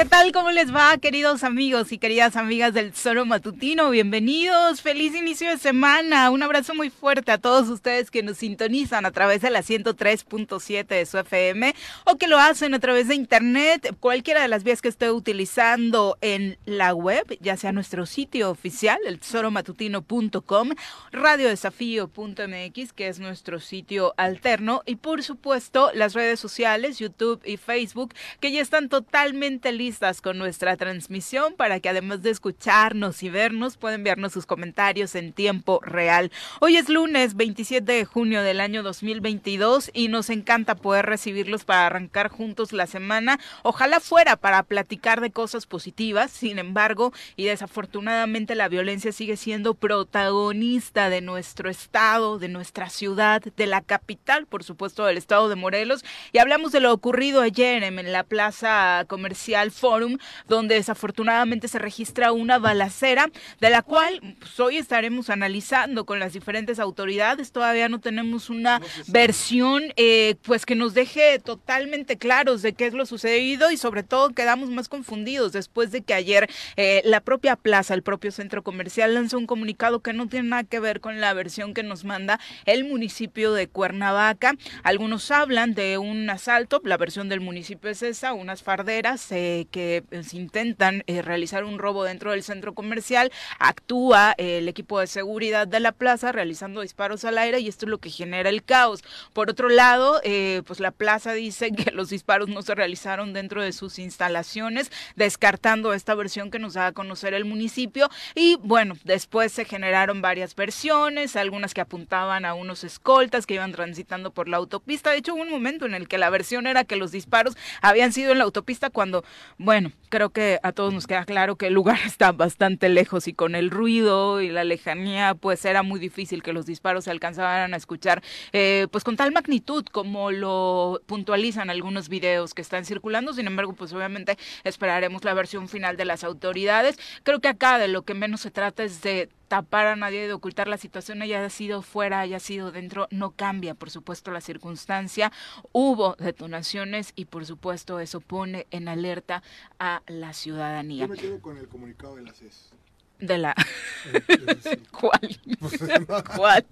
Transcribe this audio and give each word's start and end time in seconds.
¿Qué 0.00 0.06
tal? 0.06 0.32
¿Cómo 0.32 0.50
les 0.50 0.74
va, 0.74 0.96
queridos 0.96 1.44
amigos 1.44 1.92
y 1.92 1.98
queridas 1.98 2.34
amigas 2.36 2.72
del 2.72 2.94
Solo 2.94 3.26
Matutino? 3.26 3.90
Bienvenidos, 3.90 4.80
feliz 4.80 5.14
inicio 5.14 5.50
de 5.50 5.58
semana. 5.58 6.30
Un 6.30 6.42
abrazo 6.42 6.74
muy 6.74 6.88
fuerte 6.88 7.32
a 7.32 7.36
todos 7.36 7.68
ustedes 7.68 8.10
que 8.10 8.22
nos 8.22 8.38
sintonizan 8.38 9.04
a 9.04 9.10
través 9.10 9.42
de 9.42 9.50
la 9.50 9.60
103.7 9.60 10.86
de 10.86 11.04
su 11.04 11.18
FM 11.18 11.74
o 12.06 12.16
que 12.16 12.28
lo 12.28 12.38
hacen 12.38 12.72
a 12.72 12.78
través 12.78 13.08
de 13.08 13.14
internet, 13.14 13.94
cualquiera 14.00 14.40
de 14.40 14.48
las 14.48 14.64
vías 14.64 14.80
que 14.80 14.88
esté 14.88 15.10
utilizando 15.10 16.16
en 16.22 16.56
la 16.64 16.94
web, 16.94 17.36
ya 17.42 17.58
sea 17.58 17.72
nuestro 17.72 18.06
sitio 18.06 18.48
oficial, 18.50 18.98
el 19.04 19.22
solomatutino.com, 19.22 20.70
radiodesafío.mx, 21.12 22.92
que 22.94 23.08
es 23.08 23.18
nuestro 23.18 23.60
sitio 23.60 24.14
alterno, 24.16 24.80
y 24.86 24.96
por 24.96 25.22
supuesto 25.22 25.90
las 25.92 26.14
redes 26.14 26.40
sociales, 26.40 26.98
YouTube 26.98 27.42
y 27.44 27.58
Facebook, 27.58 28.14
que 28.40 28.50
ya 28.50 28.62
están 28.62 28.88
totalmente 28.88 29.72
listas 29.72 29.89
con 30.22 30.38
nuestra 30.38 30.76
transmisión 30.76 31.54
para 31.54 31.80
que 31.80 31.88
además 31.88 32.22
de 32.22 32.30
escucharnos 32.30 33.24
y 33.24 33.28
vernos, 33.28 33.76
pueden 33.76 34.00
enviarnos 34.00 34.32
sus 34.32 34.46
comentarios 34.46 35.16
en 35.16 35.32
tiempo 35.32 35.80
real. 35.82 36.30
Hoy 36.60 36.76
es 36.76 36.88
lunes 36.88 37.34
27 37.34 37.90
de 37.90 38.04
junio 38.04 38.42
del 38.42 38.60
año 38.60 38.84
2022 38.84 39.90
y 39.92 40.06
nos 40.06 40.30
encanta 40.30 40.76
poder 40.76 41.06
recibirlos 41.06 41.64
para 41.64 41.86
arrancar 41.86 42.28
juntos 42.28 42.72
la 42.72 42.86
semana. 42.86 43.40
Ojalá 43.64 43.98
fuera 43.98 44.36
para 44.36 44.62
platicar 44.62 45.20
de 45.20 45.32
cosas 45.32 45.66
positivas, 45.66 46.30
sin 46.30 46.60
embargo, 46.60 47.12
y 47.34 47.46
desafortunadamente 47.46 48.54
la 48.54 48.68
violencia 48.68 49.10
sigue 49.10 49.36
siendo 49.36 49.74
protagonista 49.74 51.10
de 51.10 51.20
nuestro 51.20 51.68
estado, 51.68 52.38
de 52.38 52.48
nuestra 52.48 52.90
ciudad, 52.90 53.42
de 53.42 53.66
la 53.66 53.80
capital, 53.80 54.46
por 54.46 54.62
supuesto, 54.62 55.04
del 55.04 55.18
estado 55.18 55.48
de 55.48 55.56
Morelos. 55.56 56.04
Y 56.32 56.38
hablamos 56.38 56.70
de 56.70 56.80
lo 56.80 56.92
ocurrido 56.92 57.40
ayer 57.40 57.82
en 57.82 58.12
la 58.12 58.22
plaza 58.22 59.04
comercial 59.08 59.69
Forum, 59.70 60.18
donde 60.48 60.76
desafortunadamente 60.76 61.68
se 61.68 61.78
registra 61.78 62.32
una 62.32 62.58
balacera, 62.58 63.30
de 63.60 63.70
la 63.70 63.82
cual 63.82 64.36
pues, 64.38 64.58
hoy 64.60 64.76
estaremos 64.76 65.30
analizando 65.30 66.04
con 66.04 66.18
las 66.18 66.32
diferentes 66.32 66.78
autoridades. 66.78 67.52
Todavía 67.52 67.88
no 67.88 68.00
tenemos 68.00 68.50
una 68.50 68.80
versión 69.08 69.82
eh, 69.96 70.36
pues 70.42 70.66
que 70.66 70.74
nos 70.74 70.94
deje 70.94 71.38
totalmente 71.38 72.16
claros 72.16 72.62
de 72.62 72.72
qué 72.72 72.86
es 72.86 72.94
lo 72.94 73.06
sucedido 73.06 73.70
y 73.70 73.76
sobre 73.76 74.02
todo 74.02 74.30
quedamos 74.30 74.70
más 74.70 74.88
confundidos 74.88 75.52
después 75.52 75.90
de 75.90 76.02
que 76.02 76.14
ayer 76.14 76.48
eh, 76.76 77.02
la 77.04 77.20
propia 77.20 77.56
plaza, 77.56 77.94
el 77.94 78.02
propio 78.02 78.32
centro 78.32 78.62
comercial 78.62 79.14
lanzó 79.14 79.38
un 79.38 79.46
comunicado 79.46 80.00
que 80.00 80.12
no 80.12 80.28
tiene 80.28 80.48
nada 80.48 80.64
que 80.64 80.80
ver 80.80 81.00
con 81.00 81.20
la 81.20 81.32
versión 81.34 81.74
que 81.74 81.82
nos 81.82 82.04
manda 82.04 82.40
el 82.66 82.84
municipio 82.84 83.52
de 83.52 83.68
Cuernavaca. 83.68 84.54
Algunos 84.82 85.30
hablan 85.30 85.74
de 85.74 85.98
un 85.98 86.28
asalto, 86.30 86.80
la 86.84 86.96
versión 86.96 87.28
del 87.28 87.40
municipio 87.40 87.90
es 87.90 88.02
esa, 88.02 88.32
unas 88.32 88.62
farderas 88.62 89.30
eh, 89.32 89.59
que 89.66 90.04
pues, 90.08 90.34
intentan 90.34 91.02
eh, 91.06 91.22
realizar 91.22 91.64
un 91.64 91.78
robo 91.78 92.04
dentro 92.04 92.30
del 92.30 92.42
centro 92.42 92.74
comercial, 92.74 93.30
actúa 93.58 94.34
eh, 94.38 94.58
el 94.58 94.68
equipo 94.68 95.00
de 95.00 95.06
seguridad 95.06 95.66
de 95.66 95.80
la 95.80 95.92
plaza 95.92 96.32
realizando 96.32 96.80
disparos 96.80 97.24
al 97.24 97.38
aire 97.38 97.60
y 97.60 97.68
esto 97.68 97.86
es 97.86 97.90
lo 97.90 97.98
que 97.98 98.10
genera 98.10 98.48
el 98.48 98.62
caos. 98.62 99.02
Por 99.32 99.50
otro 99.50 99.68
lado, 99.68 100.20
eh, 100.24 100.62
pues 100.66 100.80
la 100.80 100.90
plaza 100.90 101.32
dice 101.32 101.72
que 101.76 101.90
los 101.90 102.10
disparos 102.10 102.48
no 102.48 102.62
se 102.62 102.74
realizaron 102.74 103.32
dentro 103.32 103.62
de 103.62 103.72
sus 103.72 103.98
instalaciones, 103.98 104.90
descartando 105.16 105.92
esta 105.92 106.14
versión 106.14 106.50
que 106.50 106.58
nos 106.58 106.74
da 106.74 106.88
a 106.88 106.92
conocer 106.92 107.34
el 107.34 107.44
municipio 107.44 108.08
y 108.34 108.56
bueno, 108.62 108.96
después 109.04 109.52
se 109.52 109.64
generaron 109.64 110.22
varias 110.22 110.54
versiones, 110.54 111.36
algunas 111.36 111.74
que 111.74 111.80
apuntaban 111.80 112.44
a 112.44 112.54
unos 112.54 112.84
escoltas 112.84 113.46
que 113.46 113.54
iban 113.54 113.72
transitando 113.72 114.30
por 114.30 114.48
la 114.48 114.56
autopista. 114.58 115.10
De 115.10 115.18
hecho, 115.18 115.34
hubo 115.34 115.42
un 115.42 115.50
momento 115.50 115.86
en 115.86 115.94
el 115.94 116.08
que 116.08 116.18
la 116.18 116.30
versión 116.30 116.66
era 116.66 116.84
que 116.84 116.96
los 116.96 117.12
disparos 117.12 117.56
habían 117.80 118.12
sido 118.12 118.32
en 118.32 118.38
la 118.38 118.44
autopista 118.44 118.90
cuando 118.90 119.24
bueno, 119.60 119.92
creo 120.10 120.30
que 120.30 120.60
a 120.62 120.72
todos 120.72 120.92
nos 120.92 121.06
queda 121.06 121.24
claro 121.24 121.56
que 121.56 121.68
el 121.68 121.72
lugar 121.72 121.98
está 122.04 122.32
bastante 122.32 122.90
lejos 122.90 123.26
y 123.28 123.32
con 123.32 123.54
el 123.54 123.70
ruido 123.70 124.42
y 124.42 124.50
la 124.50 124.64
lejanía, 124.64 125.34
pues 125.34 125.64
era 125.64 125.82
muy 125.82 125.98
difícil 125.98 126.42
que 126.42 126.52
los 126.52 126.66
disparos 126.66 127.04
se 127.04 127.10
alcanzaran 127.10 127.72
a 127.72 127.76
escuchar, 127.78 128.22
eh, 128.52 128.88
pues 128.90 129.04
con 129.04 129.16
tal 129.16 129.32
magnitud 129.32 129.86
como 129.86 130.30
lo 130.30 131.00
puntualizan 131.06 131.70
algunos 131.70 132.08
videos 132.10 132.52
que 132.52 132.62
están 132.62 132.84
circulando. 132.84 133.32
Sin 133.32 133.46
embargo, 133.46 133.72
pues 133.72 133.92
obviamente 133.92 134.36
esperaremos 134.64 135.24
la 135.24 135.32
versión 135.32 135.68
final 135.68 135.96
de 135.96 136.04
las 136.04 136.24
autoridades. 136.24 136.98
Creo 137.22 137.40
que 137.40 137.48
acá 137.48 137.78
de 137.78 137.88
lo 137.88 138.02
que 138.02 138.14
menos 138.14 138.40
se 138.40 138.50
trata 138.50 138.82
es 138.82 139.00
de 139.02 139.30
tapar 139.50 139.88
a 139.88 139.96
nadie, 139.96 140.28
de 140.28 140.32
ocultar 140.32 140.68
la 140.68 140.78
situación, 140.78 141.22
haya 141.22 141.50
sido 141.50 141.82
fuera, 141.82 142.20
haya 142.20 142.38
sido 142.38 142.70
dentro, 142.70 143.08
no 143.10 143.32
cambia, 143.32 143.74
por 143.74 143.90
supuesto, 143.90 144.30
la 144.30 144.40
circunstancia. 144.40 145.32
Hubo 145.72 146.14
detonaciones 146.20 147.12
y, 147.16 147.24
por 147.24 147.44
supuesto, 147.44 147.98
eso 147.98 148.20
pone 148.20 148.68
en 148.70 148.86
alerta 148.86 149.42
a 149.80 149.99
la 150.06 150.32
ciudadanía. 150.32 151.04
Yo 151.06 151.08
me 151.08 151.16
quedo 151.16 151.40
con 151.40 151.56
el 151.56 151.68
comunicado 151.68 152.16
de 152.16 152.22
la 152.22 152.32
CES. 152.32 152.70
De 153.18 153.36
la... 153.36 153.54
¿Cuál? 154.90 155.38
¿Cuál? 156.36 156.64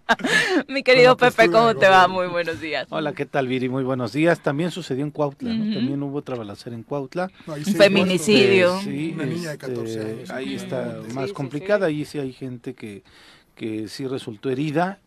Mi 0.68 0.82
querido 0.82 1.16
Pepe, 1.16 1.48
¿cómo 1.50 1.74
te 1.76 1.88
va? 1.88 2.08
Muy 2.08 2.26
buenos 2.26 2.60
días. 2.60 2.88
Hola, 2.90 3.12
¿qué 3.12 3.24
tal, 3.26 3.46
Viri? 3.46 3.68
Muy 3.68 3.84
buenos 3.84 4.12
días. 4.12 4.40
También 4.40 4.70
sucedió 4.72 5.04
en 5.04 5.10
Cuautla, 5.12 5.52
¿no? 5.52 5.74
También 5.76 6.02
hubo 6.02 6.18
otra 6.18 6.34
balacera 6.36 6.74
en 6.74 6.82
Cuautla. 6.82 7.30
No, 7.46 7.54
Un 7.54 7.64
feminicidio. 7.64 8.72
muertos. 8.74 8.92
Sí, 8.92 9.12
Una 9.14 9.26
niña 9.26 9.50
de 9.50 9.58
14 9.58 9.92
este, 9.92 10.00
años. 10.12 10.30
Ahí 10.30 10.54
está 10.54 11.02
Sí, 11.06 11.14
más 11.14 11.28
sí, 11.28 11.34
complicada. 11.34 11.86
sí. 11.86 11.92
Ahí 11.94 12.04
sí 12.04 12.18
hay 12.18 12.32
gente 12.32 12.74
que, 12.74 13.04
que 13.54 13.86
sí 13.88 14.06
resultó 14.08 14.50
herida. 14.50 14.98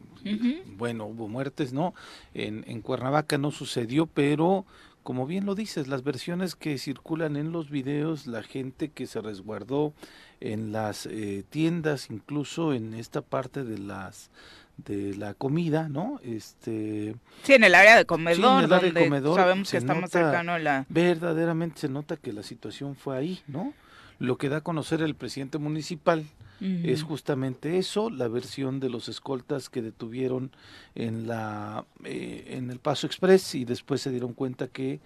Bueno, 0.78 1.06
hubo 1.06 1.28
muertes, 1.28 1.72
¿no? 1.74 1.94
En, 2.34 2.64
en 2.68 2.82
Cuernavaca 2.82 3.38
no 3.38 3.52
sucedió, 3.52 4.06
pero 4.06 4.66
como 5.10 5.26
bien 5.26 5.48
lo 5.48 5.56
dices, 5.56 5.88
las 5.88 6.04
versiones 6.04 6.56
que 6.56 6.78
circulan 6.78 7.36
en 7.36 7.52
los 7.52 7.72
videos, 7.72 8.28
la 8.28 8.44
gente 8.44 8.90
que 8.90 9.08
se 9.08 9.20
resguardó 9.20 9.92
en 10.40 10.72
las 10.72 11.08
eh, 11.08 11.44
tiendas, 11.50 12.12
incluso 12.12 12.76
en 12.76 12.94
esta 12.94 13.22
parte 13.22 13.64
de 13.64 13.80
las 13.80 14.30
de 14.78 15.16
la 15.16 15.34
comida, 15.34 15.90
¿no? 15.90 16.20
Este 16.24 17.16
Sí, 17.42 17.54
en 17.54 17.64
el 17.64 17.74
área 17.74 17.98
de 17.98 18.06
comedor, 18.06 18.60
en 18.60 18.66
el 18.66 18.72
área 18.72 18.80
de 18.82 18.86
donde 18.92 19.06
comedor 19.06 19.36
sabemos 19.36 19.72
que 19.72 19.78
está 19.78 19.96
más 19.96 20.12
cercano 20.12 20.52
a 20.52 20.60
la... 20.60 20.86
verdaderamente 20.90 21.80
se 21.80 21.90
nota 21.90 22.16
que 22.16 22.32
la 22.32 22.44
situación 22.44 22.96
fue 22.96 23.18
ahí, 23.18 23.42
¿no? 23.48 23.74
Lo 24.20 24.38
que 24.38 24.48
da 24.48 24.58
a 24.58 24.62
conocer 24.62 25.02
el 25.02 25.16
presidente 25.16 25.58
municipal 25.58 26.24
es 26.62 27.04
justamente 27.04 27.78
eso, 27.78 28.10
la 28.10 28.28
versión 28.28 28.80
de 28.80 28.90
los 28.90 29.08
escoltas 29.08 29.70
que 29.70 29.82
detuvieron 29.82 30.52
en 30.96 31.28
la 31.28 31.86
eh, 32.04 32.56
en 32.58 32.70
el 32.70 32.80
Paso 32.80 33.08
Express 33.08 33.56
y 33.56 33.66
después 33.66 34.02
se 34.02 34.12
dieron 34.12 34.34
cuenta 34.34 34.68
que 34.68 35.00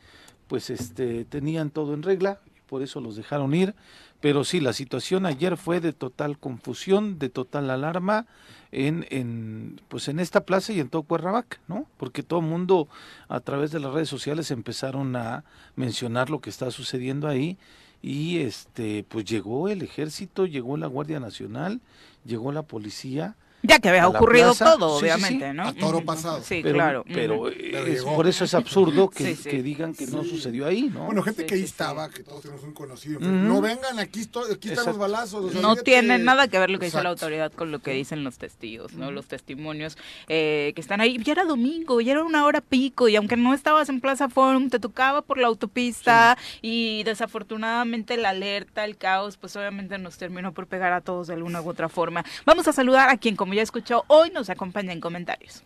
pues 0.47 0.69
este 0.69 1.25
tenían 1.25 1.69
todo 1.69 1.93
en 1.93 2.03
regla, 2.03 2.39
por 2.67 2.81
eso 2.81 3.01
los 3.01 3.15
dejaron 3.15 3.53
ir, 3.53 3.75
pero 4.19 4.43
sí 4.43 4.59
la 4.59 4.73
situación 4.73 5.25
ayer 5.25 5.57
fue 5.57 5.79
de 5.79 5.93
total 5.93 6.37
confusión, 6.39 7.19
de 7.19 7.29
total 7.29 7.69
alarma 7.69 8.25
en 8.71 9.05
en 9.11 9.79
pues 9.89 10.07
en 10.07 10.19
esta 10.19 10.45
plaza 10.45 10.73
y 10.73 10.79
en 10.79 10.89
todo 10.89 11.03
Cuernavaca, 11.03 11.59
¿no? 11.67 11.87
Porque 11.97 12.23
todo 12.23 12.39
el 12.39 12.47
mundo 12.47 12.87
a 13.27 13.39
través 13.41 13.71
de 13.71 13.79
las 13.79 13.93
redes 13.93 14.09
sociales 14.09 14.49
empezaron 14.49 15.15
a 15.15 15.43
mencionar 15.75 16.29
lo 16.29 16.41
que 16.41 16.49
está 16.49 16.71
sucediendo 16.71 17.27
ahí 17.27 17.57
y 18.03 18.39
este 18.39 19.05
pues 19.07 19.23
llegó 19.25 19.69
el 19.69 19.81
ejército, 19.81 20.45
llegó 20.45 20.75
la 20.77 20.87
Guardia 20.87 21.21
Nacional, 21.21 21.79
llegó 22.25 22.51
la 22.51 22.63
policía, 22.63 23.35
Ya 23.65 23.79
que 23.79 23.87
había 23.89 24.07
ocurrido 24.09 24.53
plaza. 24.53 24.75
todo, 24.77 24.99
Sí, 24.99 25.05
sí, 25.05 25.11
sí. 25.11 25.13
obviamente, 25.23 25.53
¿no? 25.53 25.63
A 25.69 25.73
toro 25.73 26.03
pasado. 26.03 26.41
Sí, 26.43 26.59
pero, 26.61 26.75
claro. 26.75 27.05
pero, 27.07 27.47
es- 27.49 27.57
llegó. 27.85 28.15
por 28.15 28.27
eso 28.27 28.43
es 28.43 28.53
absurdo 28.53 29.09
que, 29.09 29.23
Sí, 29.35 29.43
sí. 29.43 29.49
que 29.49 29.63
digan 29.63 29.93
que 29.93 30.05
no 30.07 30.23
sucedió 30.25 30.65
ahí, 30.67 30.91
¿no? 30.93 31.05
Bueno, 31.05 31.21
gente 31.23 31.43
Sí, 31.43 31.47
que 31.47 31.53
ahí 31.55 31.61
sí, 31.61 31.67
sí. 31.67 31.71
estaba, 31.71 32.09
que 32.09 32.23
todos 32.23 32.41
tenemos 32.41 32.61
un 32.63 32.73
conocido. 32.73 33.19
Ujú. 33.19 33.27
No 33.29 33.61
vengan, 33.61 33.99
aquí, 33.99 34.19
esto- 34.19 34.43
aquí 34.53 34.69
están 34.69 34.85
los 34.87 34.97
balazos. 34.97 35.45
o 35.45 35.49
sea, 35.49 35.61
no 35.61 35.75
tiene 35.77 36.17
nada 36.19 36.47
que 36.49 36.59
ver 36.59 36.69
lo 36.69 36.77
que 36.79 36.85
dice 36.85 37.01
la 37.01 37.09
autoridad 37.09 37.53
con 37.53 37.71
lo 37.71 37.79
que 37.79 37.91
dicen 37.91 38.23
los 38.25 38.37
testigos, 38.37 38.93
¿no? 38.93 39.11
Los 39.11 39.27
testimonios 39.27 39.97
eh, 40.27 40.73
que 40.75 40.81
están 40.81 40.99
ahí. 40.99 41.17
Ya 41.23 41.31
era 41.31 41.45
domingo, 41.45 42.01
ya 42.01 42.11
era 42.11 42.23
una 42.23 42.45
hora 42.45 42.59
pico, 42.59 43.07
y 43.07 43.15
aunque 43.15 43.37
no 43.37 43.53
estabas 43.53 43.87
en 43.87 44.01
Plaza 44.01 44.27
Forum, 44.27 44.69
te 44.69 44.79
tocaba 44.79 45.21
por 45.21 45.37
la 45.37 45.47
autopista, 45.47 46.37
y 46.61 47.03
desafortunadamente 47.03 48.17
la 48.17 48.29
alerta, 48.29 48.85
el 48.85 48.97
caos, 48.97 49.37
pues 49.37 49.55
obviamente 49.55 49.97
nos 49.97 50.17
terminó 50.17 50.51
por 50.53 50.67
pegar 50.67 50.93
a 50.93 51.01
todos 51.01 51.27
de 51.27 51.33
alguna 51.33 51.61
u 51.61 51.69
otra 51.69 51.89
forma. 51.89 52.23
Vamos 52.45 52.67
a 52.67 52.73
saludar 52.73 53.09
a 53.09 53.17
quien, 53.17 53.35
como 53.53 53.57
ya 53.57 53.61
escuchó, 53.61 54.03
hoy 54.07 54.31
nos 54.31 54.49
acompaña 54.49 54.93
en 54.93 54.99
comentarios. 54.99 55.63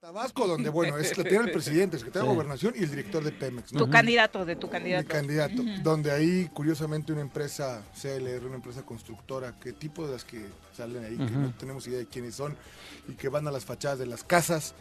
Tabasco, 0.00 0.46
donde, 0.46 0.68
bueno, 0.68 0.98
es 0.98 1.16
la 1.16 1.24
tiene 1.24 1.44
el 1.46 1.50
presidente, 1.50 1.96
el 1.96 2.00
secretario 2.00 2.28
de 2.28 2.34
Gobernación 2.34 2.74
y 2.76 2.82
el 2.82 2.90
director 2.90 3.24
de 3.24 3.32
Pemex. 3.32 3.72
¿no? 3.72 3.86
Tu 3.86 3.90
candidato, 3.90 4.44
de 4.44 4.56
tu 4.56 4.66
Mi 4.66 4.72
candidato. 4.72 5.08
candidato, 5.08 5.62
donde 5.82 6.10
ahí 6.10 6.50
curiosamente 6.52 7.10
una 7.10 7.22
empresa 7.22 7.82
CLR, 7.98 8.44
una 8.44 8.56
empresa 8.56 8.82
constructora, 8.82 9.58
que 9.58 9.72
tipo 9.72 10.06
de 10.06 10.12
las 10.12 10.24
que 10.24 10.44
salen 10.76 11.04
ahí, 11.04 11.16
que 11.16 11.32
no 11.32 11.50
tenemos 11.54 11.86
idea 11.86 12.00
de 12.00 12.06
quiénes 12.06 12.34
son, 12.34 12.54
y 13.08 13.14
que 13.14 13.30
van 13.30 13.48
a 13.48 13.50
las 13.50 13.64
fachadas 13.64 13.98
de 13.98 14.04
las 14.04 14.24
casas, 14.24 14.74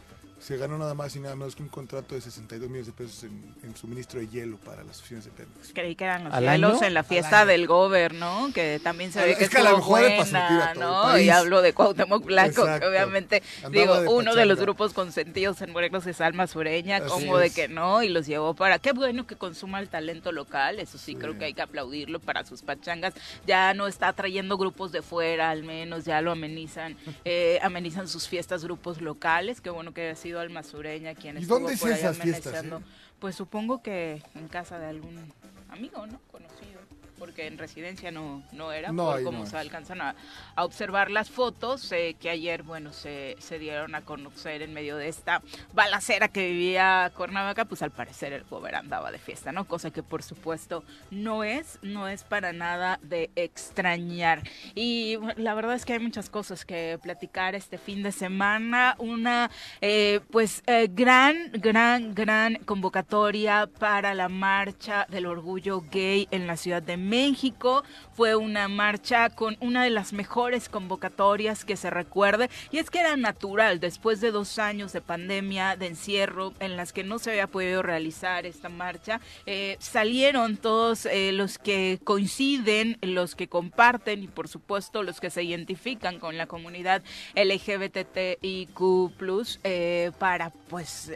se 0.43 0.57
ganó 0.57 0.77
nada 0.77 0.93
más 0.93 1.15
y 1.15 1.21
nada 1.21 1.37
menos 1.37 1.55
que 1.55 1.63
un 1.63 1.69
contrato 1.69 2.15
de 2.15 2.21
62 2.21 2.69
millones 2.69 2.87
de 2.87 2.91
pesos 2.91 3.23
en, 3.23 3.75
suministro 3.77 4.19
de 4.19 4.27
hielo 4.27 4.57
para 4.57 4.83
las 4.83 4.99
oficinas 4.99 5.23
de 5.23 5.31
Pemex. 5.31 5.71
Creí 5.73 5.95
que 5.95 6.03
eran 6.03 6.25
los 6.25 6.37
hielos 6.37 6.81
en 6.81 6.93
la 6.93 7.03
fiesta 7.03 7.45
del 7.45 7.65
Gober, 7.65 8.13
¿no? 8.13 8.51
Que 8.53 8.79
también 8.83 9.13
se 9.13 9.23
ve 9.23 9.37
que 9.37 9.45
es 9.45 9.49
que 9.49 9.59
a 9.59 9.63
lo 9.63 9.77
mejor 9.77 10.01
buena, 10.01 10.73
¿no? 10.73 11.17
Y 11.17 11.29
hablo 11.29 11.61
de 11.61 11.73
Cuauhtémoc 11.73 12.25
Blanco, 12.25 12.65
que 12.65 12.85
obviamente, 12.85 13.41
digo, 13.71 14.01
uno 14.11 14.35
de 14.35 14.45
los 14.45 14.59
grupos 14.59 14.93
consentidos 14.93 15.61
en 15.61 15.71
Morelos 15.71 16.05
es 16.07 16.19
Alma 16.19 16.45
Sureña, 16.45 17.05
como 17.05 17.37
de 17.37 17.49
que 17.49 17.69
no, 17.69 18.03
y 18.03 18.09
los 18.09 18.27
llevó 18.27 18.53
para... 18.53 18.79
Qué 18.79 18.91
bueno 18.91 19.25
que 19.25 19.37
consuma 19.37 19.79
el 19.79 19.87
talento 19.87 20.33
local, 20.33 20.79
eso 20.79 20.97
sí, 20.97 21.15
creo 21.15 21.37
que 21.37 21.45
hay 21.45 21.53
que 21.53 21.61
aplaudirlo 21.61 22.19
para 22.19 22.45
sus 22.45 22.63
pachangas. 22.63 23.13
Ya 23.47 23.73
no 23.73 23.87
está 23.87 24.11
trayendo 24.11 24.57
grupos 24.57 24.91
de 24.91 25.01
fuera, 25.01 25.51
al 25.51 25.63
menos, 25.63 26.03
ya 26.03 26.19
lo 26.21 26.33
amenizan, 26.33 26.97
eh, 27.23 27.59
amenizan 27.61 28.09
sus 28.09 28.27
fiestas 28.27 28.65
grupos 28.65 28.99
locales, 28.99 29.61
qué 29.61 29.69
bueno 29.69 29.93
que 29.93 30.01
haya 30.01 30.15
sido 30.15 30.32
almazureña 30.39 31.15
quien 31.15 31.37
¿Y 31.37 31.45
dónde 31.45 31.73
es 31.73 31.83
esas 31.83 32.17
fiestas? 32.17 32.63
Eh? 32.63 32.69
Pues 33.19 33.35
supongo 33.35 33.81
que 33.81 34.21
en 34.35 34.47
casa 34.47 34.79
de 34.79 34.87
algún 34.87 35.33
amigo, 35.69 36.05
¿no? 36.07 36.19
Conocido 36.31 36.72
porque 37.23 37.47
en 37.47 37.57
residencia 37.57 38.11
no, 38.11 38.43
no 38.51 38.73
era, 38.73 38.91
por 38.91 39.23
como 39.23 39.45
se 39.45 39.55
alcanzan 39.55 40.01
a, 40.01 40.13
observar 40.57 41.09
las 41.09 41.29
fotos 41.29 41.89
eh, 41.93 42.17
que 42.19 42.29
ayer, 42.29 42.63
bueno, 42.63 42.91
se, 42.91 43.37
se 43.39 43.59
dieron 43.59 43.95
a 43.95 44.01
conocer 44.01 44.61
en 44.61 44.73
medio 44.73 44.97
de 44.97 45.07
esta 45.07 45.41
balacera 45.73 46.27
que 46.27 46.49
vivía 46.49 47.09
Cuernavaca, 47.15 47.63
pues 47.63 47.81
al 47.81 47.91
parecer 47.91 48.33
el 48.33 48.43
gobernador 48.43 48.83
andaba 48.83 49.09
de 49.09 49.19
fiesta, 49.19 49.53
¿no? 49.53 49.63
Cosa 49.63 49.89
que 49.91 50.03
por 50.03 50.21
supuesto 50.21 50.83
no 51.11 51.45
es, 51.45 51.79
no 51.81 52.09
es 52.09 52.25
para 52.25 52.51
nada 52.51 52.99
de 53.01 53.29
extrañar. 53.37 54.43
Y 54.75 55.17
la 55.37 55.53
verdad 55.53 55.75
es 55.75 55.85
que 55.85 55.93
hay 55.93 55.99
muchas 55.99 56.29
cosas 56.29 56.65
que 56.65 56.99
platicar 57.01 57.55
este 57.55 57.77
fin 57.77 58.03
de 58.03 58.11
semana. 58.11 58.95
Una, 58.97 59.49
eh, 59.79 60.19
pues, 60.29 60.61
eh, 60.67 60.89
gran, 60.91 61.51
gran, 61.53 62.13
gran 62.13 62.55
convocatoria 62.65 63.69
para 63.79 64.13
la 64.13 64.27
marcha 64.27 65.07
del 65.09 65.25
orgullo 65.25 65.85
gay 65.89 66.27
en 66.29 66.47
la 66.47 66.57
Ciudad 66.57 66.83
de 66.83 66.97
México 66.97 67.12
México. 67.13 67.83
Fue 68.13 68.35
una 68.35 68.67
marcha 68.67 69.29
con 69.29 69.55
una 69.59 69.83
de 69.83 69.91
las 69.91 70.13
mejores 70.13 70.67
convocatorias 70.67 71.63
que 71.63 71.77
se 71.77 71.91
recuerde. 71.91 72.49
Y 72.71 72.79
es 72.79 72.89
que 72.89 72.99
era 72.99 73.15
natural, 73.17 73.79
después 73.79 74.19
de 74.19 74.31
dos 74.31 74.57
años 74.57 74.93
de 74.93 75.01
pandemia, 75.01 75.75
de 75.75 75.87
encierro, 75.87 76.53
en 76.59 76.75
las 76.75 76.91
que 76.91 77.03
no 77.03 77.19
se 77.19 77.31
había 77.31 77.45
podido 77.45 77.83
realizar 77.83 78.47
esta 78.47 78.69
marcha, 78.69 79.21
eh, 79.45 79.77
salieron 79.79 80.57
todos 80.57 81.05
eh, 81.05 81.31
los 81.33 81.59
que 81.59 81.99
coinciden, 82.03 82.97
los 83.01 83.35
que 83.35 83.47
comparten 83.47 84.23
y 84.23 84.27
por 84.27 84.47
supuesto 84.47 85.03
los 85.03 85.19
que 85.19 85.29
se 85.29 85.43
identifican 85.43 86.19
con 86.19 86.37
la 86.37 86.47
comunidad 86.47 87.03
LGBTIQ 87.35 88.81
eh, 89.63 90.11
para 90.17 90.49
pues 90.49 91.11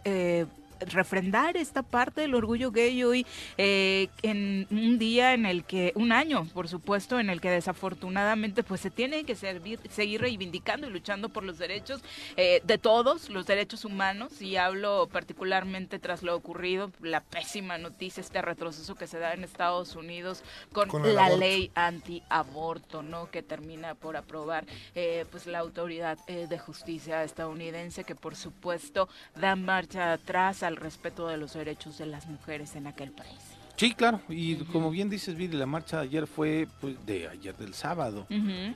refrendar 0.79 1.57
esta 1.57 1.83
parte 1.83 2.21
del 2.21 2.35
orgullo 2.35 2.71
gay 2.71 3.03
hoy 3.03 3.25
eh, 3.57 4.07
en 4.21 4.67
un 4.71 4.97
día 4.97 5.33
en 5.33 5.45
el 5.45 5.63
que, 5.63 5.91
un 5.95 6.11
año, 6.11 6.45
por 6.53 6.67
supuesto, 6.67 7.19
en 7.19 7.29
el 7.29 7.41
que 7.41 7.49
desafortunadamente 7.49 8.63
pues 8.63 8.81
se 8.81 8.89
tiene 8.91 9.23
que 9.23 9.35
servir, 9.35 9.79
seguir 9.89 10.21
reivindicando 10.21 10.87
y 10.87 10.89
luchando 10.91 11.29
por 11.29 11.43
los 11.43 11.57
derechos 11.57 12.01
eh, 12.35 12.61
de 12.63 12.77
todos, 12.77 13.29
los 13.29 13.45
derechos 13.45 13.85
humanos, 13.85 14.41
y 14.41 14.57
hablo 14.57 15.07
particularmente 15.11 15.99
tras 15.99 16.23
lo 16.23 16.35
ocurrido, 16.35 16.91
la 17.01 17.21
pésima 17.21 17.77
noticia, 17.77 18.21
este 18.21 18.41
retroceso 18.41 18.95
que 18.95 19.07
se 19.07 19.19
da 19.19 19.33
en 19.33 19.43
Estados 19.43 19.95
Unidos 19.95 20.43
con, 20.73 20.87
la 21.13 21.29
ley 21.29 21.71
anti-aborto, 21.75 23.01
¿no? 23.01 23.29
Que 23.29 23.41
termina 23.41 23.95
por 23.95 24.17
aprobar 24.17 24.65
eh, 24.95 25.25
pues 25.31 25.47
la 25.47 25.59
autoridad 25.59 26.17
de 26.27 26.59
justicia 26.59 27.23
estadounidense 27.23 28.03
que 28.03 28.15
por 28.15 28.35
supuesto 28.35 29.07
da 29.35 29.55
marcha 29.55 30.13
atrás 30.13 30.63
al 30.67 30.75
respeto 30.75 31.27
de 31.27 31.37
los 31.37 31.53
derechos 31.53 31.97
de 31.97 32.05
las 32.05 32.27
mujeres 32.27 32.75
en 32.75 32.87
aquel 32.87 33.11
país. 33.11 33.39
Sí, 33.77 33.93
claro, 33.93 34.21
y 34.27 34.55
como 34.55 34.89
bien 34.89 35.07
dices, 35.07 35.35
Viri, 35.35 35.55
la 35.55 35.67
marcha 35.67 35.97
de 35.97 36.03
ayer 36.03 36.25
fue 36.25 36.67
pues, 36.81 36.95
de 37.05 37.27
ayer 37.27 37.55
del 37.57 37.75
sábado, 37.75 38.25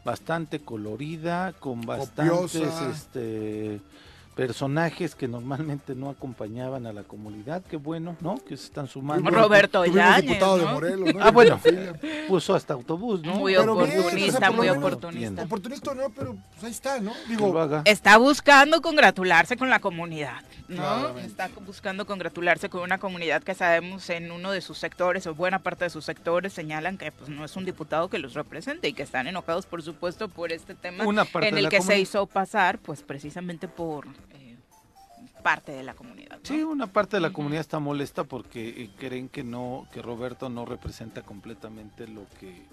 bastante 0.05 0.59
colorida, 0.59 1.53
con 1.53 1.81
bastantes 1.81 2.55
este 2.55 3.81
personajes 4.35 5.15
que 5.15 5.27
normalmente 5.27 5.93
no 5.95 6.09
acompañaban 6.09 6.85
a 6.85 6.93
la 6.93 7.03
comunidad, 7.03 7.61
qué 7.69 7.77
bueno, 7.77 8.15
¿no? 8.21 8.35
Que 8.35 8.57
se 8.57 8.65
están 8.65 8.87
sumando. 8.87 9.29
Roberto 9.29 9.85
Yáñez, 9.85 10.21
diputado 10.21 10.57
de 10.57 10.65
Morelos, 10.65 11.09
Ah, 11.19 11.31
bueno, 11.31 11.59
puso 12.27 12.55
hasta 12.55 12.73
autobús, 12.73 13.21
¿no? 13.21 13.35
Muy 13.35 13.55
oportunista, 13.55 14.51
muy 14.51 14.69
oportunista. 14.69 15.43
Oportunista 15.43 15.93
no, 15.93 16.09
pero 16.09 16.35
pues 16.51 16.63
ahí 16.63 16.71
está, 16.71 16.99
¿no? 16.99 17.13
Digo, 17.27 17.53
está 17.85 18.17
buscando 18.17 18.81
congratularse 18.81 19.57
con 19.57 19.69
la 19.69 19.79
comunidad, 19.79 20.41
¿no? 20.67 21.17
Está 21.19 21.49
buscando 21.65 22.05
congratularse 22.05 22.69
con 22.69 22.81
una 22.81 22.97
comunidad 22.97 23.43
que 23.43 23.53
sabemos 23.53 24.09
en 24.09 24.31
uno 24.31 24.51
de 24.51 24.61
sus 24.61 24.77
sectores 24.77 25.27
o 25.27 25.35
buena 25.35 25.59
parte 25.59 25.85
de 25.85 25.89
sus 25.89 26.05
sectores 26.05 26.53
señalan 26.53 26.97
que 26.97 27.11
pues 27.11 27.29
no 27.29 27.43
es 27.43 27.55
un 27.55 27.65
diputado 27.65 28.09
que 28.09 28.17
los 28.17 28.33
represente 28.33 28.87
y 28.87 28.93
que 28.93 29.03
están 29.03 29.27
enojados, 29.27 29.65
por 29.65 29.83
supuesto, 29.83 30.29
por 30.29 30.51
este 30.51 30.75
tema 30.75 31.03
en 31.41 31.57
el 31.57 31.69
que 31.69 31.81
se 31.81 31.99
hizo 31.99 32.25
pasar, 32.25 32.79
pues 32.79 33.01
precisamente 33.01 33.67
por 33.67 34.05
parte 35.41 35.71
de 35.71 35.83
la 35.83 35.93
comunidad. 35.93 36.39
Sí, 36.43 36.63
una 36.63 36.87
parte 36.87 37.17
de 37.17 37.21
la 37.21 37.33
comunidad 37.33 37.61
está 37.61 37.79
molesta 37.79 38.23
porque 38.23 38.69
eh, 38.69 38.89
creen 38.97 39.29
que 39.29 39.43
no, 39.43 39.87
que 39.91 40.01
Roberto 40.01 40.49
no 40.49 40.65
representa 40.65 41.21
completamente 41.21 42.07
lo 42.07 42.25
que, 42.39 42.65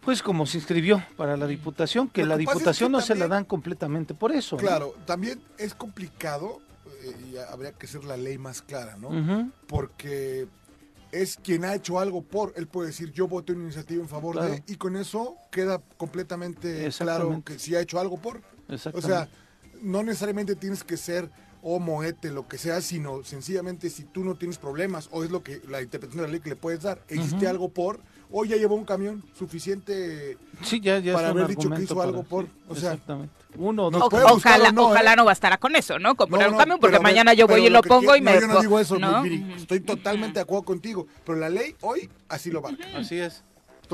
pues 0.00 0.22
como 0.22 0.46
se 0.46 0.58
inscribió 0.58 1.02
para 1.16 1.36
la 1.36 1.46
diputación, 1.46 2.08
que 2.08 2.24
la 2.24 2.36
diputación 2.36 2.92
no 2.92 3.00
se 3.00 3.14
la 3.14 3.28
dan 3.28 3.44
completamente 3.44 4.14
por 4.14 4.32
eso. 4.32 4.56
Claro, 4.56 4.94
también 5.06 5.42
es 5.58 5.74
complicado 5.74 6.60
eh, 7.02 7.32
y 7.32 7.36
habría 7.36 7.72
que 7.72 7.86
ser 7.86 8.04
la 8.04 8.16
ley 8.16 8.38
más 8.38 8.62
clara, 8.62 8.96
¿no? 8.96 9.50
Porque 9.66 10.48
es 11.12 11.36
quien 11.36 11.64
ha 11.64 11.74
hecho 11.74 11.98
algo 11.98 12.22
por, 12.22 12.52
él 12.56 12.66
puede 12.66 12.88
decir 12.88 13.12
yo 13.12 13.28
voté 13.28 13.52
una 13.52 13.64
iniciativa 13.64 14.02
en 14.02 14.08
favor 14.08 14.40
de, 14.40 14.62
y 14.66 14.76
con 14.76 14.96
eso 14.96 15.36
queda 15.50 15.80
completamente 15.96 16.88
claro 16.96 17.42
que 17.44 17.58
sí 17.58 17.74
ha 17.74 17.80
hecho 17.80 17.98
algo 17.98 18.16
por. 18.16 18.42
O 18.92 19.00
sea, 19.00 19.28
no 19.82 20.02
necesariamente 20.02 20.54
tienes 20.54 20.84
que 20.84 20.96
ser 20.96 21.30
o 21.62 21.78
moete, 21.78 22.30
lo 22.30 22.48
que 22.48 22.58
sea, 22.58 22.80
sino 22.80 23.22
sencillamente 23.24 23.90
si 23.90 24.04
tú 24.04 24.24
no 24.24 24.34
tienes 24.34 24.58
problemas 24.58 25.08
o 25.12 25.24
es 25.24 25.30
lo 25.30 25.42
que 25.42 25.60
la 25.68 25.82
interpretación 25.82 26.22
de 26.22 26.28
la 26.28 26.32
ley 26.32 26.40
que 26.40 26.50
le 26.50 26.56
puedes 26.56 26.82
dar, 26.82 27.00
existe 27.08 27.46
algo 27.46 27.68
por, 27.68 28.00
o 28.30 28.44
ya 28.44 28.56
llevó 28.56 28.76
un 28.76 28.84
camión 28.84 29.22
suficiente 29.38 30.38
para 31.12 31.28
haber 31.28 31.48
dicho 31.48 31.70
que 31.70 31.82
hizo 31.82 32.00
algo 32.00 32.22
por, 32.22 32.46
o 32.68 32.74
sea, 32.74 32.92
exactamente. 32.92 33.34
Uno, 33.56 33.90
no 33.90 34.06
ojalá, 34.06 34.70
no, 34.70 34.86
ojalá 34.86 35.14
¿eh? 35.14 35.16
no 35.16 35.24
bastará 35.24 35.58
con 35.58 35.74
eso, 35.74 35.98
¿no? 35.98 36.14
Con 36.14 36.30
poner 36.30 36.48
un 36.48 36.56
camión, 36.56 36.78
porque 36.78 37.00
mañana 37.00 37.34
yo 37.34 37.48
voy 37.48 37.66
y 37.66 37.70
lo 37.70 37.82
pongo 37.82 38.14
y 38.14 38.20
me... 38.20 38.40
yo 38.40 38.46
no 38.46 38.60
digo 38.60 38.78
eso, 38.78 38.96
estoy 39.56 39.80
totalmente 39.80 40.34
de 40.34 40.42
acuerdo 40.42 40.62
contigo, 40.64 41.06
pero 41.24 41.38
la 41.38 41.48
ley 41.48 41.74
hoy 41.80 42.08
así 42.28 42.50
lo 42.50 42.62
va. 42.62 42.70
Así 42.94 43.18
es 43.18 43.42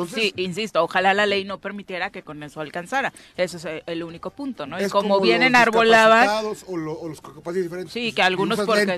sí, 0.07 0.33
insisto, 0.37 0.83
ojalá 0.83 1.15
la 1.15 1.27
ley 1.27 1.45
no 1.45 1.59
permitiera 1.59 2.11
que 2.11 2.23
con 2.23 2.43
eso 2.43 2.61
alcanzara. 2.61 3.13
Ese 3.37 3.57
es 3.57 3.83
el 3.87 4.03
único 4.03 4.31
punto, 4.31 4.67
¿no? 4.67 4.81
Y 4.81 4.89
como, 4.89 5.21
bien 5.21 5.43
enarbolaban... 5.43 6.29
O, 6.67 6.77
los 6.77 7.55
diferentes. 7.55 7.93
Sí, 7.93 8.13
que 8.13 8.23
algunos 8.23 8.61
porque, 8.61 8.97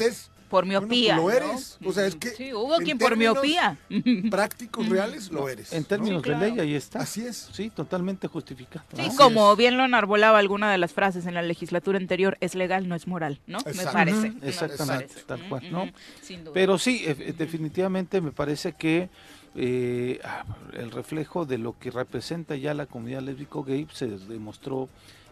por 0.49 0.67
miopía. 0.67 1.17
lo 1.17 1.31
eres. 1.31 1.79
O 1.85 1.93
sea, 1.93 2.07
es 2.07 2.17
que. 2.17 2.31
Sí, 2.31 2.53
hubo 2.53 2.79
quien 2.79 2.99
por 2.99 3.17
miopía. 3.17 3.77
Prácticos 4.31 4.89
reales 4.89 5.31
lo 5.31 5.49
eres. 5.49 5.73
En 5.73 5.85
términos 5.85 6.23
de 6.23 6.37
ley, 6.37 6.59
ahí 6.59 6.75
está. 6.75 7.01
Así 7.01 7.25
es. 7.27 7.49
Sí, 7.53 7.71
totalmente 7.71 8.29
justificado. 8.29 8.85
Sí, 8.97 9.11
como 9.17 9.55
bien 9.57 9.77
lo 9.77 9.85
enarbolaba 9.85 10.39
alguna 10.39 10.73
de 10.73 10.79
las 10.79 10.93
frases 10.93 11.27
en 11.27 11.35
la 11.35 11.43
legislatura 11.43 11.99
anterior, 11.99 12.37
es 12.41 12.55
legal, 12.55 12.89
no 12.89 12.95
es 12.95 13.07
moral, 13.07 13.41
¿no? 13.47 13.59
Me 13.65 13.85
parece. 13.85 14.33
Exactamente, 14.43 15.15
tal 15.27 15.49
cual, 15.49 15.71
¿no? 15.71 15.89
Pero 16.55 16.79
sí, 16.79 17.05
definitivamente 17.37 18.21
me 18.21 18.33
parece 18.33 18.73
que 18.73 19.09
eh, 19.55 20.21
ah, 20.25 20.45
el 20.75 20.91
reflejo 20.91 21.45
de 21.45 21.59
lo 21.59 21.79
que 21.79 21.91
representa 21.91 22.57
ya 22.57 22.75
la 22.75 22.87
comunidad 22.87 23.23
lésbico 23.23 23.65
gay 23.65 23.87
se 23.93 24.07
demostró 24.07 24.89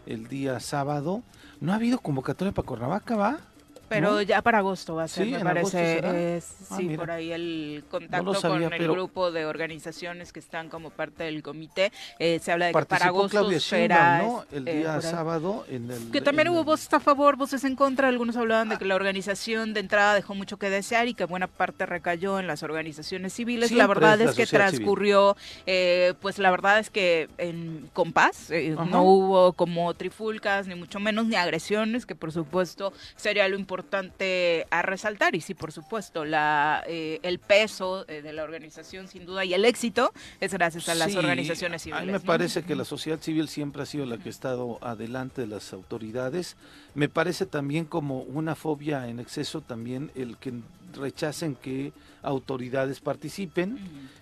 el 0.06 0.28
día 0.28 0.61
sábado. 0.61 1.23
No 1.61 1.73
ha 1.73 1.76
habido 1.76 1.99
convocatoria 1.99 2.52
para 2.52 2.66
Cuernavaca, 2.66 3.16
¿va? 3.16 3.40
Pero 3.88 4.23
ya 4.23 4.43
para 4.43 4.59
agosto 4.59 4.97
va 4.97 5.05
a 5.05 5.09
ser, 5.09 5.26
me 5.26 5.40
parece. 5.40 6.00
Ah, 6.05 6.76
sí, 6.76 6.97
por 6.97 7.11
ahí 7.11 7.33
el 7.33 7.85
contacto 7.90 8.35
con 8.40 8.62
el 8.62 8.88
grupo 8.88 9.31
de 9.31 9.47
organizaciones 9.47 10.33
que 10.33 10.40
están 10.40 10.69
como 10.69 10.90
parte 10.90 11.25
del 11.25 11.43
comité. 11.43 11.93
Eh, 12.19 12.40
se 12.43 12.52
habla 12.52 12.66
de 12.66 12.73
que 12.73 12.85
para 12.85 13.07
agosto 13.07 13.50
será. 13.61 14.26
El 14.50 14.66
eh, 14.66 14.78
día 14.78 15.00
sábado. 15.00 15.64
En 15.69 15.90
el, 15.90 16.11
que 16.11 16.21
también 16.21 16.49
hubo 16.49 16.64
voces 16.64 16.93
a 16.93 17.00
favor, 17.00 17.37
voces 17.37 17.64
en 17.64 17.76
contra. 17.76 18.09
Algunos 18.09 18.37
hablaban 18.37 18.69
de 18.69 18.78
que 18.78 18.85
la 18.85 18.97
organización 18.97 19.75
de 19.75 19.81
entrada 19.81 20.14
dejó 20.14 20.35
mucho 20.35 20.59
que 20.59 20.71
desear 20.71 21.09
y 21.09 21.14
que 21.14 21.25
buena 21.25 21.47
parte 21.47 21.87
recayó 21.87 22.40
en 22.40 22.47
las 22.47 22.62
organizaciones 22.62 23.33
civiles. 23.33 23.71
la 23.73 23.87
verdad 23.87 24.21
es, 24.21 24.35
que 24.35 24.47
transcurrió, 24.47 25.37
eh, 25.66 26.14
pues 26.21 26.38
la 26.38 26.50
verdad 26.50 26.78
es 26.78 26.90
que 26.90 27.28
en 27.38 27.88
compás. 27.93 28.50
no 28.90 29.02
hubo 29.02 29.52
como 29.52 29.95
trifulcas, 29.95 30.66
ni 30.66 30.75
mucho 30.75 30.99
menos, 30.99 31.26
ni 31.26 31.37
agresiones, 31.37 32.05
que 32.05 32.14
por 32.14 32.33
supuesto 32.33 32.93
sería 33.16 33.47
lo 33.49 33.57
importante 33.57 33.75
importante 33.76 34.66
a 34.71 34.80
resaltar. 34.80 35.35
Y 35.35 35.40
sí, 35.40 35.54
por 35.54 35.71
supuesto, 35.71 36.25
la, 36.25 36.83
eh, 36.87 37.21
el 37.23 37.38
peso 37.38 38.06
eh, 38.09 38.23
de 38.23 38.33
la 38.33 38.42
organización, 38.42 39.06
sin 39.06 39.26
duda, 39.26 39.45
y 39.45 39.52
el 39.52 39.64
éxito 39.64 40.12
es 40.40 40.52
gracias 40.52 40.88
a 40.88 40.95
las 40.95 41.14
organizaciones 41.14 41.83
civiles. 41.83 42.02
A 42.02 42.06
mí 42.06 42.12
me 42.12 42.21
parece 42.21 42.62
que 42.62 42.75
la 42.75 42.85
sociedad 42.85 43.21
civil 43.21 43.49
siempre 43.49 43.83
ha 43.83 43.87
sido 43.87 44.06
la 44.06 44.16
que 44.16 44.30
ha 44.30 44.30
estado 44.30 44.78
adelante 44.80 45.42
de 45.42 45.47
las 45.47 45.73
autoridades. 45.75 46.56
Me 46.95 47.11
parece 47.11 47.45
también 47.45 47.85
como 47.85 48.21
una 48.21 48.54
fobia 48.54 49.09
en 49.09 49.21
exceso 49.21 49.61
también 49.61 50.11
el 50.14 50.38
que 50.38 50.54
rechacen 50.95 51.54
que 51.54 51.92
autoridades 52.23 53.00
participen. 53.00 53.78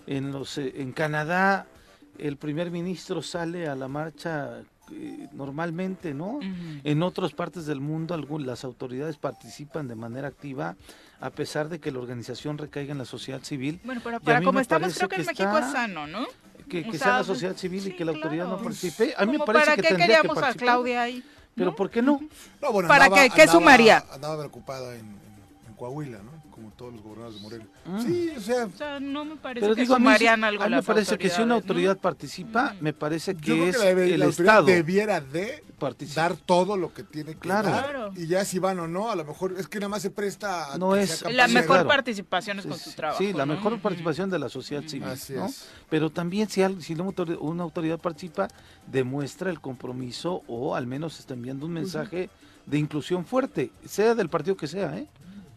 En 0.09 0.33
los 0.33 0.59
eh, 0.59 0.73
en 0.79 0.93
Canadá 0.93 1.67
el 2.19 2.37
primer 2.37 2.71
ministro 2.71 3.23
sale 3.23 3.69
a 3.69 3.75
la 3.75 3.89
marcha 3.89 4.63
eh, 4.93 5.29
normalmente, 5.33 6.15
¿no? 6.15 6.41
En 6.85 7.03
otras 7.03 7.33
partes 7.33 7.67
del 7.67 7.81
mundo 7.81 8.17
las 8.39 8.65
autoridades 8.65 9.17
participan 9.17 9.89
de 9.89 9.95
manera 9.95 10.29
activa 10.29 10.77
a 11.21 11.31
pesar 11.31 11.69
de 11.69 11.81
que 11.81 11.91
la 11.91 12.01
organización 12.01 12.59
recaiga 12.59 12.93
en 12.93 12.99
la 12.99 13.05
sociedad 13.05 13.43
civil. 13.43 13.81
Bueno, 13.85 14.01
pero 14.05 14.21
para 14.21 14.43
como 14.43 14.61
estamos 14.61 14.95
creo 14.95 15.09
que, 15.09 15.17
en 15.17 15.27
México 15.27 15.59
es 15.59 15.73
sano, 15.73 16.07
¿no? 16.07 16.27
Que, 16.69 16.85
sea 16.99 17.19
la 17.19 17.25
sociedad 17.25 17.57
civil 17.57 17.87
y 17.89 17.97
que 17.97 18.05
la 18.05 18.13
autoridad 18.13 18.47
no 18.47 18.59
participe. 18.59 19.15
A 19.17 19.25
mí 19.25 19.39
me 19.39 19.45
parece 19.45 19.67
¿Para 19.67 19.77
que 19.77 19.89
qué 19.89 19.97
queríamos 19.97 20.39
a 20.39 20.55
Claudia 20.55 21.03
ahí? 21.03 21.25
Pero 21.55 21.75
¿por 21.75 21.89
qué 21.89 22.03
no? 22.03 22.21
no 22.61 22.73
bueno, 22.73 22.89
¿Para 22.89 23.09
qué? 23.09 23.31
¿Qué 23.31 23.47
sumaría? 23.47 24.05
Andaba 24.13 24.39
preocupada 24.39 24.97
en, 24.97 25.07
en 25.69 25.75
Coahuila, 25.77 26.19
¿no? 26.19 26.34
Todos 26.73 26.93
los 26.93 27.03
gobernadores 27.03 27.37
de 27.37 27.43
Morelos. 27.43 27.67
Mm. 27.87 28.01
Sí, 28.01 28.31
o 28.37 28.41
sea, 28.41 29.01
no 29.01 29.25
me 29.25 29.37
parece 29.37 29.67
que 29.67 29.75
digo, 29.83 29.97
sumarían 29.97 30.45
algo 30.45 30.63
a 30.63 30.69
mí 30.69 30.77
me 30.77 30.83
parece 30.83 31.19
que 31.19 31.29
si 31.29 31.43
una 31.43 31.55
autoridad 31.55 31.99
participa, 31.99 32.75
me 32.81 32.93
parece 32.93 33.37
que 33.37 33.69
es 33.69 33.81
el 33.81 34.23
Estado 34.23 34.67
debiera 34.67 35.21
de 35.21 35.63
dar 36.15 36.37
todo 36.37 36.77
lo 36.77 36.93
que 36.93 37.03
tiene 37.03 37.35
que 37.35 37.49
dar. 37.49 38.11
Y 38.17 38.27
ya 38.27 38.45
si 38.45 38.59
van 38.59 38.79
o 38.79 38.89
no, 38.89 39.11
a 39.11 39.17
lo 39.17 39.25
mejor 39.25 39.55
es 39.59 39.69
que 39.69 39.79
nada 39.79 39.89
más 39.89 40.03
se 40.03 40.11
presta 40.11 40.73
a 40.73 40.79
no 40.79 40.97
es 40.97 41.23
la 41.31 41.49
mejor 41.49 41.87
participación 41.87 42.59
es 42.59 42.67
con 42.67 42.79
su 42.79 42.93
trabajo. 42.93 43.19
Sí, 43.19 43.33
la 43.33 43.47
mejor 43.47 43.81
participación 43.81 44.31
de 44.31 44.39
la 44.39 44.49
sociedad 44.49 44.83
civil, 44.87 45.09
¿no? 45.37 45.51
Pero 45.91 46.11
también 46.11 46.49
si, 46.49 46.63
si 46.81 46.95
una 46.95 47.63
autoridad 47.63 47.99
participa, 47.99 48.49
demuestra 48.87 49.51
el 49.51 49.61
compromiso 49.61 50.43
o 50.47 50.75
al 50.75 50.87
menos 50.87 51.19
está 51.19 51.35
enviando 51.35 51.67
un 51.67 51.73
mensaje 51.73 52.31
de 52.67 52.79
inclusión 52.79 53.25
fuerte, 53.25 53.71
sea 53.87 54.15
del 54.15 54.29
partido 54.29 54.57
que 54.57 54.67
sea, 54.67 54.97
¿eh? 54.97 55.07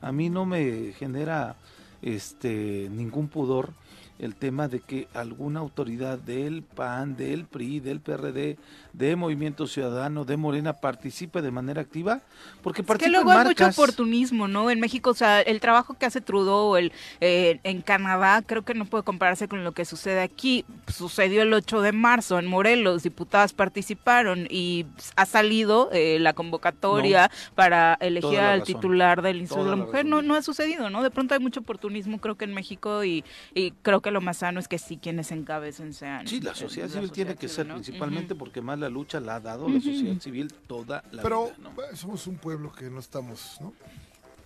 A 0.02 0.12
mí 0.12 0.30
no 0.30 0.46
me 0.46 0.94
genera 0.94 1.56
este 2.02 2.88
ningún 2.92 3.28
pudor 3.28 3.72
el 4.20 4.36
tema 4.36 4.68
de 4.68 4.80
que 4.80 5.08
alguna 5.14 5.60
autoridad 5.60 6.18
del 6.18 6.64
PAN, 6.64 7.16
del 7.16 7.46
PRI, 7.46 7.80
del 7.80 8.00
PRD, 8.00 8.58
de 8.94 9.16
Movimiento 9.16 9.68
Ciudadano, 9.68 10.26
de 10.26 10.38
Morena 10.38 10.74
participe 10.74 11.42
de 11.42 11.52
manera 11.52 11.82
activa, 11.82 12.22
porque 12.64 12.82
es 12.82 12.98
que 12.98 13.10
luego 13.10 13.32
hay 13.32 13.46
mucho 13.46 13.68
oportunismo, 13.68 14.48
¿no? 14.48 14.72
En 14.72 14.80
México, 14.80 15.12
o 15.12 15.14
sea, 15.14 15.42
el 15.42 15.60
trabajo 15.60 15.94
que 15.94 16.06
hace 16.06 16.22
Trudeau 16.22 16.76
el, 16.78 16.92
eh, 17.22 17.60
en 17.64 17.82
Canadá 17.82 18.42
creo 18.42 18.64
que 18.64 18.74
no 18.74 18.86
puede 18.86 19.04
compararse 19.04 19.48
con 19.48 19.64
lo 19.64 19.74
que 19.74 19.86
sucede 19.86 20.22
aquí. 20.22 20.66
Sucedió 20.88 21.44
el 21.44 21.54
8 21.54 21.82
de 21.82 21.92
marzo 21.92 22.40
en 22.40 22.48
Morelos, 22.48 23.04
diputadas 23.04 23.54
participaron 23.54 24.48
y 24.50 24.86
ha 25.16 25.26
salido 25.26 25.90
eh, 25.92 26.18
la 26.20 26.34
convocatoria 26.34 27.30
para 27.56 27.98
elegir 28.00 28.40
al 28.40 28.64
titular 28.64 29.22
del 29.22 29.38
Instituto 29.38 29.66
de 29.66 29.72
la, 29.72 29.76
Mujer. 29.76 30.06
No, 30.06 30.22
no 30.22 30.36
ha 30.36 30.42
sucedido, 30.42 30.90
¿no? 30.90 31.04
De 31.04 31.12
pronto 31.12 31.36
hay 31.36 31.40
mucho 31.40 31.60
oportunismo, 31.60 32.20
creo 32.20 32.36
que 32.36 32.46
en 32.46 32.54
México 32.54 33.04
y, 33.04 33.24
y 33.54 33.72
creo 33.84 34.02
que 34.02 34.07
lo 34.12 34.22
más 34.22 34.38
sano 34.38 34.60
es 34.60 34.68
que 34.68 34.78
sí 34.78 34.98
quienes 34.98 35.32
encabecen 35.32 35.94
sean. 35.94 36.28
Sí, 36.28 36.42
la 36.42 36.56
sociedad 36.56 36.90
civil 36.90 37.12
tiene 37.12 37.36
que 37.36 37.48
ser 37.48 37.68
principalmente 37.68 38.36
porque 38.36 38.62
más 38.62 38.80
la 38.80 38.90
lucha 38.90 39.20
la 39.20 39.36
ha 39.36 39.40
dado 39.40 39.68
la 39.70 39.80
sociedad 39.80 40.20
civil 40.20 40.54
toda 40.68 41.04
la 41.12 41.22
Pero, 41.22 41.46
vida. 41.46 41.72
Pero 41.76 41.96
somos 41.96 42.28
un 42.28 42.38
pueblo 42.38 42.72
que 42.72 42.90
no 42.90 43.00
estamos, 43.00 43.58
¿no? 43.62 43.74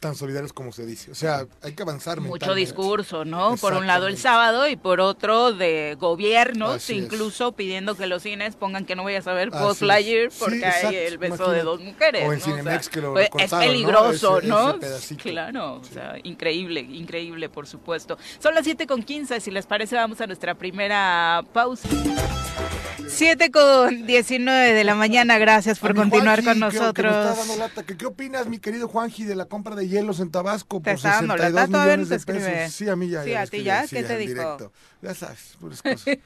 Tan 0.01 0.15
solidarios 0.15 0.51
como 0.51 0.71
se 0.71 0.83
dice. 0.83 1.11
O 1.11 1.15
sea, 1.15 1.45
hay 1.61 1.73
que 1.73 1.83
avanzar. 1.83 2.19
Mucho 2.19 2.55
discurso, 2.55 3.23
¿no? 3.23 3.55
Por 3.57 3.73
un 3.73 3.85
lado 3.85 4.07
el 4.07 4.17
sábado 4.17 4.67
y 4.67 4.75
por 4.75 4.99
otro 4.99 5.53
de 5.53 5.95
gobiernos, 5.99 6.89
incluso 6.89 7.51
pidiendo 7.51 7.95
que 7.95 8.07
los 8.07 8.23
cines 8.23 8.55
pongan 8.55 8.85
que 8.85 8.95
no 8.95 9.03
voy 9.03 9.13
a 9.13 9.21
saber 9.21 9.51
post 9.51 9.83
Lightyear 9.83 10.31
porque 10.39 10.65
hay 10.65 10.95
el 10.95 11.19
beso 11.19 11.51
de 11.51 11.61
dos 11.61 11.79
mujeres. 11.81 12.27
O 12.27 12.33
en 12.33 12.41
Cinemex 12.41 12.89
que 12.89 12.99
lo 12.99 13.17
Es 13.17 13.51
peligroso, 13.51 14.41
¿no? 14.41 14.79
claro, 15.21 15.75
o 15.75 15.83
sea, 15.83 16.15
increíble, 16.23 16.81
increíble, 16.81 17.47
por 17.47 17.67
supuesto. 17.67 18.17
Son 18.39 18.55
las 18.55 18.63
7 18.63 18.87
con 18.87 19.03
15, 19.03 19.39
si 19.39 19.51
les 19.51 19.67
parece 19.67 19.95
vamos 19.95 20.19
a 20.19 20.25
nuestra 20.25 20.55
primera 20.55 21.43
pausa. 21.53 21.87
7 23.07 23.51
con 23.51 24.07
19 24.07 24.73
de 24.73 24.83
la 24.83 24.95
mañana, 24.95 25.37
gracias 25.37 25.79
por 25.79 25.93
continuar 25.93 26.43
con 26.43 26.59
nosotros. 26.59 27.37
¿Qué, 27.97 28.05
opinas, 28.05 28.47
mi 28.47 28.57
querido 28.57 28.87
Juanji, 28.87 29.25
de 29.25 29.35
la 29.35 29.45
compra 29.45 29.75
de 29.75 29.87
hielos 29.91 30.19
en 30.19 30.31
Tabasco 30.31 30.81
por 30.81 30.97
62 30.97 31.69
millones 31.69 32.09
de 32.09 32.19
pesos? 32.19 32.73
Sí, 32.73 32.89
a 32.89 32.95
mí 32.95 33.09
ya. 33.09 33.23
Sí, 33.23 33.33
a 33.35 33.45
ti 33.45 33.63
ya, 33.63 33.85
¿qué 33.87 34.03
te 34.03 34.17
dijo? 34.17 34.33
Directo. 34.33 34.71
Ya 35.01 35.13
sabes, 35.13 35.57
puras 35.59 35.81
cosas. 35.81 36.03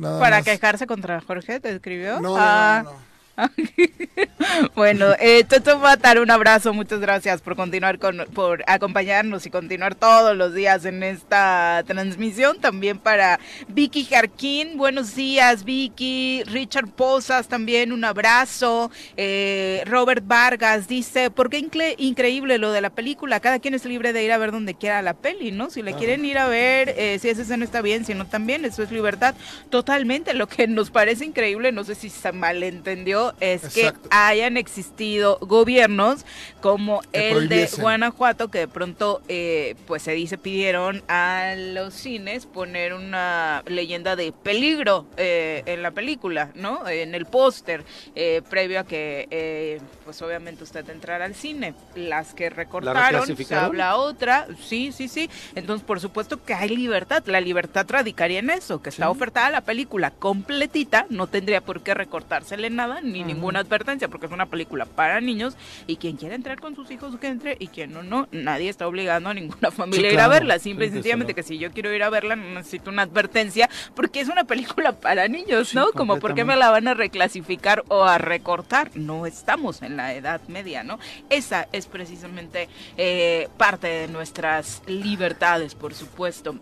¿Para 0.00 0.42
quejarse 0.42 0.86
contra 0.86 1.20
Jorge 1.20 1.60
te 1.60 1.70
escribió? 1.70 2.20
no, 2.20 2.30
no. 2.30 2.36
Ah. 2.38 2.82
no. 2.84 3.13
bueno, 4.74 5.06
eh, 5.18 5.44
Toto 5.44 5.78
Matar, 5.78 6.20
un 6.20 6.30
abrazo, 6.30 6.72
muchas 6.72 7.00
gracias 7.00 7.42
por 7.42 7.56
continuar 7.56 7.98
con, 7.98 8.26
por 8.32 8.62
acompañarnos 8.66 9.44
y 9.46 9.50
continuar 9.50 9.94
todos 9.94 10.36
los 10.36 10.54
días 10.54 10.84
en 10.84 11.02
esta 11.02 11.82
transmisión. 11.86 12.60
También 12.60 12.98
para 12.98 13.40
Vicky 13.68 14.04
Jarquín, 14.04 14.76
buenos 14.76 15.14
días, 15.14 15.64
Vicky. 15.64 16.44
Richard 16.44 16.88
Posas, 16.88 17.48
también 17.48 17.92
un 17.92 18.04
abrazo. 18.04 18.90
Eh, 19.16 19.82
Robert 19.86 20.24
Vargas 20.26 20.86
dice, 20.86 21.30
¿por 21.30 21.50
qué 21.50 21.58
increíble 21.98 22.58
lo 22.58 22.70
de 22.70 22.80
la 22.80 22.90
película? 22.90 23.40
Cada 23.40 23.58
quien 23.58 23.74
es 23.74 23.84
libre 23.84 24.12
de 24.12 24.24
ir 24.24 24.32
a 24.32 24.38
ver 24.38 24.52
donde 24.52 24.74
quiera 24.74 25.02
la 25.02 25.14
peli, 25.14 25.50
¿no? 25.50 25.70
Si 25.70 25.82
le 25.82 25.94
quieren 25.94 26.24
ir 26.24 26.38
a 26.38 26.48
ver, 26.48 26.94
eh, 26.96 27.18
si 27.20 27.28
esa 27.28 27.42
escena 27.42 27.64
está 27.64 27.82
bien, 27.82 28.04
si 28.04 28.14
no 28.14 28.26
también, 28.26 28.64
eso 28.64 28.82
es 28.82 28.92
libertad. 28.92 29.34
Totalmente, 29.70 30.34
lo 30.34 30.46
que 30.46 30.68
nos 30.68 30.90
parece 30.90 31.24
increíble, 31.24 31.72
no 31.72 31.82
sé 31.84 31.94
si 31.94 32.10
se 32.10 32.32
malentendió 32.32 33.23
es 33.40 33.74
que 33.74 33.92
hayan 34.10 34.56
existido 34.56 35.38
gobiernos 35.40 36.24
como 36.60 37.02
el 37.12 37.48
de 37.48 37.68
Guanajuato 37.78 38.50
que 38.50 38.60
de 38.60 38.68
pronto 38.68 39.22
eh, 39.28 39.76
pues 39.86 40.02
se 40.02 40.12
dice 40.12 40.38
pidieron 40.38 41.02
a 41.08 41.54
los 41.56 41.94
cines 41.94 42.46
poner 42.46 42.94
una 42.94 43.62
leyenda 43.66 44.16
de 44.16 44.32
peligro 44.32 45.06
eh, 45.16 45.62
en 45.66 45.82
la 45.82 45.90
película, 45.90 46.50
¿no? 46.54 46.88
En 46.88 47.14
el 47.14 47.26
póster 47.26 47.84
eh, 48.14 48.42
previo 48.48 48.80
a 48.80 48.84
que 48.84 49.80
pues 50.04 50.20
obviamente 50.22 50.64
usted 50.64 50.88
entrara 50.90 51.24
al 51.24 51.34
cine. 51.34 51.74
Las 51.94 52.34
que 52.34 52.50
recortaron, 52.50 53.36
se 53.36 53.54
habla 53.54 53.96
otra, 53.96 54.46
sí, 54.60 54.92
sí, 54.92 55.08
sí. 55.08 55.30
Entonces 55.54 55.86
por 55.86 56.00
supuesto 56.00 56.42
que 56.44 56.54
hay 56.54 56.70
libertad. 56.70 57.22
La 57.26 57.40
libertad 57.40 57.86
radicaría 57.88 58.38
en 58.38 58.50
eso, 58.50 58.82
que 58.82 58.90
está 58.90 59.10
ofertada 59.10 59.50
la 59.50 59.60
película 59.60 60.10
completita, 60.10 61.06
no 61.10 61.26
tendría 61.26 61.60
por 61.60 61.82
qué 61.82 61.94
recortársele 61.94 62.70
nada 62.70 63.00
ni 63.00 63.13
ninguna 63.22 63.60
advertencia, 63.60 64.08
porque 64.08 64.26
es 64.26 64.32
una 64.32 64.46
película 64.46 64.86
para 64.86 65.20
niños 65.20 65.56
y 65.86 65.96
quien 65.96 66.16
quiera 66.16 66.34
entrar 66.34 66.60
con 66.60 66.74
sus 66.74 66.90
hijos 66.90 67.16
que 67.18 67.28
entre 67.28 67.56
y 67.60 67.68
quien 67.68 67.92
no, 67.92 68.02
no, 68.02 68.28
nadie 68.32 68.68
está 68.68 68.88
obligando 68.88 69.28
a 69.28 69.34
ninguna 69.34 69.70
familia 69.70 70.10
a 70.10 70.12
ir 70.12 70.20
a 70.20 70.28
verla, 70.28 70.58
simple 70.58 70.86
y 70.86 70.90
sencillamente 70.90 71.34
que 71.34 71.42
si 71.42 71.58
yo 71.58 71.70
quiero 71.70 71.94
ir 71.94 72.02
a 72.02 72.10
verla 72.10 72.36
no 72.36 72.54
necesito 72.54 72.90
una 72.90 73.02
advertencia 73.02 73.68
porque 73.94 74.20
es 74.20 74.28
una 74.28 74.44
película 74.44 74.92
para 74.92 75.28
niños, 75.28 75.74
¿no? 75.74 75.92
Como 75.92 76.18
por 76.18 76.34
qué 76.34 76.44
me 76.44 76.56
la 76.56 76.70
van 76.70 76.88
a 76.88 76.94
reclasificar 76.94 77.84
o 77.88 78.04
a 78.04 78.18
recortar, 78.18 78.90
no 78.94 79.26
estamos 79.26 79.82
en 79.82 79.96
la 79.96 80.14
edad 80.14 80.40
media, 80.48 80.82
¿no? 80.82 80.98
Esa 81.30 81.68
es 81.72 81.86
precisamente 81.86 82.68
eh, 82.96 83.48
parte 83.56 83.86
de 83.86 84.08
nuestras 84.08 84.82
libertades, 84.86 85.74
por 85.74 85.94
supuesto. 85.94 86.56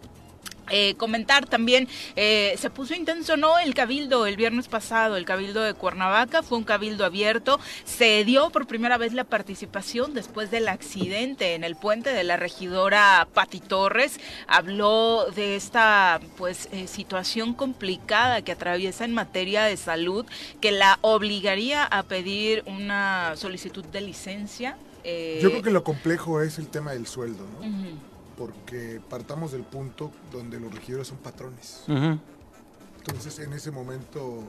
Eh, 0.70 0.94
comentar 0.96 1.46
también, 1.46 1.88
eh, 2.16 2.54
se 2.58 2.70
puso 2.70 2.94
intenso, 2.94 3.36
¿no? 3.36 3.58
El 3.58 3.74
cabildo 3.74 4.26
el 4.26 4.36
viernes 4.36 4.68
pasado, 4.68 5.16
el 5.16 5.24
cabildo 5.24 5.62
de 5.62 5.74
Cuernavaca, 5.74 6.42
fue 6.42 6.56
un 6.56 6.64
cabildo 6.64 7.04
abierto, 7.04 7.58
se 7.84 8.24
dio 8.24 8.50
por 8.50 8.66
primera 8.66 8.96
vez 8.96 9.12
la 9.12 9.24
participación 9.24 10.14
después 10.14 10.50
del 10.50 10.68
accidente 10.68 11.54
en 11.54 11.64
el 11.64 11.76
puente 11.76 12.12
de 12.12 12.24
la 12.24 12.36
regidora 12.36 13.26
Pati 13.34 13.60
Torres, 13.60 14.20
habló 14.46 15.26
de 15.34 15.56
esta 15.56 16.20
pues 16.36 16.68
eh, 16.72 16.86
situación 16.86 17.54
complicada 17.54 18.42
que 18.42 18.52
atraviesa 18.52 19.04
en 19.04 19.12
materia 19.12 19.64
de 19.64 19.76
salud, 19.76 20.24
que 20.60 20.70
la 20.70 20.98
obligaría 21.02 21.84
a 21.84 22.04
pedir 22.04 22.62
una 22.66 23.34
solicitud 23.36 23.84
de 23.84 24.00
licencia. 24.00 24.76
Yo 25.04 25.50
creo 25.50 25.62
que 25.62 25.72
lo 25.72 25.82
complejo 25.82 26.40
es 26.40 26.58
el 26.58 26.68
tema 26.68 26.92
del 26.92 27.08
sueldo, 27.08 27.44
¿no? 27.60 28.11
Porque 28.42 29.00
partamos 29.08 29.52
del 29.52 29.62
punto 29.62 30.10
donde 30.32 30.58
los 30.58 30.74
regidores 30.74 31.06
son 31.06 31.18
patrones. 31.18 31.84
Entonces, 31.86 33.38
en 33.38 33.52
ese 33.52 33.70
momento... 33.70 34.42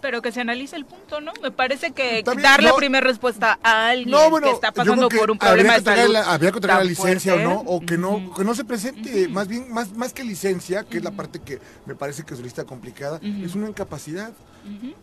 Pero 0.00 0.22
que 0.22 0.32
se 0.32 0.40
analice 0.40 0.76
el 0.76 0.86
punto, 0.86 1.20
¿no? 1.20 1.34
Me 1.42 1.50
parece 1.50 1.90
que 1.90 2.22
dar 2.22 2.62
la 2.62 2.74
primera 2.76 3.06
respuesta 3.06 3.58
a 3.62 3.88
alguien 3.88 4.16
que 4.42 4.50
está 4.50 4.72
pasando 4.72 5.10
por 5.10 5.30
un 5.30 5.36
problema 5.36 5.78
de 5.78 5.82
salud. 5.82 6.16
habría 6.16 6.50
que 6.50 6.60
tener 6.60 6.76
la 6.76 6.84
licencia 6.84 7.34
o 7.34 7.38
no, 7.40 7.60
o 7.60 7.80
que 7.80 7.98
no, 7.98 8.32
que 8.34 8.42
no 8.42 8.54
se 8.54 8.64
presente, 8.64 9.28
más 9.28 9.48
bien, 9.48 9.70
más, 9.70 9.92
más 9.92 10.14
que 10.14 10.24
licencia, 10.24 10.84
que 10.84 10.96
es 10.96 11.04
la 11.04 11.10
parte 11.10 11.40
que 11.40 11.58
me 11.84 11.94
parece 11.94 12.22
que 12.22 12.32
es 12.32 12.40
lista 12.40 12.64
complicada, 12.64 13.20
es 13.22 13.54
una 13.54 13.68
incapacidad. 13.68 14.32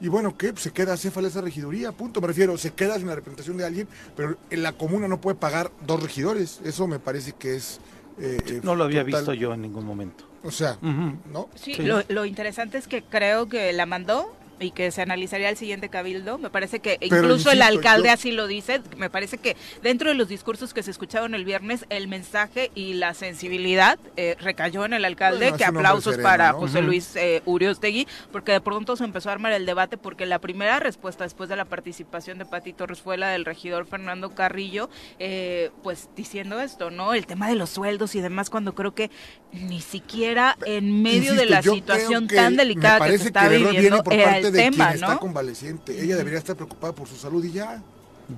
Y 0.02 0.08
bueno, 0.08 0.36
¿qué? 0.38 0.54
Pues 0.54 0.64
se 0.64 0.72
queda 0.72 0.98
céfala 0.98 1.28
esa 1.28 1.42
regiduría, 1.42 1.92
punto. 1.92 2.20
Me 2.20 2.28
refiero, 2.28 2.58
se 2.58 2.72
queda 2.72 2.98
sin 2.98 3.08
la 3.08 3.16
representación 3.16 3.58
de 3.58 3.66
alguien, 3.66 3.88
pero 4.16 4.38
en 4.50 4.64
la 4.64 4.74
comuna 4.74 5.08
no 5.08 5.22
puede 5.22 5.36
pagar 5.36 5.72
dos 5.86 6.02
regidores. 6.02 6.60
Eso 6.66 6.88
me 6.88 6.98
parece 7.00 7.34
que 7.34 7.56
es... 7.56 7.80
Eh, 8.20 8.62
no 8.64 8.76
lo 8.76 8.84
había 8.84 9.04
visto 9.04 9.34
yo 9.34 9.54
en 9.54 9.62
ningún 9.62 9.86
momento. 9.86 10.26
O 10.44 10.52
sea, 10.52 10.78
¿no? 10.82 11.50
Sí, 11.56 11.76
Lo, 11.76 12.04
lo, 12.10 12.26
interesante 12.26 12.78
es 12.78 12.88
que 12.88 13.02
creo 13.02 13.48
que 13.48 13.72
la 13.72 13.86
mandó 13.86 14.36
y 14.60 14.72
que 14.72 14.92
se 14.92 15.02
analizaría 15.02 15.50
el 15.50 15.58
siguiente 15.58 15.90
cabildo. 15.90 16.38
Me 16.38 16.50
parece 16.50 16.80
que 16.80 16.98
incluso 17.02 17.52
el 17.52 17.62
alcalde 17.62 18.10
así 18.10 18.32
lo 18.32 18.48
dice. 18.48 18.82
Me 18.98 19.10
parece 19.10 19.38
que 19.38 19.56
dentro 19.82 20.10
de 20.10 20.16
los 20.16 20.28
discursos 20.28 20.74
que 20.74 20.84
se 20.84 20.92
escucharon 20.92 21.36
el 21.36 21.46
viernes, 21.46 21.86
el 21.90 22.08
mensaje 22.08 22.72
y 22.76 22.94
la 22.94 23.14
sensibilidad 23.14 24.00
eh, 24.18 24.36
recayó 24.40 24.86
en 24.86 24.94
el 24.94 25.06
alcalde. 25.06 25.54
que 25.58 25.66
aplausos 25.66 26.18
para 26.18 26.54
José 26.54 26.82
Luis 26.82 27.16
eh, 27.16 27.42
Uriostegui, 27.46 28.08
porque 28.32 28.52
de 28.52 28.62
pronto 28.62 28.96
se 28.96 29.04
empezó 29.04 29.30
a 29.30 29.34
armar 29.34 29.54
el 29.54 29.66
debate 29.66 29.98
porque 29.98 30.26
la 30.26 30.40
primera 30.40 30.80
respuesta 30.80 31.24
después 31.24 31.50
de 31.50 31.56
la 31.56 31.66
participación 31.66 32.38
de 32.38 32.46
Pati 32.46 32.74
Torres 32.74 33.02
fue 33.02 33.18
la 33.18 33.30
del 33.30 33.46
regidor 33.46 33.86
Fernando 33.86 34.34
Carrillo, 34.36 34.90
eh, 35.20 35.72
pues 35.82 36.10
diciendo 36.16 36.60
esto, 36.60 36.92
¿no? 36.92 37.14
El 37.14 37.26
tema 37.26 37.48
de 37.48 37.56
los 37.56 37.70
sueldos 37.70 38.16
y 38.16 38.22
demás, 38.22 38.50
cuando 38.50 38.76
creo 38.76 38.94
que 38.94 39.10
ni 39.52 39.82
siquiera 39.82 40.58
en 40.66 41.02
medio 41.02 41.36
de 41.36 41.46
la 41.46 41.62
situación 41.62 42.28
tan 42.28 42.56
delicada 42.56 43.06
que 43.08 43.18
se 43.18 43.28
está 43.28 43.48
viviendo 43.48 44.04
era 44.10 44.38
el 44.38 44.43
de 44.52 44.70
quien 44.70 44.82
está 44.82 45.18
convaleciente. 45.18 46.02
Ella 46.02 46.16
debería 46.16 46.40
estar 46.40 46.56
preocupada 46.56 46.94
por 46.94 47.08
su 47.08 47.16
salud 47.16 47.44
y 47.44 47.52
ya. 47.52 47.82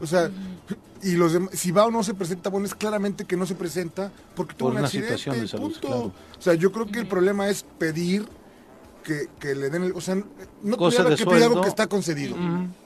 O 0.01 0.07
sea, 0.07 0.31
y 1.03 1.11
los 1.11 1.37
si 1.53 1.71
va 1.71 1.85
o 1.85 1.91
no 1.91 2.03
se 2.03 2.13
presenta, 2.13 2.49
bueno, 2.49 2.65
es 2.65 2.73
claramente 2.73 3.25
que 3.25 3.37
no 3.37 3.45
se 3.45 3.55
presenta 3.55 4.11
porque 4.35 4.55
tuvo 4.55 4.69
un 4.69 4.77
una 4.77 4.85
accidente. 4.85 5.17
Situación 5.17 5.41
de 5.41 5.47
salud, 5.47 5.71
punto. 5.71 6.05
O 6.37 6.41
sea, 6.41 6.55
yo 6.55 6.71
creo 6.71 6.87
que 6.87 6.99
el 6.99 7.07
problema 7.07 7.49
es 7.49 7.63
pedir 7.77 8.25
que, 9.05 9.55
le 9.55 9.69
den 9.69 9.83
el, 9.83 9.91
o 9.93 10.01
sea, 10.01 10.15
no 10.63 10.77
Cosa 10.77 11.05
que 11.05 11.23
algo 11.23 11.61
que 11.61 11.69
está 11.69 11.87
concedido. 11.87 12.35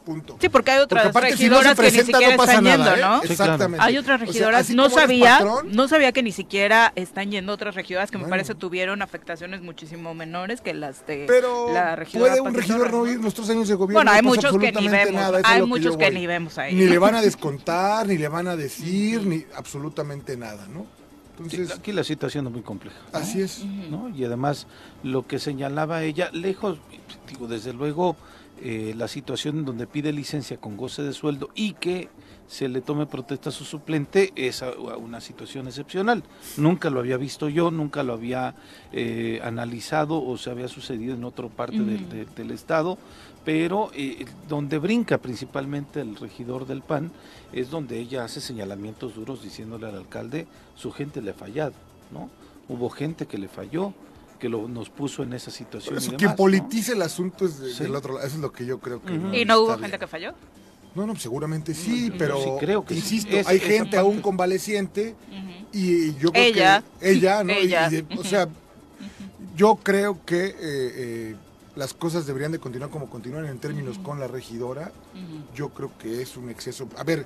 Punto. 0.06 0.38
Sí, 0.42 0.50
porque 0.50 0.72
hay 0.72 0.80
otras 0.80 1.14
regidoras 1.14 1.78
que 1.78 1.92
ni 1.92 2.00
siquiera 2.02 2.36
están 2.36 2.66
yendo, 2.66 2.98
¿no? 2.98 3.18
¿eh? 3.18 3.28
Exactamente. 3.30 3.86
Hay 3.86 3.98
otras 3.98 4.20
regidoras, 4.20 4.70
no 4.72 4.90
sabía, 4.90 5.40
no 5.66 5.88
sabía 5.88 6.12
que 6.12 6.24
ni 6.24 6.32
siquiera 6.32 6.92
están 6.96 7.32
yendo 7.32 7.54
otras 7.54 7.76
regidoras 7.76 8.12
que 8.12 8.18
me 8.18 8.28
parece 8.28 8.56
tuvieron 8.56 9.02
afectaciones 9.02 9.62
muchísimo 9.62 10.14
menores 10.14 10.62
que 10.62 10.74
las 10.74 11.06
de 11.08 11.26
Pero 11.28 11.72
la 11.74 11.96
regidora. 11.96 12.32
¿Puede 12.32 12.42
un 12.42 12.54
regidor 12.54 12.92
no 12.92 13.08
ir 13.08 13.20
nuestros 13.20 13.50
años 13.50 13.68
de 13.68 13.76
gobierno? 13.76 14.00
Bueno, 14.00 14.12
hay 14.12 14.22
muchos 14.22 14.58
que 14.58 14.72
ni 14.72 14.88
vemos, 14.88 15.42
hay 15.44 15.66
muchos 15.66 15.96
que, 15.96 16.12
ni 16.12 16.28
vemos 16.28 16.58
ahí. 16.58 16.76
Ni 16.76 16.86
le 16.86 16.98
van 16.98 17.16
a 17.16 17.22
descontar, 17.22 18.08
ni 18.08 18.18
le 18.18 18.28
van 18.28 18.48
a 18.48 18.56
decir, 18.56 19.26
ni 19.26 19.46
absolutamente 19.56 20.36
nada, 20.36 20.68
¿no? 20.68 20.99
Aquí 21.76 21.92
la 21.92 22.04
situación 22.04 22.48
es 22.48 22.54
muy 22.54 22.62
compleja. 22.62 22.98
Así 23.14 23.42
es. 23.42 23.66
Y 24.16 24.24
además, 24.24 24.68
lo 25.04 25.28
que 25.28 25.40
señalaba 25.40 26.04
ella, 26.04 26.30
lejos, 26.32 26.80
digo, 27.28 27.48
desde 27.48 27.74
luego, 27.74 28.16
eh, 28.62 28.94
la 28.98 29.08
situación 29.08 29.64
donde 29.64 29.88
pide 29.88 30.12
licencia 30.12 30.58
con 30.58 30.76
goce 30.76 31.02
de 31.02 31.14
sueldo 31.14 31.50
y 31.56 31.74
que 31.74 32.10
se 32.50 32.68
le 32.68 32.82
tome 32.82 33.06
protesta 33.06 33.50
a 33.50 33.52
su 33.54 33.64
suplente 33.64 34.34
es 34.36 34.64
una 34.98 35.22
situación 35.22 35.68
excepcional. 35.68 36.24
Nunca 36.58 36.90
lo 36.90 37.00
había 37.00 37.16
visto 37.16 37.48
yo, 37.48 37.70
nunca 37.70 38.02
lo 38.02 38.14
había 38.14 38.56
eh, 38.92 39.40
analizado 39.44 40.22
o 40.22 40.36
se 40.38 40.50
había 40.50 40.68
sucedido 40.68 41.14
en 41.14 41.24
otra 41.24 41.48
parte 41.48 41.78
del, 41.78 42.52
Estado, 42.52 42.98
pero 43.50 43.90
eh, 43.96 44.28
donde 44.48 44.78
brinca 44.78 45.18
principalmente 45.18 46.02
el 46.02 46.16
regidor 46.18 46.68
del 46.68 46.84
PAN 46.84 47.12
es 47.52 47.72
donde 47.72 47.98
ella 47.98 48.24
hace 48.24 48.42
señalamientos 48.42 49.16
duros 49.16 49.42
diciéndole 49.42 49.88
al 49.88 49.96
alcalde, 49.96 50.46
su 50.76 50.92
gente 50.92 51.20
le 51.20 51.32
ha 51.32 51.34
fallado, 51.34 51.74
¿no? 52.12 52.30
Hubo 52.68 52.92
gente 52.92 53.26
que 53.26 53.40
le 53.40 53.48
falló, 53.48 53.92
que 54.38 54.50
lo, 54.50 54.68
nos 54.68 54.92
puso 54.92 55.24
en 55.24 55.34
esa 55.34 55.50
situación. 55.50 55.98
Eso, 55.98 56.16
quien 56.16 56.36
politice 56.36 56.94
el 56.94 57.02
asunto 57.02 57.48
es 57.48 57.80
del 57.80 57.96
otro 57.96 58.14
lado, 58.14 58.28
eso 58.28 58.36
es 58.36 58.42
lo 58.44 58.52
que 58.52 58.68
yo 58.68 58.78
creo 58.80 59.02
que... 59.02 59.16
¿Y 59.16 59.46
no 59.46 59.62
hubo 59.62 59.76
gente 59.80 59.98
que 59.98 60.06
falló? 60.06 60.36
No, 60.94 61.08
no, 61.08 61.16
seguramente 61.16 61.74
sí, 61.74 62.14
pero 62.20 62.56
creo 62.60 62.86
que 62.86 62.94
insisto, 62.94 63.36
hay 63.48 63.60
gente 63.60 63.98
aún 63.98 64.22
convaleciente 64.22 65.16
y 65.74 66.14
yo 66.18 66.32
creo 66.32 66.44
ella, 66.44 66.84
que 67.00 67.10
ella, 67.10 67.44
¿no? 67.44 67.54
o 68.16 68.24
sea, 68.24 68.48
yo 69.56 69.76
creo 69.78 70.24
que 70.24 70.46
eh, 70.46 70.56
eh, 70.62 71.36
las 71.80 71.94
cosas 71.94 72.28
deberían 72.28 72.52
de 72.52 72.60
continuar 72.60 72.90
como 72.90 73.10
continúan 73.10 73.46
en 73.46 73.58
términos 73.58 73.98
con 74.00 74.20
la 74.20 74.28
regidora. 74.28 74.92
Yo 75.56 75.70
creo 75.70 75.92
que 75.98 76.22
es 76.22 76.36
un 76.36 76.50
exceso. 76.50 76.90
A 76.98 77.06
ver, 77.06 77.26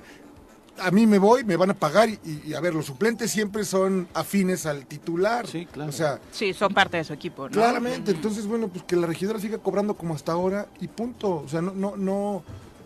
a 0.78 0.92
mí 0.92 1.08
me 1.08 1.18
voy, 1.18 1.42
me 1.42 1.56
van 1.56 1.70
a 1.70 1.74
pagar 1.74 2.08
y, 2.08 2.54
a 2.54 2.60
ver, 2.60 2.72
los 2.72 2.86
suplentes 2.86 3.32
siempre 3.32 3.64
son 3.64 4.06
afines 4.14 4.64
al 4.64 4.86
titular. 4.86 5.48
Sí, 5.48 5.66
claro. 5.66 5.90
O 5.90 5.92
sea, 5.92 6.20
sí, 6.30 6.54
son 6.54 6.72
parte 6.72 6.98
de 6.98 7.04
su 7.04 7.12
equipo, 7.12 7.48
¿no? 7.48 7.50
Claramente, 7.50 8.12
entonces 8.12 8.46
bueno, 8.46 8.68
pues 8.68 8.84
que 8.84 8.94
la 8.94 9.08
regidora 9.08 9.40
siga 9.40 9.58
cobrando 9.58 9.94
como 9.94 10.14
hasta 10.14 10.30
ahora 10.30 10.68
y 10.80 10.86
punto. 10.86 11.42
O 11.44 11.48
sea, 11.48 11.60
no 11.60 11.72
no 11.72 11.96
no 11.96 12.44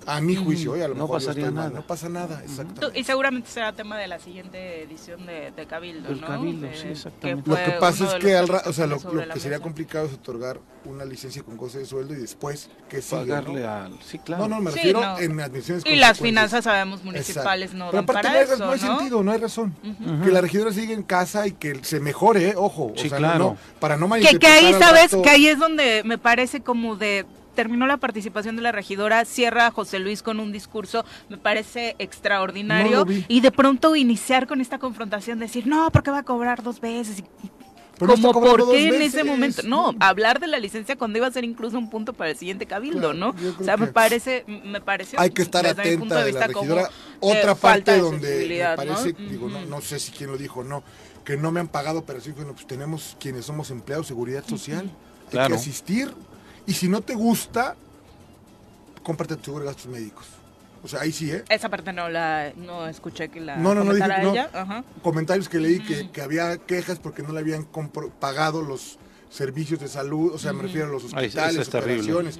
a 0.09 0.21
mi 0.23 0.37
juicio, 0.37 0.73
a 0.73 0.89
lo 0.89 0.95
no 0.95 1.03
mejor 1.03 1.19
pasaría 1.19 1.51
nada. 1.51 1.69
no 1.69 1.87
pasa 1.87 2.09
nada, 2.09 2.43
exactamente. 2.43 2.99
Y 2.99 3.05
seguramente 3.05 3.51
será 3.51 3.75
tema 3.75 3.99
de 3.99 4.09
la 4.09 4.19
siguiente 4.19 4.83
edición 4.83 5.27
de, 5.27 5.67
Cabildo, 5.69 6.15
¿no? 6.15 6.27
Cabildo, 6.27 6.69
sí, 6.75 6.89
exactamente. 6.89 7.51
lo 7.51 7.57
que 7.57 7.73
pasa 7.73 8.07
es 8.07 8.15
que, 8.15 8.35
al 8.35 8.51
o 8.51 8.73
sea, 8.73 8.87
lo, 8.87 8.99
que 8.99 9.39
sería 9.39 9.61
complicado 9.61 10.07
es 10.07 10.15
otorgar 10.15 10.61
una 10.87 11.05
licencia 11.05 11.43
con 11.43 11.59
goce 11.59 11.81
de 11.81 11.85
sueldo 11.85 12.15
y 12.15 12.17
después 12.17 12.71
que 12.89 13.01
pagarle 13.03 13.67
al 13.67 14.01
sí 14.01 14.19
claro. 14.19 14.49
no 14.49 14.57
no 14.57 14.63
me 14.63 14.71
refiero 14.71 15.19
en 15.19 15.39
admisiones 15.39 15.85
y 15.85 15.97
las 15.97 16.19
finanzas 16.19 16.65
sabemos 16.65 17.05
municipales 17.05 17.75
no 17.75 17.93
dan 17.93 18.07
para 18.07 18.23
no 18.23 18.29
hay, 18.31 18.45
eso, 18.45 18.57
no 18.57 18.71
hay 18.71 18.79
sentido 18.79 19.23
no 19.23 19.33
hay 19.33 19.39
razón. 19.39 19.77
Que 20.25 20.31
la 20.31 20.41
regidora 20.41 20.73
siga 20.73 20.95
en 20.95 21.03
casa 21.03 21.47
y 21.47 21.53
que 21.53 21.85
se 21.85 22.01
mejore 22.01 22.55
ojo. 22.57 22.93
O 22.95 22.99
sea, 22.99 23.19
claro. 23.19 23.39
no, 23.39 23.57
para 23.81 23.97
no 23.97 24.09
que, 24.11 24.39
que 24.39 24.47
ahí 24.47 24.73
sabes 24.75 25.15
que 25.23 25.29
ahí 25.29 25.49
es 25.49 25.59
donde 25.59 26.03
me 26.05 26.17
parece 26.17 26.61
como 26.61 26.97
de 26.97 27.27
terminó 27.59 27.89
la 27.89 27.97
participación 27.97 28.55
de 28.55 28.63
la 28.63 28.71
regidora, 28.71 29.25
cierra 29.25 29.73
José 29.73 29.99
Luis 29.99 30.23
con 30.23 30.39
un 30.39 30.53
discurso, 30.53 31.05
me 31.29 31.39
parece 31.39 31.97
extraordinario, 31.99 33.05
y 33.27 33.41
de 33.41 33.51
pronto 33.51 33.97
iniciar 33.97 34.47
con 34.47 34.61
esta 34.61 34.79
confrontación, 34.79 35.41
decir, 35.41 35.67
no, 35.67 35.91
porque 35.91 36.13
va 36.13 36.19
a 36.19 36.23
cobrar 36.23 36.63
dos 36.63 36.81
veces. 36.81 37.25
como 37.99 38.33
por 38.33 38.71
qué 38.71 38.87
en 38.87 39.03
ese 39.03 39.25
momento 39.25 39.63
no 39.65 39.93
hablar 39.99 40.39
de 40.39 40.47
la 40.47 40.61
licencia 40.61 40.95
cuando 40.95 41.19
iba 41.19 41.27
a 41.27 41.33
ser 41.33 41.43
incluso 41.43 41.77
un 41.77 41.91
punto 41.91 42.13
para 42.13 42.31
el 42.31 42.37
siguiente 42.37 42.65
cabildo 42.65 43.13
no 43.13 43.35
o 43.59 43.65
sea 43.65 43.77
me 43.77 43.89
parece 43.89 44.45
me 44.47 44.81
pareció 44.81 45.19
hay 45.19 45.31
que 45.31 45.43
estar 45.43 45.67
atenta 45.67 46.23
de, 46.23 46.31
la 46.31 46.47
regidora. 46.47 46.91
otra 47.19 47.57
parte 47.57 47.99
donde 47.99 48.47
me 48.47 48.77
parece 48.77 49.15
digo 49.15 49.49
no, 49.49 49.63
no 49.67 49.81
sé 49.81 49.99
si 49.99 50.13
quién 50.13 50.31
lo 50.31 50.39
dijo 50.39 50.63
no 50.63 50.85
que 51.25 51.37
no 51.37 51.51
me 51.51 51.59
han 51.59 51.67
pagado 51.67 52.05
pero 52.05 52.21
sí 52.21 52.31
bueno 52.31 52.53
pues 52.53 52.69
tenemos 52.69 53.17
quienes 53.19 53.47
somos 53.47 53.73
empleados 53.73 54.07
seguridad 54.07 54.45
social. 54.47 54.89
Hay 55.33 55.49
que 55.49 55.55
asistir 55.55 56.15
y 56.69 56.75
si 56.75 56.87
no 56.87 57.01
te 57.01 57.15
gusta, 57.15 57.77
cómprate 59.03 59.37
tu 59.37 59.45
seguro 59.45 59.65
de 59.65 59.71
gastos 59.71 59.91
médicos. 59.91 60.27
O 60.85 60.87
sea, 60.87 61.01
ahí 61.01 61.13
sí, 61.13 61.31
¿eh? 61.31 61.43
Esa 61.49 61.71
parte 61.71 61.95
no 61.95 62.11
la 62.11 62.53
no 62.57 62.87
escuché 62.87 63.31
que 63.31 63.41
la 63.41 63.57
no, 63.57 63.75
no, 63.75 63.83
no, 63.83 63.93
ella. 63.93 64.85
Comentarios 65.03 65.49
que 65.49 65.59
leí 65.59 65.81
que, 65.81 66.11
que, 66.11 66.21
había 66.21 66.59
quejas 66.59 66.99
porque 66.99 67.23
no 67.23 67.33
le 67.33 67.41
habían 67.41 67.67
pagado 68.21 68.61
los 68.61 68.99
servicios 69.31 69.81
de 69.81 69.89
salud, 69.89 70.33
o 70.35 70.39
sea, 70.39 70.53
me 70.53 70.63
refiero 70.63 70.89
a 70.89 70.91
los 70.91 71.05
hospitales, 71.05 71.69
operaciones. 71.69 72.39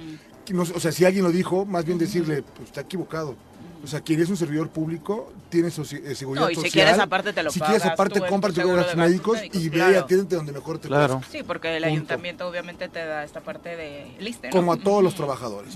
o 0.75 0.79
sea, 0.79 0.91
si 0.91 1.05
alguien 1.05 1.23
lo 1.23 1.31
dijo, 1.31 1.65
más 1.65 1.83
bien 1.83 1.97
decirle, 1.97 2.43
pues 2.43 2.69
está 2.69 2.81
equivocado. 2.81 3.35
O 3.83 3.87
sea, 3.87 4.01
quien 4.01 4.21
es 4.21 4.29
un 4.29 4.37
servidor 4.37 4.69
público 4.69 5.31
tiene 5.49 5.71
su, 5.71 5.83
eh, 5.83 6.15
seguridad 6.15 6.45
no, 6.45 6.51
y 6.51 6.55
si 6.55 6.69
quieres 6.69 6.99
aparte 6.99 7.33
te 7.33 7.43
lo 7.43 7.51
Si 7.51 7.59
quieres 7.59 7.85
aparte, 7.85 8.21
compra 8.21 8.51
tus 8.51 8.65
gastos 8.65 8.95
médicos, 8.95 9.39
y 9.53 9.69
ve 9.69 9.77
y 9.77 9.95
atiéndete 9.95 10.35
donde 10.35 10.51
mejor 10.51 10.79
te 10.79 10.87
claro. 10.87 11.21
Sí, 11.31 11.43
porque 11.43 11.75
el 11.75 11.83
ayuntamiento 11.83 12.47
obviamente 12.47 12.89
te 12.89 13.05
da 13.05 13.23
esta 13.23 13.41
parte 13.41 13.75
de 13.75 14.11
lista. 14.19 14.49
Como 14.49 14.73
a 14.73 14.77
todos 14.77 15.03
los 15.03 15.15
trabajadores. 15.15 15.75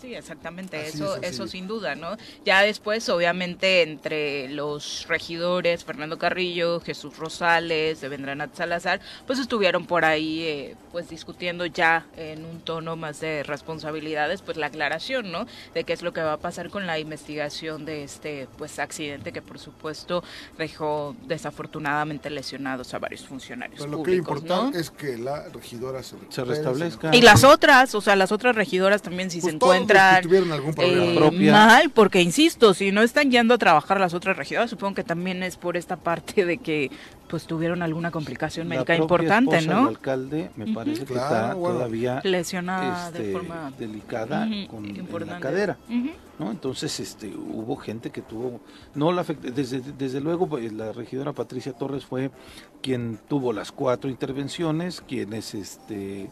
Sí, 0.00 0.14
exactamente, 0.14 0.86
eso, 0.86 1.16
eso 1.20 1.46
sin 1.46 1.66
duda, 1.66 1.94
¿no? 1.94 2.16
Ya 2.46 2.62
después, 2.62 3.06
obviamente, 3.10 3.82
entre 3.82 4.48
los 4.48 5.04
regidores, 5.08 5.84
Fernando 5.84 6.16
Carrillo, 6.16 6.80
Jesús 6.80 7.18
Rosales, 7.18 8.00
de 8.00 8.08
Vendranat 8.08 8.56
Salazar, 8.56 9.00
pues 9.26 9.38
estuvieron 9.38 9.84
por 9.84 10.06
ahí, 10.06 10.42
eh, 10.42 10.76
pues 10.90 11.10
discutiendo 11.10 11.66
ya 11.66 12.06
en 12.16 12.46
un 12.46 12.60
tono 12.60 12.96
más 12.96 13.20
de 13.20 13.42
responsabilidades, 13.42 14.40
pues 14.40 14.56
la 14.56 14.66
aclaración, 14.66 15.30
¿no? 15.30 15.46
De 15.74 15.84
qué 15.84 15.92
es 15.92 16.00
lo 16.00 16.14
que 16.14 16.22
va 16.22 16.32
a 16.32 16.38
pasar 16.38 16.70
con 16.70 16.86
la 16.86 16.98
investigación 16.98 17.84
de 17.84 18.02
este, 18.02 18.48
pues, 18.56 18.78
accidente 18.78 19.32
que, 19.32 19.42
por 19.42 19.58
supuesto, 19.58 20.24
dejó 20.56 21.14
desafortunadamente 21.26 22.30
lesionados 22.30 22.94
a 22.94 22.98
varios 22.98 23.26
funcionarios 23.26 23.80
Pero 23.80 23.98
lo 23.98 24.02
que 24.02 24.14
importa 24.14 24.70
es 24.72 24.90
que 24.90 25.18
la 25.18 25.46
regidora 25.50 26.02
se, 26.02 26.16
restablezca. 26.42 27.14
Y 27.14 27.20
las 27.20 27.44
otras, 27.44 27.94
o 27.94 28.00
sea, 28.00 28.16
las 28.16 28.32
otras 28.32 28.56
regidoras 28.56 29.02
también, 29.02 29.30
si 29.30 29.42
se 29.42 29.52
pues 29.58 29.89
encuentran 29.90 30.22
tuvieron 30.22 30.52
algún 30.52 30.74
problema. 30.74 31.34
Eh, 31.36 31.50
mal, 31.50 31.90
porque 31.90 32.20
insisto, 32.20 32.74
si 32.74 32.92
no 32.92 33.02
están 33.02 33.30
yendo 33.30 33.54
a 33.54 33.58
trabajar 33.58 34.00
las 34.00 34.14
otras 34.14 34.36
regiones, 34.36 34.70
supongo 34.70 34.94
que 34.94 35.04
también 35.04 35.42
es 35.42 35.56
por 35.56 35.76
esta 35.76 35.96
parte 35.96 36.44
de 36.44 36.58
que 36.58 36.90
pues 37.28 37.46
tuvieron 37.46 37.80
alguna 37.82 38.10
complicación 38.10 38.66
médica 38.66 38.96
importante, 38.96 39.62
¿no? 39.62 39.82
El 39.82 39.88
alcalde 39.88 40.50
me 40.56 40.74
parece 40.74 41.04
que 41.04 41.14
está 41.14 41.52
todavía 41.52 42.20
lesionada 42.24 43.10
de 43.12 43.18
este, 43.18 43.32
forma 43.32 43.72
delicada 43.78 44.48
con 44.68 45.26
la 45.26 45.38
cadera. 45.38 45.78
¿no? 46.40 46.50
Entonces 46.50 46.98
este, 46.98 47.28
hubo 47.28 47.76
gente 47.76 48.10
que 48.10 48.22
tuvo, 48.22 48.60
no 48.94 49.12
la 49.12 49.22
desde, 49.22 49.80
desde 49.80 50.20
luego 50.20 50.48
pues, 50.48 50.72
la 50.72 50.90
regidora 50.92 51.32
Patricia 51.32 51.72
Torres 51.72 52.04
fue 52.04 52.30
quien 52.82 53.20
tuvo 53.28 53.52
las 53.52 53.70
cuatro 53.70 54.10
intervenciones, 54.10 55.02
quienes 55.02 55.54
este 55.54 56.30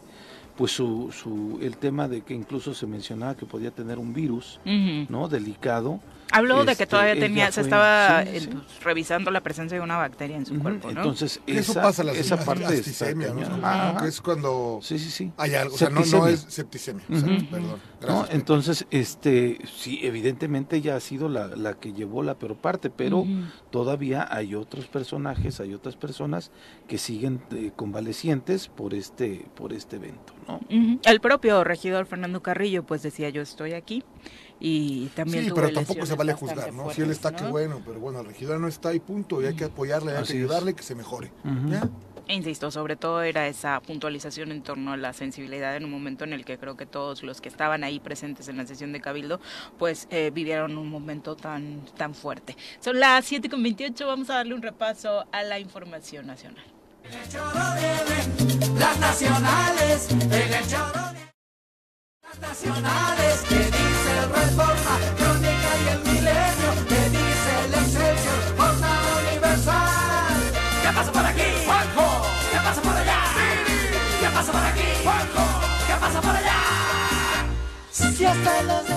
pues 0.59 0.73
su, 0.73 1.09
su, 1.13 1.57
el 1.61 1.77
tema 1.77 2.09
de 2.09 2.19
que 2.19 2.33
incluso 2.33 2.73
se 2.73 2.85
mencionaba 2.85 3.37
que 3.37 3.45
podía 3.45 3.71
tener 3.71 3.97
un 3.97 4.13
virus, 4.13 4.59
¿no? 4.65 5.29
Delicado. 5.29 6.01
Habló 6.31 6.63
de 6.63 6.75
que 6.75 6.85
todavía 6.85 7.13
este, 7.13 7.25
tenía, 7.25 7.51
se 7.51 7.61
estaba 7.61 8.23
eh, 8.23 8.47
pues, 8.51 8.83
revisando 8.83 9.31
la 9.31 9.41
presencia 9.41 9.77
de 9.77 9.83
una 9.83 9.97
bacteria 9.97 10.37
en 10.37 10.45
su 10.45 10.59
cuerpo, 10.59 10.91
¿no? 10.91 11.01
Entonces, 11.01 11.41
esa, 11.47 11.59
eso 11.59 11.73
pasa 11.73 12.03
la 12.03 12.11
esa 12.13 12.43
parte 12.43 12.63
de 12.63 12.83
septicemia, 12.83 13.33
¿no? 13.33 14.01
que 14.01 14.07
es 14.07 14.21
cuando 14.21 14.79
sí, 14.81 14.99
sí, 14.99 15.09
sí. 15.09 15.31
hay 15.37 15.55
algo, 15.55 15.75
o 15.75 15.77
sea, 15.77 15.89
no, 15.89 16.01
no, 16.05 16.27
es 16.27 16.45
septicemia, 16.47 17.03
o 17.09 17.15
sea, 17.15 17.27
perdón. 17.49 17.79
¿no? 18.07 18.25
Entonces, 18.29 18.85
este, 18.91 19.59
sí, 19.75 19.99
evidentemente 20.03 20.77
ella 20.77 20.95
ha 20.95 20.99
sido 20.99 21.29
la, 21.29 21.47
la 21.47 21.73
que 21.73 21.93
llevó 21.93 22.23
la 22.23 22.35
peor 22.35 22.55
parte, 22.55 22.89
pero 22.89 23.25
todavía 23.71 24.27
hay 24.29 24.55
otros 24.55 24.87
personajes, 24.87 25.59
hay 25.59 25.73
otras 25.73 25.95
personas 25.95 26.51
que 26.87 26.97
siguen 26.97 27.41
eh, 27.51 27.71
convalecientes 27.75 28.67
por 28.67 28.93
este, 28.93 29.45
por 29.55 29.73
este 29.73 29.95
evento, 29.95 30.33
¿no? 30.47 30.59
El 31.03 31.19
propio 31.21 31.63
regidor 31.63 32.05
Fernando 32.05 32.41
Carrillo, 32.41 32.83
pues 32.83 33.01
decía 33.01 33.29
yo 33.29 33.41
estoy 33.41 33.73
aquí 33.73 34.03
y 34.59 35.07
también 35.07 35.45
sí, 35.45 35.51
pero 35.53 35.71
tampoco 35.71 36.05
se 36.05 36.15
vale 36.15 36.33
juzgar, 36.33 36.73
¿no? 36.73 36.91
si 36.91 37.01
él 37.01 37.11
está, 37.11 37.35
que 37.35 37.45
bueno, 37.45 37.81
pero 37.85 37.99
bueno, 37.99 38.19
el 38.19 38.27
regidor 38.27 38.59
no 38.59 38.67
está 38.67 38.93
y 38.93 38.99
punto, 38.99 39.41
y 39.41 39.45
hay 39.45 39.55
que 39.55 39.65
apoyarle, 39.65 40.15
hay 40.15 40.23
que 40.23 40.33
ayudarle 40.33 40.73
que 40.73 40.83
se 40.83 40.95
mejore. 40.95 41.31
E 42.27 42.35
insisto, 42.35 42.69
sobre 42.69 42.95
todo 42.95 43.23
era 43.23 43.47
esa 43.47 43.79
puntualización 43.79 44.51
en 44.51 44.61
torno 44.61 44.93
a 44.93 44.97
la 44.97 45.13
sensibilidad 45.13 45.75
en 45.75 45.83
un 45.85 45.89
momento 45.89 46.25
en 46.25 46.33
el 46.33 46.45
que 46.45 46.59
creo 46.59 46.77
que 46.77 46.85
todos 46.85 47.23
los 47.23 47.41
que 47.41 47.49
estaban 47.49 47.83
ahí 47.83 47.99
presentes 47.99 48.47
en 48.49 48.57
la 48.57 48.67
sesión 48.67 48.93
de 48.93 49.01
Cabildo, 49.01 49.39
pues 49.79 50.07
eh, 50.11 50.29
vivieron 50.31 50.77
un 50.77 50.89
momento 50.89 51.35
tan, 51.35 51.83
tan 51.97 52.13
fuerte. 52.13 52.55
Son 52.81 52.99
las 52.99 53.31
7.28, 53.31 54.05
vamos 54.05 54.29
a 54.29 54.35
darle 54.35 54.53
un 54.53 54.61
repaso 54.61 55.25
a 55.31 55.41
la 55.41 55.59
información 55.59 56.27
nacional. 56.27 56.65
Las 58.77 58.99
nacionales, 58.99 60.09
las 60.51 60.69
nacionales, 62.37 63.41
que 63.49 63.55
dice 63.55 64.13
Reforma, 64.31 64.99
Crónica 65.17 65.71
y 65.83 65.87
el 65.89 65.99
Milenio, 65.99 66.71
que 66.87 67.09
dice 67.09 67.51
el 67.65 67.73
Excelsior, 67.73 68.39
Jornada 68.57 69.17
Universal. 69.27 70.37
¿Qué 70.83 70.89
pasa 70.93 71.11
por 71.11 71.25
aquí? 71.25 71.41
Juanjo. 71.65 72.25
¿Qué 72.51 72.57
pasa 72.57 72.81
por 72.81 72.95
allá? 72.95 73.19
¿Qué 74.19 74.27
pasa 74.27 74.51
por 74.51 74.63
aquí? 74.63 74.87
Juanjo. 75.03 75.45
¿Qué 75.87 75.93
pasa 75.99 76.21
por 76.21 76.35
allá? 76.35 76.59
Si 77.91 78.25
hasta 78.25 78.61
los 78.63 78.89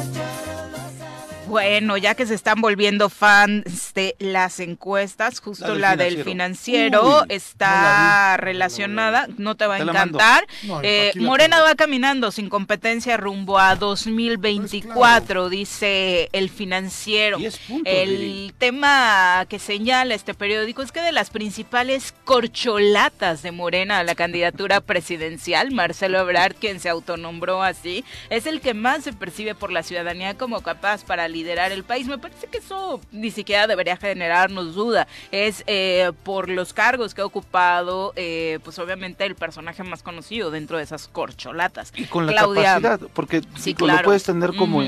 bueno, 1.53 1.99
ya 1.99 2.15
que 2.15 2.25
se 2.25 2.35
están 2.35 2.63
volviendo 2.63 3.11
fans 3.11 3.93
de 3.93 4.17
las 4.19 4.59
encuestas, 4.59 5.39
justo 5.39 5.75
la 5.75 5.97
del, 5.97 6.25
financiero, 6.25 7.27
está 7.29 8.39
relacionada, 8.39 9.27
no, 9.37 9.55
te 9.55 9.67
va 9.67 9.75
a 9.75 9.81
encantar. 9.81 10.47
Eh, 10.83 11.13
Morena 11.17 11.61
va 11.61 11.75
caminando 11.75 12.33
sin 12.33 12.49
competencia 12.49 13.19
rumbo 13.19 13.59
a 13.59 13.77
2024, 13.77 15.51
dice 15.51 16.31
el 16.33 16.49
financiero. 16.49 17.37
el 17.85 18.55
tema 18.57 19.45
que 19.47 19.59
señala 19.59 20.15
este 20.15 20.33
periódico 20.33 20.81
es 20.81 20.91
que 20.91 21.03
de 21.03 21.13
las 21.13 21.29
principales 21.29 22.15
corcholatas 22.25 23.43
de 23.43 23.53
Morena 23.53 23.99
a 23.99 24.05
la 24.05 24.15
candidatura 24.15 24.81
presidencial, 24.93 25.71
Marcelo 25.71 26.19
Ebrard, 26.19 26.55
quien 26.55 26.81
se 26.81 26.89
autonombró 26.89 27.63
así, 27.63 28.07
es 28.31 28.47
el 28.47 28.63
que 28.63 28.73
más 28.73 29.05
se 29.05 29.13
percibe 29.13 29.55
por 29.55 29.71
la 29.71 29.83
ciudadanía 29.83 30.39
como 30.39 30.63
capaz 30.63 31.05
para 31.05 31.29
liderar 31.29 31.42
liderar 31.43 31.73
el 31.73 31.85
país. 31.85 32.07
Me 32.07 32.19
parece 32.19 32.47
que 32.47 32.59
eso 32.59 33.01
ni 33.11 33.31
siquiera 33.31 33.67
debería 33.67 33.97
generarnos 33.97 34.75
duda. 34.75 35.07
Es 35.31 35.65
eh, 35.67 36.13
por 36.23 36.49
los 36.49 36.73
cargos 36.73 37.15
que 37.15 37.21
ha 37.21 37.27
ocupado, 37.27 38.13
eh, 38.17 38.61
pues 38.65 38.79
obviamente 38.79 39.25
el 39.25 39.35
personaje 39.35 39.83
más 39.83 40.03
conocido 40.03 40.51
dentro 40.51 40.77
de 40.77 40.85
esas 40.85 41.09
corcholatas. 41.09 41.93
Y 41.97 42.05
con 42.05 42.27
la 42.27 42.35
capacidad, 42.35 43.01
porque 43.13 43.43
lo 43.79 44.03
puedes 44.03 44.23
tener 44.23 44.55
como, 44.55 44.83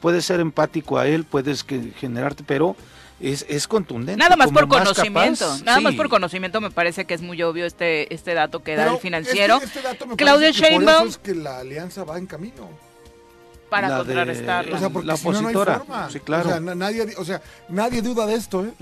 puedes 0.00 0.24
ser 0.24 0.40
empático 0.40 0.98
a 0.98 1.06
él, 1.08 1.24
puedes 1.24 1.64
que, 1.64 1.92
generarte, 1.98 2.44
pero 2.46 2.76
es, 3.20 3.44
es 3.48 3.66
contundente. 3.66 4.18
Nada 4.18 4.36
más 4.36 4.52
por 4.52 4.68
conocimiento, 4.68 5.58
nada 5.64 5.80
más 5.80 5.94
por 5.94 6.08
conocimiento 6.08 6.60
me 6.60 6.70
parece 6.70 7.04
que 7.04 7.14
es 7.14 7.22
muy 7.22 7.42
obvio 7.42 7.66
este 7.66 8.12
este 8.14 8.34
dato 8.34 8.62
que 8.62 8.76
da 8.76 8.92
el 8.92 8.98
financiero. 8.98 9.58
Este, 9.62 9.82
dato 9.82 10.06
me 10.06 10.16
Claudia 10.16 10.50
Sheinbaum 10.50 11.08
es 11.08 11.18
que 11.18 11.34
la 11.34 11.58
alianza 11.58 12.04
va 12.04 12.18
en 12.18 12.26
camino 12.26 12.85
para 13.68 13.96
contrarrestarla. 13.96 14.76
O 14.76 14.78
sea, 14.78 14.90
porque 14.90 15.06
la 15.06 15.14
opositora. 15.14 15.82
no 15.86 15.94
hay 15.94 16.12
sí, 16.12 16.20
claro. 16.20 16.48
O 16.48 16.52
sea, 16.52 16.60
nadie, 16.60 17.06
o 17.16 17.24
sea, 17.24 17.42
nadie 17.68 18.02
duda 18.02 18.26
de 18.26 18.34
esto, 18.34 18.64
¿eh? 18.64 18.72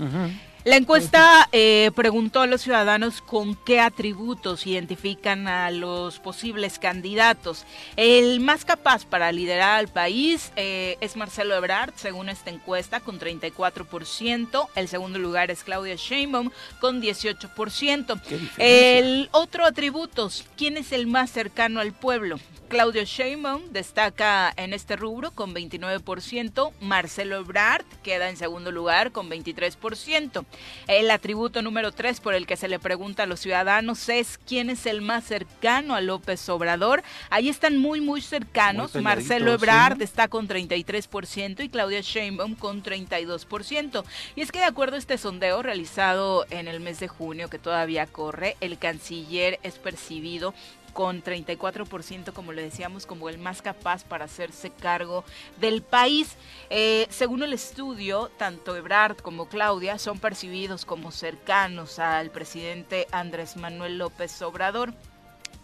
La 0.65 0.77
encuesta 0.77 1.47
eh, 1.51 1.91
preguntó 1.95 2.41
a 2.41 2.47
los 2.47 2.61
ciudadanos 2.61 3.21
con 3.21 3.53
qué 3.53 3.79
atributos 3.79 4.65
identifican 4.65 5.47
a 5.47 5.69
los 5.69 6.17
posibles 6.17 6.79
candidatos. 6.79 7.67
El 7.97 8.39
más 8.39 8.65
capaz 8.65 9.05
para 9.05 9.31
liderar 9.31 9.77
al 9.77 9.89
país 9.89 10.51
eh, 10.55 10.97
es 11.01 11.17
Marcelo 11.17 11.53
Ebrard, 11.53 11.93
según 11.97 12.29
esta 12.29 12.49
encuesta, 12.49 12.99
con 12.99 13.19
34%. 13.19 14.67
El 14.73 14.87
segundo 14.87 15.19
lugar 15.19 15.51
es 15.51 15.63
Claudia 15.63 15.97
Sheinbaum, 15.97 16.49
con 16.81 16.99
18%. 16.99 18.19
El 18.57 19.29
otro 19.33 19.65
atributo, 19.65 20.31
¿quién 20.57 20.77
es 20.77 20.93
el 20.93 21.05
más 21.05 21.29
cercano 21.29 21.79
al 21.79 21.93
pueblo? 21.93 22.39
Claudio 22.67 23.03
Sheinbaum 23.03 23.71
destaca 23.71 24.51
en 24.57 24.73
este 24.73 24.95
rubro 24.95 25.31
con 25.31 25.53
29%, 25.53 26.73
Marcelo 26.81 27.37
Ebrard 27.37 27.85
queda 28.03 28.29
en 28.29 28.37
segundo 28.37 28.71
lugar 28.71 29.11
con 29.11 29.29
23%. 29.29 30.45
El 30.87 31.11
atributo 31.11 31.61
número 31.61 31.91
3 31.91 32.19
por 32.21 32.33
el 32.33 32.47
que 32.47 32.57
se 32.57 32.67
le 32.67 32.79
pregunta 32.79 33.23
a 33.23 33.25
los 33.27 33.39
ciudadanos 33.39 34.09
es 34.09 34.39
quién 34.39 34.69
es 34.69 34.87
el 34.87 35.01
más 35.01 35.25
cercano 35.25 35.93
a 35.93 36.01
López 36.01 36.49
Obrador. 36.49 37.03
Ahí 37.29 37.49
están 37.49 37.77
muy 37.77 38.01
muy 38.01 38.21
cercanos. 38.21 38.95
Marcelo 38.95 39.53
Ebrard 39.53 40.01
está 40.01 40.27
con 40.27 40.47
33% 40.47 41.63
y 41.63 41.69
Claudia 41.69 42.01
Sheinbaum 42.01 42.55
con 42.55 42.81
32%. 42.81 44.03
Y 44.35 44.41
es 44.41 44.51
que 44.51 44.59
de 44.59 44.65
acuerdo 44.65 44.95
a 44.95 44.99
este 44.99 45.17
sondeo 45.17 45.61
realizado 45.61 46.45
en 46.49 46.67
el 46.67 46.79
mes 46.79 46.99
de 46.99 47.07
junio 47.07 47.49
que 47.49 47.59
todavía 47.59 48.07
corre, 48.07 48.57
el 48.59 48.79
canciller 48.79 49.59
es 49.61 49.77
percibido 49.77 50.53
con 50.95 51.21
34%, 51.21 52.31
como 52.31 52.53
le 52.53 52.63
decíamos, 52.63 53.05
como 53.05 53.27
el 53.27 53.37
más 53.37 53.61
capaz 53.61 54.05
para 54.05 54.25
hacerse 54.25 54.69
cargo 54.71 55.25
del 55.59 55.81
país. 55.81 56.37
Eh, 56.69 57.05
según 57.09 57.43
el 57.43 57.51
estudio, 57.51 58.31
tanto 58.37 58.77
Ebrard 58.77 59.17
como 59.17 59.49
Claudia 59.49 59.99
son 59.99 60.19
percibidos 60.19 60.85
como 60.85 61.11
cercanos 61.11 61.99
al 61.99 62.31
presidente 62.31 63.07
Andrés 63.11 63.57
Manuel 63.57 63.97
López 63.97 64.41
Obrador. 64.41 64.93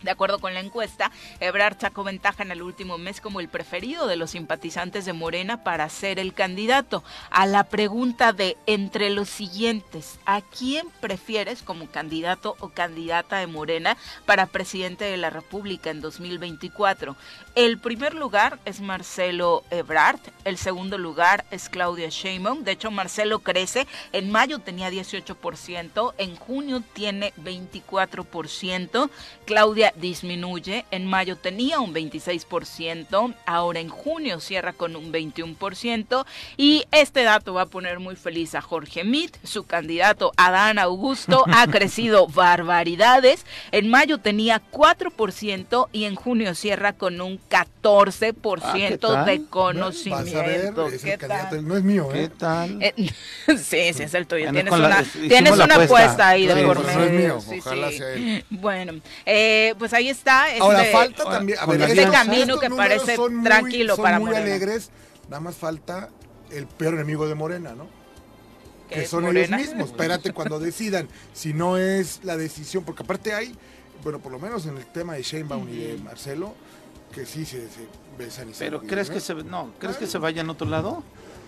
De 0.01 0.11
acuerdo 0.11 0.39
con 0.39 0.53
la 0.53 0.59
encuesta, 0.59 1.11
Ebrard 1.39 1.79
sacó 1.79 2.03
ventaja 2.03 2.43
en 2.43 2.51
el 2.51 2.61
último 2.61 2.97
mes 2.97 3.21
como 3.21 3.39
el 3.39 3.49
preferido 3.49 4.07
de 4.07 4.15
los 4.15 4.31
simpatizantes 4.31 5.05
de 5.05 5.13
Morena 5.13 5.63
para 5.63 5.87
ser 5.89 6.17
el 6.17 6.33
candidato. 6.33 7.03
A 7.29 7.45
la 7.45 7.65
pregunta 7.65 8.33
de 8.33 8.57
entre 8.65 9.09
los 9.11 9.29
siguientes, 9.29 10.19
¿a 10.25 10.41
quién 10.41 10.87
prefieres 11.01 11.61
como 11.61 11.87
candidato 11.87 12.55
o 12.59 12.69
candidata 12.69 13.37
de 13.37 13.47
Morena 13.47 13.97
para 14.25 14.47
presidente 14.47 15.05
de 15.05 15.17
la 15.17 15.29
República 15.29 15.91
en 15.91 16.01
2024? 16.01 17.15
El 17.53 17.79
primer 17.79 18.13
lugar 18.13 18.59
es 18.65 18.81
Marcelo 18.81 19.63
Ebrard, 19.69 20.19
el 20.45 20.57
segundo 20.57 20.97
lugar 20.97 21.45
es 21.51 21.69
Claudia 21.69 22.09
Sheinbaum. 22.09 22.63
De 22.63 22.71
hecho, 22.71 22.91
Marcelo 22.91 23.39
crece, 23.39 23.87
en 24.13 24.31
mayo 24.31 24.59
tenía 24.59 24.89
18%, 24.89 26.13
en 26.17 26.35
junio 26.35 26.81
tiene 26.93 27.33
24%, 27.35 29.09
Claudia 29.45 29.90
disminuye, 29.95 30.85
en 30.91 31.05
mayo 31.05 31.35
tenía 31.35 31.79
un 31.79 31.93
26%, 31.93 33.35
ahora 33.45 33.79
en 33.79 33.89
junio 33.89 34.39
cierra 34.39 34.73
con 34.73 34.95
un 34.95 35.11
21% 35.11 36.25
y 36.57 36.85
este 36.91 37.23
dato 37.23 37.53
va 37.53 37.63
a 37.63 37.65
poner 37.65 37.99
muy 37.99 38.15
feliz 38.15 38.55
a 38.55 38.61
Jorge 38.61 39.03
Mit, 39.03 39.37
su 39.43 39.63
candidato 39.63 40.31
Adán 40.37 40.79
Augusto 40.79 41.43
ha 41.53 41.67
crecido 41.67 42.27
barbaridades, 42.27 43.45
en 43.71 43.89
mayo 43.89 44.17
tenía 44.17 44.61
4% 44.71 45.89
y 45.91 46.05
en 46.05 46.15
junio 46.15 46.55
cierra 46.55 46.93
con 46.93 47.21
un 47.21 47.39
14% 47.49 49.15
ah, 49.15 49.25
de 49.25 49.45
conocimiento. 49.45 50.89
no 51.61 51.77
es 51.77 51.83
mío, 51.83 52.09
¿eh? 52.13 52.21
¿Qué 52.21 52.29
tal? 52.29 52.77
Eh, 52.81 52.93
sí, 53.47 53.93
sí, 53.93 54.03
es 54.03 54.13
el 54.13 54.27
tuyo. 54.27 54.51
tienes 54.51 54.73
una, 54.73 55.03
tienes 55.03 55.53
una 55.53 55.75
apuesta. 55.75 56.29
ahí 56.29 56.45
de 56.45 56.63
por 56.63 56.85
medio. 56.85 56.99
No 56.99 57.05
es 57.05 57.11
mío, 57.11 57.39
ojalá 57.59 57.91
sea 57.91 58.13
él. 58.13 58.45
Bueno, 58.49 58.93
eh, 59.25 59.73
pues 59.81 59.93
ahí 59.93 60.09
está. 60.09 60.47
Este, 60.49 60.61
Ahora 60.61 60.85
falta 60.91 61.23
también. 61.23 61.57
A 61.59 61.65
ver, 61.65 61.81
este 61.81 62.07
camino 62.11 62.59
que 62.59 62.69
parece 62.69 63.17
tranquilo 63.43 63.97
para 63.97 64.19
muy 64.19 64.27
Morena. 64.27 64.45
alegres, 64.45 64.91
nada 65.27 65.39
más 65.39 65.55
falta 65.55 66.09
el 66.51 66.67
peor 66.67 66.93
enemigo 66.93 67.27
de 67.27 67.33
Morena, 67.33 67.73
¿no? 67.73 67.87
Que 68.91 69.07
son 69.07 69.25
ellos 69.35 69.49
mismos. 69.49 69.89
Espérate 69.89 70.33
cuando 70.33 70.59
decidan. 70.59 71.09
Si 71.33 71.51
no 71.51 71.77
es 71.79 72.19
la 72.21 72.37
decisión, 72.37 72.83
porque 72.83 73.01
aparte 73.01 73.33
hay, 73.33 73.57
bueno, 74.03 74.19
por 74.19 74.31
lo 74.31 74.37
menos 74.37 74.67
en 74.67 74.77
el 74.77 74.85
tema 74.85 75.15
de 75.15 75.23
Sheinbaum 75.23 75.67
y 75.67 75.77
de 75.77 75.97
Marcelo, 75.97 76.53
que 77.11 77.25
sí 77.25 77.43
se, 77.43 77.67
besan 78.19 78.51
y 78.51 78.53
se 78.53 78.65
Pero 78.65 78.81
¿crees 78.81 79.09
que 79.09 79.19
se 79.19 79.33
no, 79.33 79.73
crees 79.79 79.97
que 79.97 80.05
se 80.05 80.19
vaya 80.19 80.43
a 80.43 80.51
otro 80.51 80.69
lado? 80.69 81.03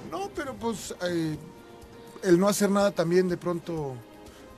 No, 0.10 0.32
pero 0.36 0.56
pues 0.56 0.96
eh, 1.08 1.38
el 2.24 2.40
no 2.40 2.48
hacer 2.48 2.72
nada 2.72 2.90
también 2.90 3.30
de 3.30 3.38
pronto 3.38 3.96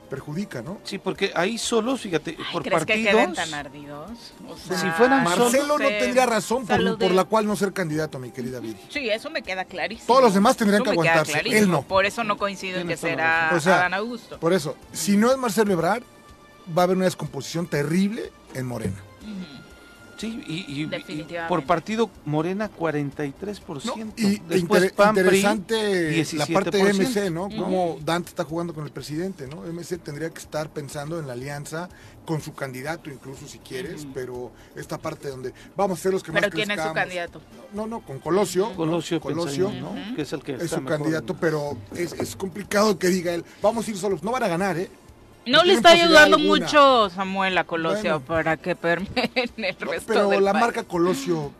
perjudica, 0.06 0.62
¿no? 0.62 0.80
Sí, 0.84 0.98
porque 0.98 1.32
ahí 1.36 1.58
solos, 1.58 2.02
fíjate, 2.02 2.38
por 2.52 2.64
¿crees 2.64 2.80
partidos. 2.80 3.06
que 3.06 3.18
queden 3.18 3.34
tan 3.34 3.54
ardidos? 3.54 4.12
O 4.48 4.58
sea, 4.58 4.78
Si 4.78 4.90
fueran 4.92 5.24
Marcelo 5.24 5.78
no 5.78 5.88
tendría 5.88 6.26
razón 6.26 6.66
por, 6.66 7.12
la 7.12 7.24
cual 7.26 7.48
no 7.48 7.56
ser 7.56 7.74
candidato, 7.74 8.20
mi 8.20 8.32
querida 8.32 8.60
Viri. 8.60 8.80
Sí, 8.90 9.10
eso 9.10 9.30
me 9.30 9.42
queda 9.42 9.66
clarísimo. 9.66 10.08
Todos 10.08 10.24
los 10.24 10.34
demás 10.34 10.58
tendrían 10.58 10.82
Eso 10.82 10.92
que 10.92 10.92
aguantarse, 10.92 11.40
él 11.46 11.70
no. 11.70 11.82
Por 11.84 12.06
eso 12.06 12.24
no 12.24 12.38
coincido 12.38 12.80
en 12.80 12.88
que 12.88 12.98
será. 12.98 13.52
O 13.54 13.60
sea, 13.60 13.78
Adán 13.80 13.94
Augusto. 13.96 14.40
Por 14.40 14.54
eso, 14.54 14.76
si 14.92 15.18
no 15.18 15.32
es 15.32 15.38
Marcelo 15.38 15.74
Ebrard, 15.74 16.04
va 16.78 16.84
a 16.84 16.86
haber 16.86 16.98
una 16.98 17.06
descomposición 17.06 17.68
terrible 17.68 18.32
en 18.54 18.66
Morena. 18.66 18.98
Sí, 20.18 20.42
y, 20.48 20.84
y- 20.84 20.90
por 21.50 21.64
partido 21.64 22.10
Morena 22.26 22.70
43%. 22.72 23.84
¿no? 23.86 24.14
Y 24.16 24.38
Después 24.48 24.84
inter- 24.84 24.94
PAN, 24.94 25.14
PRI, 25.16 25.22
interesante 25.24 26.26
la 26.38 26.46
parte 26.48 26.78
de 26.78 26.84
17%. 26.94 26.96
MC, 26.96 27.30
¿no? 27.32 27.50
Cómo 27.50 27.98
Dante 28.04 28.30
está 28.30 28.44
jugando 28.46 28.74
con 28.74 28.86
el 28.86 28.92
presidente, 28.92 29.48
¿no? 29.48 29.64
MC 29.64 29.98
tendría 29.98 30.30
que 30.30 30.40
estar 30.40 30.70
pensando 30.70 31.20
en 31.20 31.28
la 31.28 31.34
alianza 31.34 31.90
con 32.26 32.42
su 32.42 32.54
candidato, 32.54 33.10
incluso 33.12 33.48
si 33.48 33.60
quieres, 33.60 34.08
pero 34.14 34.52
esta 34.76 34.98
parte 34.98 35.28
donde 35.30 35.54
vamos 35.76 36.00
a 36.00 36.02
ser 36.04 36.14
los 36.14 36.24
que 36.24 36.32
Pero 36.32 36.48
más 36.48 36.56
¿quién 36.56 36.72
es 36.72 36.82
su 36.82 36.94
candidato? 36.94 37.42
No, 37.74 37.86
no, 37.86 38.00
con 38.02 38.20
Colosio. 38.20 38.74
Colosio, 38.74 39.20
Colosio 39.20 39.66
Colosio 39.70 39.82
¿no? 39.82 40.16
Que 40.16 40.22
es 40.22 40.34
el 40.34 40.42
que 40.42 40.54
es 40.54 40.62
está 40.64 40.78
su 40.78 40.82
mejor. 40.82 41.00
candidato, 41.00 41.36
pero 41.36 41.78
es, 41.96 42.14
es 42.14 42.36
complicado 42.36 42.98
que 42.98 43.10
diga 43.10 43.34
él, 43.34 43.44
vamos 43.62 43.88
a 43.88 43.92
ir 43.92 43.98
solos. 43.98 44.24
No 44.24 44.32
van 44.32 44.44
a 44.44 44.48
ganar, 44.48 44.78
¿eh? 44.78 44.90
No 45.46 45.64
le 45.64 45.74
está 45.74 45.90
ayudando 45.92 46.38
alguna. 46.38 46.66
mucho 46.66 47.10
Samuel 47.10 47.58
a 47.58 47.64
Colosio 47.66 48.20
Bueno. 48.20 48.26
para 48.26 48.58
que 48.58 48.76
permeen 48.76 49.32
el 49.36 49.76
No, 49.80 49.92
resto 49.92 50.06
pero 50.08 50.30
del 50.30 50.44
la 50.44 50.54
país. 50.54 50.66
marca 50.66 50.84
Colosio 50.84 51.52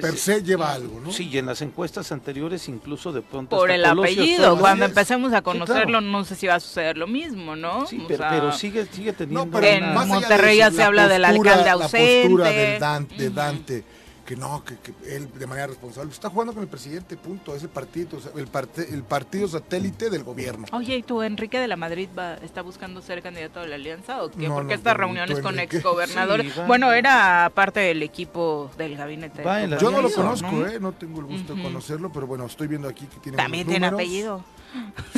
per 0.00 0.16
se 0.16 0.42
lleva 0.42 0.72
algo, 0.72 0.98
¿no? 0.98 1.12
Sí, 1.12 1.28
y 1.30 1.38
en 1.38 1.46
las 1.46 1.62
encuestas 1.62 2.10
anteriores 2.10 2.68
incluso 2.68 3.12
de 3.12 3.22
pronto 3.22 3.56
por 3.56 3.70
el 3.70 3.82
Colosio 3.84 4.02
apellido. 4.22 4.58
Cuando 4.58 4.86
empecemos 4.86 5.32
a 5.32 5.38
Sí, 5.38 5.42
conocerlo, 5.44 5.84
claro. 5.84 6.00
no 6.00 6.24
sé 6.24 6.34
si 6.34 6.46
va 6.48 6.54
a 6.56 6.60
suceder 6.60 6.96
lo 6.96 7.06
mismo, 7.06 7.54
¿no? 7.54 7.86
Sí, 7.86 8.00
O 8.02 8.06
pero, 8.08 8.18
sea, 8.18 8.30
pero 8.30 8.52
sigue, 8.52 8.86
sigue 8.86 9.12
teniendo 9.12 9.46
pero 9.52 9.66
En 9.66 9.94
Monterrey 10.08 10.56
ya 10.58 10.70
se 10.72 10.82
habla 10.82 11.06
del 11.06 11.24
alcalde 11.24 11.70
ausente. 11.70 12.16
La 12.16 12.22
postura 12.28 12.48
del 12.50 12.80
Dan- 12.80 13.08
de 13.16 13.30
Dante, 13.30 13.84
que 14.24 14.36
no, 14.36 14.64
que, 14.64 14.76
que 14.78 14.92
él 15.16 15.28
de 15.38 15.46
manera 15.46 15.66
responsable 15.66 16.10
está 16.10 16.30
jugando 16.30 16.54
con 16.54 16.62
el 16.62 16.68
presidente, 16.68 17.16
punto. 17.16 17.54
Ese 17.54 17.68
partido, 17.68 18.16
o 18.16 18.20
sea, 18.20 18.32
el, 18.36 18.46
parte- 18.46 18.88
el 18.92 19.02
partido 19.02 19.46
satélite 19.46 20.08
del 20.08 20.24
gobierno. 20.24 20.66
Oye, 20.72 20.96
¿y 20.96 21.02
tú, 21.02 21.22
Enrique 21.22 21.58
de 21.58 21.68
la 21.68 21.76
Madrid, 21.76 22.08
va, 22.18 22.34
está 22.36 22.62
buscando 22.62 23.02
ser 23.02 23.20
candidato 23.22 23.60
de 23.60 23.68
la 23.68 23.74
alianza 23.74 24.22
o 24.24 24.30
qué? 24.30 24.48
No, 24.48 24.54
Porque 24.54 24.68
no, 24.68 24.74
estas 24.74 24.96
reuniones 24.96 25.40
con 25.40 25.58
exgobernadores. 25.58 26.52
Sí, 26.54 26.60
bueno, 26.66 26.90
era 26.92 27.52
parte 27.54 27.80
del 27.80 28.02
equipo 28.02 28.70
del 28.78 28.96
gabinete. 28.96 29.42
Va 29.42 29.64
Yo 29.66 29.90
no 29.90 30.00
lo 30.00 30.10
conozco, 30.10 30.50
¿no? 30.50 30.66
¿eh? 30.66 30.80
No 30.80 30.92
tengo 30.92 31.20
el 31.20 31.26
gusto 31.26 31.54
de 31.54 31.62
conocerlo, 31.62 32.10
pero 32.12 32.26
bueno, 32.26 32.46
estoy 32.46 32.66
viendo 32.66 32.88
aquí 32.88 33.06
que 33.06 33.18
tiene 33.18 33.36
También 33.36 33.66
tiene 33.66 33.90
números. 33.90 34.00
apellido. 34.00 34.44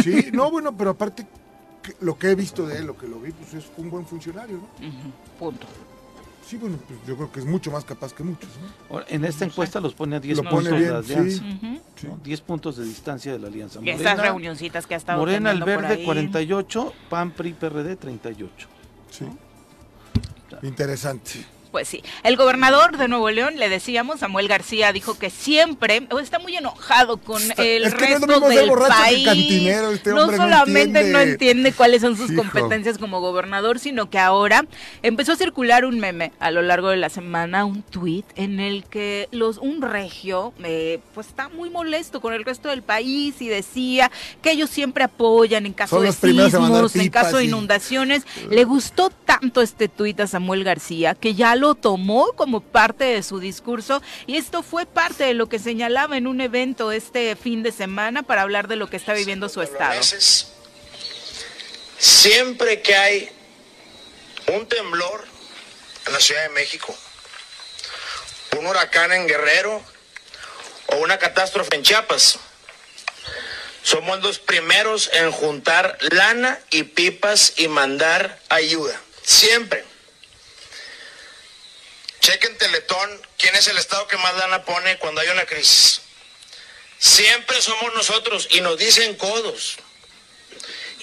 Sí, 0.02 0.30
no, 0.32 0.50
bueno, 0.50 0.76
pero 0.76 0.90
aparte, 0.90 1.26
que- 1.82 1.94
lo 2.00 2.18
que 2.18 2.30
he 2.30 2.34
visto 2.34 2.66
de 2.66 2.78
él, 2.78 2.86
lo 2.86 2.96
que 2.98 3.06
lo 3.06 3.20
vi, 3.20 3.30
pues 3.32 3.54
es 3.54 3.70
un 3.76 3.88
buen 3.88 4.04
funcionario, 4.04 4.56
¿no? 4.56 4.68
Punto. 5.38 5.66
Sí, 6.46 6.56
bueno, 6.56 6.78
pues 6.86 7.00
yo 7.08 7.16
creo 7.16 7.32
que 7.32 7.40
es 7.40 7.46
mucho 7.46 7.72
más 7.72 7.84
capaz 7.84 8.12
que 8.12 8.22
muchos, 8.22 8.48
¿no? 8.88 9.00
En 9.08 9.24
esta 9.24 9.44
encuesta 9.44 9.80
los 9.80 9.94
pone 9.94 10.14
a 10.14 10.20
10 10.20 10.36
Lo 10.36 10.42
puntos 10.48 10.64
de 10.64 10.90
la 10.90 11.02
sí. 11.02 11.12
alianza. 11.12 11.44
Ujú. 11.44 11.80
Sí. 11.96 12.06
¿no? 12.06 12.20
10 12.22 12.40
puntos 12.42 12.76
de 12.76 12.84
distancia 12.84 13.32
de 13.32 13.38
la 13.40 13.48
alianza. 13.48 13.80
Y 13.82 13.90
estas 13.90 14.18
reunioncitas 14.18 14.86
que 14.86 14.94
ha 14.94 14.96
estado 14.96 15.18
Morena 15.18 15.50
el 15.50 15.58
teniendo 15.58 15.80
por 15.80 15.88
verde 15.88 16.00
ahí. 16.00 16.04
48, 16.04 16.92
PAN 17.10 17.30
PRI 17.32 17.52
PRD 17.54 17.96
38. 17.96 18.68
Sí. 19.10 19.24
Interesante. 20.62 21.44
Pues 21.76 21.88
sí. 21.88 22.02
El 22.22 22.36
gobernador 22.36 22.96
de 22.96 23.06
Nuevo 23.06 23.28
León, 23.30 23.56
le 23.58 23.68
decíamos, 23.68 24.20
Samuel 24.20 24.48
García, 24.48 24.94
dijo 24.94 25.18
que 25.18 25.28
siempre 25.28 26.08
está 26.22 26.38
muy 26.38 26.56
enojado 26.56 27.18
con 27.18 27.42
el 27.58 27.84
es 27.84 27.94
que 27.94 28.06
resto 28.06 28.40
del 28.48 28.70
país. 28.70 29.28
este 29.92 30.10
no 30.14 30.34
solamente 30.34 31.04
no 31.10 31.20
entiende. 31.20 31.72
cuáles 31.72 32.00
son 32.00 32.16
sus 32.16 32.30
Hijo. 32.30 32.40
competencias 32.44 32.96
como 32.96 33.20
gobernador, 33.20 33.78
sino 33.78 34.08
que 34.08 34.18
ahora 34.18 34.64
empezó 35.02 35.32
a 35.32 35.36
circular 35.36 35.84
un 35.84 36.00
meme 36.00 36.32
a 36.40 36.50
lo 36.50 36.62
largo 36.62 36.88
de 36.88 36.96
la 36.96 37.10
semana, 37.10 37.66
un 37.66 37.82
tweet 37.82 38.24
en 38.36 38.58
el 38.58 38.84
que 38.84 39.28
los 39.30 39.58
un 39.58 39.82
regio 39.82 40.54
eh, 40.64 41.00
pues 41.12 41.26
está 41.26 41.50
muy 41.50 41.68
molesto 41.68 42.22
con 42.22 42.32
el 42.32 42.46
resto 42.46 42.70
del 42.70 42.80
país 42.82 43.42
y 43.42 43.48
decía 43.48 44.10
que 44.40 44.50
ellos 44.52 44.70
siempre 44.70 45.04
apoyan 45.04 45.66
en 45.66 45.74
caso 45.74 45.96
Son 45.96 46.06
de 46.06 46.12
sismos, 46.12 46.96
en 46.96 47.10
caso 47.10 47.36
de 47.36 47.44
y- 47.44 47.48
inundaciones. 47.48 48.22
Le 48.48 48.64
gustó 48.64 49.10
tanto 49.10 49.60
este 49.60 49.88
tuit 49.88 50.18
a 50.20 50.26
Samuel 50.26 50.64
García 50.64 51.14
que 51.14 51.34
ya 51.34 51.54
lo 51.56 51.65
tomó 51.74 52.32
como 52.32 52.60
parte 52.60 53.04
de 53.04 53.22
su 53.22 53.40
discurso 53.40 54.02
y 54.26 54.36
esto 54.36 54.62
fue 54.62 54.86
parte 54.86 55.24
de 55.24 55.34
lo 55.34 55.48
que 55.48 55.58
señalaba 55.58 56.16
en 56.16 56.26
un 56.26 56.40
evento 56.40 56.92
este 56.92 57.36
fin 57.36 57.62
de 57.62 57.72
semana 57.72 58.22
para 58.22 58.42
hablar 58.42 58.68
de 58.68 58.76
lo 58.76 58.88
que 58.88 58.96
está 58.96 59.12
viviendo 59.12 59.48
su 59.48 59.62
estado. 59.62 60.00
siempre 61.98 62.82
que 62.82 62.94
hay 62.94 63.30
un 64.54 64.66
temblor 64.66 65.26
en 66.06 66.12
la 66.12 66.20
Ciudad 66.20 66.42
de 66.42 66.50
México, 66.50 66.94
un 68.58 68.66
huracán 68.66 69.12
en 69.12 69.26
Guerrero 69.26 69.82
o 70.86 70.96
una 70.96 71.18
catástrofe 71.18 71.74
en 71.74 71.82
Chiapas, 71.82 72.38
somos 73.82 74.20
los 74.20 74.38
primeros 74.38 75.10
en 75.12 75.30
juntar 75.30 75.96
lana 76.10 76.58
y 76.70 76.82
pipas 76.82 77.54
y 77.56 77.68
mandar 77.68 78.40
ayuda. 78.48 79.00
Siempre. 79.22 79.84
Chequen 82.20 82.58
Teletón, 82.58 83.26
quién 83.38 83.54
es 83.54 83.68
el 83.68 83.78
estado 83.78 84.06
que 84.08 84.16
más 84.16 84.34
lana 84.36 84.64
pone 84.64 84.98
cuando 84.98 85.20
hay 85.20 85.28
una 85.28 85.46
crisis. 85.46 86.00
Siempre 86.98 87.60
somos 87.60 87.94
nosotros 87.94 88.48
y 88.50 88.60
nos 88.60 88.78
dicen 88.78 89.14
codos. 89.16 89.76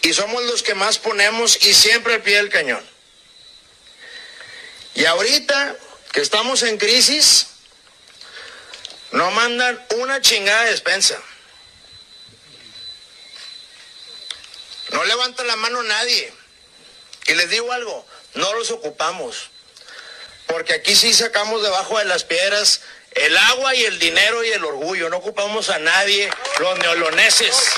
Y 0.02 0.13
somos 0.13 0.43
los 0.43 0.63
que 0.63 0.76
más 0.76 0.97
ponemos 0.97 1.63
y 1.63 1.73
siempre 1.73 2.15
al 2.15 2.21
pie 2.21 2.38
del 2.38 2.49
cañón. 2.49 2.84
Y 4.95 5.06
ahorita 5.06 5.78
que 6.12 6.21
estamos 6.21 6.62
en 6.63 6.78
crisis, 6.78 7.47
no 9.12 9.32
mandan 9.32 9.84
una 9.97 10.21
chingada 10.21 10.65
despensa. 10.65 11.21
No 14.89 15.04
levanta 15.06 15.43
la 15.43 15.56
mano 15.56 15.82
nadie. 15.84 16.34
Y 17.28 17.34
les 17.36 17.49
digo 17.49 17.71
algo, 17.71 18.06
no 18.36 18.54
los 18.54 18.71
ocupamos. 18.71 19.49
Porque 20.54 20.74
aquí 20.74 20.96
sí 20.96 21.13
sacamos 21.13 21.63
debajo 21.63 21.98
de 21.98 22.06
las 22.06 22.24
piedras 22.24 22.82
el 23.16 23.36
agua 23.36 23.76
y 23.76 23.84
el 23.84 23.98
dinero 23.98 24.44
y 24.44 24.50
el 24.50 24.63
orgullo. 24.63 25.10
No 25.10 25.18
ocupamos 25.18 25.72
a 25.72 25.80
nadie, 25.80 26.30
los 26.60 26.78
neoloneses. 26.80 27.72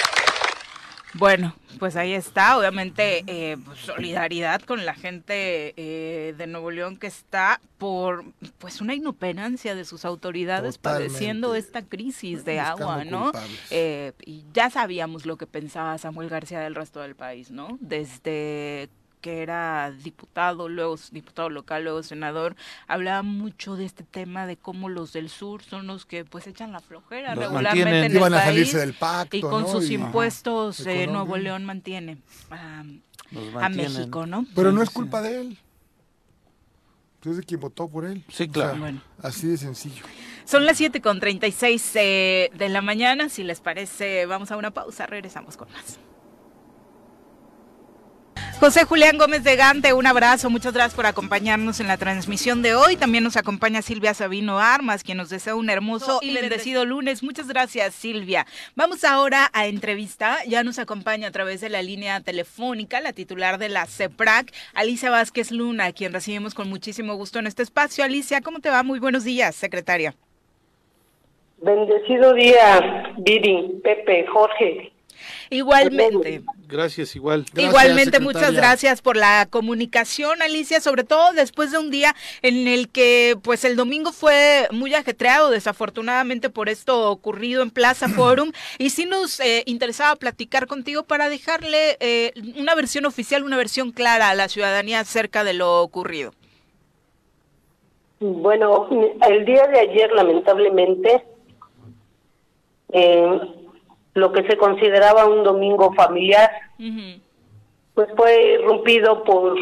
Bueno, 1.13 1.55
pues 1.79 1.95
ahí 1.95 2.13
está, 2.13 2.57
obviamente 2.57 3.23
eh, 3.27 3.55
pues, 3.63 3.79
solidaridad 3.79 4.61
con 4.61 4.85
la 4.85 4.93
gente 4.93 5.73
eh, 5.77 6.33
de 6.37 6.47
Nuevo 6.47 6.71
León 6.71 6.97
que 6.97 7.07
está 7.07 7.61
por 7.77 8.25
pues 8.57 8.81
una 8.81 8.93
inoperancia 8.93 9.75
de 9.75 9.85
sus 9.85 10.03
autoridades 10.03 10.75
Totalmente. 10.75 11.13
padeciendo 11.13 11.55
esta 11.55 11.83
crisis 11.83 12.43
de 12.43 12.59
agua, 12.59 13.05
¿no? 13.05 13.31
Eh, 13.69 14.11
y 14.25 14.43
ya 14.53 14.69
sabíamos 14.69 15.25
lo 15.25 15.37
que 15.37 15.47
pensaba 15.47 15.97
Samuel 15.97 16.27
García 16.27 16.59
del 16.59 16.75
resto 16.75 16.99
del 16.99 17.15
país, 17.15 17.49
¿no? 17.49 17.77
Desde 17.79 18.89
que 19.25 19.41
era 19.41 19.89
diputado, 20.03 20.69
luego 20.69 20.95
diputado 21.09 21.49
local, 21.49 21.83
luego 21.83 22.03
senador, 22.03 22.55
hablaba 22.85 23.23
mucho 23.23 23.75
de 23.75 23.83
este 23.83 24.03
tema 24.03 24.45
de 24.45 24.55
cómo 24.55 24.87
los 24.87 25.13
del 25.13 25.29
sur 25.29 25.63
son 25.63 25.87
los 25.87 26.05
que 26.05 26.25
pues 26.25 26.45
echan 26.45 26.71
la 26.71 26.79
flojera 26.79 27.33
Los 27.33 27.45
regularmente 27.45 27.85
mantienen. 27.85 28.03
en 28.05 28.11
el 28.11 28.17
Iban 28.17 28.33
a 28.35 28.37
país. 28.37 28.45
salirse 28.49 28.77
del 28.77 28.93
pacto, 28.93 29.35
Y 29.37 29.41
con 29.41 29.63
¿no? 29.63 29.67
sus 29.67 29.89
Y- 29.89 29.95
impuestos 29.95 30.81
Ajá. 30.81 30.91
eh, 30.91 31.07
Nuevo. 31.07 31.37
León 31.37 31.65
mantiene 31.65 32.19
a. 32.51 32.83
México, 33.69 34.27
¿no? 34.27 34.45
Pero 34.53 34.71
no 34.71 34.83
es 34.83 34.91
culpa 34.91 35.23
de 35.23 35.41
él. 35.41 35.57
Es 37.23 37.37
de 37.37 37.43
quien 37.43 37.59
votó 37.59 37.87
por 37.89 38.05
él. 38.05 38.23
Sí, 38.29 38.47
claro. 38.47 38.77
Bueno. 38.77 39.01
así 39.23 39.47
de 39.47 39.57
sencillo. 39.57 40.03
Son 40.45 40.67
las 40.67 40.77
7 40.77 41.01
con 41.01 41.19
36 41.19 41.95
eh, 41.95 42.51
de 42.53 42.69
la 42.69 42.83
mañana. 42.83 43.29
Si 43.29 43.43
les 43.43 43.59
parece, 43.61 44.27
vamos 44.27 44.51
a 44.51 44.57
una 44.57 44.69
pausa. 44.69 45.07
Regresamos 45.07 45.57
con 45.57 45.67
más. 45.71 45.97
José 48.59 48.85
Julián 48.85 49.17
Gómez 49.17 49.43
de 49.43 49.57
Gante, 49.57 49.91
un 49.91 50.07
abrazo, 50.07 50.49
muchas 50.49 50.73
gracias 50.73 50.95
por 50.95 51.05
acompañarnos 51.05 51.81
en 51.81 51.87
la 51.87 51.97
transmisión 51.97 52.61
de 52.61 52.73
hoy. 52.73 52.95
También 52.95 53.23
nos 53.23 53.35
acompaña 53.35 53.81
Silvia 53.81 54.13
Sabino 54.13 54.59
Armas, 54.59 55.03
quien 55.03 55.17
nos 55.17 55.29
desea 55.29 55.55
un 55.55 55.69
hermoso 55.69 56.19
y 56.21 56.33
bendecido 56.33 56.85
lunes. 56.85 57.21
Muchas 57.21 57.49
gracias, 57.49 57.93
Silvia. 57.93 58.45
Vamos 58.75 59.03
ahora 59.03 59.49
a 59.53 59.67
entrevista. 59.67 60.37
Ya 60.47 60.63
nos 60.63 60.79
acompaña 60.79 61.27
a 61.27 61.31
través 61.31 61.59
de 61.59 61.69
la 61.69 61.81
línea 61.81 62.21
telefónica 62.21 63.01
la 63.01 63.11
titular 63.11 63.57
de 63.59 63.69
la 63.69 63.85
CEPRAC, 63.85 64.53
Alicia 64.73 65.11
Vázquez 65.11 65.51
Luna, 65.51 65.85
a 65.85 65.91
quien 65.91 66.13
recibimos 66.13 66.55
con 66.55 66.69
muchísimo 66.69 67.15
gusto 67.15 67.39
en 67.39 67.47
este 67.47 67.61
espacio. 67.61 68.05
Alicia, 68.05 68.41
¿cómo 68.41 68.61
te 68.61 68.69
va? 68.69 68.83
Muy 68.83 68.99
buenos 68.99 69.25
días, 69.25 69.53
secretaria. 69.53 70.15
Bendecido 71.57 72.33
día, 72.33 73.13
Viri, 73.17 73.81
Pepe, 73.83 74.25
Jorge. 74.27 74.94
Igualmente. 75.49 76.43
Gracias, 76.67 77.15
igual. 77.15 77.45
Igualmente, 77.55 78.19
muchas 78.19 78.53
gracias 78.53 79.01
por 79.01 79.17
la 79.17 79.47
comunicación, 79.49 80.41
Alicia, 80.41 80.81
sobre 80.81 81.03
todo 81.03 81.33
después 81.33 81.71
de 81.71 81.77
un 81.77 81.91
día 81.91 82.15
en 82.41 82.67
el 82.67 82.89
que, 82.89 83.37
pues, 83.43 83.65
el 83.65 83.75
domingo 83.75 84.11
fue 84.11 84.67
muy 84.71 84.93
ajetreado, 84.95 85.51
desafortunadamente, 85.51 86.49
por 86.49 86.69
esto 86.69 87.11
ocurrido 87.11 87.61
en 87.61 87.69
Plaza 87.69 88.07
Forum, 88.09 88.51
y 88.77 88.89
sí 88.89 89.05
nos 89.05 89.39
eh, 89.39 89.63
interesaba 89.65 90.15
platicar 90.15 90.67
contigo 90.67 91.03
para 91.03 91.29
dejarle 91.29 91.97
eh, 91.99 92.33
una 92.57 92.75
versión 92.75 93.05
oficial, 93.05 93.43
una 93.43 93.57
versión 93.57 93.91
clara 93.91 94.29
a 94.29 94.35
la 94.35 94.49
ciudadanía 94.49 94.99
acerca 94.99 95.43
de 95.43 95.53
lo 95.53 95.81
ocurrido. 95.81 96.33
Bueno, 98.19 98.87
el 99.27 99.45
día 99.45 99.67
de 99.67 99.79
ayer, 99.79 100.11
lamentablemente, 100.11 101.25
eh, 102.93 103.41
lo 104.15 104.31
que 104.31 104.47
se 104.47 104.57
consideraba 104.57 105.25
un 105.25 105.43
domingo 105.43 105.93
familiar, 105.93 106.49
pues 107.93 108.07
fue 108.15 108.53
irrumpido 108.53 109.23
por 109.23 109.55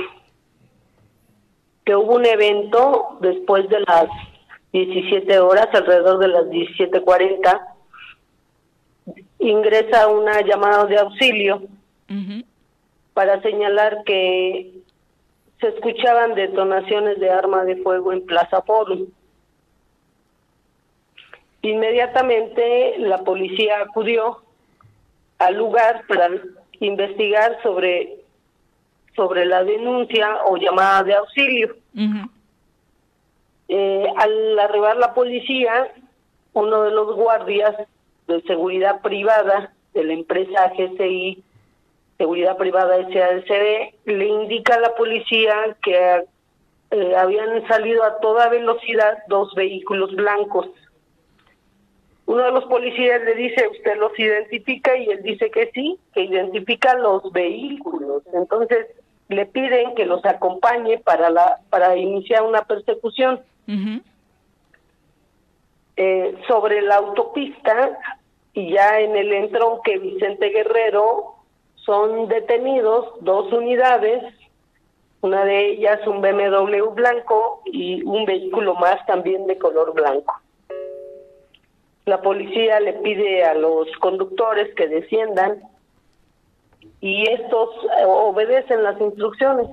que 1.84 1.96
hubo 1.96 2.16
un 2.16 2.26
evento 2.26 3.18
después 3.20 3.68
de 3.68 3.82
las 3.82 4.08
17 4.72 5.40
horas, 5.40 5.68
alrededor 5.74 6.20
de 6.20 6.28
las 6.30 6.46
17.40, 6.46 7.62
ingresa 9.40 10.08
una 10.08 10.42
llamada 10.42 10.86
de 10.86 10.98
auxilio 10.98 11.64
para 13.14 13.42
señalar 13.42 14.04
que 14.06 14.72
se 15.60 15.68
escuchaban 15.68 16.36
detonaciones 16.36 17.20
de 17.20 17.30
arma 17.30 17.64
de 17.66 17.78
fuego 17.78 18.14
en 18.14 18.26
Plaza 18.26 18.62
Forum. 18.62 19.08
Inmediatamente 21.64 22.96
la 23.00 23.20
policía 23.20 23.80
acudió 23.80 24.44
al 25.40 25.56
lugar 25.56 26.04
para 26.08 26.30
investigar 26.82 27.58
sobre, 27.64 28.18
sobre 29.16 29.46
la 29.46 29.64
denuncia 29.64 30.44
o 30.46 30.58
llamada 30.58 31.04
de 31.04 31.14
auxilio. 31.16 31.76
Eh, 33.70 34.06
al 34.18 34.60
arribar 34.60 34.98
la 34.98 35.14
policía, 35.14 35.88
uno 36.52 36.84
de 36.84 36.92
los 36.92 37.16
guardias 37.16 37.76
de 38.28 38.42
seguridad 38.42 39.00
privada 39.02 39.74
de 39.94 40.04
la 40.04 40.14
empresa 40.14 40.74
GCI, 40.78 41.44
Seguridad 42.18 42.58
Privada 42.58 42.98
SADCB, 42.98 43.94
le 44.06 44.28
indica 44.28 44.76
a 44.76 44.82
la 44.82 44.96
policía 44.96 45.78
que 45.82 46.26
eh, 46.92 47.16
habían 47.16 47.66
salido 47.68 48.04
a 48.04 48.20
toda 48.20 48.50
velocidad 48.50 49.20
dos 49.30 49.54
vehículos 49.56 50.14
blancos 50.14 50.70
uno 52.26 52.44
de 52.44 52.52
los 52.52 52.66
policías 52.66 53.22
le 53.24 53.36
dice, 53.36 53.68
¿usted 53.68 53.98
los 53.98 54.18
identifica? 54.18 54.96
Y 54.98 55.10
él 55.10 55.24
dice 55.24 55.52
que 55.52 55.72
sí, 55.74 56.00
que 56.14 56.22
identifica 56.22 56.94
los 56.96 57.32
vehículos. 57.32 58.24
Entonces 58.34 58.88
le 59.30 59.46
piden 59.46 59.96
que 59.96 60.06
los 60.06 60.24
acompañe 60.26 61.00
para, 61.00 61.30
la, 61.30 61.60
para 61.70 61.98
iniciar 61.98 62.44
una 62.44 62.64
persecución. 62.64 63.42
Eh, 65.96 66.36
sobre 66.48 66.82
la 66.82 66.96
autopista 66.96 68.00
y 68.54 68.74
ya 68.74 69.00
en 69.00 69.16
el 69.16 69.32
entronque 69.32 70.00
Vicente 70.00 70.50
Guerrero 70.50 71.36
son 71.76 72.28
detenidos 72.28 73.14
dos 73.22 73.54
unidades, 73.54 74.24
una 75.22 75.46
de 75.46 75.72
ellas 75.72 76.06
un 76.08 76.22
BMW 76.22 76.90
blanco 76.94 77.62
y 77.66 78.04
un 78.04 78.26
vehículo 78.26 78.76
más 78.76 79.06
también 79.06 79.46
de 79.46 79.58
color 79.58 79.94
blanco. 79.94 80.43
La 82.06 82.22
policía 82.22 82.80
le 82.80 82.94
pide 82.94 83.44
a 83.44 83.54
los 83.54 83.88
conductores 84.00 84.74
que 84.76 84.88
desciendan 84.88 85.62
y 87.00 87.30
estos 87.30 87.70
eh, 88.00 88.06
obedecen 88.06 88.84
las 88.84 89.00
instrucciones. 89.00 89.68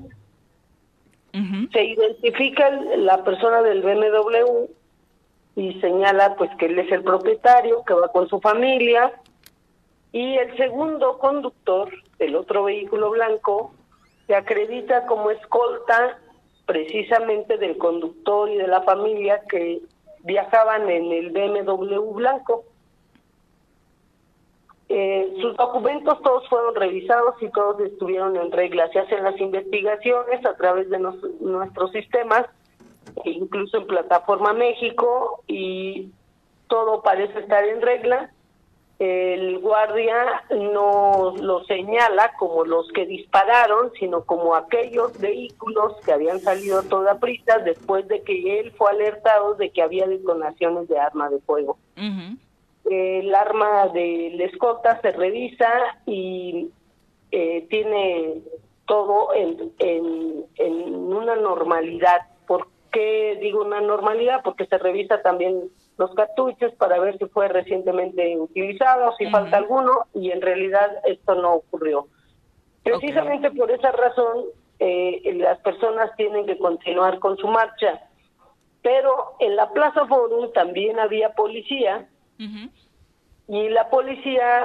Se 1.72 1.84
identifica 1.84 2.70
la 2.96 3.22
persona 3.22 3.62
del 3.62 3.82
BMW 3.82 4.66
y 5.54 5.80
señala 5.80 6.34
pues 6.34 6.50
que 6.58 6.66
él 6.66 6.78
es 6.80 6.90
el 6.90 7.04
propietario, 7.04 7.84
que 7.84 7.94
va 7.94 8.08
con 8.08 8.28
su 8.28 8.40
familia 8.40 9.12
y 10.12 10.36
el 10.38 10.56
segundo 10.56 11.18
conductor 11.18 11.90
del 12.18 12.34
otro 12.34 12.64
vehículo 12.64 13.10
blanco 13.10 13.72
se 14.26 14.34
acredita 14.34 15.06
como 15.06 15.30
escolta 15.30 16.18
precisamente 16.66 17.58
del 17.58 17.78
conductor 17.78 18.48
y 18.48 18.56
de 18.56 18.66
la 18.66 18.82
familia 18.82 19.40
que 19.48 19.80
viajaban 20.24 20.88
en 20.88 21.12
el 21.12 21.30
BMW 21.30 22.12
blanco. 22.12 22.64
Eh, 24.88 25.35
sus 25.40 25.56
documentos 25.56 26.20
todos 26.22 26.48
fueron 26.48 26.74
revisados 26.74 27.40
y 27.40 27.48
todos 27.50 27.80
estuvieron 27.80 28.37
en 28.37 28.50
regla. 28.50 28.90
Se 28.92 28.98
hacen 28.98 29.22
las 29.22 29.38
investigaciones 29.40 30.44
a 30.44 30.56
través 30.56 30.90
de 30.90 30.98
nuestros 30.98 31.92
sistemas, 31.92 32.46
incluso 33.24 33.78
en 33.78 33.87
Plataforma 33.87 34.52
México, 34.52 35.44
y 35.46 36.11
todo 36.66 37.02
parece 37.02 37.38
estar 37.38 37.64
en 37.64 37.80
regla 37.80 38.30
el 39.00 39.60
guardia 39.60 40.44
no 40.50 41.34
lo 41.40 41.64
señala 41.64 42.34
como 42.38 42.66
los 42.66 42.86
que 42.92 43.06
dispararon, 43.06 43.90
sino 43.98 44.26
como 44.26 44.54
aquellos 44.54 45.18
vehículos 45.18 45.94
que 46.04 46.12
habían 46.12 46.38
salido 46.40 46.80
a 46.80 46.82
toda 46.82 47.18
prisa 47.18 47.60
después 47.60 48.06
de 48.08 48.20
que 48.22 48.60
él 48.60 48.72
fue 48.72 48.90
alertado 48.90 49.54
de 49.54 49.70
que 49.70 49.80
había 49.80 50.06
detonaciones 50.06 50.86
de 50.88 50.98
arma 50.98 51.30
de 51.30 51.38
fuego. 51.40 51.78
El 52.84 53.34
arma 53.34 53.88
de 53.88 54.32
la 54.34 54.44
escolta 54.44 55.00
se 55.00 55.12
revisa 55.12 55.70
y 56.04 56.68
eh, 57.30 57.66
tiene 57.70 58.42
todo 58.86 59.32
en, 59.32 59.72
en, 59.78 60.44
en 60.56 60.94
una 60.94 61.36
normalidad. 61.36 62.20
¿Por 62.46 62.68
qué 62.92 63.38
digo 63.40 63.62
una 63.64 63.80
normalidad? 63.80 64.42
Porque 64.44 64.66
se 64.66 64.76
revisa 64.76 65.22
también 65.22 65.70
los 66.00 66.14
cartuchos 66.14 66.72
para 66.76 66.98
ver 66.98 67.18
si 67.18 67.26
fue 67.26 67.46
recientemente 67.48 68.38
utilizado, 68.38 69.14
si 69.18 69.26
falta 69.26 69.58
alguno, 69.58 70.06
y 70.14 70.30
en 70.30 70.40
realidad 70.40 70.90
esto 71.04 71.34
no 71.34 71.56
ocurrió. 71.56 72.08
Precisamente 72.82 73.50
por 73.50 73.70
esa 73.70 73.92
razón, 73.92 74.46
eh, 74.78 75.20
las 75.34 75.58
personas 75.58 76.10
tienen 76.16 76.46
que 76.46 76.56
continuar 76.56 77.18
con 77.18 77.36
su 77.36 77.46
marcha. 77.48 78.00
Pero 78.80 79.34
en 79.40 79.56
la 79.56 79.70
Plaza 79.74 80.06
Forum 80.06 80.50
también 80.54 80.98
había 80.98 81.34
policía, 81.34 82.08
y 83.46 83.68
la 83.68 83.90
policía 83.90 84.62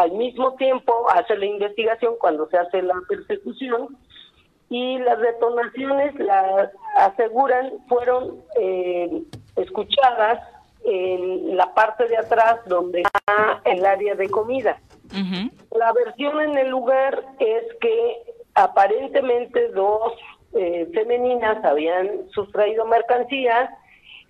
al 0.00 0.10
mismo 0.10 0.54
tiempo 0.54 0.92
hace 1.10 1.36
la 1.36 1.46
investigación 1.46 2.14
cuando 2.18 2.48
se 2.48 2.58
hace 2.58 2.82
la 2.82 2.96
persecución, 3.08 3.96
y 4.70 4.98
las 4.98 5.20
detonaciones, 5.20 6.14
las 6.18 6.70
aseguran, 6.96 7.74
fueron 7.88 8.42
eh, 8.60 9.22
escuchadas 9.58 10.40
en 10.84 11.56
la 11.56 11.74
parte 11.74 12.08
de 12.08 12.16
atrás 12.16 12.60
donde 12.66 13.02
está 13.02 13.60
el 13.64 13.84
área 13.84 14.14
de 14.14 14.28
comida. 14.28 14.80
La 15.76 15.92
versión 15.92 16.40
en 16.40 16.58
el 16.58 16.68
lugar 16.68 17.22
es 17.38 17.64
que 17.80 18.34
aparentemente 18.54 19.68
dos 19.68 20.12
eh, 20.54 20.88
femeninas 20.92 21.64
habían 21.64 22.28
sustraído 22.30 22.84
mercancías, 22.86 23.70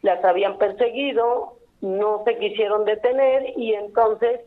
las 0.02 0.24
habían 0.24 0.58
perseguido, 0.58 1.56
no 1.80 2.22
se 2.24 2.38
quisieron 2.38 2.84
detener 2.84 3.54
y 3.56 3.74
entonces 3.74 4.40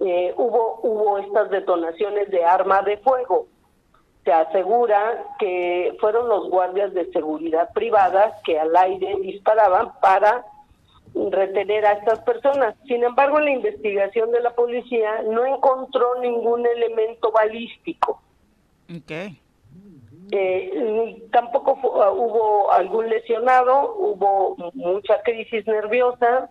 eh, 0.00 0.34
hubo 0.36 0.80
hubo 0.82 1.18
estas 1.18 1.50
detonaciones 1.50 2.30
de 2.30 2.44
arma 2.44 2.82
de 2.82 2.98
fuego 2.98 3.46
se 4.24 4.32
asegura 4.32 5.24
que 5.38 5.96
fueron 6.00 6.28
los 6.28 6.48
guardias 6.48 6.94
de 6.94 7.10
seguridad 7.12 7.70
privada 7.72 8.38
que 8.44 8.58
al 8.58 8.74
aire 8.76 9.16
disparaban 9.20 9.92
para 10.00 10.44
retener 11.14 11.84
a 11.84 11.92
estas 11.92 12.20
personas. 12.20 12.74
Sin 12.86 13.02
embargo, 13.02 13.38
en 13.38 13.46
la 13.46 13.50
investigación 13.52 14.30
de 14.30 14.40
la 14.40 14.54
policía 14.54 15.22
no 15.22 15.44
encontró 15.44 16.20
ningún 16.20 16.66
elemento 16.66 17.32
balístico. 17.32 18.22
Okay. 19.02 19.38
Eh, 20.30 21.22
tampoco 21.30 21.78
hubo 21.82 22.72
algún 22.72 23.10
lesionado, 23.10 23.94
hubo 23.96 24.56
mucha 24.74 25.20
crisis 25.22 25.66
nerviosa. 25.66 26.48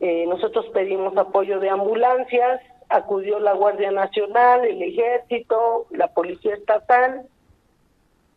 Eh, 0.00 0.24
nosotros 0.26 0.66
pedimos 0.72 1.16
apoyo 1.16 1.60
de 1.60 1.68
ambulancias, 1.68 2.60
acudió 2.92 3.38
la 3.40 3.52
Guardia 3.54 3.90
Nacional, 3.90 4.64
el 4.64 4.82
Ejército, 4.82 5.86
la 5.90 6.08
Policía 6.08 6.54
Estatal, 6.54 7.22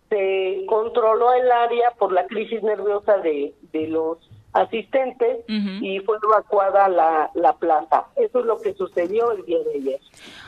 se 0.10 0.66
controló 0.68 1.34
el 1.34 1.52
área 1.52 1.92
por 1.92 2.12
la 2.12 2.26
crisis 2.28 2.62
nerviosa 2.64 3.18
de, 3.18 3.54
de 3.72 3.88
los 3.88 4.18
asistentes 4.54 5.40
y 5.48 6.00
fue 6.00 6.18
evacuada 6.24 6.88
la, 6.88 7.30
la 7.34 7.54
plaza. 7.54 8.06
Eso 8.16 8.40
es 8.40 8.46
lo 8.46 8.62
que 8.62 8.74
sucedió 8.74 9.32
el 9.32 9.46
día 9.46 9.60
de 9.60 9.80
ayer. 9.80 10.00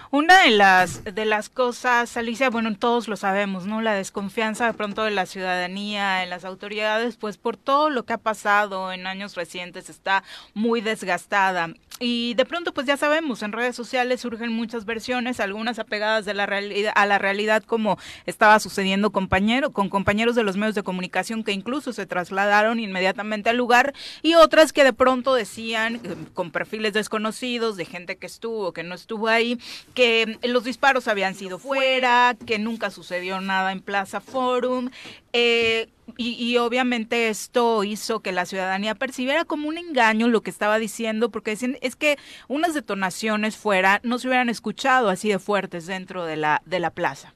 Una 0.09 0.43
de 0.43 0.51
las 0.51 1.03
de 1.03 1.25
las 1.25 1.49
cosas, 1.49 2.15
Alicia, 2.15 2.49
bueno, 2.49 2.73
todos 2.77 3.09
lo 3.09 3.17
sabemos, 3.17 3.65
¿no? 3.65 3.81
La 3.81 3.93
desconfianza 3.93 4.65
de 4.65 4.73
pronto 4.73 5.03
de 5.03 5.11
la 5.11 5.25
ciudadanía 5.25 6.23
en 6.23 6.29
las 6.29 6.45
autoridades, 6.45 7.17
pues 7.17 7.37
por 7.37 7.57
todo 7.57 7.89
lo 7.89 8.05
que 8.05 8.13
ha 8.13 8.17
pasado 8.17 8.93
en 8.93 9.05
años 9.05 9.35
recientes 9.35 9.89
está 9.89 10.23
muy 10.53 10.79
desgastada. 10.79 11.73
Y 11.99 12.35
de 12.35 12.45
pronto, 12.45 12.73
pues 12.73 12.85
ya 12.85 12.95
sabemos, 12.95 13.41
en 13.41 13.51
redes 13.51 13.75
sociales 13.75 14.21
surgen 14.21 14.53
muchas 14.53 14.85
versiones, 14.85 15.39
algunas 15.39 15.79
apegadas 15.79 16.25
de 16.25 16.35
la 16.35 16.45
realidad, 16.45 16.93
a 16.95 17.07
la 17.07 17.17
realidad, 17.17 17.63
como 17.63 17.97
estaba 18.27 18.59
sucediendo 18.59 19.09
compañero, 19.09 19.71
con 19.71 19.89
compañeros 19.89 20.35
de 20.35 20.43
los 20.43 20.57
medios 20.57 20.75
de 20.75 20.83
comunicación 20.83 21.43
que 21.43 21.53
incluso 21.53 21.93
se 21.93 22.05
trasladaron 22.05 22.79
inmediatamente 22.79 23.49
al 23.49 23.57
lugar, 23.57 23.95
y 24.21 24.35
otras 24.35 24.73
que 24.73 24.83
de 24.83 24.93
pronto 24.93 25.33
decían, 25.33 25.95
eh, 26.03 26.15
con 26.35 26.51
perfiles 26.51 26.93
desconocidos, 26.93 27.77
de 27.77 27.85
gente 27.85 28.17
que 28.17 28.27
estuvo, 28.27 28.73
que 28.73 28.83
no 28.83 28.93
estuvo 28.93 29.27
ahí, 29.27 29.59
que 29.97 30.37
los 30.43 30.63
disparos 30.63 31.07
habían 31.07 31.33
sido 31.33 31.57
fuera, 31.57 32.35
que 32.45 32.59
nunca 32.59 32.91
sucedió 32.91 33.41
nada 33.41 33.71
en 33.71 33.81
Plaza 33.81 34.21
Forum. 34.21 34.91
Eh, 35.33 35.87
y, 36.17 36.55
obviamente 36.57 37.29
esto 37.29 37.83
hizo 37.83 38.19
que 38.19 38.31
la 38.31 38.45
ciudadanía 38.45 38.93
percibiera 38.93 39.43
como 39.43 39.67
un 39.67 39.79
engaño 39.79 40.27
lo 40.27 40.41
que 40.41 40.51
estaba 40.51 40.77
diciendo, 40.77 41.29
porque 41.29 41.51
decían, 41.51 41.77
es 41.81 41.95
que 41.95 42.17
unas 42.47 42.75
detonaciones 42.75 43.57
fuera 43.57 43.99
no 44.03 44.19
se 44.19 44.27
hubieran 44.27 44.49
escuchado 44.49 45.09
así 45.09 45.29
de 45.29 45.39
fuertes 45.39 45.87
dentro 45.87 46.25
de 46.25 46.37
la, 46.37 46.61
de 46.65 46.79
la 46.79 46.91
plaza. 46.91 47.33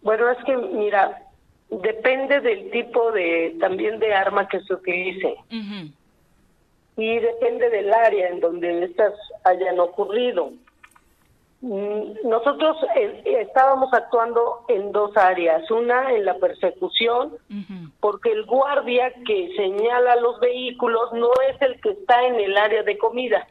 Bueno, 0.00 0.30
es 0.30 0.42
que, 0.46 0.56
mira, 0.56 1.22
depende 1.68 2.40
del 2.40 2.70
tipo 2.70 3.12
de, 3.12 3.54
también 3.60 3.98
de 3.98 4.14
arma 4.14 4.48
que 4.48 4.60
se 4.60 4.72
utilice. 4.72 5.34
Y 6.96 7.18
depende 7.18 7.68
del 7.68 7.92
área 7.92 8.28
en 8.28 8.40
donde 8.40 8.84
estas 8.84 9.12
hayan 9.44 9.78
ocurrido. 9.78 10.52
Mm, 11.62 12.28
nosotros 12.28 12.76
eh, 12.96 13.22
estábamos 13.40 13.92
actuando 13.92 14.64
en 14.68 14.92
dos 14.92 15.16
áreas, 15.16 15.68
una 15.70 16.12
en 16.12 16.24
la 16.24 16.34
persecución, 16.34 17.32
porque 18.00 18.32
el 18.32 18.44
guardia 18.44 19.12
que 19.26 19.54
señala 19.56 20.16
los 20.16 20.38
vehículos 20.38 21.12
no 21.14 21.30
es 21.48 21.60
el 21.62 21.80
que 21.80 21.90
está 21.90 22.26
en 22.26 22.34
el 22.36 22.56
área 22.58 22.82
de 22.82 22.98
comida, 22.98 23.48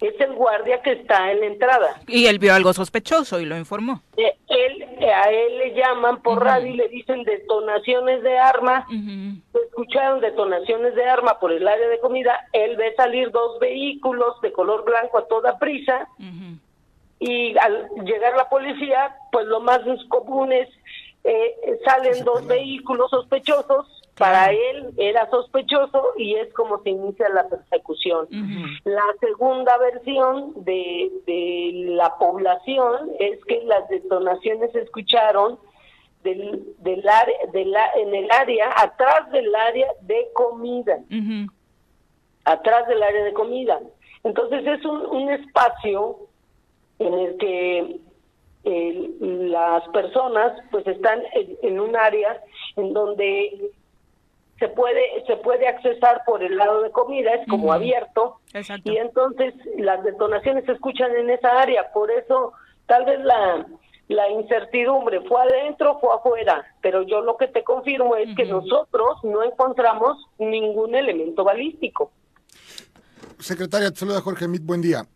es 0.00 0.18
el 0.18 0.32
guardia 0.32 0.80
que 0.80 0.92
está 0.92 1.30
en 1.30 1.40
la 1.40 1.46
entrada. 1.46 2.00
Y 2.06 2.24
él 2.24 2.38
vio 2.38 2.54
algo 2.54 2.72
sospechoso 2.72 3.38
y 3.38 3.44
lo 3.44 3.58
informó. 3.58 4.00
Eh, 4.16 4.34
él, 4.48 4.82
eh, 4.98 5.12
a 5.12 5.30
él 5.30 5.58
le 5.58 5.74
llaman 5.74 6.22
por 6.22 6.42
radio 6.42 6.72
y 6.72 6.76
le 6.76 6.88
dicen 6.88 7.22
detonaciones 7.24 8.22
de 8.22 8.38
armas, 8.38 8.86
escucharon 9.66 10.20
detonaciones 10.20 10.94
de 10.94 11.04
arma 11.04 11.38
por 11.38 11.52
el 11.52 11.68
área 11.68 11.88
de 11.88 12.00
comida, 12.00 12.48
él 12.54 12.78
ve 12.78 12.94
salir 12.96 13.30
dos 13.30 13.58
vehículos 13.60 14.40
de 14.40 14.52
color 14.52 14.86
blanco 14.86 15.18
a 15.18 15.28
toda 15.28 15.58
prisa 15.58 16.08
y 17.20 17.56
al 17.58 17.88
llegar 18.04 18.34
la 18.36 18.48
policía, 18.48 19.14
pues 19.30 19.46
lo 19.46 19.60
más 19.60 19.80
común 20.08 20.52
es, 20.52 20.68
eh, 21.22 21.78
salen 21.84 22.24
dos 22.24 22.46
vehículos 22.46 23.10
sospechosos, 23.10 24.00
para 24.20 24.50
él 24.50 24.92
era 24.98 25.30
sospechoso 25.30 26.12
y 26.18 26.34
es 26.34 26.52
como 26.52 26.82
se 26.82 26.90
inicia 26.90 27.28
la 27.30 27.48
persecución. 27.48 28.28
La 28.84 29.04
segunda 29.18 29.78
versión 29.78 30.52
de, 30.64 31.10
de 31.26 31.70
la 31.94 32.18
población 32.18 33.12
es 33.18 33.42
que 33.46 33.62
las 33.64 33.88
detonaciones 33.88 34.72
se 34.72 34.80
escucharon 34.80 35.58
del, 36.22 36.74
del 36.80 37.08
área, 37.08 37.46
de 37.50 37.64
la, 37.64 37.92
en 37.96 38.14
el 38.14 38.30
área, 38.30 38.70
atrás 38.76 39.30
del 39.32 39.54
área 39.54 39.88
de 40.02 40.28
comida. 40.34 40.98
Atrás 42.44 42.86
del 42.88 43.02
área 43.02 43.24
de 43.24 43.32
comida. 43.32 43.80
Entonces 44.22 44.66
es 44.66 44.84
un, 44.84 45.06
un 45.06 45.30
espacio 45.30 46.29
en 47.00 47.14
el 47.14 47.36
que 47.38 48.00
eh, 48.64 49.10
las 49.20 49.88
personas 49.88 50.52
pues 50.70 50.86
están 50.86 51.20
en, 51.62 51.80
un 51.80 51.96
área 51.96 52.40
en 52.76 52.92
donde 52.92 53.72
se 54.58 54.68
puede 54.68 55.24
se 55.26 55.36
puede 55.38 55.66
accesar 55.66 56.22
por 56.26 56.42
el 56.42 56.58
lado 56.58 56.82
de 56.82 56.90
comida 56.90 57.32
es 57.32 57.48
como 57.48 57.72
abierto 57.72 58.40
y 58.84 58.98
entonces 58.98 59.54
las 59.78 60.04
detonaciones 60.04 60.66
se 60.66 60.72
escuchan 60.72 61.10
en 61.16 61.30
esa 61.30 61.58
área. 61.58 61.90
Por 61.92 62.10
eso 62.10 62.52
tal 62.86 63.06
vez 63.06 63.20
la 63.20 63.66
la 64.08 64.28
incertidumbre 64.28 65.22
fue 65.22 65.40
adentro 65.40 65.98
fue 66.00 66.10
afuera 66.14 66.66
pero 66.82 67.02
yo 67.02 67.22
lo 67.22 67.38
que 67.38 67.48
te 67.48 67.64
confirmo 67.64 68.14
es 68.16 68.36
que 68.36 68.44
nosotros 68.44 69.24
no 69.24 69.42
encontramos 69.42 70.18
ningún 70.38 70.94
elemento 70.94 71.44
balístico. 71.44 72.12
Secretaria 73.38 73.90
te 73.90 73.96
saluda 73.96 74.20
Jorge 74.20 74.46
Mit 74.48 74.66
buen 74.66 74.82
día 74.82 75.06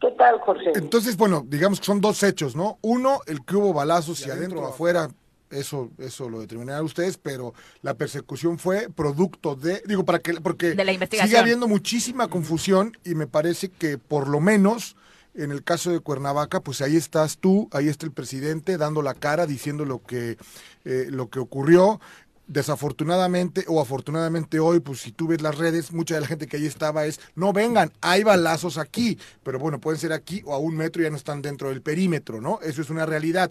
¿Qué 0.00 0.10
tal, 0.12 0.38
José? 0.40 0.72
Entonces, 0.74 1.16
bueno, 1.16 1.44
digamos 1.46 1.80
que 1.80 1.86
son 1.86 2.00
dos 2.00 2.22
hechos, 2.22 2.54
¿no? 2.54 2.78
Uno, 2.82 3.20
el 3.26 3.44
que 3.44 3.56
hubo 3.56 3.72
balazos 3.72 4.24
y 4.26 4.30
adentro 4.30 4.60
o 4.60 4.66
afuera, 4.66 5.08
eso, 5.50 5.90
eso 5.98 6.28
lo 6.28 6.40
determinarán 6.40 6.84
ustedes, 6.84 7.16
pero 7.16 7.54
la 7.82 7.94
persecución 7.94 8.58
fue 8.58 8.88
producto 8.94 9.56
de, 9.56 9.82
digo, 9.86 10.04
para 10.04 10.20
que, 10.20 10.34
porque 10.34 10.76
sigue 11.10 11.38
habiendo 11.38 11.66
muchísima 11.66 12.28
confusión 12.28 12.96
y 13.04 13.14
me 13.14 13.26
parece 13.26 13.70
que 13.70 13.98
por 13.98 14.28
lo 14.28 14.40
menos 14.40 14.96
en 15.34 15.52
el 15.52 15.62
caso 15.62 15.90
de 15.92 16.00
Cuernavaca, 16.00 16.60
pues 16.60 16.82
ahí 16.82 16.96
estás 16.96 17.38
tú, 17.38 17.68
ahí 17.72 17.88
está 17.88 18.04
el 18.06 18.12
presidente 18.12 18.76
dando 18.76 19.02
la 19.02 19.14
cara, 19.14 19.46
diciendo 19.46 19.84
lo 19.84 20.02
que, 20.02 20.36
eh, 20.84 21.06
lo 21.10 21.28
que 21.28 21.38
ocurrió 21.38 22.00
desafortunadamente 22.48 23.64
o 23.68 23.80
afortunadamente 23.80 24.58
hoy, 24.58 24.80
pues 24.80 25.00
si 25.00 25.12
tú 25.12 25.28
ves 25.28 25.42
las 25.42 25.56
redes, 25.56 25.92
mucha 25.92 26.14
de 26.14 26.22
la 26.22 26.26
gente 26.26 26.46
que 26.46 26.56
ahí 26.56 26.66
estaba 26.66 27.06
es, 27.06 27.20
no 27.36 27.52
vengan, 27.52 27.92
hay 28.00 28.24
balazos 28.24 28.78
aquí, 28.78 29.18
pero 29.44 29.58
bueno, 29.58 29.80
pueden 29.80 30.00
ser 30.00 30.12
aquí 30.12 30.42
o 30.44 30.54
a 30.54 30.58
un 30.58 30.76
metro, 30.76 31.02
ya 31.02 31.10
no 31.10 31.16
están 31.16 31.42
dentro 31.42 31.68
del 31.68 31.82
perímetro, 31.82 32.40
¿no? 32.40 32.58
Eso 32.62 32.82
es 32.82 32.90
una 32.90 33.06
realidad. 33.06 33.50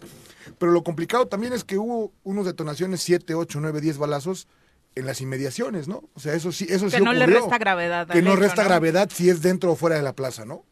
Pero 0.58 0.72
lo 0.72 0.84
complicado 0.84 1.28
también 1.28 1.54
es 1.54 1.64
que 1.64 1.78
hubo 1.78 2.12
unos 2.24 2.46
detonaciones, 2.46 3.02
7, 3.02 3.36
8, 3.36 3.60
9, 3.62 3.82
10 3.82 3.98
balazos 4.00 4.48
en 4.96 5.06
las 5.06 5.22
inmediaciones, 5.22 5.88
¿no? 5.88 6.10
O 6.16 6.20
sea, 6.20 6.34
eso 6.34 6.52
sí, 6.52 6.66
eso 6.70 6.86
que 6.86 6.98
sí 6.98 7.04
no 7.04 7.14
le 7.14 7.28
resta 7.28 7.60
gravedad. 7.60 8.08
Que 8.08 8.24
no 8.24 8.36
resta 8.36 8.64
gravedad 8.64 9.10
si 9.14 9.30
es 9.30 9.44
dentro 9.44 9.72
o 9.72 9.76
fuera 9.76 9.96
de 9.96 10.02
la 10.02 10.14
plaza, 10.14 10.44
¿no? 10.44 10.66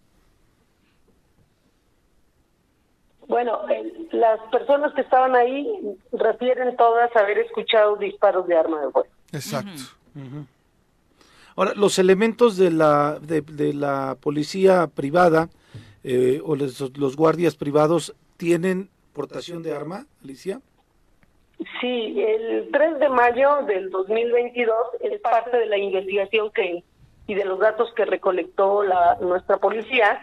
Bueno, 3.36 3.64
las 4.14 4.40
personas 4.50 4.94
que 4.94 5.02
estaban 5.02 5.36
ahí 5.36 5.68
refieren 6.14 6.78
todas 6.78 7.14
haber 7.18 7.40
escuchado 7.40 7.98
disparos 7.98 8.48
de 8.48 8.56
arma 8.56 8.80
de 8.80 8.92
fuego. 8.92 9.10
Exacto. 9.34 9.82
Ahora, 11.58 11.74
los 11.76 12.00
elementos 12.00 12.56
de 12.56 12.72
la, 12.72 13.20
de, 13.20 13.74
la 13.74 14.16
policía 14.22 14.88
privada 14.88 15.50
eh, 16.06 16.40
o 16.46 16.56
los, 16.56 17.18
guardias 17.18 17.58
privados 17.58 18.16
tienen 18.38 18.90
portación 19.12 19.64
de 19.64 19.76
arma, 19.76 20.06
Alicia? 20.24 20.62
Sí, 21.82 22.16
el 22.18 22.70
3 22.72 23.00
de 23.00 23.10
mayo 23.10 23.64
del 23.68 23.90
2022 23.90 24.78
es 25.02 25.20
parte 25.20 25.58
de 25.58 25.66
la 25.66 25.78
investigación 25.78 26.52
que 26.52 26.86
y 27.28 27.34
de 27.34 27.44
los 27.44 27.60
datos 27.60 27.92
que 27.96 28.06
recolectó 28.06 28.84
la, 28.84 29.18
nuestra 29.20 29.58
policía 29.58 30.22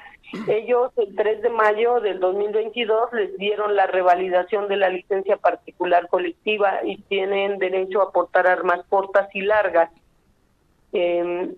ellos 0.49 0.93
el 0.97 1.15
3 1.15 1.43
de 1.43 1.51
mayo 1.51 2.01
del 2.01 2.21
2022 2.21 3.13
les 3.13 3.37
dieron 3.37 3.77
la 3.77 3.87
revalidación 3.87 4.69
de 4.69 4.77
la 4.77 4.89
licencia 4.89 5.37
particular 5.37 6.09
colectiva 6.09 6.81
y 6.85 6.97
tienen 7.03 7.59
derecho 7.59 8.03
a 8.03 8.13
portar 8.13 8.47
armas 8.47 8.81
cortas 8.89 9.29
y 9.35 9.43
largas. 9.43 9.91
Eh, 10.93 11.55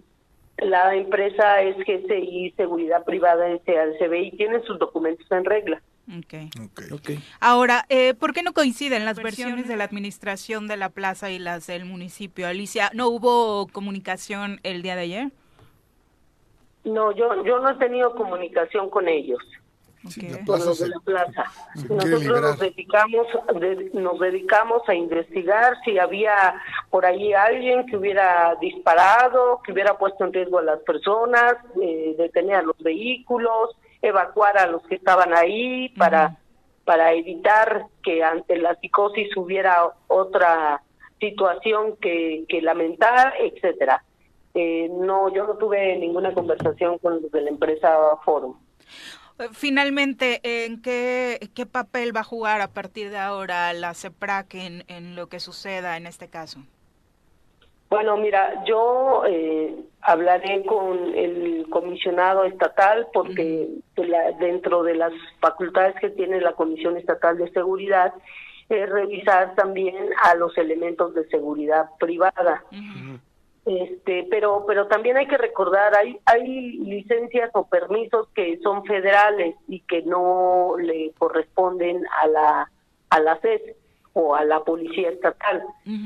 la 0.59 0.95
empresa 0.95 1.63
es 1.63 1.77
GCI 1.79 2.55
Seguridad 2.57 3.05
Privada 3.05 3.47
SADCB 3.65 4.15
y 4.15 4.31
tienen 4.33 4.63
sus 4.65 4.79
documentos 4.79 5.27
en 5.31 5.45
regla. 5.45 5.83
Okay. 6.19 6.51
Okay. 6.93 7.19
Ahora, 7.41 7.87
eh, 7.89 8.13
¿por 8.15 8.35
qué 8.35 8.43
no 8.43 8.53
coinciden 8.53 9.07
las 9.07 9.17
versiones 9.17 9.69
de 9.69 9.77
la 9.77 9.85
administración 9.85 10.69
de 10.69 10.77
la 10.77 10.91
plaza 10.91 11.31
y 11.31 11.39
las 11.39 11.67
del 11.67 11.87
municipio? 11.87 12.47
Alicia, 12.47 12.91
¿no 12.93 13.09
hubo 13.09 13.67
comunicación 13.69 14.61
el 14.65 14.83
día 14.83 14.97
de 14.97 15.03
ayer? 15.03 15.33
No, 16.85 17.13
yo, 17.13 17.45
yo 17.45 17.59
no 17.61 17.71
he 17.71 17.75
tenido 17.77 18.15
comunicación 18.15 18.91
con 18.91 19.09
ellos. 19.09 19.41
los 20.67 20.79
de 20.79 20.89
la 20.89 21.01
plaza. 21.01 21.45
Nosotros 21.89 22.41
nos 22.43 22.59
dedicamos, 22.59 23.27
nos 23.95 24.21
dedicamos 24.21 24.83
a 24.87 24.95
investigar 24.95 25.75
si 25.85 25.99
había 25.99 26.61
por 26.91 27.07
ahí 27.07 27.33
alguien 27.33 27.87
que 27.87 27.97
hubiera 27.97 28.55
disparado, 28.61 29.63
que 29.65 29.73
hubiera 29.73 29.97
puesto 29.97 30.25
en 30.25 30.33
riesgo 30.35 30.59
a 30.59 30.63
las 30.63 30.81
personas, 30.81 31.55
eh, 31.81 32.15
detener 32.19 32.57
a 32.57 32.63
los 32.63 32.77
vehículos, 32.79 33.71
evacuar 34.03 34.59
a 34.59 34.67
los 34.67 34.83
que 34.83 34.97
estaban 34.97 35.33
ahí 35.33 35.89
para, 35.97 36.37
para 36.85 37.15
evitar 37.15 37.87
que 38.03 38.23
ante 38.23 38.59
la 38.59 38.75
psicosis 38.75 39.35
hubiera 39.37 39.89
otra 40.09 40.83
situación 41.19 41.97
que, 41.97 42.45
que 42.47 42.61
lamentar, 42.61 43.33
etcétera. 43.41 44.05
Eh, 44.55 44.89
no, 44.89 45.35
yo 45.35 45.47
no 45.47 45.57
tuve 45.57 45.97
ninguna 45.99 46.33
conversación 46.33 46.99
con 46.99 47.21
los 47.21 47.31
de 47.33 47.43
la 47.43 47.51
empresa 47.51 47.91
Forum. 48.25 48.55
Finalmente, 49.53 50.41
¿en 50.45 50.81
qué, 50.81 51.51
qué 51.55 51.67
papel 51.67 52.15
va 52.15 52.21
a 52.21 52.25
jugar 52.25 52.61
a 52.61 52.69
partir 52.69 53.11
de 53.11 53.19
ahora 53.19 53.73
la 53.73 53.93
CEPRAC 53.93 54.55
en, 54.55 55.17
lo 55.17 55.27
que 55.29 55.41
suceda 55.41 55.97
en 55.97 56.07
este 56.07 56.29
caso? 56.29 56.61
Bueno, 57.91 58.17
mira, 58.17 58.65
yo 58.65 59.25
eh, 59.27 59.75
hablaré 60.03 60.65
con 60.65 61.15
el 61.17 61.67
comisionado 61.69 62.45
estatal 62.45 63.09
porque 63.13 63.69
dentro 64.39 64.85
de 64.85 64.95
las 64.95 65.13
facultades 65.41 65.97
que 66.01 66.11
tiene 66.11 66.41
la 66.41 66.53
Comisión 66.53 66.97
Estatal 66.97 67.37
de 67.37 67.51
Seguridad 67.51 68.15
es 68.69 68.89
revisar 68.89 69.55
también 69.57 70.11
a 70.23 70.35
los 70.37 70.57
elementos 70.59 71.13
de 71.15 71.27
seguridad 71.29 71.91
privada. 71.99 72.65
Este, 73.67 74.27
pero 74.31 74.65
pero 74.67 74.89
también 74.89 75.17
hay 75.17 75.27
que 75.27 75.39
recordar 75.39 75.97
hay 75.97 76.19
hay 76.27 76.73
licencias 76.81 77.51
o 77.55 77.67
permisos 77.67 78.29
que 78.35 78.59
son 78.59 78.85
federales 78.85 79.57
y 79.69 79.81
que 79.81 80.03
no 80.03 80.75
le 80.79 81.13
corresponden 81.17 82.03
a 82.23 82.27
la 82.27 82.71
a 83.09 83.21
la 83.21 83.37
CES 83.41 83.63
o 84.13 84.35
a 84.35 84.45
la 84.45 84.61
policía 84.61 85.09
estatal, 85.09 85.65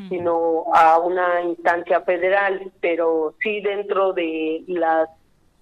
sino 0.09 0.65
a 0.73 0.99
una 0.99 1.43
instancia 1.43 2.01
federal, 2.03 2.73
pero 2.81 3.35
sí 3.43 3.61
dentro 3.61 4.13
de 4.15 4.63
las 4.69 5.11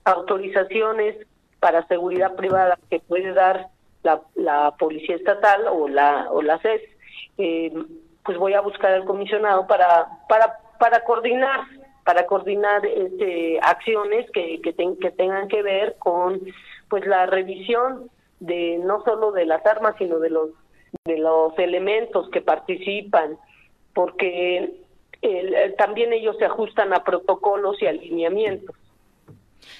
autorizaciones 0.05 1.17
para 1.61 1.89
seguridad 1.89 2.37
privada 2.37 2.79
que 2.89 3.01
puede 3.01 3.33
dar 3.33 3.69
la, 4.03 4.21
la 4.35 4.77
policía 4.79 5.17
estatal 5.17 5.67
o 5.67 5.89
la 5.89 6.29
o 6.31 6.43
la 6.43 6.59
CES, 6.59 6.83
eh, 7.39 7.73
pues 8.23 8.37
voy 8.37 8.53
a 8.53 8.61
buscar 8.61 8.93
al 8.93 9.07
comisionado 9.07 9.67
para 9.67 10.07
para 10.29 10.59
para 10.79 11.03
coordinar 11.05 11.61
para 12.07 12.25
coordinar 12.25 12.87
este 12.87 13.61
acciones 13.61 14.31
que 14.31 14.63
que, 14.63 14.73
que 14.75 15.11
tengan 15.11 15.49
que 15.49 15.63
ver 15.63 15.97
con 15.99 16.41
pues 16.89 17.07
la 17.07 17.27
revisión 17.27 18.09
de 18.41 18.79
no 18.79 19.05
solo 19.05 19.33
de 19.33 19.45
las 19.45 19.67
armas 19.67 19.97
sino 19.99 20.19
de 20.19 20.31
los 20.31 20.51
de 21.05 21.19
los 21.19 21.59
elementos 21.59 22.31
que 22.31 22.41
participan, 22.41 23.37
porque 23.93 24.73
también 25.79 26.13
ellos 26.13 26.37
se 26.39 26.45
ajustan 26.45 26.93
a 26.93 27.03
protocolos 27.05 27.81
y 27.83 27.87
alineamientos. 27.87 28.77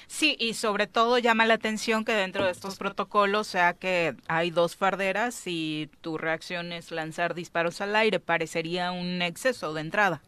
Sí, 0.07 0.35
y 0.39 0.53
sobre 0.53 0.87
todo 0.87 1.17
llama 1.17 1.45
la 1.45 1.53
atención 1.53 2.03
que 2.03 2.13
dentro 2.13 2.45
de 2.45 2.51
estos 2.51 2.77
protocolos, 2.77 3.47
sea 3.47 3.73
que 3.73 4.15
hay 4.27 4.51
dos 4.51 4.75
farderas 4.75 5.43
y 5.45 5.89
tu 6.01 6.17
reacción 6.17 6.73
es 6.73 6.91
lanzar 6.91 7.33
disparos 7.33 7.79
al 7.79 7.95
aire, 7.95 8.19
parecería 8.19 8.91
un 8.91 9.21
exceso 9.21 9.73
de 9.73 9.81
entrada. 9.81 10.21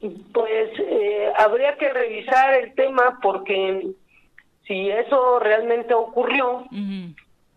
Pues 0.00 0.70
eh, 0.78 1.30
habría 1.36 1.76
que 1.76 1.92
revisar 1.92 2.54
el 2.54 2.74
tema 2.74 3.18
porque 3.22 3.86
si 4.66 4.88
eso 4.88 5.38
realmente 5.40 5.92
ocurrió, 5.94 6.64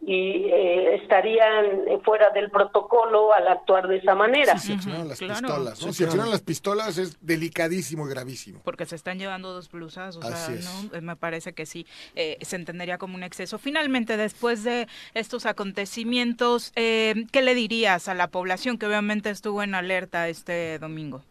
y 0.05 0.47
eh, 0.49 0.95
estarían 0.95 2.01
fuera 2.03 2.29
del 2.31 2.51
protocolo 2.51 3.33
al 3.33 3.47
actuar 3.47 3.87
de 3.87 3.97
esa 3.97 4.15
manera. 4.15 4.57
Si 4.57 4.73
accionan 4.73 5.07
las 5.07 5.19
pistolas, 5.19 5.79
Si 5.79 6.03
accionan 6.03 6.29
las 6.29 6.41
pistolas 6.41 6.97
es 6.97 7.17
delicadísimo 7.21 8.05
y 8.05 8.09
gravísimo. 8.09 8.59
Porque 8.63 8.85
se 8.85 8.95
están 8.95 9.17
llevando 9.17 9.53
dos 9.53 9.71
blusas, 9.71 10.17
o 10.17 10.21
sea, 10.21 10.49
¿no? 10.49 10.97
Eh, 10.97 11.01
me 11.01 11.15
parece 11.15 11.53
que 11.53 11.65
sí, 11.65 11.87
eh, 12.15 12.37
se 12.41 12.57
entendería 12.57 12.97
como 12.97 13.15
un 13.15 13.23
exceso. 13.23 13.57
Finalmente, 13.57 14.17
después 14.17 14.63
de 14.63 14.87
estos 15.13 15.45
acontecimientos, 15.45 16.71
¿qué 16.75 17.41
le 17.41 17.55
dirías 17.55 18.09
a 18.09 18.13
la 18.13 18.27
población 18.27 18.77
que 18.77 18.87
obviamente 18.87 19.29
estuvo 19.29 19.63
en 19.63 19.75
alerta 19.75 20.27
este 20.27 20.79
domingo? 20.79 21.23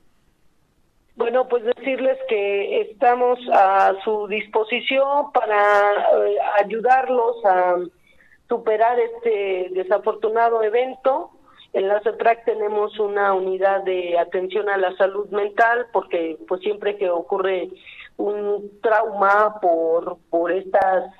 Bueno, 1.14 1.46
pues 1.46 1.62
decirles 1.64 2.18
que 2.28 2.80
estamos 2.80 3.38
a 3.52 3.94
su 4.02 4.26
disposición 4.28 5.30
para 5.32 6.06
ayudarlos 6.58 7.44
a 7.44 7.76
superar 8.48 8.98
este 8.98 9.68
desafortunado 9.72 10.62
evento. 10.62 11.30
En 11.74 11.88
la 11.88 12.00
CEPRAC 12.00 12.44
tenemos 12.44 12.98
una 12.98 13.34
unidad 13.34 13.82
de 13.82 14.18
atención 14.18 14.68
a 14.68 14.78
la 14.78 14.96
salud 14.96 15.28
mental 15.30 15.86
porque 15.92 16.38
pues 16.48 16.60
siempre 16.62 16.96
que 16.96 17.10
ocurre 17.10 17.68
un 18.16 18.70
trauma 18.82 19.58
por 19.60 20.18
por 20.28 20.52
estas 20.52 21.12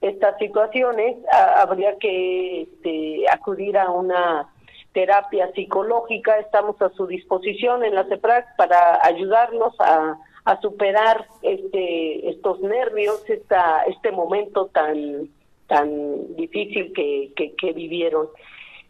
estas 0.00 0.38
situaciones 0.38 1.16
habría 1.56 1.98
que 1.98 2.62
este, 2.62 3.24
acudir 3.30 3.76
a 3.76 3.90
una 3.90 4.48
terapia 4.92 5.50
psicológica. 5.52 6.38
Estamos 6.38 6.80
a 6.82 6.90
su 6.90 7.06
disposición 7.06 7.84
en 7.84 7.94
la 7.94 8.04
CEPRAC 8.04 8.56
para 8.56 9.04
ayudarnos 9.04 9.74
a, 9.80 10.18
superar 10.62 11.26
este 11.42 12.30
estos 12.30 12.58
nervios, 12.60 13.22
esta, 13.28 13.82
este 13.82 14.10
momento 14.12 14.68
tan 14.68 15.28
tan 15.66 16.34
difícil 16.36 16.94
que, 16.94 17.32
que, 17.36 17.72
vivieron. 17.74 18.28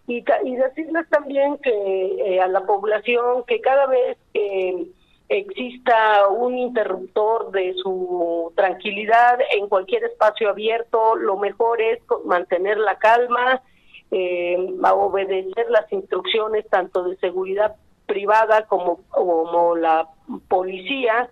Y, 0.07 0.24
y, 0.44 0.55
decirles 0.55 1.09
también 1.11 1.59
que 1.59 1.72
eh, 1.72 2.40
a 2.40 2.46
la 2.46 2.64
población 2.64 3.42
que 3.49 3.61
cada 3.61 3.86
vez 3.86 4.16
que 4.32 4.86
exista 5.28 6.28
un 6.28 6.57
interruptor 6.57 7.51
de 7.51 7.74
su 7.74 8.53
tranquilidad 8.57 9.38
en 9.57 9.68
cualquier 9.68 10.05
espacio 10.05 10.49
abierto, 10.49 11.16
lo 11.16 11.36
mejor 11.36 11.82
es 11.82 11.99
mantener 12.24 12.78
la 12.78 12.99
calma, 12.99 13.62
eh, 14.11 14.56
obedecer 14.92 15.70
las 15.70 15.90
instrucciones 15.92 16.66
tanto 16.68 17.04
de 17.04 17.16
seguridad 17.16 17.76
privada 18.06 18.66
como, 18.66 19.00
como 19.11 19.76
la 19.76 20.09
policía 20.48 21.28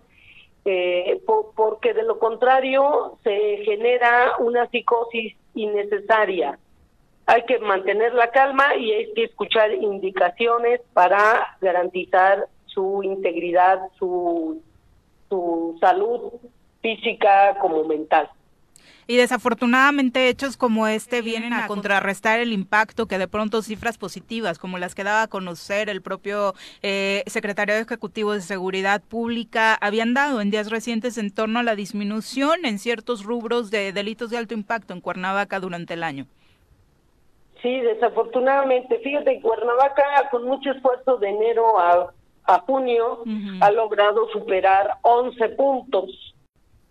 eh, 0.68 1.22
porque 1.54 1.94
de 1.94 2.02
lo 2.02 2.18
contrario 2.18 3.18
se 3.22 3.58
genera 3.64 4.32
una 4.40 4.68
psicosis 4.68 5.36
innecesaria. 5.54 6.58
Hay 7.26 7.44
que 7.44 7.60
mantener 7.60 8.12
la 8.14 8.32
calma 8.32 8.74
y 8.74 8.90
hay 8.90 9.12
que 9.14 9.24
escuchar 9.24 9.72
indicaciones 9.72 10.80
para 10.92 11.56
garantizar 11.60 12.48
su 12.66 13.02
integridad, 13.04 13.80
su, 13.96 14.60
su 15.28 15.76
salud 15.80 16.32
física 16.82 17.56
como 17.60 17.84
mental. 17.84 18.28
Y 19.08 19.16
desafortunadamente 19.16 20.28
hechos 20.28 20.56
como 20.56 20.88
este 20.88 21.22
vienen 21.22 21.52
a 21.52 21.68
contrarrestar 21.68 22.40
el 22.40 22.52
impacto 22.52 23.06
que 23.06 23.18
de 23.18 23.28
pronto 23.28 23.62
cifras 23.62 23.98
positivas, 23.98 24.58
como 24.58 24.78
las 24.78 24.96
que 24.96 25.04
daba 25.04 25.22
a 25.22 25.28
conocer 25.28 25.88
el 25.88 26.02
propio 26.02 26.54
eh, 26.82 27.22
secretario 27.26 27.76
ejecutivo 27.76 28.32
de 28.32 28.40
Seguridad 28.40 29.00
Pública, 29.02 29.74
habían 29.80 30.12
dado 30.12 30.40
en 30.40 30.50
días 30.50 30.70
recientes 30.70 31.18
en 31.18 31.30
torno 31.32 31.60
a 31.60 31.62
la 31.62 31.76
disminución 31.76 32.64
en 32.64 32.80
ciertos 32.80 33.22
rubros 33.22 33.70
de 33.70 33.92
delitos 33.92 34.30
de 34.30 34.38
alto 34.38 34.54
impacto 34.54 34.92
en 34.92 35.00
Cuernavaca 35.00 35.60
durante 35.60 35.94
el 35.94 36.02
año. 36.02 36.26
Sí, 37.62 37.80
desafortunadamente. 37.80 38.98
Fíjate, 38.98 39.40
Cuernavaca 39.40 40.04
con 40.32 40.44
mucho 40.44 40.72
esfuerzo 40.72 41.16
de 41.18 41.28
enero 41.28 41.78
a, 41.78 42.12
junio 42.66 43.24
ha 43.60 43.70
logrado 43.72 44.28
superar 44.28 44.98
11 45.02 45.48
puntos 45.50 46.35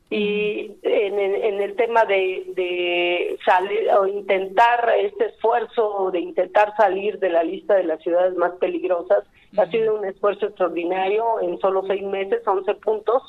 y 0.10 0.72
en, 0.84 1.20
en, 1.20 1.62
el 1.62 1.76
tema 1.76 2.06
de, 2.06 2.43
de 2.56 3.39
salir 3.43 3.89
o 3.89 4.06
intentar 4.06 4.93
este 4.99 5.26
esfuerzo 5.26 6.12
de 6.12 6.20
intentar 6.20 6.76
salir 6.78 7.18
de 7.18 7.30
la 7.30 7.43
lista 7.43 7.74
de 7.74 7.86
las 7.86 8.01
ciudades 8.03 8.36
más 8.36 8.51
peligrosas 8.53 9.24
ha 9.58 9.66
sido 9.72 9.97
un 9.97 10.06
esfuerzo 10.06 10.47
extraordinario 10.47 11.41
en 11.41 11.58
solo 11.60 11.84
seis 11.88 12.03
meses 12.03 12.45
11 12.45 12.76
puntos 12.76 13.24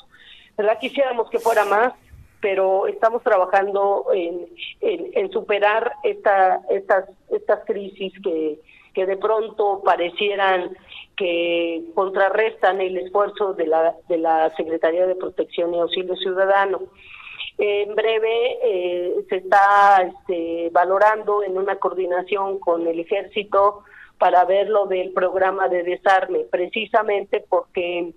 verdad 0.55 0.77
quisiéramos 0.79 1.29
que 1.31 1.39
fuera 1.39 1.65
más 1.65 1.93
pero 2.41 2.85
estamos 2.85 3.23
trabajando 3.23 4.05
en, 4.13 4.45
en, 4.81 5.09
en 5.13 5.31
superar 5.31 5.93
esta 6.03 6.61
estas 6.69 7.09
estas 7.31 7.65
crisis 7.65 8.13
que 8.21 8.59
que 8.93 9.05
de 9.07 9.17
pronto 9.17 9.81
parecieran 9.83 10.75
que 11.17 11.83
contrarrestan 11.95 12.79
el 12.79 12.97
esfuerzo 12.97 13.53
de 13.53 13.67
la, 13.67 13.95
de 14.07 14.17
la 14.17 14.55
Secretaría 14.55 15.07
de 15.07 15.15
Protección 15.15 15.73
y 15.73 15.79
Auxilio 15.79 16.15
Ciudadano. 16.15 16.79
En 17.57 17.95
breve 17.95 18.59
eh, 18.63 19.15
se 19.27 19.37
está 19.37 20.03
este, 20.03 20.69
valorando 20.71 21.43
en 21.43 21.57
una 21.57 21.77
coordinación 21.77 22.59
con 22.59 22.87
el 22.87 22.99
ejército 22.99 23.83
para 24.19 24.45
ver 24.45 24.69
lo 24.69 24.85
del 24.85 25.11
programa 25.11 25.67
de 25.67 25.83
desarme, 25.83 26.45
precisamente 26.51 27.43
porque 27.49 28.13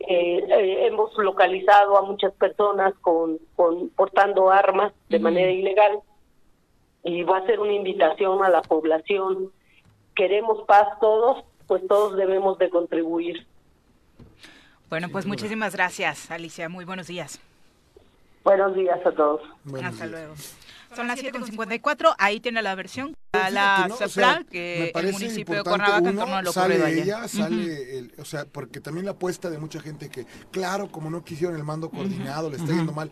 eh, 0.00 0.44
eh, 0.48 0.86
hemos 0.86 1.16
localizado 1.16 1.96
a 1.96 2.02
muchas 2.02 2.32
personas 2.34 2.94
con, 3.00 3.38
con 3.54 3.90
portando 3.90 4.50
armas 4.50 4.92
de 5.08 5.20
manera 5.20 5.52
ilegal 5.52 6.00
y 7.04 7.22
va 7.22 7.38
a 7.38 7.46
ser 7.46 7.60
una 7.60 7.72
invitación 7.72 8.44
a 8.44 8.48
la 8.48 8.62
población 8.62 9.52
queremos 10.14 10.62
paz 10.66 10.98
todos, 11.00 11.44
pues 11.66 11.86
todos 11.88 12.16
debemos 12.16 12.58
de 12.58 12.70
contribuir. 12.70 13.46
Bueno, 14.90 15.08
pues 15.08 15.26
muchísimas 15.26 15.74
gracias, 15.74 16.30
Alicia. 16.30 16.68
Muy 16.68 16.84
buenos 16.84 17.06
días. 17.06 17.40
Buenos 18.44 18.74
días 18.74 18.98
a 19.04 19.12
todos. 19.12 19.40
Hasta 19.82 20.06
luego. 20.06 20.34
Son 20.94 21.08
las 21.08 21.20
7.54, 21.20 22.14
ahí 22.18 22.38
tiene 22.38 22.62
la 22.62 22.74
versión 22.76 23.16
a 23.32 23.50
la 23.50 23.88
no, 23.88 23.96
que 24.48 24.92
el 24.94 25.12
municipio 25.12 25.56
de 25.56 25.62
Cuernavaca 25.64 26.08
en 26.08 26.16
torno 26.16 26.36
a 26.36 26.42
lo 26.42 26.52
sale 26.52 27.00
ella, 27.00 27.26
sale 27.26 27.98
el, 27.98 28.12
o 28.18 28.24
sea, 28.24 28.44
porque 28.44 28.80
también 28.80 29.04
la 29.04 29.12
apuesta 29.12 29.50
de 29.50 29.58
mucha 29.58 29.80
gente 29.80 30.08
que, 30.08 30.24
claro, 30.52 30.88
como 30.88 31.10
no 31.10 31.24
quisieron 31.24 31.56
el 31.56 31.64
mando 31.64 31.90
coordinado, 31.90 32.48
le 32.48 32.58
está 32.58 32.68
yendo 32.72 32.92
mal. 32.92 33.10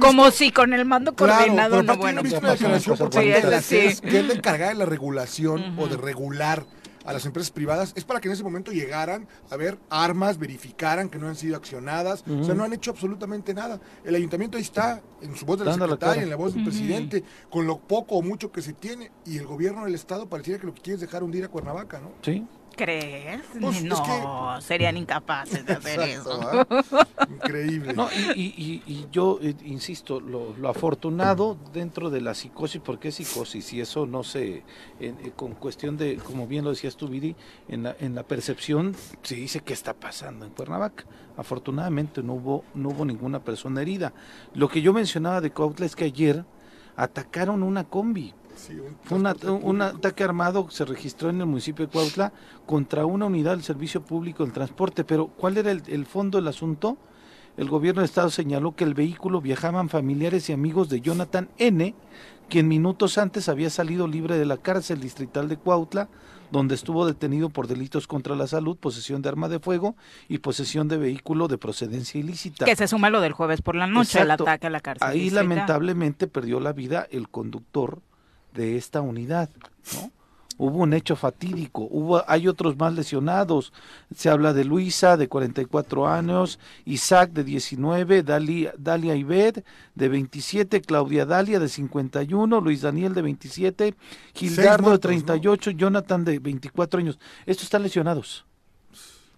como 0.00 0.30
si 0.30 0.50
con 0.52 0.72
el 0.72 0.86
mando 0.86 1.14
coordinado 1.14 1.82
no, 1.82 1.96
bueno. 1.98 2.20
He 2.20 2.22
visto 2.22 2.38
una 2.38 2.52
declaración 2.52 2.96
por 2.96 3.10
parte 3.10 3.28
de 3.28 3.50
la 3.50 3.60
CES, 3.60 4.00
que 4.00 4.20
es 4.20 4.26
la 4.26 4.32
encargada 4.32 4.70
de 4.70 4.78
la 4.78 4.86
regulación 4.86 5.78
o 5.78 5.86
de 5.86 5.98
regular 5.98 6.64
a 7.08 7.12
las 7.14 7.24
empresas 7.24 7.50
privadas, 7.50 7.94
es 7.96 8.04
para 8.04 8.20
que 8.20 8.28
en 8.28 8.34
ese 8.34 8.42
momento 8.42 8.70
llegaran 8.70 9.26
a 9.48 9.56
ver 9.56 9.78
armas, 9.88 10.36
verificaran 10.38 11.08
que 11.08 11.18
no 11.18 11.26
han 11.26 11.36
sido 11.36 11.56
accionadas, 11.56 12.22
o 12.28 12.44
sea, 12.44 12.54
no 12.54 12.64
han 12.64 12.74
hecho 12.74 12.90
absolutamente 12.90 13.54
nada. 13.54 13.80
El 14.04 14.14
ayuntamiento 14.14 14.58
ahí 14.58 14.62
está, 14.62 15.00
en 15.22 15.34
su 15.34 15.46
voz 15.46 15.58
de 15.58 15.64
la 15.64 15.72
secretaria, 15.72 16.22
en 16.22 16.28
la 16.28 16.36
voz 16.36 16.52
del 16.52 16.64
presidente, 16.64 17.24
con 17.48 17.66
lo 17.66 17.78
poco 17.78 18.16
o 18.16 18.22
mucho 18.22 18.52
que 18.52 18.60
se 18.60 18.74
tiene, 18.74 19.10
y 19.24 19.38
el 19.38 19.46
gobierno 19.46 19.86
del 19.86 19.94
estado 19.94 20.28
pareciera 20.28 20.60
que 20.60 20.66
lo 20.66 20.74
que 20.74 20.82
quiere 20.82 20.96
es 20.96 21.00
dejar 21.00 21.22
hundir 21.22 21.44
a 21.44 21.48
Cuernavaca, 21.48 21.98
¿no? 21.98 22.12
Sí, 22.20 22.46
¿Crees? 22.78 23.42
Pues, 23.60 23.76
es 23.78 23.84
no, 23.84 24.02
que- 24.02 24.62
serían 24.62 24.96
incapaces 24.96 25.66
de 25.66 25.72
hacer 25.74 26.00
Exacto, 26.00 26.62
eso. 26.78 27.06
Increíble. 27.30 27.92
No, 27.92 28.08
y, 28.34 28.40
y- 28.40 28.54
y- 28.56 28.92
y 28.92 29.06
yo 29.10 29.38
eh, 29.42 29.54
insisto, 29.64 30.20
lo, 30.20 30.54
lo 30.56 30.68
afortunado 30.68 31.56
dentro 31.72 32.08
de 32.08 32.20
la 32.20 32.34
psicosis, 32.34 32.80
porque 32.82 33.08
es 33.08 33.16
psicosis 33.16 33.72
y 33.72 33.80
eso 33.80 34.06
no 34.06 34.22
se, 34.22 34.62
en- 35.00 35.18
eh, 35.24 35.32
con 35.34 35.52
cuestión 35.54 35.96
de, 35.96 36.16
como 36.16 36.46
bien 36.46 36.64
lo 36.64 36.70
decías 36.70 36.96
tú, 36.96 37.08
Viri, 37.08 37.34
en 37.68 37.82
la, 37.82 37.96
en 37.98 38.14
la 38.14 38.22
percepción 38.22 38.94
se 39.22 39.34
dice 39.34 39.60
qué 39.60 39.72
está 39.72 39.92
pasando 39.94 40.46
en 40.46 40.52
Cuernavaca. 40.52 41.04
Afortunadamente 41.36 42.22
no 42.22 42.34
hubo, 42.34 42.64
no 42.74 42.90
hubo 42.90 43.04
ninguna 43.04 43.40
persona 43.40 43.82
herida. 43.82 44.12
Lo 44.54 44.68
que 44.68 44.82
yo 44.82 44.92
mencionaba 44.92 45.40
de 45.40 45.50
Cuautla 45.50 45.86
es 45.86 45.94
que 45.96 46.04
ayer 46.04 46.44
atacaron 46.96 47.62
una 47.62 47.84
combi. 47.84 48.34
Sí, 48.58 48.76
un 49.10 49.26
una- 49.62 49.86
ataque 49.86 50.24
armado 50.24 50.66
que 50.66 50.74
se 50.74 50.84
registró 50.84 51.30
en 51.30 51.40
el 51.40 51.46
municipio 51.46 51.86
de 51.86 51.92
Cuautla 51.92 52.32
contra 52.66 53.06
una 53.06 53.26
unidad 53.26 53.52
del 53.52 53.62
servicio 53.62 54.02
público 54.02 54.42
del 54.44 54.52
transporte. 54.52 55.04
Pero, 55.04 55.28
¿cuál 55.28 55.56
era 55.58 55.70
el, 55.70 55.82
el 55.86 56.06
fondo 56.06 56.38
del 56.38 56.48
asunto? 56.48 56.98
El 57.56 57.68
gobierno 57.68 58.02
de 58.02 58.06
Estado 58.06 58.30
señaló 58.30 58.74
que 58.76 58.84
el 58.84 58.94
vehículo 58.94 59.40
viajaban 59.40 59.88
familiares 59.88 60.48
y 60.48 60.52
amigos 60.52 60.88
de 60.88 61.00
Jonathan 61.00 61.48
N., 61.58 61.94
quien 62.48 62.66
minutos 62.66 63.18
antes 63.18 63.48
había 63.48 63.68
salido 63.70 64.08
libre 64.08 64.38
de 64.38 64.46
la 64.46 64.56
cárcel 64.56 65.00
distrital 65.00 65.48
de 65.48 65.56
Cuautla, 65.58 66.08
donde 66.50 66.74
estuvo 66.74 67.04
detenido 67.06 67.50
por 67.50 67.66
delitos 67.66 68.06
contra 68.06 68.34
la 68.34 68.46
salud, 68.46 68.76
posesión 68.78 69.20
de 69.20 69.28
arma 69.28 69.48
de 69.50 69.58
fuego 69.60 69.96
y 70.28 70.38
posesión 70.38 70.88
de 70.88 70.96
vehículo 70.96 71.46
de 71.46 71.58
procedencia 71.58 72.18
ilícita. 72.18 72.64
Que 72.64 72.74
se 72.74 72.88
suma 72.88 73.10
lo 73.10 73.20
del 73.20 73.32
jueves 73.32 73.60
por 73.60 73.74
la 73.76 73.86
noche, 73.86 74.18
el 74.18 74.24
Exacto. 74.24 74.44
ataque 74.44 74.66
a 74.68 74.70
la 74.70 74.80
cárcel. 74.80 75.06
Ahí 75.06 75.20
distrital. 75.24 75.48
lamentablemente 75.48 76.26
perdió 76.26 76.58
la 76.58 76.72
vida 76.72 77.06
el 77.10 77.28
conductor 77.28 78.00
de 78.58 78.76
esta 78.76 79.00
unidad, 79.00 79.48
¿no? 79.94 80.10
Hubo 80.60 80.78
un 80.78 80.92
hecho 80.92 81.14
fatídico, 81.14 81.86
hubo, 81.88 82.28
hay 82.28 82.48
otros 82.48 82.76
más 82.76 82.92
lesionados. 82.92 83.72
Se 84.12 84.28
habla 84.28 84.52
de 84.52 84.64
Luisa, 84.64 85.16
de 85.16 85.28
44 85.28 86.08
años, 86.08 86.58
Isaac, 86.84 87.30
de 87.30 87.44
19, 87.44 88.24
Dalia, 88.24 88.74
Dalia 88.76 89.14
Ibed, 89.14 89.62
de 89.94 90.08
27, 90.08 90.80
Claudia 90.80 91.26
Dalia, 91.26 91.60
de 91.60 91.68
51, 91.68 92.60
Luis 92.60 92.80
Daniel, 92.80 93.14
de 93.14 93.22
27, 93.22 93.94
Gildardo, 94.34 94.76
de 94.76 94.82
muertos, 94.82 94.90
¿no? 94.90 94.98
38, 94.98 95.70
Jonathan, 95.70 96.24
de 96.24 96.40
24 96.40 96.98
años. 96.98 97.20
Estos 97.46 97.66
están 97.66 97.84
lesionados, 97.84 98.44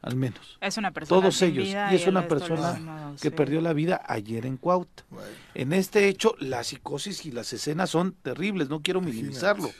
al 0.02 0.16
menos. 0.16 0.58
Es 0.60 0.76
una 0.78 0.90
persona 0.92 1.20
Todos 1.20 1.42
ellos. 1.42 1.66
Y 1.68 1.94
es 1.94 2.06
una 2.06 2.26
persona 2.26 3.12
que 3.20 3.28
sí. 3.30 3.34
perdió 3.34 3.60
la 3.60 3.72
vida 3.72 4.00
ayer 4.06 4.46
en 4.46 4.56
Cuautla. 4.56 5.04
Bueno, 5.10 5.28
En 5.54 5.72
este 5.72 6.08
hecho, 6.08 6.34
la 6.38 6.64
psicosis 6.64 7.26
y 7.26 7.32
las 7.32 7.52
escenas 7.52 7.90
son 7.90 8.12
terribles, 8.22 8.68
no 8.68 8.80
quiero 8.82 9.00
minimizarlo, 9.00 9.70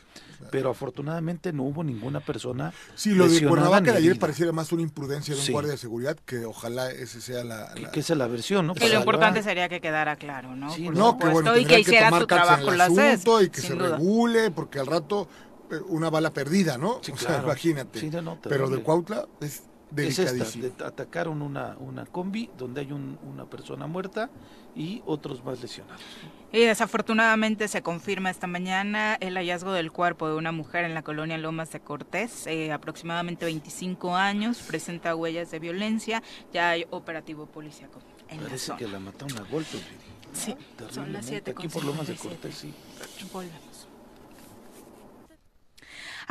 pero 0.51 0.71
afortunadamente 0.71 1.53
no 1.53 1.63
hubo 1.65 1.85
ninguna 1.85 2.21
persona. 2.21 2.73
Sí, 2.95 3.11
lo 3.11 3.25
de 3.25 3.31
lesionada 3.31 3.51
Cuernavaca 3.51 3.81
ni 3.83 3.93
de 3.93 3.99
ayer 3.99 4.19
pareciera 4.19 4.53
más 4.53 4.73
una 4.73 4.83
imprudencia 4.83 5.35
de 5.35 5.41
un 5.41 5.47
Sí. 5.47 5.53
guardia 5.53 5.73
de 5.73 5.79
seguridad, 5.79 6.17
que 6.25 6.45
ojalá 6.45 6.91
ese 6.91 7.21
sea 7.21 7.45
la... 7.45 7.73
que, 7.75 7.81
la- 7.83 7.91
que 7.91 8.01
esa 8.01 8.13
es 8.15 8.19
la 8.19 8.27
versión, 8.27 8.67
¿no? 8.67 8.75
Que 8.75 8.89
lo 8.89 8.99
importante 8.99 9.43
sería 9.43 9.69
que 9.69 9.81
quedara 9.81 10.17
claro, 10.17 10.55
¿no? 10.57 10.71
Sí, 10.75 10.89
No, 10.89 11.19
que 11.19 11.29
bueno, 11.29 11.53
y 11.57 11.65
que 11.65 11.77
tendrán 11.77 11.81
hiciera 11.81 12.07
tomar 12.09 12.21
su 12.23 12.27
trabajo 12.27 12.73
el 12.73 12.79
la 12.79 12.89
CES, 12.89 12.99
asunto 13.21 13.43
y 13.43 13.51
que 13.51 13.61
se 13.61 13.75
duda. 13.75 13.97
regule, 13.97 14.51
porque 14.51 14.79
al 14.81 14.87
rato 14.87 15.29
eh, 15.71 15.77
una 15.89 16.11
bala 16.11 16.33
perdida, 16.33 16.77
¿no? 16.79 16.99
Sí, 17.03 17.13
o 17.13 17.17
sea, 17.17 17.29
claro. 17.29 17.45
imagínate. 17.45 18.01
Sí, 18.01 18.11
no, 18.11 18.23
no, 18.23 18.39
Pero 18.43 18.69
de. 18.69 18.83
Cuautla 18.83 19.29
es 19.41 19.63
Es 19.97 20.19
esta, 20.19 20.45
de- 20.45 20.85
atacaron 20.85 21.43
una, 21.43 21.77
una 21.79 22.07
combi 22.07 22.49
donde 22.57 22.83
hay 22.83 22.93
un- 22.93 23.19
una 23.23 23.45
persona 23.47 23.87
muerta 23.87 24.31
y 24.77 25.03
otros 25.05 25.43
más 25.45 25.61
lesionados. 25.61 26.01
Y 26.53 26.61
desafortunadamente 26.61 27.67
se 27.69 27.83
confirma 27.83 28.31
esta 28.31 28.47
mañana 28.47 29.17
el 29.21 29.35
hallazgo 29.37 29.73
del 29.73 29.91
cuerpo 29.93 30.29
de 30.29 30.35
una 30.37 30.53
mujer 30.53 30.85
en 30.85 30.95
la 30.95 31.03
colonia 31.03 31.39
Lomas 31.39 31.73
de 31.73 31.81
Cortés, 31.81 32.47
eh, 32.47 32.73
aproximadamente 32.73 33.45
25 33.45 34.15
años, 34.17 34.59
presenta 34.67 35.15
huellas 35.15 35.51
de 35.51 35.59
violencia, 35.59 36.23
ya 36.53 36.71
hay 36.71 36.87
operativo 36.91 37.47
policíaco 37.47 38.01
en 38.29 38.39
la 38.39 38.47
Parece 38.49 38.67
zona. 38.67 38.79
que 38.79 38.89
la 38.89 39.01
mataron 39.01 39.39
a 39.39 39.43
golpes. 39.51 39.81
Sí, 40.33 40.53
son 40.53 41.13
las 41.13 41.27
Terriblemente. 41.27 41.27
7 41.29 41.51
Aquí 41.51 41.69
por 41.69 41.85
Lomas 41.85 42.07
de 42.07 42.15
Cortés, 42.15 42.55
sí. 42.55 42.73
Volvemos. 43.33 43.61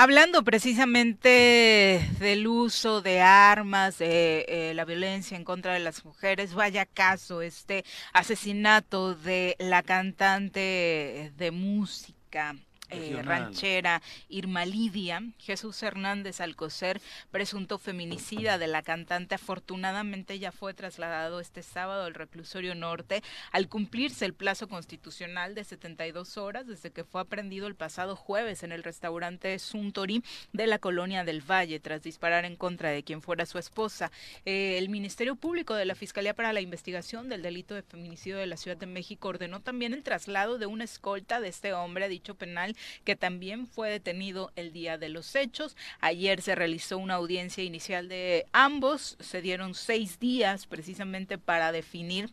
Hablando 0.02 0.46
precisamente 0.46 2.10
del 2.20 2.48
uso 2.48 3.02
de 3.02 3.20
armas, 3.20 3.98
de 3.98 4.46
eh, 4.48 4.74
la 4.74 4.86
violencia 4.86 5.36
en 5.36 5.44
contra 5.44 5.74
de 5.74 5.82
las 5.82 6.06
mujeres, 6.06 6.54
vaya 6.54 6.86
caso 6.86 7.42
este 7.42 7.84
asesinato 8.14 9.14
de 9.14 9.58
la 9.60 9.84
cantante 9.84 11.34
de 11.36 11.52
música. 11.52 12.56
Eh, 12.90 13.22
ranchera 13.24 14.02
Irma 14.28 14.66
Lidia, 14.66 15.22
Jesús 15.38 15.82
Hernández 15.84 16.42
Alcocer, 16.42 17.02
presunto 17.32 17.78
feminicida 17.78 18.58
de 18.58 18.68
la 18.68 18.82
cantante, 18.82 19.36
afortunadamente 19.36 20.40
ya 20.40 20.52
fue 20.52 20.74
trasladado 20.74 21.40
este 21.40 21.64
sábado 21.64 22.06
al 22.06 22.14
reclusorio 22.14 22.76
norte. 22.76 23.24
Al 23.52 23.68
cumplirse 23.68 24.26
el 24.26 24.34
plazo 24.34 24.68
constitucional 24.68 25.56
de 25.56 25.64
72 25.64 26.38
horas 26.38 26.68
desde 26.68 26.92
que 26.92 27.04
fue 27.04 27.22
aprendido 27.22 27.68
el 27.68 27.76
pasado 27.76 28.16
jueves 28.16 28.64
en 28.64 28.72
el 28.72 28.84
restaurante 28.84 29.58
Suntory 29.60 30.24
de 30.54 30.68
la 30.68 30.80
colonia 30.80 31.24
del 31.24 31.42
Valle 31.42 31.80
tras 31.80 32.02
disparar 32.02 32.46
en 32.46 32.56
contra 32.56 32.90
de 32.90 33.04
quien 33.04 33.22
fuera 33.22 33.46
su 33.46 33.58
esposa. 33.58 34.12
Eh, 34.46 34.78
el 34.78 34.90
Ministerio 34.90 35.36
Público 35.36 35.76
de 35.76 35.86
la 35.86 35.96
Fiscalía 35.96 36.34
para 36.34 36.54
la 36.54 36.62
Investigación 36.62 37.30
del 37.30 37.42
Delito 37.42 37.76
de 37.76 37.84
Feminicidio 37.84 38.38
de 38.38 38.48
la 38.48 38.58
Ciudad 38.58 38.78
de 38.78 38.86
México 38.86 39.28
ordenó 39.28 39.62
también 39.62 39.94
el 39.94 40.04
traslado 40.04 40.58
de 40.58 40.66
una 40.66 40.84
escolta 40.84 41.40
de 41.40 41.50
este 41.50 41.74
hombre 41.74 42.06
a 42.06 42.08
dicho 42.08 42.36
penal 42.36 42.76
que 43.04 43.16
también 43.16 43.68
fue 43.68 43.90
detenido 43.90 44.52
el 44.56 44.74
día 44.74 44.98
de 44.98 45.10
los 45.10 45.36
hechos. 45.36 45.76
Ayer 46.00 46.42
se 46.42 46.56
realizó 46.56 46.98
una 46.98 47.16
audiencia 47.16 47.64
inicial 47.64 48.10
de 48.10 48.46
ambos, 48.52 49.18
se 49.20 49.42
dieron 49.42 49.74
seis 49.74 50.20
días 50.20 50.68
precisamente 50.68 51.38
para 51.38 51.72
definir 51.72 52.32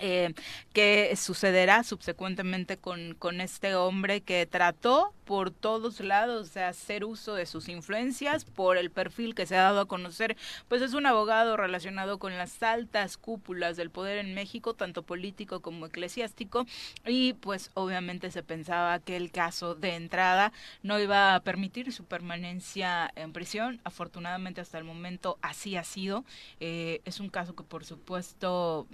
eh, 0.00 0.32
qué 0.72 1.14
sucederá 1.16 1.84
subsecuentemente 1.84 2.78
con, 2.78 3.14
con 3.14 3.40
este 3.40 3.74
hombre 3.74 4.22
que 4.22 4.46
trató 4.46 5.12
por 5.24 5.50
todos 5.50 6.00
lados 6.00 6.54
de 6.54 6.64
hacer 6.64 7.04
uso 7.04 7.34
de 7.34 7.46
sus 7.46 7.68
influencias 7.68 8.44
por 8.44 8.76
el 8.76 8.90
perfil 8.90 9.34
que 9.34 9.46
se 9.46 9.56
ha 9.56 9.62
dado 9.62 9.80
a 9.80 9.88
conocer. 9.88 10.36
Pues 10.68 10.82
es 10.82 10.94
un 10.94 11.06
abogado 11.06 11.56
relacionado 11.56 12.18
con 12.18 12.36
las 12.36 12.62
altas 12.62 13.16
cúpulas 13.16 13.76
del 13.76 13.90
poder 13.90 14.18
en 14.18 14.34
México 14.34 14.74
tanto 14.74 15.02
político 15.02 15.60
como 15.60 15.86
eclesiástico 15.86 16.66
y 17.06 17.34
pues 17.34 17.70
obviamente 17.74 18.30
se 18.30 18.42
pensaba 18.42 18.98
que 18.98 19.16
el 19.16 19.30
caso 19.30 19.74
de 19.74 19.94
entrada 19.94 20.52
no 20.82 20.98
iba 20.98 21.34
a 21.34 21.40
permitir 21.40 21.92
su 21.92 22.04
permanencia 22.04 23.10
en 23.16 23.32
prisión. 23.32 23.80
Afortunadamente 23.84 24.60
hasta 24.60 24.78
el 24.78 24.84
momento 24.84 25.38
así 25.42 25.76
ha 25.76 25.84
sido. 25.84 26.24
Eh, 26.60 27.00
es 27.04 27.20
un 27.20 27.28
caso 27.28 27.54
que 27.54 27.62
por 27.62 27.84
supuesto 27.84 28.86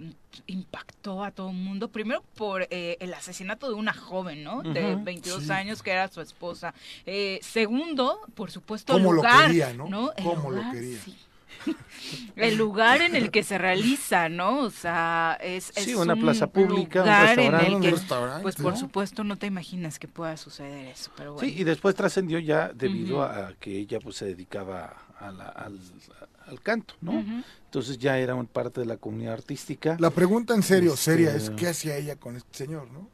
impactó 0.47 1.23
a 1.23 1.31
todo 1.31 1.49
el 1.49 1.55
mundo, 1.55 1.89
primero 1.89 2.23
por 2.35 2.67
eh, 2.69 2.97
el 2.99 3.13
asesinato 3.13 3.67
de 3.67 3.73
una 3.75 3.93
joven, 3.93 4.43
¿no? 4.43 4.61
De 4.63 4.95
Ujú, 4.95 5.03
22 5.03 5.43
sí. 5.43 5.51
años 5.51 5.81
que 5.83 5.91
era 5.91 6.07
su 6.07 6.21
esposa. 6.29 6.73
Eh, 7.05 7.39
segundo, 7.41 8.19
por 8.35 8.49
supuesto, 8.51 8.93
Cómo 8.93 9.09
el 9.09 9.15
lo 9.17 9.21
lugar, 9.23 9.47
quería, 9.47 9.73
¿no? 9.73 10.11
El 10.15 10.23
Cómo 10.23 10.49
lo 10.51 10.57
lugar, 10.57 10.73
quería. 10.73 10.99
sí. 11.03 11.15
el 12.37 12.55
lugar 12.55 13.01
en 13.01 13.15
el 13.15 13.31
que 13.31 13.43
se 13.43 13.57
realiza, 13.57 14.29
¿no? 14.29 14.59
O 14.59 14.69
sea, 14.69 15.37
es, 15.41 15.71
Sí, 15.75 15.93
una 15.93 16.13
un 16.13 16.21
plaza 16.21 16.47
pública, 16.47 17.03
un 17.03 17.09
en 17.09 17.27
restaurante. 17.27 17.67
el 17.67 17.75
Un 17.75 17.83
restaurante, 17.83 18.43
pues 18.43 18.55
por 18.55 18.77
supuesto 18.77 19.23
no 19.25 19.35
te 19.35 19.47
imaginas 19.47 19.99
que 19.99 20.07
pueda 20.07 20.37
suceder 20.37 20.87
eso, 20.87 21.11
pero 21.17 21.33
bueno. 21.33 21.47
Sí, 21.49 21.59
y 21.59 21.63
después 21.65 21.95
trascendió 21.95 22.39
ya 22.39 22.71
debido 22.73 23.23
a 23.23 23.53
que 23.59 23.77
ella 23.77 23.99
pues 23.99 24.15
se 24.15 24.25
dedicaba 24.25 24.95
a 25.19 25.31
la- 25.31 25.49
al, 25.49 25.77
al 26.47 26.61
canto, 26.61 26.93
¿no? 27.01 27.23
Entonces 27.65 27.97
ya 27.97 28.17
era 28.17 28.35
un 28.35 28.47
parte 28.47 28.79
de 28.79 28.85
la 28.87 28.95
comunidad 28.97 29.33
artística. 29.33 29.97
La 29.99 30.11
pregunta 30.11 30.55
en 30.55 30.63
serio, 30.63 30.93
Este- 30.93 31.03
seria, 31.03 31.35
es 31.35 31.49
¿qué 31.51 31.67
hacía 31.67 31.97
ella 31.97 32.15
con 32.15 32.37
este 32.37 32.57
señor, 32.57 32.89
no? 32.91 33.09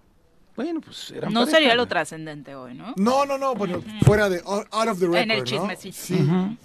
Bueno, 0.55 0.79
pues 0.81 1.11
eran 1.11 1.33
No 1.33 1.41
pareja, 1.41 1.57
sería 1.57 1.75
lo 1.75 1.83
¿no? 1.83 1.87
trascendente 1.87 2.55
hoy, 2.55 2.73
¿no? 2.75 2.93
No, 2.97 3.25
no, 3.25 3.37
no, 3.37 3.55
bueno, 3.55 3.81
fuera 4.03 4.29
de, 4.29 4.41
out 4.45 4.67
out 4.71 4.87
of 4.87 4.99
the 4.99 5.05
record, 5.05 5.17
En 5.21 5.31
el 5.31 5.39
¿no? 5.39 5.43
chismecito. 5.45 5.97
Sí. 5.97 6.13
Ujú. 6.15 6.55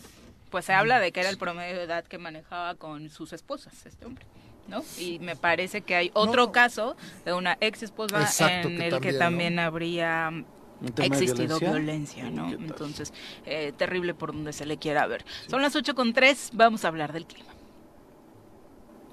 Pues 0.50 0.64
se 0.64 0.72
habla 0.72 0.98
de 1.00 1.12
que 1.12 1.20
era 1.20 1.30
el 1.30 1.38
promedio 1.38 1.76
de 1.76 1.84
edad 1.84 2.04
que 2.04 2.18
manejaba 2.18 2.74
con 2.74 3.08
sus 3.10 3.32
esposas, 3.32 3.86
este 3.86 4.06
hombre. 4.06 4.24
¿no? 4.68 4.84
Y 4.98 5.18
me 5.18 5.34
parece 5.34 5.80
que 5.80 5.96
hay 5.96 6.10
otro 6.14 6.46
No. 6.46 6.52
caso 6.52 6.96
de 7.24 7.32
una 7.32 7.56
ex 7.60 7.82
esposa 7.82 8.20
Exacto, 8.20 8.68
en 8.68 8.76
que 8.78 8.86
el 8.86 9.00
que 9.00 9.12
también, 9.14 9.58
habría 9.58 10.30
existido 10.98 11.58
violencia. 11.58 12.22
violencia, 12.22 12.30
¿no? 12.30 12.48
Entonces, 12.52 13.12
eh, 13.46 13.72
terrible 13.76 14.14
por 14.14 14.32
donde 14.32 14.52
se 14.52 14.66
le 14.66 14.76
quiera 14.76 15.06
ver. 15.08 15.24
Son 15.48 15.60
las 15.60 15.74
8 15.74 15.96
con 15.96 16.12
3, 16.12 16.50
vamos 16.52 16.84
a 16.84 16.88
hablar 16.88 17.12
del 17.12 17.26
clima. 17.26 17.50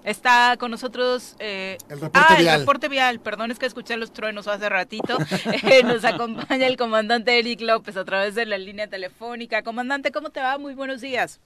Está 0.08 0.56
con 0.58 0.72
nosotros 0.72 1.36
eh, 1.38 1.78
el 1.90 2.00
reporte 2.00 2.20
ah, 2.30 2.36
vial. 2.40 2.54
el 2.54 2.60
reporte 2.62 2.88
vial. 2.88 3.20
Perdón, 3.20 3.52
es 3.52 3.60
que 3.60 3.66
escuché 3.66 3.98
los 3.98 4.14
truenos 4.14 4.48
hace 4.48 4.70
ratito. 4.70 5.18
Eh, 5.70 5.84
nos 5.84 6.06
acompaña 6.06 6.66
el 6.66 6.78
comandante 6.78 7.38
Eric 7.38 7.60
López 7.62 7.98
a 7.98 8.06
través 8.06 8.36
de 8.36 8.46
la 8.46 8.58
línea 8.58 8.88
telefónica. 8.88 9.64
Comandante, 9.64 10.12
¿cómo 10.12 10.30
te 10.30 10.40
va? 10.40 10.58
Muy 10.58 10.76
buenos 10.76 11.02
días. 11.02 11.42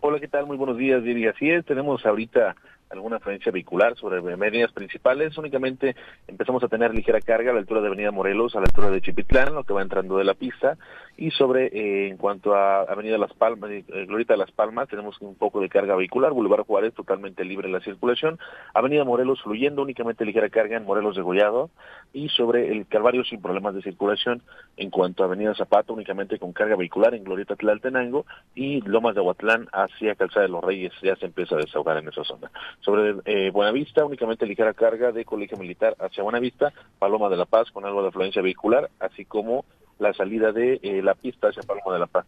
Hola, 0.00 0.20
¿qué 0.20 0.28
tal? 0.28 0.46
Muy 0.46 0.56
buenos 0.56 0.78
días, 0.78 1.02
Vivi. 1.02 1.26
Así 1.26 1.50
es, 1.50 1.64
tenemos 1.64 2.06
ahorita 2.06 2.54
alguna 2.90 3.18
frecuencia 3.18 3.52
vehicular 3.52 3.96
sobre 3.96 4.18
avenidas 4.18 4.72
principales. 4.72 5.36
Únicamente 5.36 5.96
empezamos 6.26 6.62
a 6.62 6.68
tener 6.68 6.94
ligera 6.94 7.20
carga 7.20 7.50
a 7.50 7.54
la 7.54 7.60
altura 7.60 7.80
de 7.80 7.88
Avenida 7.88 8.10
Morelos, 8.10 8.54
a 8.54 8.60
la 8.60 8.66
altura 8.66 8.90
de 8.90 9.00
Chipitlán, 9.00 9.54
lo 9.54 9.64
que 9.64 9.72
va 9.72 9.82
entrando 9.82 10.16
de 10.16 10.24
la 10.24 10.34
pista. 10.34 10.76
Y 11.16 11.30
sobre, 11.30 11.66
eh, 11.66 12.08
en 12.08 12.16
cuanto 12.16 12.54
a 12.54 12.82
Avenida 12.82 13.18
Las 13.18 13.32
Palmas, 13.34 13.70
eh, 13.70 13.84
Glorita 14.06 14.34
de 14.34 14.38
Las 14.38 14.50
Palmas, 14.50 14.88
tenemos 14.88 15.20
un 15.20 15.36
poco 15.36 15.60
de 15.60 15.68
carga 15.68 15.94
vehicular. 15.94 16.32
Boulevard 16.32 16.66
Juárez 16.66 16.92
totalmente 16.92 17.44
libre 17.44 17.68
la 17.68 17.80
circulación. 17.80 18.38
Avenida 18.74 19.04
Morelos 19.04 19.40
fluyendo, 19.42 19.82
únicamente 19.82 20.24
ligera 20.24 20.48
carga 20.48 20.76
en 20.76 20.84
Morelos 20.84 21.14
de 21.14 21.22
Gollado. 21.22 21.70
Y 22.12 22.28
sobre 22.30 22.72
el 22.72 22.86
Calvario 22.86 23.24
sin 23.24 23.40
problemas 23.40 23.74
de 23.74 23.82
circulación. 23.82 24.42
En 24.76 24.90
cuanto 24.90 25.22
a 25.22 25.26
Avenida 25.26 25.54
Zapata, 25.54 25.92
únicamente 25.92 26.38
con 26.38 26.52
carga 26.52 26.74
vehicular 26.74 27.14
en 27.14 27.22
Glorieta 27.22 27.54
Tlaltenango. 27.54 28.26
Y 28.56 28.80
Lomas 28.80 29.14
de 29.14 29.20
Aguatlán 29.20 29.68
hacia 29.72 30.16
Calzada 30.16 30.46
de 30.46 30.52
los 30.52 30.64
Reyes 30.64 30.92
ya 31.00 31.14
se 31.14 31.26
empieza 31.26 31.54
a 31.54 31.58
desahogar 31.58 31.98
en 31.98 32.08
esa 32.08 32.24
zona. 32.24 32.50
Sobre 32.80 33.16
eh, 33.24 33.50
Buenavista, 33.50 34.04
únicamente 34.04 34.46
ligera 34.46 34.74
carga 34.74 35.12
de 35.12 35.24
Colegio 35.24 35.56
Militar 35.56 35.96
hacia 35.98 36.22
Buenavista, 36.22 36.72
Paloma 36.98 37.28
de 37.28 37.36
la 37.36 37.46
Paz 37.46 37.70
con 37.70 37.84
algo 37.84 38.02
de 38.02 38.08
afluencia 38.08 38.42
vehicular, 38.42 38.90
así 39.00 39.24
como 39.24 39.64
la 39.98 40.12
salida 40.12 40.52
de 40.52 40.80
eh, 40.82 41.02
la 41.02 41.14
pista 41.14 41.48
hacia 41.48 41.62
Paloma 41.62 41.94
de 41.94 41.98
la 42.00 42.06
Paz. 42.06 42.26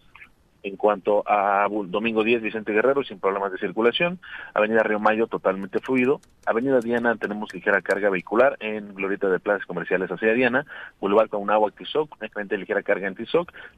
En 0.67 0.77
cuanto 0.77 1.23
a 1.27 1.69
Domingo 1.71 2.25
10, 2.25 2.43
Vicente 2.43 2.73
Guerrero, 2.73 3.05
sin 3.05 3.21
problemas 3.21 3.53
de 3.53 3.59
circulación. 3.59 4.19
Avenida 4.53 4.83
Río 4.83 4.99
Mayo, 4.99 5.29
totalmente 5.29 5.79
fluido. 5.79 6.21
Avenida 6.45 6.81
Diana, 6.81 7.15
tenemos 7.15 7.55
ligera 7.55 7.81
carga 7.83 8.11
vehicular 8.11 8.57
en 8.59 8.93
Glorieta 8.93 9.29
de 9.29 9.39
Plazas 9.39 9.65
Comerciales 9.65 10.11
hacia 10.11 10.33
Diana. 10.33 10.67
Boulevard 11.01 11.29
con 11.29 11.49
agua 11.53 11.71
Tizoc, 11.71 12.17
únicamente 12.21 12.59
ligera 12.59 12.83
carga 12.83 13.07
en. 13.07 13.17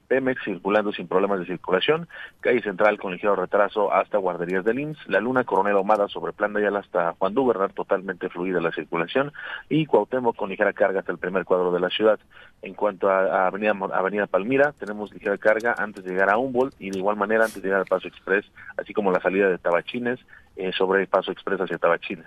Pemex 0.08 0.42
circulando 0.42 0.90
sin 0.90 1.08
problemas 1.08 1.40
de 1.40 1.44
circulación. 1.44 2.08
Calle 2.40 2.62
Central 2.62 2.98
con 2.98 3.12
ligero 3.12 3.36
retraso 3.36 3.92
hasta 3.92 4.16
Guarderías 4.16 4.64
del 4.64 4.78
IMSS. 4.78 5.08
La 5.08 5.20
Luna 5.20 5.44
Coronel 5.44 5.76
Omada 5.76 6.08
sobre 6.08 6.32
Plan 6.32 6.54
de 6.54 6.60
Ayala 6.60 6.78
hasta 6.78 7.12
Juan 7.18 7.34
Dubernard, 7.34 7.72
totalmente 7.72 8.30
fluida 8.30 8.62
la 8.62 8.72
circulación. 8.72 9.30
Y 9.68 9.84
Cuauhtémoc 9.84 10.36
con 10.36 10.48
ligera 10.48 10.72
carga 10.72 11.00
hasta 11.00 11.12
el 11.12 11.18
primer 11.18 11.44
cuadro 11.44 11.70
de 11.70 11.80
la 11.80 11.90
ciudad. 11.90 12.18
En 12.62 12.72
cuanto 12.72 13.10
a, 13.10 13.46
Avenida, 13.46 13.76
Avenida 13.92 14.26
Palmira, 14.26 14.72
tenemos 14.72 15.12
ligera 15.12 15.36
carga 15.36 15.74
antes 15.76 16.02
de 16.02 16.12
llegar 16.12 16.30
a 16.30 16.38
Humboldt 16.38 16.77
y 16.78 16.90
de 16.90 16.98
igual 16.98 17.16
manera 17.16 17.44
antes 17.44 17.62
de 17.62 17.68
llegar 17.68 17.80
al 17.80 17.86
Paso 17.86 18.08
Express, 18.08 18.44
así 18.76 18.94
como 18.94 19.12
la 19.12 19.20
salida 19.20 19.48
de 19.48 19.58
Tabachines 19.58 20.20
eh, 20.56 20.72
sobre 20.72 21.02
el 21.02 21.06
Paso 21.06 21.30
Express 21.30 21.60
hacia 21.60 21.78
Tabachines. 21.78 22.26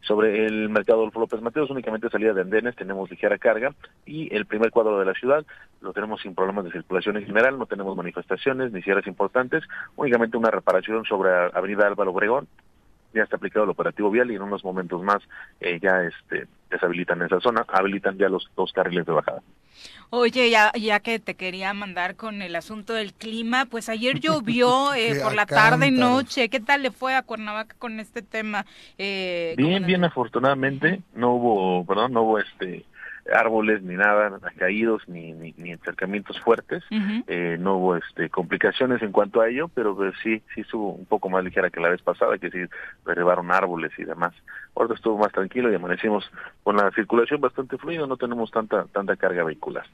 Sobre 0.00 0.46
el 0.46 0.68
mercado 0.68 1.00
Adolfo 1.00 1.20
López 1.20 1.40
Mateos, 1.40 1.70
únicamente 1.70 2.08
salida 2.10 2.32
de 2.32 2.42
Andenes, 2.42 2.76
tenemos 2.76 3.10
ligera 3.10 3.38
carga 3.38 3.74
y 4.06 4.34
el 4.34 4.46
primer 4.46 4.70
cuadro 4.70 4.98
de 4.98 5.04
la 5.04 5.14
ciudad 5.14 5.44
lo 5.80 5.92
tenemos 5.92 6.20
sin 6.20 6.34
problemas 6.34 6.64
de 6.64 6.72
circulación 6.72 7.16
en 7.16 7.26
general, 7.26 7.58
no 7.58 7.66
tenemos 7.66 7.96
manifestaciones 7.96 8.72
ni 8.72 8.82
cierres 8.82 9.06
importantes, 9.06 9.64
únicamente 9.96 10.36
una 10.36 10.50
reparación 10.50 11.04
sobre 11.04 11.30
Avenida 11.30 11.86
Álvaro 11.86 12.12
Obregón, 12.12 12.48
ya 13.12 13.22
está 13.22 13.36
aplicado 13.36 13.64
el 13.64 13.70
operativo 13.70 14.10
vial 14.10 14.30
y 14.30 14.36
en 14.36 14.42
unos 14.42 14.64
momentos 14.64 15.02
más 15.02 15.22
eh, 15.60 15.78
ya 15.80 16.02
este 16.02 16.46
deshabilitan 16.70 17.22
esa 17.22 17.40
zona, 17.40 17.64
habilitan 17.68 18.16
ya 18.16 18.28
los 18.28 18.48
dos 18.56 18.72
carriles 18.72 19.06
de 19.06 19.12
bajada. 19.12 19.42
Oye, 20.12 20.50
ya, 20.50 20.72
ya 20.72 20.98
que 20.98 21.20
te 21.20 21.36
quería 21.36 21.72
mandar 21.72 22.16
con 22.16 22.42
el 22.42 22.56
asunto 22.56 22.94
del 22.94 23.14
clima, 23.14 23.66
pues 23.66 23.88
ayer 23.88 24.18
llovió 24.18 24.92
eh, 24.94 25.20
por 25.22 25.34
la 25.34 25.46
tarde 25.46 25.86
y 25.86 25.90
noche. 25.92 26.48
¿Qué 26.48 26.58
tal 26.58 26.82
le 26.82 26.90
fue 26.90 27.14
a 27.14 27.22
Cuernavaca 27.22 27.76
con 27.78 28.00
este 28.00 28.20
tema? 28.20 28.66
Eh, 28.98 29.54
bien, 29.56 29.86
bien, 29.86 30.02
afortunadamente 30.02 31.00
no 31.14 31.34
hubo, 31.34 31.86
perdón, 31.86 32.12
no 32.12 32.22
hubo 32.22 32.38
este 32.40 32.84
árboles 33.32 33.82
ni 33.82 33.94
nada 33.94 34.38
caídos 34.56 35.08
ni, 35.08 35.32
ni, 35.32 35.54
ni 35.56 35.72
acercamientos 35.72 36.40
fuertes. 36.40 36.82
Eh, 37.26 37.56
no 37.58 37.76
hubo 37.76 37.96
este 37.96 38.28
complicaciones 38.28 39.02
en 39.02 39.12
cuanto 39.12 39.40
a 39.40 39.48
ello 39.48 39.68
pero 39.68 39.94
pues, 39.94 40.14
sí 40.22 40.42
sí 40.54 40.62
estuvo 40.62 40.92
un 40.92 41.06
poco 41.06 41.28
más 41.28 41.44
ligera 41.44 41.70
que 41.70 41.80
la 41.80 41.90
vez 41.90 42.02
pasada 42.02 42.38
que 42.38 42.50
sí 42.50 42.58
derribaron 43.06 43.50
árboles 43.50 43.92
y 43.98 44.04
demás. 44.04 44.34
Ahora 44.74 44.94
estuvo 44.94 45.18
más 45.18 45.32
tranquilo 45.32 45.70
y 45.70 45.74
amanecimos 45.74 46.30
con 46.62 46.76
la 46.76 46.90
circulación 46.92 47.40
bastante 47.40 47.78
fluida 47.78 48.06
no 48.06 48.16
tenemos 48.16 48.50
tanta 48.50 48.84
tanta 48.86 49.16
carga 49.16 49.44
vehicular 49.44 49.84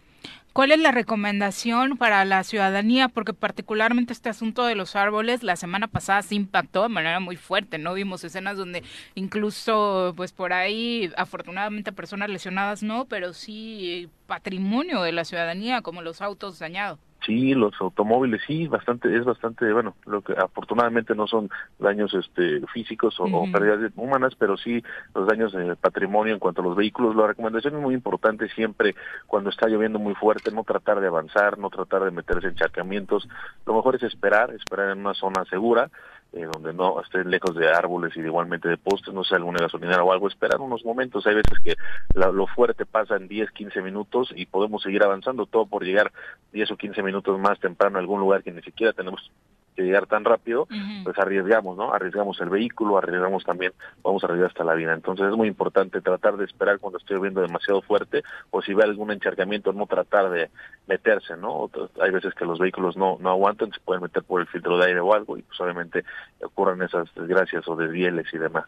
¿Cuál 0.56 0.72
es 0.72 0.78
la 0.80 0.90
recomendación 0.90 1.98
para 1.98 2.24
la 2.24 2.42
ciudadanía? 2.42 3.10
Porque 3.10 3.34
particularmente 3.34 4.14
este 4.14 4.30
asunto 4.30 4.64
de 4.64 4.74
los 4.74 4.96
árboles, 4.96 5.42
la 5.42 5.54
semana 5.54 5.86
pasada 5.86 6.22
se 6.22 6.34
impactó 6.34 6.82
de 6.82 6.88
manera 6.88 7.20
muy 7.20 7.36
fuerte, 7.36 7.76
¿no? 7.76 7.92
Vimos 7.92 8.24
escenas 8.24 8.56
donde 8.56 8.82
incluso, 9.14 10.14
pues 10.16 10.32
por 10.32 10.54
ahí, 10.54 11.12
afortunadamente 11.18 11.92
personas 11.92 12.30
lesionadas 12.30 12.82
no, 12.82 13.04
pero 13.04 13.34
sí 13.34 14.08
patrimonio 14.26 15.02
de 15.02 15.12
la 15.12 15.26
ciudadanía, 15.26 15.82
como 15.82 16.00
los 16.00 16.22
autos 16.22 16.58
dañados. 16.58 17.05
Sí, 17.26 17.54
los 17.54 17.74
automóviles 17.80 18.40
sí, 18.46 18.68
bastante 18.68 19.14
es 19.16 19.24
bastante 19.24 19.72
bueno, 19.72 19.96
lo 20.06 20.22
que 20.22 20.32
afortunadamente 20.32 21.16
no 21.16 21.26
son 21.26 21.50
daños 21.78 22.14
este 22.14 22.64
físicos 22.72 23.16
o, 23.18 23.26
pérdidas 23.52 23.90
humanas, 23.96 24.34
pero 24.38 24.56
sí 24.56 24.80
los 25.12 25.26
daños 25.26 25.52
de 25.52 25.74
patrimonio 25.74 26.34
en 26.34 26.38
cuanto 26.38 26.60
a 26.62 26.64
los 26.64 26.76
vehículos. 26.76 27.16
La 27.16 27.26
recomendación 27.26 27.74
es 27.74 27.82
muy 27.82 27.94
importante 27.94 28.48
siempre 28.50 28.94
cuando 29.26 29.50
está 29.50 29.66
lloviendo 29.66 29.98
muy 29.98 30.14
fuerte, 30.14 30.52
no 30.52 30.62
tratar 30.62 31.00
de 31.00 31.08
avanzar, 31.08 31.58
no 31.58 31.68
tratar 31.68 32.04
de 32.04 32.12
meterse 32.12 32.46
en 32.46 32.54
charcamientos. 32.54 33.28
Lo 33.66 33.74
mejor 33.74 33.96
es 33.96 34.04
esperar, 34.04 34.52
esperar 34.52 34.90
en 34.90 35.00
una 35.00 35.14
zona 35.14 35.44
segura 35.50 35.90
eh, 36.32 36.46
donde 36.52 36.72
no 36.72 37.00
estén 37.00 37.30
lejos 37.30 37.54
de 37.54 37.68
árboles 37.68 38.16
y 38.16 38.20
de 38.20 38.28
igualmente 38.28 38.68
de 38.68 38.76
postes, 38.76 39.14
no 39.14 39.24
sé, 39.24 39.36
alguna 39.36 39.58
gasolinera 39.60 40.02
o 40.04 40.12
algo, 40.12 40.28
esperar 40.28 40.60
unos 40.60 40.84
momentos. 40.84 41.26
Hay 41.26 41.34
veces 41.34 41.58
que 41.64 41.76
lo 42.14 42.46
fuerte 42.46 42.84
pasa 42.84 43.16
en 43.16 43.28
10, 43.28 43.50
15 43.50 43.82
minutos 43.82 44.32
y 44.34 44.46
podemos 44.46 44.82
seguir 44.82 45.02
avanzando, 45.02 45.46
todo 45.46 45.66
por 45.66 45.84
llegar 45.84 46.12
10 46.52 46.70
o 46.72 46.76
15 46.76 47.02
minutos 47.02 47.38
más 47.38 47.58
temprano 47.60 47.96
a 47.96 48.00
algún 48.00 48.20
lugar 48.20 48.42
que 48.42 48.52
ni 48.52 48.62
siquiera 48.62 48.92
tenemos 48.92 49.30
que 49.76 49.82
llegar 49.82 50.06
tan 50.06 50.24
rápido, 50.24 50.66
pues 51.04 51.18
arriesgamos, 51.18 51.76
¿no? 51.76 51.92
Arriesgamos 51.92 52.40
el 52.40 52.48
vehículo, 52.48 52.98
arriesgamos 52.98 53.44
también, 53.44 53.72
vamos 54.02 54.24
a 54.24 54.26
arriesgar 54.26 54.48
hasta 54.48 54.64
la 54.64 54.74
vida. 54.74 54.94
Entonces 54.94 55.26
es 55.26 55.36
muy 55.36 55.48
importante 55.48 56.00
tratar 56.00 56.36
de 56.36 56.46
esperar 56.46 56.78
cuando 56.78 56.98
esté 56.98 57.14
lloviendo 57.14 57.42
demasiado 57.42 57.82
fuerte 57.82 58.22
o 58.50 58.62
si 58.62 58.74
ve 58.74 58.84
algún 58.84 59.12
encharcamiento, 59.12 59.72
no 59.72 59.86
tratar 59.86 60.30
de 60.30 60.50
meterse, 60.86 61.36
¿no? 61.36 61.70
Hay 62.00 62.10
veces 62.10 62.34
que 62.34 62.44
los 62.44 62.58
vehículos 62.58 62.96
no, 62.96 63.18
no 63.20 63.30
aguantan, 63.30 63.70
se 63.70 63.80
pueden 63.80 64.02
meter 64.02 64.22
por 64.22 64.40
el 64.40 64.46
filtro 64.46 64.78
de 64.78 64.86
aire 64.86 65.00
o 65.00 65.12
algo 65.12 65.36
y 65.36 65.42
pues 65.42 65.60
obviamente 65.60 66.04
ocurran 66.42 66.80
esas 66.82 67.12
desgracias 67.14 67.68
o 67.68 67.76
desvieles 67.76 68.26
y 68.32 68.38
demás. 68.38 68.66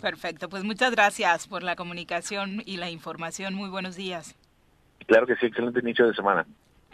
Perfecto, 0.00 0.48
pues 0.48 0.62
muchas 0.62 0.92
gracias 0.92 1.48
por 1.48 1.62
la 1.62 1.74
comunicación 1.74 2.62
y 2.64 2.76
la 2.76 2.90
información. 2.90 3.54
Muy 3.54 3.70
buenos 3.70 3.96
días. 3.96 4.36
Claro 5.06 5.26
que 5.26 5.36
sí, 5.36 5.46
excelente 5.46 5.80
inicio 5.80 6.06
de 6.06 6.14
semana. 6.14 6.46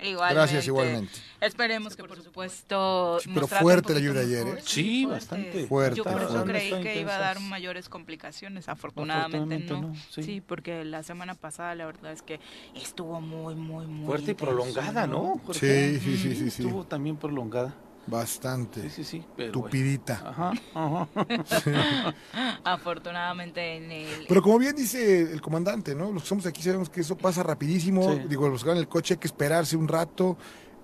Gracias 0.03 0.67
igualmente. 0.67 1.13
Esperemos 1.41 1.97
que 1.97 2.05
por 2.05 2.23
supuesto... 2.23 3.19
pero 3.35 3.47
fuerte 3.47 3.95
la 3.95 4.01
lluvia 4.01 4.23
ayer, 4.23 4.47
¿eh? 4.47 4.63
Sí, 4.65 5.07
bastante. 5.07 5.67
Fuerte. 5.67 5.97
Yo 5.97 6.05
por 6.05 6.23
eso 6.23 6.45
creí 6.45 6.71
que 6.83 7.01
iba 7.01 7.17
a 7.17 7.19
dar 7.19 7.41
mayores 7.41 7.89
complicaciones, 7.89 8.69
afortunadamente, 8.69 9.73
no. 9.73 9.95
Sí. 10.11 10.41
porque 10.41 10.85
la 10.85 11.03
semana 11.03 11.35
pasada 11.35 11.75
la 11.75 11.87
verdad 11.87 12.13
es 12.13 12.23
que 12.23 12.41
estuvo 12.75 13.21
muy, 13.21 13.55
muy, 13.55 13.87
muy... 13.87 14.07
Fuerte 14.07 14.33
y 14.33 14.35
prolongada, 14.35 15.07
¿no? 15.07 15.41
Sí, 15.53 15.99
sí, 16.01 16.17
sí, 16.17 16.35
sí, 16.35 16.51
sí. 16.51 16.63
Estuvo 16.63 16.85
también 16.85 17.17
prolongada. 17.17 17.75
Bastante. 18.07 18.91
Sí, 18.91 19.05
sí, 19.05 19.23
sí. 19.37 19.51
Tupidita. 19.53 20.23
Ajá, 20.25 20.53
ajá. 20.75 22.15
Afortunadamente 22.65 23.77
en 23.77 23.91
el... 23.93 24.27
Pero 24.29 24.43
como 24.43 24.59
bien 24.59 24.75
dice 24.75 25.21
el 25.33 25.41
comandante, 25.41 25.95
¿no? 25.95 26.11
Los 26.11 26.23
que 26.23 26.29
somos 26.29 26.47
aquí 26.47 26.63
sabemos 26.63 26.91
que 26.91 27.03
eso 27.03 27.17
pasa 27.17 27.43
rapidísimo. 27.43 28.15
Digo, 28.29 28.49
los 28.49 28.63
que 28.63 28.69
van 28.69 28.79
en 28.79 28.83
el 28.83 28.89
coche 28.89 29.15
hay 29.15 29.19
que 29.19 29.29
esperarse 29.29 29.77
un 29.77 29.89
rato 29.89 30.37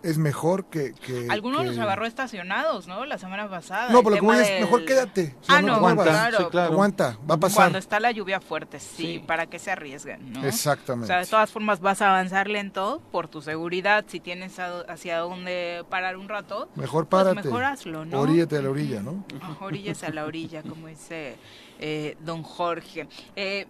es 0.02 0.18
mejor 0.18 0.66
que... 0.66 0.94
que 0.94 1.26
Algunos 1.30 1.66
los 1.66 1.78
agarró 1.78 2.06
estacionados, 2.06 2.86
¿no? 2.86 3.04
La 3.06 3.18
semana 3.18 3.48
pasada. 3.48 3.90
No, 3.90 4.02
pero 4.02 4.18
como 4.18 4.32
es, 4.32 4.60
mejor 4.60 4.84
quédate. 4.84 5.34
ah, 5.48 5.62
no, 5.62 5.74
aguanta, 5.74 6.04
claro. 6.50 6.72
Aguanta, 6.72 7.18
va 7.28 7.34
a 7.34 7.40
pasar. 7.40 7.56
Cuando 7.56 7.78
está 7.78 8.00
la 8.00 8.10
lluvia 8.10 8.40
fuerte, 8.40 8.80
sí, 8.80 9.22
para 9.26 9.46
que 9.46 9.58
se 9.58 9.70
arriesguen, 9.70 10.32
¿no? 10.32 10.44
Exactamente. 10.44 11.04
O 11.04 11.06
sea, 11.06 11.18
de 11.18 11.26
todas 11.26 11.50
formas 11.50 11.80
vas 11.80 12.02
a 12.02 12.10
avanzar 12.10 12.48
lento 12.48 13.02
por 13.10 13.28
tu 13.28 13.42
seguridad. 13.42 14.04
Si 14.08 14.20
tienes 14.20 14.58
hacia 14.58 15.18
dónde 15.18 15.84
parar 15.88 16.16
un 16.16 16.28
rato, 16.28 16.68
mejor 16.74 17.06
pues 17.06 17.22
párate. 17.22 17.34
Pues 17.34 17.46
mejor 17.46 17.64
hazlo, 17.64 18.04
¿no? 18.04 18.20
Oríllate 18.20 18.56
a 18.56 18.62
la 18.62 18.70
orilla, 18.70 19.00
¿no? 19.00 19.24
Oríllese 19.60 20.06
a 20.06 20.10
la 20.10 20.24
orilla, 20.24 20.62
como 20.62 20.86
dice 20.88 21.36
eh, 21.78 22.16
don 22.20 22.42
Jorge. 22.42 23.08
Eh, 23.36 23.66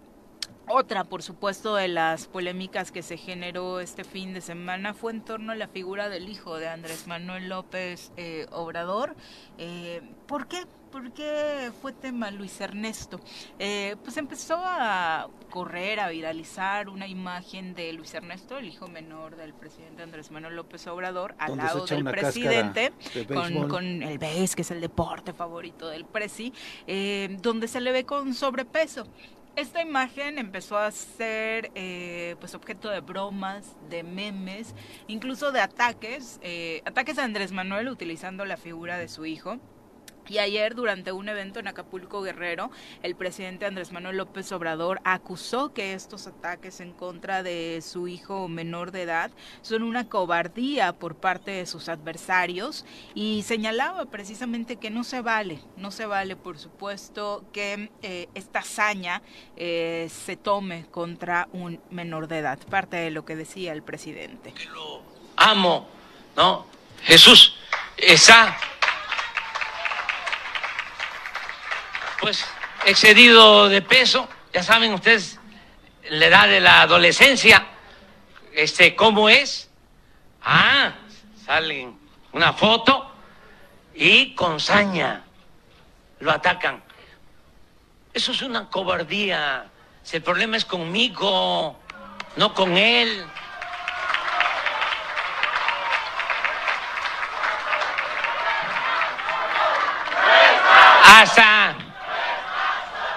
Otra, 0.71 1.03
por 1.03 1.23
supuesto, 1.23 1.73
de 1.73 1.87
las 1.87 2.27
polémicas 2.27 2.91
que 2.91 3.01
se 3.01 3.17
generó 3.17 3.79
este 3.79 4.03
fin 4.03 4.35
de 4.35 4.41
semana 4.41 4.93
fue 4.93 5.11
en 5.11 5.21
torno 5.21 5.51
a 5.51 5.55
la 5.55 5.67
figura 5.67 6.09
del 6.09 6.29
hijo 6.29 6.59
de 6.59 6.67
Andrés 6.67 7.07
Manuel 7.07 7.49
López 7.49 8.11
eh, 8.17 8.45
Obrador. 8.51 9.15
Eh, 9.57 10.03
¿Por 10.27 10.47
qué? 10.47 10.67
¿Por 10.91 11.11
qué 11.11 11.71
fue 11.81 11.91
tema 11.91 12.29
Luis 12.29 12.61
Ernesto? 12.61 13.19
Eh, 13.57 13.95
pues 14.03 14.17
empezó 14.17 14.57
a 14.63 15.27
correr, 15.49 15.99
a 15.99 16.09
viralizar 16.09 16.89
una 16.89 17.07
imagen 17.07 17.73
de 17.73 17.91
Luis 17.93 18.13
Ernesto, 18.13 18.59
el 18.59 18.67
hijo 18.67 18.87
menor 18.87 19.37
del 19.37 19.55
presidente 19.55 20.03
Andrés 20.03 20.29
Manuel 20.29 20.55
López 20.55 20.85
Obrador, 20.85 21.33
al 21.39 21.57
lado 21.57 21.85
del 21.87 22.03
presidente, 22.03 22.93
con, 23.27 23.67
con, 23.69 24.03
el 24.03 24.19
BES, 24.19 24.55
que 24.55 24.61
es 24.61 24.71
el 24.71 24.81
deporte 24.81 25.33
favorito 25.33 25.89
del 25.89 26.05
presi, 26.05 26.53
donde 27.39 27.67
se 27.67 27.81
le 27.81 27.91
ve 27.91 28.03
con 28.03 28.35
sobrepeso. 28.35 29.07
Esta 29.55 29.81
imagen 29.81 30.37
empezó 30.37 30.77
a 30.77 30.91
ser 30.91 31.71
eh, 31.75 32.35
pues 32.39 32.55
objeto 32.55 32.89
de 32.89 33.01
bromas, 33.01 33.75
de 33.89 34.03
memes, 34.03 34.73
incluso 35.07 35.51
de 35.51 35.59
ataques, 35.59 36.39
eh, 36.41 36.81
ataques 36.85 37.17
a 37.17 37.25
Andrés 37.25 37.51
Manuel 37.51 37.89
utilizando 37.89 38.45
la 38.45 38.57
figura 38.57 38.97
de 38.97 39.09
su 39.09 39.25
hijo. 39.25 39.59
Y 40.29 40.37
ayer, 40.37 40.75
durante 40.75 41.11
un 41.11 41.27
evento 41.27 41.59
en 41.59 41.67
Acapulco 41.67 42.21
Guerrero, 42.21 42.69
el 43.01 43.15
presidente 43.15 43.65
Andrés 43.65 43.91
Manuel 43.91 44.17
López 44.17 44.51
Obrador 44.51 45.01
acusó 45.03 45.73
que 45.73 45.93
estos 45.93 46.27
ataques 46.27 46.79
en 46.81 46.93
contra 46.93 47.41
de 47.41 47.81
su 47.81 48.07
hijo 48.07 48.47
menor 48.47 48.91
de 48.91 49.01
edad 49.01 49.31
son 49.63 49.81
una 49.81 50.07
cobardía 50.07 50.93
por 50.93 51.15
parte 51.15 51.49
de 51.49 51.65
sus 51.65 51.89
adversarios 51.89 52.85
y 53.15 53.41
señalaba 53.41 54.05
precisamente 54.05 54.75
que 54.75 54.91
no 54.91 55.03
se 55.03 55.21
vale, 55.21 55.59
no 55.77 55.89
se 55.89 56.05
vale, 56.05 56.35
por 56.35 56.59
supuesto, 56.59 57.43
que 57.51 57.89
eh, 58.03 58.29
esta 58.35 58.59
hazaña 58.59 59.23
eh, 59.57 60.09
se 60.11 60.37
tome 60.37 60.85
contra 60.91 61.47
un 61.53 61.81
menor 61.89 62.27
de 62.27 62.37
edad, 62.37 62.59
parte 62.69 62.97
de 62.97 63.09
lo 63.09 63.25
que 63.25 63.35
decía 63.35 63.73
el 63.73 63.81
presidente. 63.81 64.53
Que 64.53 64.65
lo 64.65 65.01
amo, 65.37 65.87
¿no? 66.35 66.67
Jesús 67.03 67.55
está 67.97 68.55
pues 72.19 72.45
excedido 72.85 73.69
de 73.69 73.81
peso, 73.81 74.27
ya 74.53 74.63
saben 74.63 74.93
ustedes 74.93 75.39
la 76.09 76.25
edad 76.25 76.47
de 76.47 76.59
la 76.59 76.81
adolescencia, 76.81 77.67
este, 78.53 78.95
¿cómo 78.95 79.29
es? 79.29 79.69
Ah, 80.43 80.93
salen 81.45 81.97
una 82.31 82.53
foto 82.53 83.11
y 83.93 84.33
con 84.35 84.59
saña 84.59 85.23
lo 86.19 86.31
atacan. 86.31 86.83
Eso 88.13 88.31
es 88.31 88.41
una 88.41 88.69
cobardía. 88.69 89.67
Si 90.03 90.17
el 90.17 90.23
problema 90.23 90.57
es 90.57 90.65
conmigo, 90.65 91.79
no 92.35 92.53
con 92.53 92.75
él. 92.75 93.25
Hasta 101.03 101.58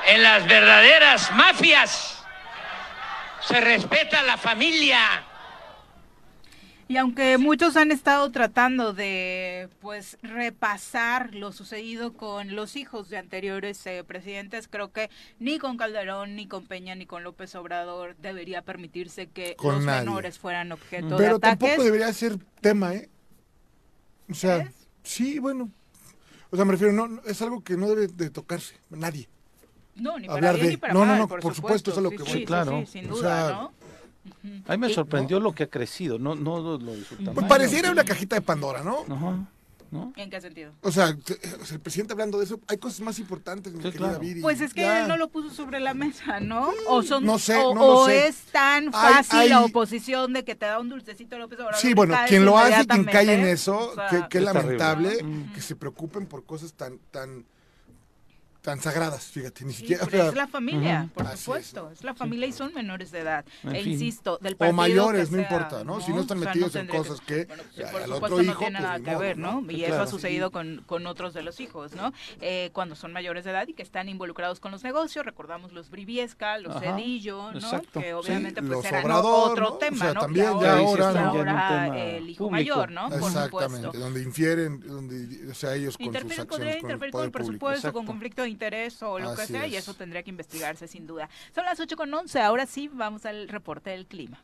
en 0.08 0.22
las 0.22 0.46
verdaderas 0.46 1.32
mafias 1.32 2.22
se 3.46 3.60
respeta 3.60 4.22
la 4.22 4.36
familia. 4.36 4.98
Y 6.88 6.98
aunque 6.98 7.38
muchos 7.38 7.76
han 7.76 7.90
estado 7.90 8.30
tratando 8.30 8.92
de 8.92 9.70
pues 9.80 10.18
repasar 10.22 11.34
lo 11.34 11.50
sucedido 11.52 12.12
con 12.12 12.54
los 12.54 12.76
hijos 12.76 13.08
de 13.08 13.16
anteriores 13.16 13.86
eh, 13.86 14.04
presidentes, 14.06 14.68
creo 14.68 14.92
que 14.92 15.08
ni 15.38 15.58
con 15.58 15.78
Calderón, 15.78 16.36
ni 16.36 16.46
con 16.46 16.66
Peña, 16.66 16.94
ni 16.94 17.06
con 17.06 17.24
López 17.24 17.54
Obrador 17.54 18.14
debería 18.16 18.62
permitirse 18.62 19.28
que 19.28 19.56
los 19.62 19.82
menores 19.82 20.38
fueran 20.38 20.70
objeto 20.70 21.16
de 21.16 21.28
ataques. 21.28 21.28
Pero 21.28 21.38
tampoco 21.38 21.82
debería 21.82 22.12
ser 22.12 22.36
tema, 22.60 22.94
¿eh? 22.94 23.08
O 24.30 24.34
sea, 24.34 24.70
sí, 25.02 25.38
bueno. 25.38 25.70
O 26.50 26.56
sea, 26.56 26.66
me 26.66 26.72
refiero, 26.72 26.92
no, 26.92 27.22
es 27.24 27.40
algo 27.40 27.64
que 27.64 27.78
no 27.78 27.88
debe 27.88 28.08
de 28.08 28.28
tocarse, 28.28 28.74
nadie. 28.90 29.28
No, 29.94 30.18
ni 30.18 30.26
para 30.26 30.52
bien, 30.52 30.70
ni 30.70 30.76
para 30.76 30.94
no, 30.94 31.04
no, 31.04 31.16
no, 31.16 31.28
por, 31.28 31.54
supuesto, 31.54 31.90
eso 31.90 32.00
es 32.00 32.04
lo 32.04 32.10
que 32.10 32.18
voy. 32.18 32.32
Sí, 32.32 32.44
claro. 32.44 32.84
sin 32.86 33.08
duda, 33.08 33.52
¿no? 33.52 33.72
A 34.66 34.72
mí 34.72 34.78
me 34.78 34.92
sorprendió 34.92 35.40
lo 35.40 35.52
que 35.52 35.64
ha 35.64 35.66
crecido, 35.66 36.18
no, 36.18 36.34
no 36.34 36.78
lo 36.78 36.94
disfrutamos. 36.94 37.34
Pues 37.34 37.46
pareciera 37.46 37.90
una 37.90 38.04
cajita 38.04 38.36
de 38.36 38.42
Pandora, 38.42 38.82
¿no? 38.82 39.04
Ajá. 39.08 39.46
¿No? 39.90 40.10
¿En 40.16 40.30
qué 40.30 40.40
sentido? 40.40 40.72
O 40.80 40.90
sea, 40.90 41.08
el 41.08 41.80
presidente 41.80 42.14
hablando 42.14 42.38
de 42.38 42.46
eso, 42.46 42.58
hay 42.66 42.78
cosas 42.78 43.02
más 43.02 43.18
importantes, 43.18 43.74
mi 43.74 43.82
querida 43.82 44.18
Viri. 44.18 44.40
Pues 44.40 44.62
es 44.62 44.72
que 44.72 44.86
él 44.86 45.06
no 45.06 45.18
lo 45.18 45.28
puso 45.28 45.50
sobre 45.50 45.80
la 45.80 45.92
mesa, 45.92 46.40
¿no? 46.40 46.70
O 46.88 47.02
son, 47.02 47.26
no 47.26 47.38
sé, 47.38 47.56
o, 47.58 47.74
no 47.74 47.82
o 47.82 48.08
es 48.08 48.36
tan 48.50 48.90
fácil 48.90 49.50
la 49.50 49.62
oposición 49.62 50.32
de 50.32 50.44
que 50.44 50.54
te 50.54 50.64
da 50.64 50.80
un 50.80 50.88
dulcecito 50.88 51.36
López 51.36 51.58
Obrador. 51.58 51.78
Sí, 51.78 51.92
bueno, 51.92 52.16
quien 52.26 52.46
lo 52.46 52.56
hace, 52.56 52.86
quien 52.86 53.04
cae 53.04 53.34
en 53.34 53.46
eso, 53.46 53.92
o 53.92 54.28
que, 54.30 54.40
lamentable 54.40 55.18
que 55.54 55.60
se 55.60 55.76
preocupen 55.76 56.24
por 56.24 56.44
cosas 56.44 56.72
tan, 56.72 56.98
tan 57.10 57.44
tan 58.62 58.80
sagradas, 58.80 59.24
fíjate, 59.24 59.64
ni 59.64 59.72
siquiera. 59.72 60.04
es 60.04 60.34
la 60.34 60.46
familia, 60.46 61.08
por 61.12 61.36
supuesto, 61.36 61.90
es. 61.92 62.04
la 62.04 62.14
familia 62.14 62.46
y 62.46 62.52
son 62.52 62.72
menores 62.72 63.10
de 63.10 63.18
edad. 63.20 63.44
e 63.64 63.82
insisto, 63.82 64.38
del 64.40 64.56
partido 64.56 64.72
O 64.72 64.76
mayores, 64.76 65.30
no 65.32 65.40
importa, 65.40 65.82
¿no? 65.82 66.00
Si 66.00 66.12
no 66.12 66.20
están 66.20 66.38
metidos 66.38 66.76
en 66.76 66.86
cosas 66.86 67.20
que, 67.20 67.46
pues, 67.46 67.90
por 67.90 68.02
supuesto, 68.04 68.42
no 68.42 68.56
tiene 68.56 68.80
nada 68.80 68.98
pues, 68.98 69.08
que 69.08 69.16
ver, 69.16 69.36
¿no? 69.36 69.64
Y 69.68 69.84
eso 69.84 70.02
ha 70.02 70.06
sucedido 70.06 70.52
con, 70.52 70.82
con 70.86 71.06
otros 71.06 71.34
de 71.34 71.42
los 71.42 71.58
hijos, 71.58 71.94
¿no? 71.94 72.12
Eh, 72.40 72.70
cuando 72.72 72.94
son 72.94 73.12
mayores 73.12 73.44
de 73.44 73.50
edad 73.50 73.66
y 73.66 73.74
que 73.74 73.82
están 73.82 74.08
involucrados 74.08 74.60
con 74.60 74.70
los 74.70 74.84
negocios, 74.84 75.26
recordamos 75.26 75.72
los 75.72 75.90
Briviesca, 75.90 76.58
los 76.58 76.78
Cedillo, 76.80 77.52
¿no? 77.52 77.82
Que 77.92 78.14
obviamente 78.14 78.62
pues 78.62 78.84
eran 78.84 79.10
otro 79.10 79.74
tema, 79.74 80.12
¿no? 80.12 80.20
También 80.20 80.46
ya 80.60 80.76
ahora, 80.76 81.98
el 81.98 82.30
hijo 82.30 82.48
mayor, 82.48 82.92
¿no? 82.92 83.10
Por 83.10 83.18
Exactamente, 83.18 83.98
donde 83.98 84.22
infieren, 84.22 84.80
donde, 84.80 85.50
o 85.50 85.54
sea, 85.54 85.74
ellos 85.74 85.98
con 85.98 86.06
sus 86.06 86.38
acciones 86.38 86.76
el 86.76 87.10
con 87.10 87.24
el 87.24 87.32
presupuesto, 87.32 87.92
con 87.92 88.06
conflicto 88.06 88.42
de 88.42 88.51
interés 88.52 89.02
o 89.02 89.18
lo 89.18 89.34
que 89.34 89.46
sea, 89.46 89.66
y 89.66 89.74
eso 89.76 89.94
tendría 89.94 90.22
que 90.22 90.30
investigarse 90.30 90.86
sin 90.86 91.06
duda. 91.06 91.28
Son 91.54 91.64
las 91.64 91.80
8 91.80 91.96
con 91.96 92.12
11, 92.12 92.40
ahora 92.40 92.66
sí 92.66 92.88
vamos 92.92 93.26
al 93.26 93.48
reporte 93.48 93.90
del 93.90 94.06
clima. 94.06 94.40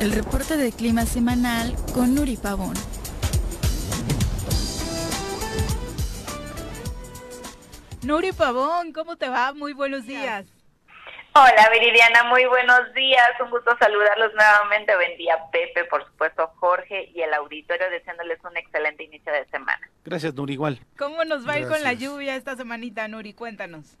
El 0.00 0.12
reporte 0.12 0.56
del 0.56 0.72
clima 0.72 1.04
semanal 1.04 1.74
con 1.92 2.14
Nuri 2.14 2.36
Pavón. 2.36 2.74
Nuri 8.04 8.32
Pavón, 8.32 8.92
¿cómo 8.92 9.16
te 9.16 9.28
va? 9.28 9.52
Muy 9.52 9.72
buenos 9.72 10.06
días. 10.06 10.46
Hola 11.40 11.68
Viridiana, 11.70 12.24
muy 12.24 12.44
buenos 12.46 12.92
días. 12.94 13.28
Un 13.40 13.50
gusto 13.50 13.70
saludarlos 13.78 14.34
nuevamente. 14.34 14.92
Buen 14.96 15.16
día 15.16 15.38
Pepe, 15.52 15.84
por 15.84 16.04
supuesto 16.04 16.50
Jorge 16.56 17.12
y 17.14 17.22
el 17.22 17.32
auditorio 17.32 17.88
deseándoles 17.90 18.42
un 18.42 18.56
excelente 18.56 19.04
inicio 19.04 19.32
de 19.32 19.46
semana. 19.46 19.88
Gracias 20.04 20.34
Nuri, 20.34 20.54
igual. 20.54 20.80
¿Cómo 20.98 21.24
nos 21.24 21.46
va 21.46 21.52
a 21.52 21.58
ir 21.60 21.68
con 21.68 21.80
la 21.84 21.92
lluvia 21.92 22.34
esta 22.34 22.56
semanita 22.56 23.06
Nuri? 23.06 23.34
Cuéntanos. 23.34 23.96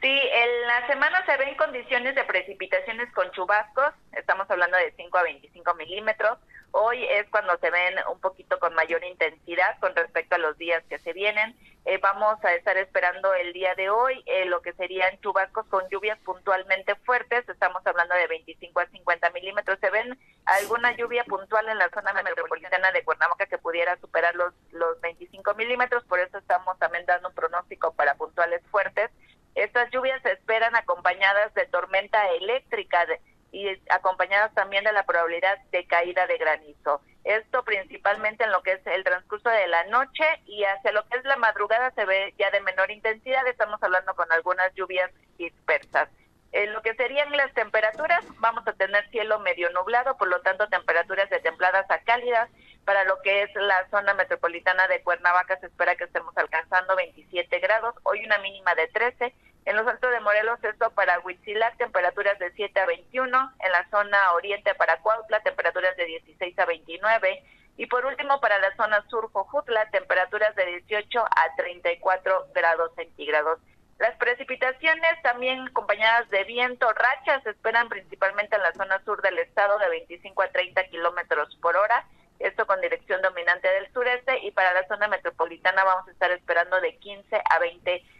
Sí, 0.00 0.08
en 0.12 0.66
la 0.68 0.86
semana 0.86 1.26
se 1.26 1.36
ven 1.38 1.56
condiciones 1.56 2.14
de 2.14 2.22
precipitaciones 2.22 3.12
con 3.14 3.28
chubascos, 3.32 3.92
estamos 4.12 4.48
hablando 4.48 4.76
de 4.76 4.94
5 4.96 5.18
a 5.18 5.24
25 5.24 5.74
milímetros. 5.74 6.38
Hoy 6.72 7.04
es 7.04 7.28
cuando 7.30 7.56
se 7.58 7.70
ven 7.70 7.94
un 8.12 8.20
poquito 8.20 8.58
con 8.58 8.74
mayor 8.74 9.02
intensidad 9.04 9.78
con 9.80 9.94
respecto 9.94 10.36
a 10.36 10.38
los 10.38 10.56
días 10.56 10.82
que 10.88 10.98
se 10.98 11.12
vienen. 11.12 11.56
Eh, 11.84 11.98
vamos 11.98 12.42
a 12.44 12.54
estar 12.54 12.76
esperando 12.76 13.32
el 13.34 13.52
día 13.52 13.74
de 13.74 13.90
hoy 13.90 14.22
eh, 14.26 14.44
lo 14.44 14.60
que 14.62 14.72
serían 14.74 15.18
chubascos 15.20 15.66
con 15.66 15.88
lluvias 15.88 16.18
puntualmente 16.20 16.94
fuertes, 16.94 17.48
estamos 17.48 17.84
hablando 17.86 18.14
de 18.14 18.26
25 18.26 18.80
a 18.80 18.86
50 18.86 19.30
milímetros. 19.30 19.78
Se 19.80 19.90
ven 19.90 20.18
alguna 20.44 20.94
lluvia 20.96 21.24
puntual 21.24 21.68
en 21.68 21.78
la 21.78 21.88
zona 21.88 22.12
metropolitana 22.12 22.92
de 22.92 23.02
Cuernavaca 23.02 23.46
que 23.46 23.58
pudiera 23.58 23.96
superar 23.96 24.34
los, 24.36 24.52
los 24.72 25.00
25 25.00 25.54
milímetros, 25.54 26.04
por 26.04 26.20
eso 26.20 26.38
estamos 26.38 26.78
también 26.78 27.06
dando 27.06 27.28
un 27.28 27.34
pronóstico 27.34 27.92
para 27.94 28.14
puntuales 28.14 28.62
fuertes 28.70 29.10
estas 29.54 29.90
lluvias 29.90 30.22
se 30.22 30.32
esperan 30.32 30.76
acompañadas 30.76 31.52
de 31.54 31.66
tormenta 31.66 32.18
eléctrica 32.34 33.04
y 33.52 33.68
acompañadas 33.90 34.54
también 34.54 34.84
de 34.84 34.92
la 34.92 35.04
probabilidad 35.04 35.58
de 35.72 35.86
caída 35.86 36.26
de 36.26 36.38
granizo. 36.38 37.00
Esto 37.24 37.62
principalmente 37.64 38.44
en 38.44 38.52
lo 38.52 38.62
que 38.62 38.72
es 38.72 38.86
el 38.86 39.04
transcurso 39.04 39.50
de 39.50 39.68
la 39.68 39.84
noche 39.84 40.24
y 40.46 40.64
hacia 40.64 40.92
lo 40.92 41.06
que 41.08 41.18
es 41.18 41.24
la 41.24 41.36
madrugada 41.36 41.90
se 41.92 42.04
ve 42.04 42.34
ya 42.38 42.50
de 42.50 42.60
menor 42.60 42.90
intensidad, 42.90 43.46
estamos 43.46 43.82
hablando 43.82 44.14
con 44.14 44.30
algunas 44.32 44.72
lluvias 44.74 45.10
dispersas. 45.36 46.08
En 46.52 46.72
lo 46.72 46.82
que 46.82 46.94
serían 46.94 47.30
las 47.36 47.52
temperaturas, 47.54 48.24
vamos 48.38 48.66
a 48.66 48.72
tener 48.72 49.08
cielo 49.10 49.38
medio 49.38 49.70
nublado, 49.70 50.16
por 50.16 50.28
lo 50.28 50.40
tanto 50.40 50.68
temperaturas 50.68 51.30
de 51.30 51.38
templadas 51.38 51.88
a 51.90 52.00
cálidas. 52.00 52.50
Para 52.84 53.04
lo 53.04 53.20
que 53.22 53.42
es 53.42 53.54
la 53.54 53.88
zona 53.90 54.14
metropolitana 54.14 54.88
de 54.88 55.02
Cuernavaca 55.02 55.60
se 55.60 55.66
espera 55.66 55.94
que 55.94 56.04
estemos 56.04 56.36
alcanzando 56.36 56.96
27 56.96 57.60
grados, 57.60 57.94
hoy 58.02 58.24
una 58.24 58.38
mínima 58.38 58.74
de 58.74 58.88
13. 58.88 59.32
En 59.66 59.76
los 59.76 59.86
altos 59.86 60.10
de 60.10 60.20
Morelos 60.20 60.62
esto 60.64 60.90
para 60.90 61.20
Huitzilac 61.20 61.76
temperaturas 61.76 62.38
de 62.38 62.50
7 62.52 62.80
a 62.80 62.86
21, 62.86 63.52
en 63.60 63.72
la 63.72 63.88
zona 63.90 64.32
oriente 64.32 64.74
para 64.74 65.00
Cuautla 65.00 65.40
temperaturas 65.42 65.96
de 65.96 66.06
16 66.06 66.58
a 66.58 66.64
29 66.64 67.44
y 67.76 67.86
por 67.86 68.04
último 68.06 68.40
para 68.40 68.58
la 68.58 68.74
zona 68.76 69.04
sur 69.08 69.30
Jojutla 69.30 69.90
temperaturas 69.90 70.54
de 70.56 70.66
18 70.66 71.20
a 71.20 71.56
34 71.56 72.46
grados 72.54 72.90
centígrados. 72.94 73.58
Las 73.98 74.16
precipitaciones 74.16 75.22
también 75.22 75.68
acompañadas 75.68 76.28
de 76.30 76.44
viento, 76.44 76.90
rachas, 76.94 77.42
se 77.42 77.50
esperan 77.50 77.90
principalmente 77.90 78.56
en 78.56 78.62
la 78.62 78.72
zona 78.72 79.02
sur 79.04 79.20
del 79.20 79.38
estado 79.38 79.78
de 79.78 79.90
25 79.90 80.42
a 80.42 80.48
30 80.48 80.84
kilómetros 80.84 81.54
por 81.60 81.76
hora, 81.76 82.06
esto 82.38 82.66
con 82.66 82.80
dirección 82.80 83.20
dominante 83.20 83.68
del 83.68 83.92
sureste, 83.92 84.38
y 84.38 84.52
para 84.52 84.72
la 84.72 84.88
zona 84.88 85.06
metropolitana 85.08 85.84
vamos 85.84 86.08
a 86.08 86.12
estar 86.12 86.30
esperando 86.30 86.80
de 86.80 86.96
15 86.96 87.42
a 87.44 87.58
20 87.58 87.82
kilómetros 87.82 88.19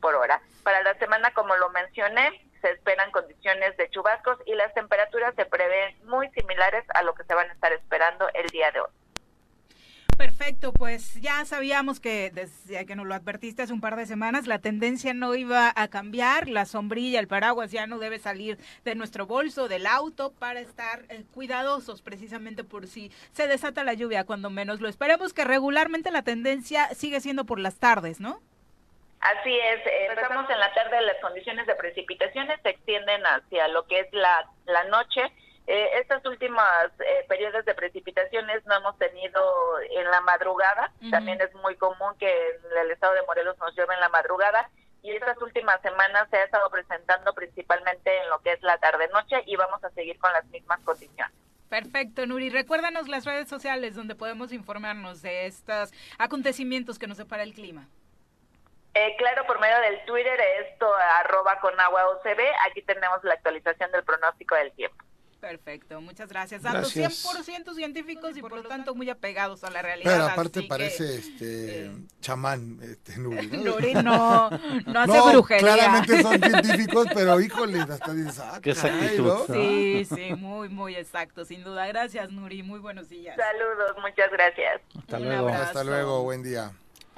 por 0.00 0.14
hora. 0.14 0.40
Para 0.62 0.82
la 0.82 0.94
semana, 0.98 1.32
como 1.32 1.56
lo 1.56 1.70
mencioné, 1.70 2.40
se 2.60 2.70
esperan 2.70 3.10
condiciones 3.10 3.76
de 3.76 3.88
chubascos 3.90 4.38
y 4.46 4.54
las 4.54 4.72
temperaturas 4.74 5.34
se 5.34 5.46
prevén 5.46 5.96
muy 6.04 6.28
similares 6.30 6.84
a 6.94 7.02
lo 7.02 7.14
que 7.14 7.24
se 7.24 7.34
van 7.34 7.48
a 7.48 7.52
estar 7.52 7.72
esperando 7.72 8.28
el 8.34 8.46
día 8.48 8.70
de 8.72 8.80
hoy. 8.80 8.90
Perfecto, 10.16 10.74
pues 10.74 11.14
ya 11.22 11.46
sabíamos 11.46 11.98
que 11.98 12.30
desde 12.30 12.84
que 12.84 12.94
nos 12.94 13.06
lo 13.06 13.14
advertiste 13.14 13.62
hace 13.62 13.72
un 13.72 13.80
par 13.80 13.96
de 13.96 14.04
semanas, 14.04 14.46
la 14.46 14.58
tendencia 14.58 15.14
no 15.14 15.34
iba 15.34 15.72
a 15.74 15.88
cambiar, 15.88 16.46
la 16.46 16.66
sombrilla, 16.66 17.20
el 17.20 17.26
paraguas 17.26 17.70
ya 17.70 17.86
no 17.86 17.98
debe 17.98 18.18
salir 18.18 18.58
de 18.84 18.94
nuestro 18.94 19.26
bolso, 19.26 19.66
del 19.66 19.86
auto, 19.86 20.30
para 20.32 20.60
estar 20.60 21.06
eh, 21.08 21.24
cuidadosos 21.32 22.02
precisamente 22.02 22.64
por 22.64 22.86
si 22.86 23.10
se 23.32 23.46
desata 23.46 23.82
la 23.82 23.94
lluvia, 23.94 24.24
cuando 24.24 24.50
menos 24.50 24.82
lo 24.82 24.88
esperemos, 24.90 25.32
que 25.32 25.44
regularmente 25.44 26.10
la 26.10 26.20
tendencia 26.20 26.94
sigue 26.94 27.22
siendo 27.22 27.46
por 27.46 27.58
las 27.58 27.76
tardes, 27.76 28.20
¿no? 28.20 28.42
Así 29.20 29.54
es, 29.54 29.86
eh, 29.86 30.06
empezamos 30.08 30.48
en 30.48 30.58
la 30.58 30.72
tarde, 30.72 31.00
las 31.02 31.20
condiciones 31.20 31.66
de 31.66 31.74
precipitaciones 31.74 32.58
se 32.62 32.70
extienden 32.70 33.22
hacia 33.26 33.68
lo 33.68 33.86
que 33.86 34.00
es 34.00 34.12
la, 34.12 34.48
la 34.64 34.84
noche. 34.84 35.20
Eh, 35.66 35.90
estas 36.00 36.24
últimas 36.24 36.90
eh, 37.00 37.26
periodos 37.28 37.64
de 37.66 37.74
precipitaciones 37.74 38.64
no 38.64 38.76
hemos 38.76 38.98
tenido 38.98 39.40
en 39.90 40.10
la 40.10 40.22
madrugada, 40.22 40.90
también 41.10 41.38
es 41.40 41.54
muy 41.56 41.76
común 41.76 42.16
que 42.18 42.28
en 42.30 42.78
el 42.78 42.90
estado 42.90 43.12
de 43.12 43.22
Morelos 43.22 43.58
nos 43.58 43.76
llueve 43.76 43.94
en 43.94 44.00
la 44.00 44.08
madrugada 44.08 44.70
y 45.02 45.10
estas 45.12 45.40
últimas 45.42 45.80
semanas 45.82 46.26
se 46.30 46.38
ha 46.38 46.44
estado 46.44 46.70
presentando 46.70 47.34
principalmente 47.34 48.18
en 48.22 48.30
lo 48.30 48.40
que 48.40 48.52
es 48.52 48.62
la 48.62 48.78
tarde-noche 48.78 49.42
y 49.46 49.54
vamos 49.56 49.84
a 49.84 49.90
seguir 49.90 50.18
con 50.18 50.32
las 50.32 50.44
mismas 50.46 50.80
condiciones. 50.80 51.34
Perfecto, 51.68 52.26
Nuri. 52.26 52.50
Recuérdanos 52.50 53.06
las 53.06 53.24
redes 53.26 53.48
sociales 53.48 53.94
donde 53.94 54.14
podemos 54.14 54.52
informarnos 54.52 55.22
de 55.22 55.46
estos 55.46 55.92
acontecimientos 56.18 56.98
que 56.98 57.06
nos 57.06 57.18
separa 57.18 57.44
el 57.44 57.54
clima. 57.54 57.86
Eh, 58.94 59.14
claro, 59.18 59.46
por 59.46 59.60
medio 59.60 59.78
del 59.80 60.04
Twitter, 60.04 60.38
esto 60.66 60.86
arroba 61.20 61.60
con 61.60 61.78
agua 61.78 62.08
OCB, 62.08 62.40
aquí 62.68 62.82
tenemos 62.82 63.22
la 63.22 63.34
actualización 63.34 63.92
del 63.92 64.02
pronóstico 64.02 64.56
del 64.56 64.72
tiempo. 64.72 65.04
Perfecto, 65.40 66.00
muchas 66.02 66.28
gracias. 66.28 66.62
Datos 66.62 66.94
100% 66.94 67.74
científicos 67.74 68.36
y 68.36 68.42
por 68.42 68.52
lo 68.52 68.62
tanto 68.62 68.94
muy 68.94 69.08
apegados 69.08 69.64
a 69.64 69.70
la 69.70 69.80
realidad. 69.80 70.12
Pero 70.12 70.24
aparte 70.24 70.62
parece 70.64 71.16
este 71.16 71.86
eh, 71.86 71.92
chamán, 72.20 72.78
este 72.82 73.16
Nuri. 73.16 73.46
¿no? 73.46 73.62
Nuri 73.64 73.94
no, 74.04 74.50
no 74.50 75.00
hace 75.00 75.32
brujería. 75.32 75.74
Claramente 75.74 76.22
son 76.22 76.38
científicos, 76.42 77.06
pero 77.14 77.40
híjole, 77.40 77.80
hasta 77.80 78.12
dices, 78.12 78.38
ah, 78.38 78.60
Qué 78.62 78.72
exactitud. 78.72 79.46
Sí, 79.50 80.04
sí, 80.04 80.34
muy, 80.34 80.68
muy 80.68 80.94
exacto, 80.94 81.46
sin 81.46 81.64
duda. 81.64 81.86
Gracias, 81.86 82.30
Nuri, 82.30 82.62
muy 82.62 82.78
buenos 82.78 83.08
días. 83.08 83.34
Saludos, 83.34 83.96
muchas 84.02 84.30
gracias. 84.30 84.82
Hasta 84.98 85.18
luego. 85.18 85.48
Hasta 85.48 85.84
luego, 85.84 86.22
buen 86.22 86.42
día 86.42 86.70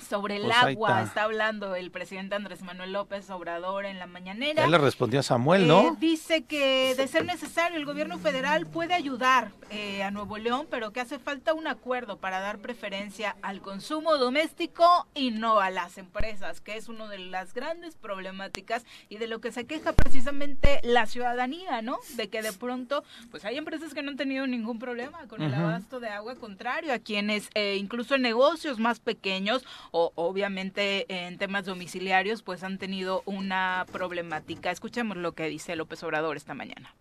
sobre 0.03 0.37
el 0.37 0.43
pues 0.43 0.57
agua. 0.57 1.03
Está. 1.03 1.23
hablando 1.25 1.75
el 1.75 1.91
presidente 1.91 2.35
Andrés 2.35 2.63
Manuel 2.63 2.93
López 2.93 3.29
Obrador 3.31 3.85
en 3.85 3.99
la 3.99 4.07
mañanera. 4.07 4.65
Él 4.65 4.71
le 4.71 4.79
respondió 4.79 5.21
a 5.21 5.23
Samuel, 5.23 5.67
¿no? 5.67 5.89
Eh, 5.89 5.93
dice 5.99 6.45
que 6.45 6.95
de 6.95 7.09
ser 7.09 7.25
necesario 7.25 7.77
el 7.77 7.85
gobierno 7.85 8.19
federal 8.19 8.67
puede 8.67 8.95
ayudar 8.95 9.51
eh, 9.71 10.03
a 10.03 10.11
Nuevo 10.11 10.39
León, 10.39 10.67
pero 10.71 10.93
que 10.93 11.01
hace 11.01 11.19
falta 11.19 11.55
un 11.55 11.67
acuerdo 11.67 12.19
para 12.19 12.41
dar 12.41 12.59
preferencia 12.59 13.37
al 13.43 13.61
consumo 13.61 14.17
doméstico 14.17 15.07
y 15.15 15.31
no 15.31 15.61
a 15.61 15.71
las 15.71 15.99
empresas, 15.99 16.61
que 16.61 16.77
es 16.77 16.89
una 16.89 17.09
de 17.09 17.19
las 17.19 17.55
grandes 17.55 17.97
problemáticas 17.97 18.85
y 19.09 19.17
de 19.17 19.27
lo 19.27 19.41
que 19.41 19.53
se 19.53 19.67
queja 19.67 19.93
precisamente 19.93 20.81
la 20.83 21.07
ciudadanía, 21.07 21.83
¿no? 21.83 21.99
De 22.17 22.29
que 22.29 22.43
de 22.43 22.53
pronto, 22.53 23.05
pues 23.31 23.45
hay 23.45 23.57
empresas 23.57 23.95
que 23.95 24.03
no 24.03 24.11
han 24.11 24.17
tenido 24.17 24.47
ningún 24.47 24.79
problema 24.79 25.27
con 25.29 25.43
el 25.43 25.55
abasto 25.55 26.01
de 26.01 26.09
agua, 26.09 26.37
contrario 26.37 26.93
a 26.93 26.99
quienes 26.99 27.49
eh, 27.55 27.77
incluso 27.79 28.15
en 28.15 28.23
negocios 28.23 28.79
más 28.79 29.01
pequeños 29.01 29.65
o 29.93 30.11
obviamente 30.17 31.07
en 31.09 31.39
temas 31.39 31.67
domiciliarios 31.67 32.43
pues 32.43 32.65
han 32.65 32.79
tenido 32.79 33.23
una 33.27 33.87
problemática. 33.93 34.71
Escuchemos 34.71 35.17
lo 35.19 35.33
que 35.33 35.47
dice 35.47 35.77
López 35.77 36.03
Obrador 36.03 36.37
esta 36.37 36.55
mañana. 36.55 36.95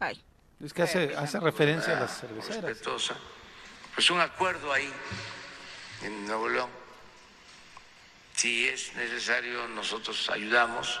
Ay. 0.00 0.20
Es 0.62 0.72
que 0.72 0.82
hace, 0.82 1.16
hace 1.16 1.40
referencia 1.40 1.96
a 1.96 2.00
las 2.00 2.20
cerveceras. 2.20 2.82
Pues 3.94 4.10
un 4.10 4.20
acuerdo 4.20 4.72
ahí 4.72 4.90
en 6.02 6.26
Nuevo 6.26 6.48
León. 6.48 6.70
Si 8.34 8.66
es 8.66 8.94
necesario, 8.96 9.68
nosotros 9.68 10.28
ayudamos, 10.28 11.00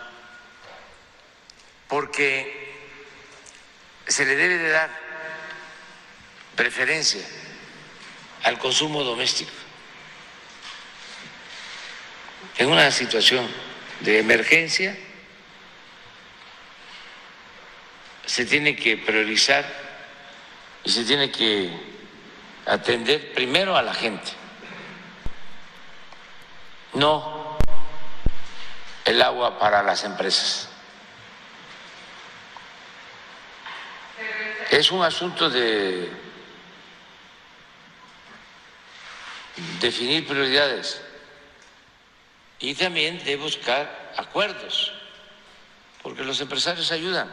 porque 1.88 2.72
se 4.06 4.24
le 4.24 4.36
debe 4.36 4.56
de 4.58 4.70
dar 4.70 4.90
preferencia 6.54 7.26
al 8.44 8.58
consumo 8.58 9.02
doméstico. 9.02 9.50
En 12.56 12.70
una 12.70 12.90
situación 12.90 13.48
de 14.00 14.18
emergencia 14.18 14.96
se 18.26 18.44
tiene 18.44 18.76
que 18.76 18.96
priorizar 18.96 19.64
y 20.84 20.90
se 20.90 21.04
tiene 21.04 21.30
que 21.30 21.70
atender 22.66 23.32
primero 23.34 23.76
a 23.76 23.82
la 23.82 23.94
gente, 23.94 24.30
no 26.92 27.56
el 29.04 29.20
agua 29.20 29.58
para 29.58 29.82
las 29.82 30.04
empresas. 30.04 30.68
Es 34.70 34.90
un 34.90 35.02
asunto 35.02 35.50
de 35.50 36.23
definir 39.80 40.26
prioridades 40.26 41.00
y 42.58 42.74
también 42.74 43.22
de 43.24 43.36
buscar 43.36 44.14
acuerdos, 44.16 44.92
porque 46.02 46.24
los 46.24 46.40
empresarios 46.40 46.90
ayudan. 46.92 47.30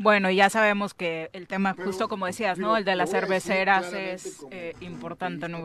Bueno, 0.00 0.30
ya 0.30 0.48
sabemos 0.48 0.94
que 0.94 1.28
el 1.34 1.46
tema, 1.46 1.76
justo 1.84 2.08
como 2.08 2.24
decías, 2.24 2.58
¿no? 2.58 2.74
El 2.74 2.86
de 2.86 2.96
las 2.96 3.10
cerveceras 3.10 3.92
es 3.92 4.46
eh, 4.50 4.74
importante, 4.80 5.46
¿no? 5.46 5.60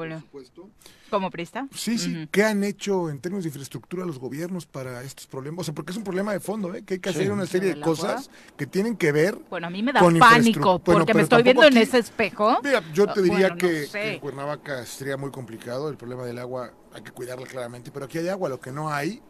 ¿Como 1.10 1.32
prista? 1.32 1.70
Sí, 1.74 1.98
sí. 1.98 2.28
¿Qué 2.32 2.44
han 2.44 2.66
hecho 2.66 3.10
en 3.10 3.22
términos 3.22 3.46
de 3.46 3.48
infraestructura 3.48 4.06
los 4.06 4.20
gobiernos 4.20 4.66
para 4.66 5.04
estos 5.04 5.26
problemas? 5.28 5.62
O 5.62 5.64
sea, 5.64 5.74
porque 5.74 5.94
es 5.94 5.98
un 5.98 6.04
problema 6.04 6.34
de 6.34 6.42
fondo, 6.42 6.76
¿eh? 6.76 6.84
Que 6.84 6.96
hay 6.96 7.00
que 7.00 7.12
hacer 7.12 7.32
una 7.32 7.46
serie 7.46 7.76
de 7.76 7.80
cosas 7.80 8.30
que 8.58 8.68
tienen 8.68 8.98
que 8.98 9.14
ver. 9.14 9.40
Bueno, 9.50 9.68
a 9.68 9.70
mí 9.70 9.82
me 9.82 9.94
da 9.94 10.02
pánico 10.20 10.80
porque 10.80 11.14
me 11.14 11.22
estoy 11.22 11.42
viendo 11.42 11.64
en 11.64 11.78
ese 11.78 12.00
espejo. 12.00 12.60
Mira, 12.62 12.84
yo 12.94 13.08
te 13.08 13.22
diría 13.22 13.56
que, 13.56 13.88
que, 13.90 14.16
en 14.16 14.20
Cuernavaca 14.20 14.86
sería 14.86 15.16
muy 15.16 15.32
complicado. 15.32 15.88
El 15.88 15.96
problema 15.96 16.26
del 16.26 16.40
agua 16.40 16.74
hay 16.94 17.04
que 17.04 17.12
cuidarla 17.12 17.48
claramente, 17.48 17.90
pero 17.90 18.04
aquí 18.04 18.18
hay 18.18 18.28
agua. 18.28 18.50
Lo 18.50 18.60
que 18.60 18.74
no 18.74 18.90
hay 18.90 19.22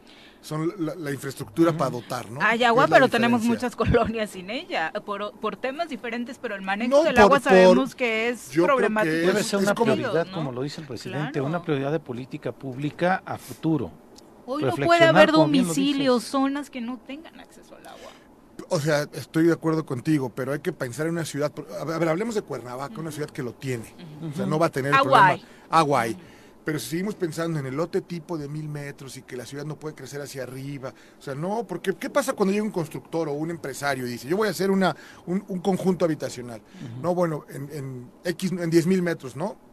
son 0.45 0.71
la, 0.77 1.11
infraestructura 1.11 1.75
para 1.75 1.89
dotar, 1.89 2.29
¿no? 2.29 2.39
Hay 2.41 2.63
agua, 2.63 2.87
pero 2.87 3.07
tenemos 3.09 3.41
muchas 3.41 3.75
colonias 3.75 4.29
sin 4.29 4.49
ella, 4.49 4.93
por, 5.05 5.33
por 5.39 5.55
temas 5.55 5.89
diferentes, 5.89 6.37
pero 6.39 6.55
el 6.55 6.61
manejo 6.61 7.03
del 7.03 7.17
agua 7.17 7.39
sabemos 7.39 7.95
que 7.95 8.29
es 8.29 8.51
problemático. 8.53 9.13
Debe 9.15 9.43
ser 9.43 9.59
una 9.59 9.73
prioridad, 9.73 10.27
como 10.31 10.51
lo 10.51 10.61
dice 10.61 10.81
el 10.81 10.87
presidente, 10.87 11.41
una 11.41 11.61
prioridad 11.61 11.91
de 11.91 11.99
política 11.99 12.51
pública 12.51 13.23
a 13.25 13.37
futuro. 13.37 13.91
Hoy 14.45 14.63
no 14.63 14.75
puede 14.75 15.05
haber 15.05 15.31
domicilios, 15.31 16.23
zonas 16.23 16.69
que 16.69 16.79
no 16.79 16.99
tengan 16.99 17.39
acceso 17.39 17.75
al 17.75 17.87
agua. 17.87 18.11
O 18.69 18.79
sea, 18.79 19.07
estoy 19.13 19.45
de 19.45 19.53
acuerdo 19.53 19.85
contigo, 19.85 20.29
pero 20.29 20.53
hay 20.53 20.59
que 20.59 20.71
pensar 20.71 21.07
en 21.07 21.13
una 21.13 21.25
ciudad. 21.25 21.51
A 21.79 21.83
ver, 21.83 22.07
hablemos 22.07 22.35
de 22.35 22.41
Cuernavaca, 22.43 22.99
una 22.99 23.11
ciudad 23.11 23.29
que 23.29 23.41
lo 23.43 23.53
tiene. 23.53 23.85
O 24.31 24.35
sea, 24.35 24.45
no 24.45 24.59
va 24.59 24.67
a 24.67 24.71
tener 24.71 24.93
el 24.93 24.99
problema. 25.01 25.39
Agua 25.69 26.05
pero 26.65 26.79
si 26.79 26.89
seguimos 26.89 27.15
pensando 27.15 27.59
en 27.59 27.67
el 27.67 27.75
lote 27.75 28.01
tipo 28.01 28.37
de 28.37 28.49
mil 28.49 28.67
metros 28.67 29.15
y 29.17 29.21
que 29.21 29.37
la 29.37 29.45
ciudad 29.45 29.63
no 29.65 29.77
puede 29.77 29.95
crecer 29.95 30.19
hacia 30.19 30.43
arriba, 30.43 30.93
o 31.17 31.21
sea, 31.21 31.35
no, 31.35 31.65
porque 31.65 31.93
¿qué 31.95 32.09
pasa 32.09 32.33
cuando 32.33 32.51
llega 32.51 32.65
un 32.65 32.71
constructor 32.71 33.29
o 33.29 33.33
un 33.33 33.51
empresario 33.51 34.07
y 34.07 34.09
dice, 34.09 34.27
yo 34.27 34.35
voy 34.35 34.47
a 34.47 34.51
hacer 34.51 34.71
una, 34.71 34.95
un, 35.27 35.39
conjunto 35.59 36.03
habitacional? 36.05 36.61
No, 37.01 37.13
bueno, 37.13 37.45
en, 37.49 37.69
en 37.71 38.11
X, 38.23 38.51
en 38.51 38.69
10 38.69 38.87
mil 38.87 39.01
metros, 39.03 39.35
¿no? 39.35 39.64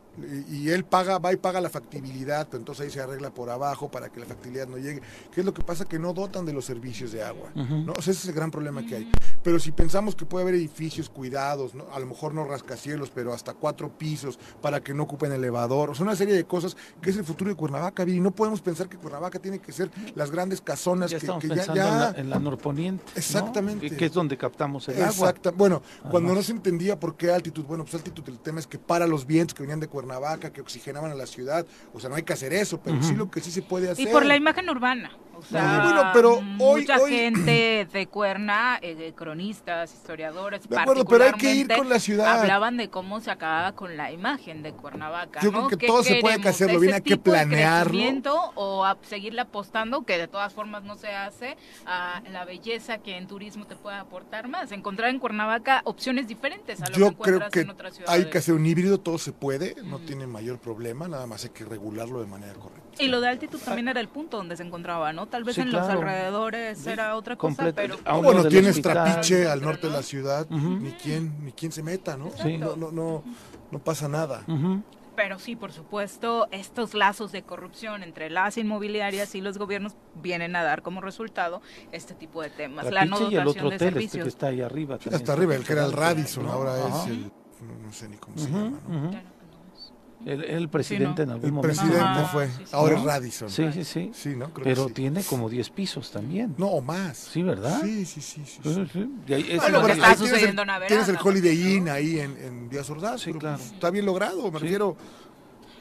Y 0.50 0.68
él 0.68 0.84
paga, 0.84 1.18
va 1.18 1.32
y 1.32 1.36
paga 1.36 1.60
la 1.60 1.70
factibilidad, 1.70 2.46
pero 2.46 2.58
entonces 2.58 2.84
ahí 2.84 2.90
se 2.90 3.00
arregla 3.00 3.30
por 3.30 3.48
abajo 3.48 3.90
para 3.90 4.10
que 4.10 4.20
la 4.20 4.26
factibilidad 4.26 4.68
no 4.68 4.76
llegue. 4.76 5.00
¿Qué 5.32 5.40
es 5.40 5.46
lo 5.46 5.54
que 5.54 5.62
pasa? 5.62 5.86
Que 5.86 5.98
no 5.98 6.12
dotan 6.12 6.44
de 6.44 6.52
los 6.52 6.64
servicios 6.66 7.12
de 7.12 7.22
agua. 7.22 7.50
¿no? 7.54 7.92
ese 7.98 8.10
es 8.10 8.24
el 8.26 8.34
gran 8.34 8.50
problema 8.50 8.84
que 8.84 8.96
hay. 8.96 9.12
Pero 9.42 9.58
si 9.58 9.72
pensamos 9.72 10.14
que 10.14 10.26
puede 10.26 10.42
haber 10.42 10.54
edificios 10.56 11.08
cuidados, 11.08 11.74
¿no? 11.74 11.86
a 11.92 11.98
lo 11.98 12.06
mejor 12.06 12.34
no 12.34 12.44
rascacielos, 12.44 13.10
pero 13.10 13.32
hasta 13.32 13.54
cuatro 13.54 13.90
pisos 13.96 14.38
para 14.60 14.82
que 14.82 14.92
no 14.92 15.04
ocupen 15.04 15.32
elevador, 15.32 15.90
o 15.90 15.94
sea, 15.94 16.04
una 16.04 16.16
serie 16.16 16.34
de 16.34 16.44
cosas 16.44 16.76
que 17.00 17.10
es 17.10 17.16
el 17.16 17.24
futuro 17.24 17.50
de 17.50 17.56
Cuernavaca, 17.56 18.02
y 18.06 18.20
no 18.20 18.32
podemos 18.32 18.60
pensar 18.60 18.88
que 18.88 18.98
Cuernavaca 18.98 19.38
tiene 19.38 19.60
que 19.60 19.72
ser 19.72 19.90
las 20.14 20.30
grandes 20.30 20.60
casonas 20.60 21.10
ya 21.10 21.18
que, 21.18 21.26
estamos 21.26 21.44
ya, 21.44 21.64
En, 21.64 21.76
la, 21.76 22.14
en 22.16 22.30
la 22.30 22.38
norponiente. 22.38 23.04
Exactamente. 23.16 23.96
Que, 23.96 24.06
es 24.06 24.12
donde 24.12 24.36
captamos 24.36 24.88
el 24.88 25.02
agua. 25.02 25.34
Bueno, 25.56 25.82
cuando 26.10 26.34
no 26.34 26.42
se 26.42 26.52
entendía 26.52 26.98
por 26.98 27.16
qué 27.16 27.32
altitud, 27.32 27.64
bueno, 27.64 27.84
pues 27.84 27.94
altitud, 27.94 28.22
el 28.28 28.38
tema 28.38 28.60
es 28.60 28.66
que 28.66 28.78
para 28.78 29.06
los 29.06 29.26
vientos 29.26 29.54
que 29.54 29.62
venían 29.62 29.80
de 29.80 29.88
Cuernavaca, 29.88 30.01
Cuernavaca 30.06 30.52
que 30.52 30.60
oxigenaban 30.60 31.12
a 31.12 31.14
la 31.14 31.26
ciudad. 31.26 31.64
O 31.94 32.00
sea, 32.00 32.10
no 32.10 32.16
hay 32.16 32.22
que 32.24 32.32
hacer 32.32 32.52
eso, 32.52 32.80
pero 32.80 33.00
sí 33.02 33.14
lo 33.14 33.30
que 33.30 33.40
sí 33.40 33.50
se 33.50 33.62
puede 33.62 33.90
hacer. 33.90 34.06
Y 34.08 34.10
por 34.10 34.24
la 34.24 34.36
imagen 34.36 34.68
urbana. 34.68 35.12
O 35.34 35.44
sea, 35.44 35.80
bueno, 35.82 36.10
pero 36.12 36.34
hoy, 36.34 36.42
mucha 36.82 37.00
hoy- 37.00 37.10
gente 37.10 37.88
de 37.92 38.06
Cuerna, 38.06 38.78
eh, 38.80 39.12
cronistas, 39.16 39.92
historiadores, 39.92 40.68
De 40.68 40.78
acuerdo, 40.78 41.04
pero 41.04 41.24
hay 41.24 41.32
que 41.32 41.52
ir 41.54 41.68
con 41.74 41.88
la 41.88 41.98
ciudad. 41.98 42.40
Hablaban 42.42 42.76
de 42.76 42.90
cómo 42.90 43.18
se 43.20 43.30
acababa 43.32 43.72
con 43.72 43.96
la 43.96 44.12
imagen 44.12 44.62
de 44.62 44.72
Cuernavaca. 44.72 45.40
Yo 45.40 45.50
¿no? 45.50 45.58
creo 45.66 45.68
que 45.70 45.78
¿Qué 45.78 45.86
todo 45.88 46.04
se 46.04 46.16
puede 46.20 46.36
hacerlo 46.48 46.74
¿Ese 46.74 46.80
bien, 46.82 46.94
hay 46.94 47.00
que 47.00 47.14
de 47.14 47.18
planearlo. 47.20 48.52
o 48.54 48.84
a 48.84 48.96
seguirle 49.02 49.40
apostando, 49.40 50.04
que 50.04 50.16
de 50.16 50.28
todas 50.28 50.52
formas 50.52 50.84
no 50.84 50.94
se 50.96 51.08
hace, 51.08 51.56
a 51.86 52.22
la 52.30 52.44
belleza 52.44 52.98
que 52.98 53.16
en 53.16 53.26
turismo 53.26 53.66
te 53.66 53.74
puede 53.74 53.96
aportar 53.96 54.46
más? 54.48 54.70
Encontrar 54.70 55.10
en 55.10 55.18
Cuernavaca 55.18 55.80
opciones 55.84 56.28
diferentes 56.28 56.80
a 56.80 56.86
lo 56.86 56.92
que 56.94 57.00
Yo 57.00 57.06
creo 57.06 57.10
encuentras 57.10 57.50
que 57.50 57.60
en 57.62 57.70
otras 57.70 57.96
ciudades. 57.96 58.24
hay 58.24 58.30
que 58.30 58.38
hacer 58.38 58.54
un 58.54 58.64
híbrido, 58.64 58.98
todo 59.00 59.18
se 59.18 59.32
puede, 59.32 59.74
no 59.92 60.04
tiene 60.04 60.26
mayor 60.26 60.58
problema, 60.58 61.06
nada 61.08 61.26
más 61.26 61.44
hay 61.44 61.50
que 61.50 61.64
regularlo 61.64 62.20
de 62.20 62.26
manera 62.26 62.54
correcta. 62.54 63.02
Y 63.02 63.08
lo 63.08 63.20
de 63.20 63.28
altitud 63.28 63.58
también 63.64 63.88
era 63.88 64.00
el 64.00 64.08
punto 64.08 64.36
donde 64.36 64.56
se 64.56 64.62
encontraba, 64.62 65.12
¿no? 65.12 65.26
Tal 65.26 65.44
vez 65.44 65.54
Sí, 65.54 65.60
en 65.62 65.72
los 65.72 65.86
alrededores 65.88 66.86
era 66.86 67.16
otra 67.16 67.36
cosa, 67.36 67.64
Completo. 67.64 67.76
pero... 67.76 68.10
A 68.10 68.18
uno 68.18 68.32
bueno, 68.32 68.48
tienes 68.48 68.72
hospital. 68.72 69.04
trapiche 69.04 69.46
al 69.48 69.62
norte 69.62 69.86
de 69.86 69.92
la 69.92 70.02
ciudad, 70.02 70.46
ni 70.50 70.90
quien 70.92 71.44
ni 71.44 71.52
quien 71.52 71.72
se 71.72 71.82
meta, 71.82 72.16
¿no? 72.16 72.30
Sí. 72.42 72.58
No, 72.58 72.76
no, 72.76 72.90
no, 72.90 73.22
no 73.70 73.78
pasa 73.78 74.08
nada. 74.08 74.44
Pero 75.14 75.38
sí, 75.38 75.56
por 75.56 75.72
supuesto, 75.72 76.48
estos 76.52 76.94
lazos 76.94 77.32
de 77.32 77.42
corrupción 77.42 78.02
entre 78.02 78.30
las 78.30 78.56
inmobiliarias 78.56 79.34
y 79.34 79.42
los 79.42 79.58
gobiernos 79.58 79.92
vienen 80.22 80.56
a 80.56 80.62
dar 80.62 80.80
como 80.80 81.02
resultado 81.02 81.60
este 81.92 82.14
tipo 82.14 82.40
de 82.40 82.48
temas. 82.48 82.90
La 82.90 83.04
no 83.04 83.30
y 83.30 83.34
el 83.36 83.44
dotación 83.44 83.48
otro 83.48 83.70
de 83.70 83.76
hotel 83.76 83.88
este 83.88 83.94
servicios. 83.94 84.22
que 84.24 84.28
está 84.30 84.46
ahí 84.46 84.62
arriba. 84.62 84.96
también 84.96 85.14
Hasta 85.14 85.16
está 85.24 85.32
arriba, 85.34 85.54
el 85.54 85.64
que 85.64 85.72
era 85.74 85.84
el 85.84 85.92
Radisson, 85.92 86.44
¿no? 86.46 86.52
ahora 86.52 86.74
Ajá. 86.86 87.02
es 87.04 87.10
el, 87.10 87.30
no, 87.84 87.92
sé 87.92 88.08
ni 88.08 88.16
cómo 88.16 88.38
se 88.38 88.48
llama, 88.50 88.80
¿no? 88.88 89.10
El, 90.24 90.44
el 90.44 90.68
presidente 90.68 91.22
en 91.22 91.30
algún 91.30 91.46
El 91.46 91.52
momento. 91.52 91.76
presidente 91.82 92.20
¿no? 92.20 92.26
fue, 92.28 92.48
ahora 92.70 92.96
es 92.96 93.02
Radisson. 93.02 93.50
Sí, 93.50 93.72
sí, 93.72 93.84
sí. 93.84 94.10
Sí, 94.14 94.28
¿no? 94.30 94.46
Creo 94.50 94.54
que 94.54 94.62
Pero 94.62 94.86
sí. 94.88 94.92
tiene 94.94 95.22
como 95.24 95.48
10 95.50 95.70
pisos 95.70 96.10
también. 96.12 96.54
No, 96.58 96.66
o 96.68 96.80
más. 96.80 97.16
Sí, 97.16 97.42
¿verdad? 97.42 97.80
Sí, 97.82 98.04
sí, 98.06 98.20
sí. 98.20 98.42
sí, 98.46 98.60
Sí, 98.62 98.86
sí. 98.92 99.10
Y 99.26 99.32
ahí- 99.34 99.56
Bueno, 99.58 99.80
pero 99.82 99.94
está 99.94 100.10
ahí 100.10 100.14
tienes 100.16 100.18
sucediendo 100.18 100.62
el, 100.62 100.86
tienes 100.86 101.08
el 101.08 101.16
Holiday 101.22 101.74
Inn 101.76 101.88
ahí 101.88 102.20
en, 102.20 102.36
en 102.36 102.68
Díaz 102.68 102.88
Ordaz. 102.90 103.20
Sí, 103.22 103.32
claro. 103.32 103.56
pues, 103.58 103.72
está 103.72 103.90
bien 103.90 104.06
logrado, 104.06 104.50
me 104.52 104.58
refiero. 104.58 104.96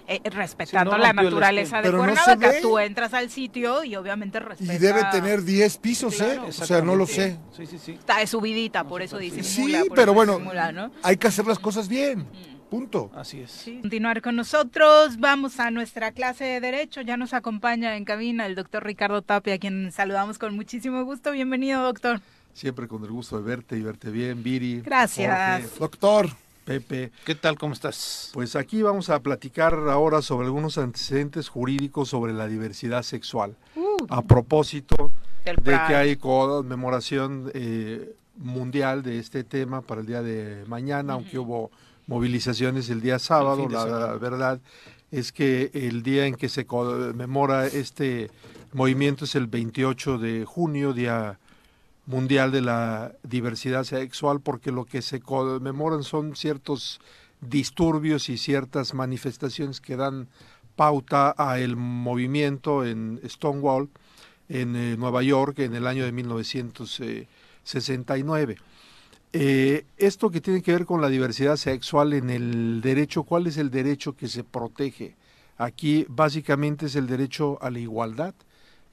Eh, 0.08 0.20
respetando 0.30 0.92
Sí, 0.92 0.98
no 0.98 1.04
la 1.04 1.10
el 1.12 1.16
naturaleza 1.16 1.78
de 1.78 1.84
Pero 1.84 1.98
no 2.00 2.04
Cuernavaca, 2.04 2.50
ve. 2.50 2.60
tú 2.62 2.80
entras 2.80 3.14
al 3.14 3.30
sitio 3.30 3.84
y 3.84 3.96
obviamente 3.96 4.40
Y 4.40 4.42
respeta... 4.42 4.74
debe 4.80 5.04
tener 5.12 5.44
10 5.44 5.78
pisos, 5.78 6.16
Claro. 6.16 6.46
¿eh? 6.46 6.50
O 6.50 6.52
sea, 6.52 6.82
no 6.82 6.96
lo 6.96 7.06
sé. 7.06 7.38
Sí, 7.56 7.66
sí, 7.68 7.78
sí. 7.78 7.92
Está 7.94 8.18
de 8.18 8.28
subidita, 8.28 8.84
por 8.84 9.02
eso 9.04 9.18
disimula. 9.20 9.84
Sí, 9.84 9.90
pero 9.96 10.14
bueno, 10.14 10.40
¿no? 10.74 10.92
hay 11.04 11.16
que 11.18 11.28
hacer 11.28 11.46
las 11.48 11.60
cosas 11.60 11.88
bien. 11.88 12.26
Punto. 12.72 13.12
Así 13.14 13.42
es. 13.42 13.66
Continuar 13.82 14.22
con 14.22 14.38
nosotros, 14.38 15.20
vamos 15.20 15.60
a 15.60 15.72
nuestra 15.72 16.14
clase 16.14 16.46
de 16.46 16.62
Derecho. 16.62 17.02
Ya 17.02 17.18
nos 17.18 17.34
acompaña 17.34 17.98
en 17.98 18.06
cabina 18.06 18.46
el 18.46 18.56
doctor 18.56 18.86
Ricardo 18.86 19.22
Tapia, 19.22 19.56
a 19.56 19.58
quien 19.58 19.92
saludamos 19.92 20.40
con 20.40 20.56
muchísimo 20.56 21.04
gusto. 21.04 21.34
Bienvenido, 21.34 21.84
doctor. 21.84 22.22
Siempre 22.54 22.88
con 22.88 23.04
el 23.04 23.12
gusto 23.12 23.36
de 23.36 23.44
verte 23.44 23.76
y 23.76 23.82
verte 23.82 24.10
bien, 24.10 24.42
Viri. 24.42 24.80
Gracias. 24.80 25.64
Jorge, 25.64 25.80
Doctor. 25.80 26.30
Pepe. 26.64 27.12
¿Qué 27.26 27.36
tal? 27.36 27.58
¿Cómo 27.58 27.74
estás? 27.74 28.30
Pues 28.34 28.56
aquí 28.56 28.82
vamos 28.82 29.10
a 29.10 29.20
platicar 29.20 29.74
ahora 29.90 30.22
sobre 30.22 30.46
algunos 30.46 30.78
antecedentes 30.78 31.50
jurídicos 31.50 32.08
sobre 32.08 32.32
la 32.32 32.48
diversidad 32.48 33.04
sexual. 33.04 33.54
A 34.08 34.22
propósito 34.22 35.12
de 35.44 35.78
que 35.88 35.96
hay 35.96 36.16
conmemoración 36.16 37.52
eh, 37.54 38.16
mundial 38.38 39.04
de 39.04 39.20
este 39.20 39.44
tema 39.44 39.82
para 39.82 40.00
el 40.00 40.08
día 40.08 40.22
de 40.22 40.64
mañana, 40.68 41.14
aunque 41.14 41.38
hubo 41.38 41.70
movilizaciones 42.08 42.90
el 42.90 43.02
día 43.02 43.20
sábado, 43.20 43.68
la 43.70 43.84
semana. 43.84 44.14
verdad 44.16 44.60
es 45.12 45.32
que 45.32 45.72
el 45.74 46.04
día 46.04 46.26
en 46.26 46.36
que 46.36 46.50
se 46.50 46.66
conmemora 46.66 47.68
este 47.68 48.30
movimiento 48.74 49.26
es 49.26 49.36
el 49.36 49.48
28 49.48 50.18
de 50.18 50.46
junio, 50.46 50.94
día 50.94 51.38
mundial 52.06 52.52
de 52.52 52.62
la 52.62 53.12
diversidad 53.24 53.84
sexual, 53.84 54.40
porque 54.40 54.72
lo 54.72 54.86
que 54.86 55.02
se 55.02 55.20
conmemoran 55.20 56.04
son 56.04 56.36
ciertos 56.36 57.02
disturbios 57.42 58.30
y 58.30 58.38
ciertas 58.38 58.94
manifestaciones 58.94 59.82
que 59.82 59.98
dan 59.98 60.30
pauta 60.76 61.34
a 61.38 61.60
el 61.60 61.76
movimiento 61.76 62.86
en 62.86 63.20
Stonewall, 63.26 63.90
en 64.48 64.76
eh, 64.76 64.96
Nueva 64.98 65.24
York, 65.24 65.58
en 65.60 65.76
el 65.76 65.88
año 65.88 66.06
de 66.06 66.12
1969. 66.12 68.58
Eh, 69.34 69.86
esto 69.98 70.30
que 70.30 70.42
tiene 70.42 70.62
que 70.62 70.74
ver 70.74 70.86
con 70.86 71.02
la 71.02 71.08
diversidad 71.08 71.56
sexual 71.56 72.14
en 72.14 72.30
el 72.30 72.82
derecho, 72.82 73.24
¿cuál 73.24 73.48
es 73.48 73.58
el 73.58 73.72
derecho 73.72 74.16
que 74.16 74.28
se 74.28 74.44
protege? 74.44 75.16
Aquí 75.58 76.06
básicamente 76.10 76.88
es 76.88 76.96
el 76.96 77.08
derecho 77.08 77.58
a 77.62 77.70
la 77.70 77.80
igualdad 77.80 78.34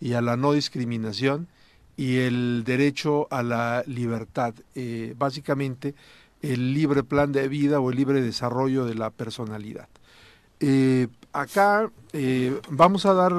y 0.00 0.12
a 0.12 0.20
la 0.20 0.36
no 0.36 0.52
discriminación 0.52 1.48
y 1.96 2.18
el 2.18 2.62
derecho 2.64 3.26
a 3.32 3.42
la 3.42 3.82
libertad, 3.86 4.54
eh, 4.76 5.14
básicamente 5.18 5.96
el 6.40 6.72
libre 6.72 7.02
plan 7.02 7.32
de 7.32 7.48
vida 7.48 7.80
o 7.80 7.90
el 7.90 7.96
libre 7.96 8.22
desarrollo 8.22 8.84
de 8.84 8.94
la 8.94 9.10
personalidad. 9.10 9.88
Eh, 10.60 11.08
acá 11.32 11.90
vamos 12.70 13.06
a 13.06 13.14
dar 13.14 13.32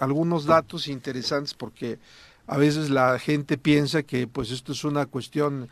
algunos 0.00 0.44
datos 0.44 0.88
interesantes 0.88 1.54
porque 1.54 2.00
a 2.48 2.56
veces 2.56 2.90
la 2.90 3.18
gente 3.20 3.58
piensa 3.58 4.02
que 4.02 4.26
pues 4.26 4.50
esto 4.50 4.72
es 4.72 4.82
una 4.82 5.06
cuestión 5.06 5.68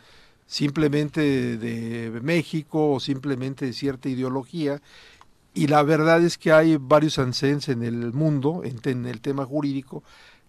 simplemente 0.50 1.20
de, 1.56 2.10
de 2.10 2.20
México 2.20 2.90
o 2.90 2.98
simplemente 2.98 3.66
de 3.66 3.72
cierta 3.72 4.08
ideología 4.08 4.82
y 5.54 5.68
la 5.68 5.84
verdad 5.84 6.20
es 6.24 6.38
que 6.38 6.50
hay 6.50 6.76
varios 6.76 7.20
antecedentes 7.20 7.68
en 7.68 7.84
el 7.84 8.12
mundo, 8.12 8.62
en, 8.64 8.80
en 8.84 9.06
el 9.06 9.20
tema 9.20 9.44
jurídico, 9.44 10.02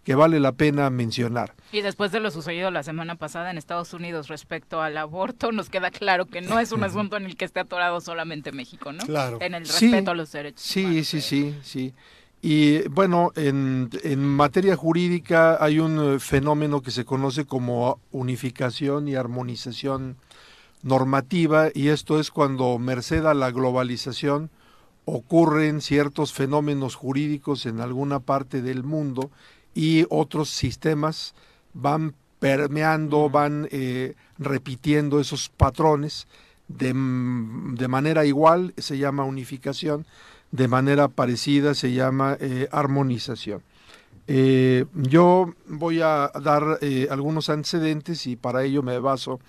que 0.04 0.16
vale 0.16 0.40
la 0.40 0.54
pena 0.54 0.90
mencionar. 0.90 1.54
Y 1.72 1.82
después 1.82 2.12
de 2.12 2.20
lo 2.20 2.32
sucedido 2.32 2.72
la 2.72 2.82
semana 2.82 3.14
pasada 3.16 3.52
en 3.52 3.60
Estados 3.60 3.94
Unidos 3.94 4.28
respecto 4.28 4.82
al 4.82 4.98
aborto, 4.98 5.52
nos 5.52 5.70
queda 5.70 5.92
claro 5.92 6.26
que 6.26 6.42
no 6.42 6.60
es 6.60 6.72
un 6.72 6.84
asunto 6.84 7.18
en 7.18 7.26
el 7.26 7.36
que 7.38 7.46
esté 7.46 7.60
atorado 7.60 8.02
solamente 8.02 8.52
México, 8.52 8.92
¿no? 8.92 9.06
Claro. 9.06 9.38
En 9.40 9.54
el 9.54 9.68
Sí, 9.68 9.92
respeto 9.92 10.12
a 10.12 10.16
los 10.16 10.32
derechos. 10.32 10.62
Sí, 10.64 11.04
sí, 11.04 11.22
sí, 11.22 11.56
sí. 11.62 11.94
Y 12.42 12.88
bueno, 12.90 13.32
en, 13.36 13.90
en 14.04 14.26
materia 14.26 14.76
jurídica 14.76 15.64
hay 15.64 15.80
un 15.80 16.16
eh, 16.16 16.20
fenómeno 16.20 16.82
que 16.82 16.90
se 16.90 17.06
conoce 17.06 17.46
como 17.46 18.00
unificación 18.12 19.08
y 19.08 19.16
armonización 19.16 20.18
normativa 20.82 21.70
y 21.74 21.90
esto 21.90 22.20
es 22.20 22.32
cuando 22.32 22.80
merced 22.80 23.26
a 23.28 23.36
la 23.36 23.52
globalización 23.52 24.50
ocurren 25.06 25.82
ciertos 25.82 26.34
fenómenos 26.34 26.96
jurídicos 26.96 27.68
en 27.68 27.80
alguna 27.80 28.20
parte 28.20 28.64
del 28.64 28.84
mundo 28.84 29.30
y 29.76 30.06
otros 30.10 30.50
sistemas 30.50 31.36
van 31.74 32.16
permeando, 32.40 33.30
van 33.30 33.68
eh, 33.72 34.16
repitiendo 34.40 35.20
esos 35.20 35.50
patrones 35.50 36.28
de, 36.68 36.88
de 36.88 37.88
manera 37.88 38.26
igual, 38.26 38.74
se 38.78 38.98
llama 38.98 39.26
unificación, 39.26 40.08
de 40.52 40.68
manera 40.68 41.08
parecida 41.08 41.74
se 41.74 41.94
llama 41.94 42.38
eh, 42.40 42.68
armonización. 42.72 43.62
Eh, 44.28 44.86
yo 44.94 45.54
voy 45.68 46.02
a 46.02 46.32
dar 46.42 46.78
eh, 46.82 47.08
algunos 47.10 47.50
antecedentes 47.50 48.28
y 48.28 48.36
para 48.36 48.64
ello 48.64 48.84
me 48.84 49.00
baso 49.00 49.40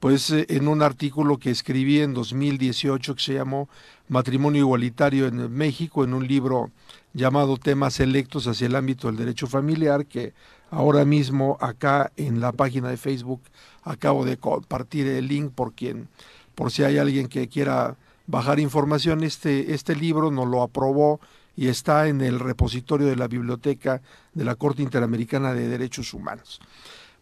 pues 0.00 0.30
en 0.30 0.66
un 0.66 0.82
artículo 0.82 1.38
que 1.38 1.50
escribí 1.50 2.00
en 2.00 2.12
2018 2.12 3.14
que 3.14 3.22
se 3.22 3.34
llamó 3.34 3.68
Matrimonio 4.08 4.62
Igualitario 4.62 5.28
en 5.28 5.52
México, 5.52 6.02
en 6.02 6.12
un 6.12 6.26
libro 6.26 6.72
llamado 7.14 7.56
Temas 7.56 8.00
Electos 8.00 8.48
hacia 8.48 8.66
el 8.66 8.74
ámbito 8.74 9.06
del 9.06 9.16
derecho 9.16 9.46
familiar, 9.46 10.06
que 10.06 10.32
ahora 10.70 11.04
mismo 11.04 11.56
acá 11.60 12.10
en 12.16 12.40
la 12.40 12.50
página 12.50 12.88
de 12.88 12.96
Facebook 12.96 13.42
acabo 13.84 14.24
de 14.24 14.38
compartir 14.38 15.06
el 15.06 15.28
link 15.28 15.52
por 15.54 15.72
quien, 15.72 16.08
por 16.56 16.72
si 16.72 16.82
hay 16.82 16.98
alguien 16.98 17.28
que 17.28 17.46
quiera 17.46 17.96
bajar 18.26 18.60
información, 18.60 19.22
este, 19.22 19.74
este 19.74 19.96
libro 19.96 20.30
nos 20.30 20.48
lo 20.48 20.62
aprobó 20.62 21.20
y 21.56 21.68
está 21.68 22.08
en 22.08 22.20
el 22.20 22.40
repositorio 22.40 23.06
de 23.06 23.16
la 23.16 23.28
biblioteca 23.28 24.00
de 24.32 24.44
la 24.44 24.54
Corte 24.54 24.82
Interamericana 24.82 25.52
de 25.54 25.68
Derechos 25.68 26.14
Humanos. 26.14 26.60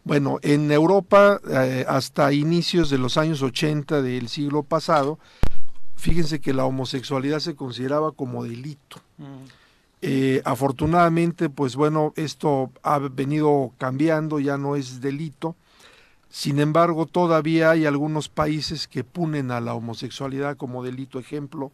Bueno, 0.03 0.39
en 0.41 0.71
Europa, 0.71 1.39
eh, 1.49 1.85
hasta 1.87 2.33
inicios 2.33 2.89
de 2.89 2.97
los 2.97 3.17
años 3.17 3.41
80 3.41 4.01
del 4.01 4.29
siglo 4.29 4.63
pasado, 4.63 5.19
fíjense 5.95 6.39
que 6.39 6.53
la 6.53 6.65
homosexualidad 6.65 7.39
se 7.39 7.55
consideraba 7.55 8.11
como 8.11 8.43
delito. 8.43 8.97
Eh, 10.01 10.41
afortunadamente, 10.45 11.49
pues 11.49 11.75
bueno, 11.75 12.13
esto 12.15 12.71
ha 12.81 12.97
venido 12.97 13.71
cambiando, 13.77 14.39
ya 14.39 14.57
no 14.57 14.75
es 14.75 15.01
delito. 15.01 15.55
Sin 16.31 16.59
embargo, 16.59 17.07
todavía 17.07 17.71
hay 17.71 17.85
algunos 17.85 18.29
países 18.29 18.87
que 18.87 19.03
punen 19.03 19.51
a 19.51 19.59
la 19.59 19.73
homosexualidad 19.73 20.55
como 20.55 20.81
delito. 20.81 21.19
Ejemplo, 21.19 21.73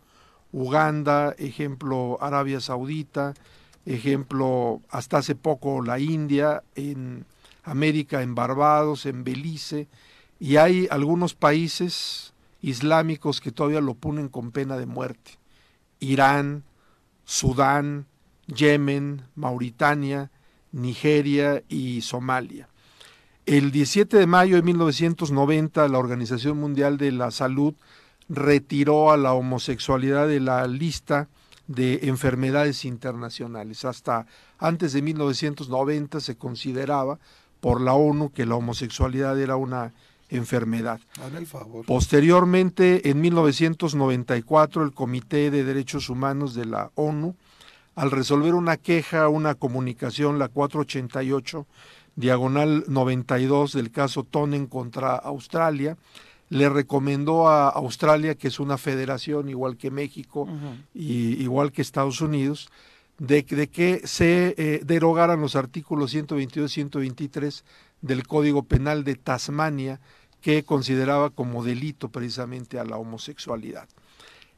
Uganda, 0.51 1.35
ejemplo, 1.37 2.17
Arabia 2.21 2.59
Saudita, 2.59 3.35
ejemplo, 3.85 4.81
hasta 4.89 5.19
hace 5.19 5.35
poco 5.35 5.83
la 5.83 5.99
India, 5.99 6.63
en 6.73 7.25
América, 7.63 8.23
en 8.23 8.33
Barbados, 8.33 9.05
en 9.05 9.23
Belice, 9.23 9.87
y 10.39 10.55
hay 10.57 10.87
algunos 10.89 11.35
países 11.35 12.33
islámicos 12.59 13.41
que 13.41 13.51
todavía 13.51 13.79
lo 13.79 13.93
ponen 13.93 14.27
con 14.27 14.49
pena 14.49 14.75
de 14.75 14.87
muerte. 14.87 15.37
Irán, 15.99 16.63
Sudán, 17.25 18.07
Yemen, 18.47 19.21
Mauritania, 19.35 20.31
Nigeria 20.71 21.61
y 21.69 22.01
Somalia. 22.01 22.67
El 23.47 23.71
17 23.71 24.17
de 24.17 24.27
mayo 24.27 24.57
de 24.57 24.61
1990 24.61 25.87
la 25.87 25.97
Organización 25.99 26.59
Mundial 26.59 26.97
de 26.97 27.13
la 27.13 27.31
Salud 27.31 27.75
retiró 28.27 29.09
a 29.09 29.15
la 29.15 29.31
homosexualidad 29.31 30.27
de 30.27 30.41
la 30.41 30.67
lista 30.67 31.29
de 31.65 32.01
enfermedades 32.03 32.83
internacionales. 32.83 33.85
Hasta 33.85 34.25
antes 34.57 34.91
de 34.91 35.01
1990 35.01 36.19
se 36.19 36.35
consideraba 36.35 37.19
por 37.61 37.79
la 37.79 37.93
ONU 37.93 38.33
que 38.33 38.45
la 38.45 38.55
homosexualidad 38.55 39.39
era 39.39 39.55
una 39.55 39.93
enfermedad. 40.27 40.99
Posteriormente, 41.85 43.09
en 43.09 43.21
1994, 43.21 44.83
el 44.83 44.91
Comité 44.91 45.51
de 45.51 45.63
Derechos 45.63 46.09
Humanos 46.09 46.53
de 46.53 46.65
la 46.65 46.91
ONU, 46.95 47.33
al 47.95 48.11
resolver 48.11 48.55
una 48.55 48.75
queja, 48.75 49.29
una 49.29 49.55
comunicación, 49.55 50.37
la 50.37 50.49
488, 50.49 51.65
diagonal 52.17 52.83
92 52.87 53.73
del 53.73 53.91
caso 53.91 54.23
Tonen 54.23 54.65
contra 54.67 55.15
Australia, 55.15 55.97
le 56.49 56.67
recomendó 56.67 57.47
a 57.47 57.69
Australia, 57.69 58.35
que 58.35 58.47
es 58.47 58.59
una 58.59 58.77
federación 58.77 59.49
igual 59.49 59.77
que 59.77 59.91
México 59.91 60.47
y 60.93 61.41
igual 61.41 61.71
que 61.71 61.81
Estados 61.81 62.19
Unidos, 62.19 62.69
de, 63.19 63.45
que 63.45 64.01
se 64.05 64.55
eh, 64.57 64.81
derogaran 64.83 65.41
los 65.41 65.55
artículos 65.55 66.11
122 66.11 66.71
y 66.71 66.73
123 66.73 67.65
del 68.01 68.25
Código 68.27 68.63
Penal 68.63 69.03
de 69.03 69.15
Tasmania, 69.15 69.99
que 70.41 70.63
consideraba 70.63 71.29
como 71.29 71.63
delito 71.63 72.09
precisamente 72.09 72.79
a 72.79 72.85
la 72.85 72.97
homosexualidad. 72.97 73.87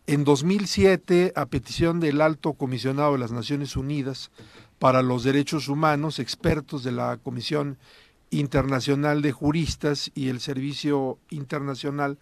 En 0.08 0.24
2007, 0.24 1.34
a 1.36 1.46
petición 1.46 2.00
del 2.00 2.22
alto 2.22 2.54
comisionado 2.54 3.14
de 3.14 3.20
las 3.20 3.32
Naciones 3.32 3.76
Unidas 3.76 4.32
para 4.80 5.02
los 5.02 5.24
Derechos 5.24 5.68
Humanos, 5.68 6.20
expertos 6.20 6.84
de 6.84 6.94
la 6.94 7.18
Comisión 7.18 7.78
Internacional 8.32 9.22
de 9.22 9.34
Juristas 9.34 10.10
y 10.16 10.30
el 10.30 10.40
Servicio 10.40 11.20
Internacional 11.30 12.18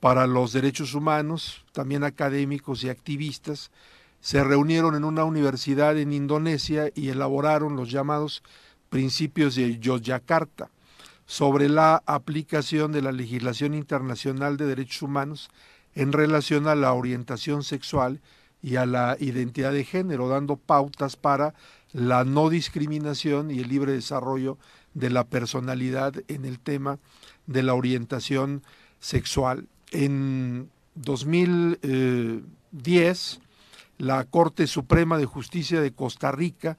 para 0.00 0.26
los 0.26 0.52
Derechos 0.52 0.94
Humanos, 0.94 1.64
también 1.72 2.04
académicos 2.04 2.82
y 2.82 2.88
activistas, 2.88 3.70
se 4.20 4.42
reunieron 4.42 4.94
en 4.94 5.04
una 5.04 5.24
universidad 5.24 5.98
en 5.98 6.12
Indonesia 6.12 6.90
y 6.94 7.10
elaboraron 7.10 7.76
los 7.76 7.90
llamados 7.90 8.42
principios 8.88 9.54
de 9.54 9.78
Yogyakarta 9.78 10.70
sobre 11.26 11.68
la 11.68 12.02
aplicación 12.06 12.90
de 12.90 13.02
la 13.02 13.12
legislación 13.12 13.74
internacional 13.74 14.56
de 14.56 14.66
derechos 14.66 15.02
humanos 15.02 15.50
en 15.94 16.12
relación 16.12 16.68
a 16.68 16.74
la 16.74 16.94
orientación 16.94 17.62
sexual 17.62 18.20
y 18.62 18.76
a 18.76 18.86
la 18.86 19.16
identidad 19.20 19.72
de 19.72 19.84
género, 19.84 20.28
dando 20.28 20.56
pautas 20.56 21.16
para 21.16 21.54
la 21.92 22.24
no 22.24 22.50
discriminación 22.50 23.50
y 23.50 23.60
el 23.60 23.68
libre 23.68 23.92
desarrollo 23.92 24.58
de 24.94 25.10
la 25.10 25.24
personalidad 25.24 26.14
en 26.28 26.44
el 26.44 26.60
tema 26.60 26.98
de 27.46 27.62
la 27.62 27.74
orientación 27.74 28.62
sexual. 29.00 29.68
En 29.90 30.70
2010, 30.96 33.40
la 33.98 34.24
Corte 34.24 34.66
Suprema 34.66 35.18
de 35.18 35.26
Justicia 35.26 35.80
de 35.80 35.92
Costa 35.92 36.32
Rica 36.32 36.78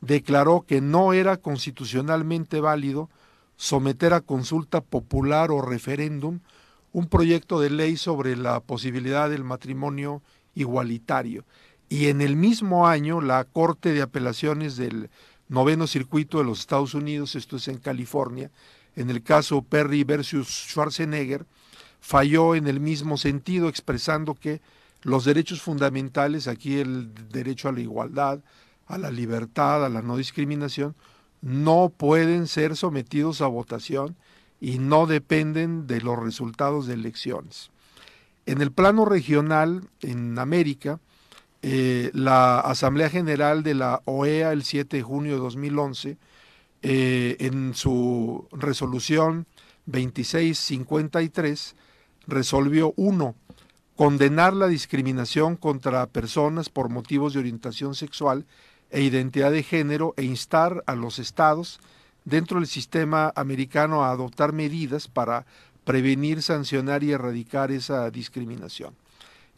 declaró 0.00 0.64
que 0.66 0.80
no 0.80 1.12
era 1.12 1.36
constitucionalmente 1.36 2.60
válido 2.60 3.08
someter 3.56 4.14
a 4.14 4.20
consulta 4.20 4.80
popular 4.80 5.50
o 5.50 5.60
referéndum 5.60 6.40
un 6.92 7.06
proyecto 7.06 7.60
de 7.60 7.70
ley 7.70 7.96
sobre 7.96 8.36
la 8.36 8.60
posibilidad 8.60 9.30
del 9.30 9.44
matrimonio 9.44 10.22
igualitario. 10.54 11.44
Y 11.92 12.06
en 12.06 12.20
el 12.20 12.36
mismo 12.36 12.86
año, 12.86 13.20
la 13.20 13.42
Corte 13.42 13.92
de 13.92 14.00
Apelaciones 14.00 14.76
del 14.76 15.10
Noveno 15.48 15.88
Circuito 15.88 16.38
de 16.38 16.44
los 16.44 16.60
Estados 16.60 16.94
Unidos, 16.94 17.34
esto 17.34 17.56
es 17.56 17.66
en 17.66 17.78
California, 17.78 18.52
en 18.94 19.10
el 19.10 19.24
caso 19.24 19.62
Perry 19.62 20.04
versus 20.04 20.46
Schwarzenegger, 20.46 21.46
falló 22.00 22.54
en 22.54 22.68
el 22.68 22.78
mismo 22.78 23.18
sentido, 23.18 23.68
expresando 23.68 24.36
que 24.36 24.60
los 25.02 25.24
derechos 25.24 25.62
fundamentales, 25.62 26.46
aquí 26.46 26.78
el 26.78 27.12
derecho 27.28 27.68
a 27.68 27.72
la 27.72 27.80
igualdad, 27.80 28.38
a 28.86 28.96
la 28.96 29.10
libertad, 29.10 29.84
a 29.84 29.88
la 29.88 30.00
no 30.00 30.16
discriminación, 30.16 30.94
no 31.42 31.92
pueden 31.94 32.46
ser 32.46 32.76
sometidos 32.76 33.40
a 33.40 33.48
votación 33.48 34.14
y 34.60 34.78
no 34.78 35.08
dependen 35.08 35.88
de 35.88 36.02
los 36.02 36.16
resultados 36.16 36.86
de 36.86 36.94
elecciones. 36.94 37.72
En 38.46 38.60
el 38.62 38.70
plano 38.70 39.06
regional, 39.06 39.88
en 40.02 40.38
América, 40.38 41.00
eh, 41.62 42.10
la 42.14 42.60
Asamblea 42.60 43.10
General 43.10 43.62
de 43.62 43.74
la 43.74 44.00
OEA 44.06 44.52
el 44.52 44.64
7 44.64 44.96
de 44.96 45.02
junio 45.02 45.34
de 45.34 45.40
2011, 45.40 46.16
eh, 46.82 47.36
en 47.40 47.74
su 47.74 48.48
resolución 48.52 49.46
2653, 49.86 51.76
resolvió 52.26 52.94
uno, 52.96 53.34
condenar 53.96 54.54
la 54.54 54.68
discriminación 54.68 55.56
contra 55.56 56.06
personas 56.06 56.70
por 56.70 56.88
motivos 56.88 57.34
de 57.34 57.40
orientación 57.40 57.94
sexual 57.94 58.46
e 58.90 59.02
identidad 59.02 59.50
de 59.50 59.62
género 59.62 60.14
e 60.16 60.24
instar 60.24 60.82
a 60.86 60.94
los 60.94 61.18
estados 61.18 61.80
dentro 62.24 62.58
del 62.58 62.66
sistema 62.66 63.32
americano 63.36 64.04
a 64.04 64.10
adoptar 64.10 64.52
medidas 64.52 65.08
para 65.08 65.44
prevenir, 65.84 66.42
sancionar 66.42 67.02
y 67.04 67.12
erradicar 67.12 67.70
esa 67.70 68.10
discriminación. 68.10 68.94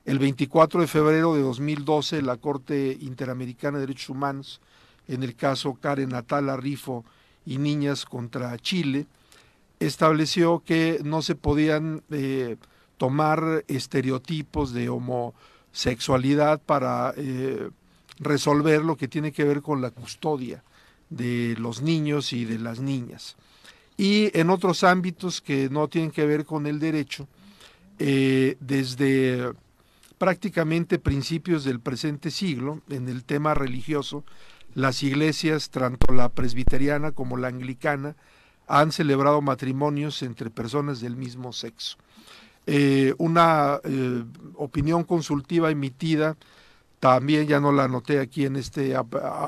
El 0.04 0.18
24 0.18 0.80
de 0.80 0.86
febrero 0.88 1.34
de 1.34 1.42
2012, 1.42 2.22
la 2.22 2.36
Corte 2.36 2.96
Interamericana 3.00 3.78
de 3.78 3.86
Derechos 3.86 4.08
Humanos, 4.08 4.60
en 5.06 5.22
el 5.22 5.36
caso 5.36 5.74
Karen 5.74 6.14
Atala 6.14 6.56
Rifo 6.56 7.04
y 7.46 7.58
Niñas 7.58 8.04
contra 8.04 8.58
Chile, 8.58 9.06
estableció 9.78 10.62
que 10.64 11.00
no 11.04 11.22
se 11.22 11.36
podían 11.36 12.02
eh, 12.10 12.56
tomar 12.96 13.64
estereotipos 13.68 14.72
de 14.72 14.88
homosexualidad 14.88 16.60
para 16.60 17.14
eh, 17.16 17.70
resolver 18.18 18.82
lo 18.82 18.96
que 18.96 19.06
tiene 19.06 19.30
que 19.30 19.44
ver 19.44 19.62
con 19.62 19.80
la 19.80 19.90
custodia 19.90 20.64
de 21.10 21.54
los 21.58 21.80
niños 21.80 22.32
y 22.32 22.44
de 22.44 22.58
las 22.58 22.80
niñas. 22.80 23.36
Y 23.96 24.36
en 24.36 24.50
otros 24.50 24.82
ámbitos 24.82 25.40
que 25.40 25.68
no 25.70 25.86
tienen 25.86 26.10
que 26.10 26.26
ver 26.26 26.44
con 26.44 26.66
el 26.66 26.80
derecho, 26.80 27.28
eh, 28.00 28.56
desde 28.58 29.52
prácticamente 30.22 31.00
principios 31.00 31.64
del 31.64 31.80
presente 31.80 32.30
siglo, 32.30 32.80
en 32.88 33.08
el 33.08 33.24
tema 33.24 33.54
religioso, 33.54 34.22
las 34.72 35.02
iglesias, 35.02 35.68
tanto 35.70 36.12
la 36.12 36.28
presbiteriana 36.28 37.10
como 37.10 37.36
la 37.36 37.48
anglicana, 37.48 38.14
han 38.68 38.92
celebrado 38.92 39.40
matrimonios 39.40 40.22
entre 40.22 40.48
personas 40.48 41.00
del 41.00 41.16
mismo 41.16 41.52
sexo. 41.52 41.96
Eh, 42.68 43.14
una 43.18 43.80
eh, 43.82 44.22
opinión 44.54 45.02
consultiva 45.02 45.72
emitida, 45.72 46.36
también 47.00 47.48
ya 47.48 47.58
no 47.58 47.72
la 47.72 47.86
anoté 47.86 48.20
aquí 48.20 48.44
en 48.44 48.54
este 48.54 48.94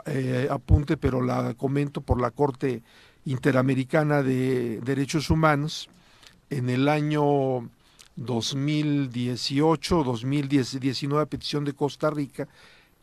eh, 0.07 0.49
apunte, 0.51 0.97
pero 0.97 1.23
la 1.23 1.55
comento 1.55 2.01
por 2.01 2.21
la 2.21 2.33
Corte 2.33 2.83
Interamericana 3.27 4.25
de 4.25 4.81
Derechos 4.81 5.31
Humanos 5.31 5.89
en 6.51 6.69
el 6.69 6.89
año 6.89 7.71
2018, 8.17 10.05
2019, 10.05 11.27
petición 11.27 11.65
de 11.65 11.73
Costa 11.73 12.11
Rica, 12.11 12.49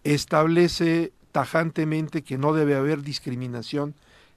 establece 0.04 1.12
tajantemente 1.32 2.24
que 2.24 2.38
no 2.38 2.54
debe 2.54 2.76
haber 2.76 3.02
discriminación 3.02 3.94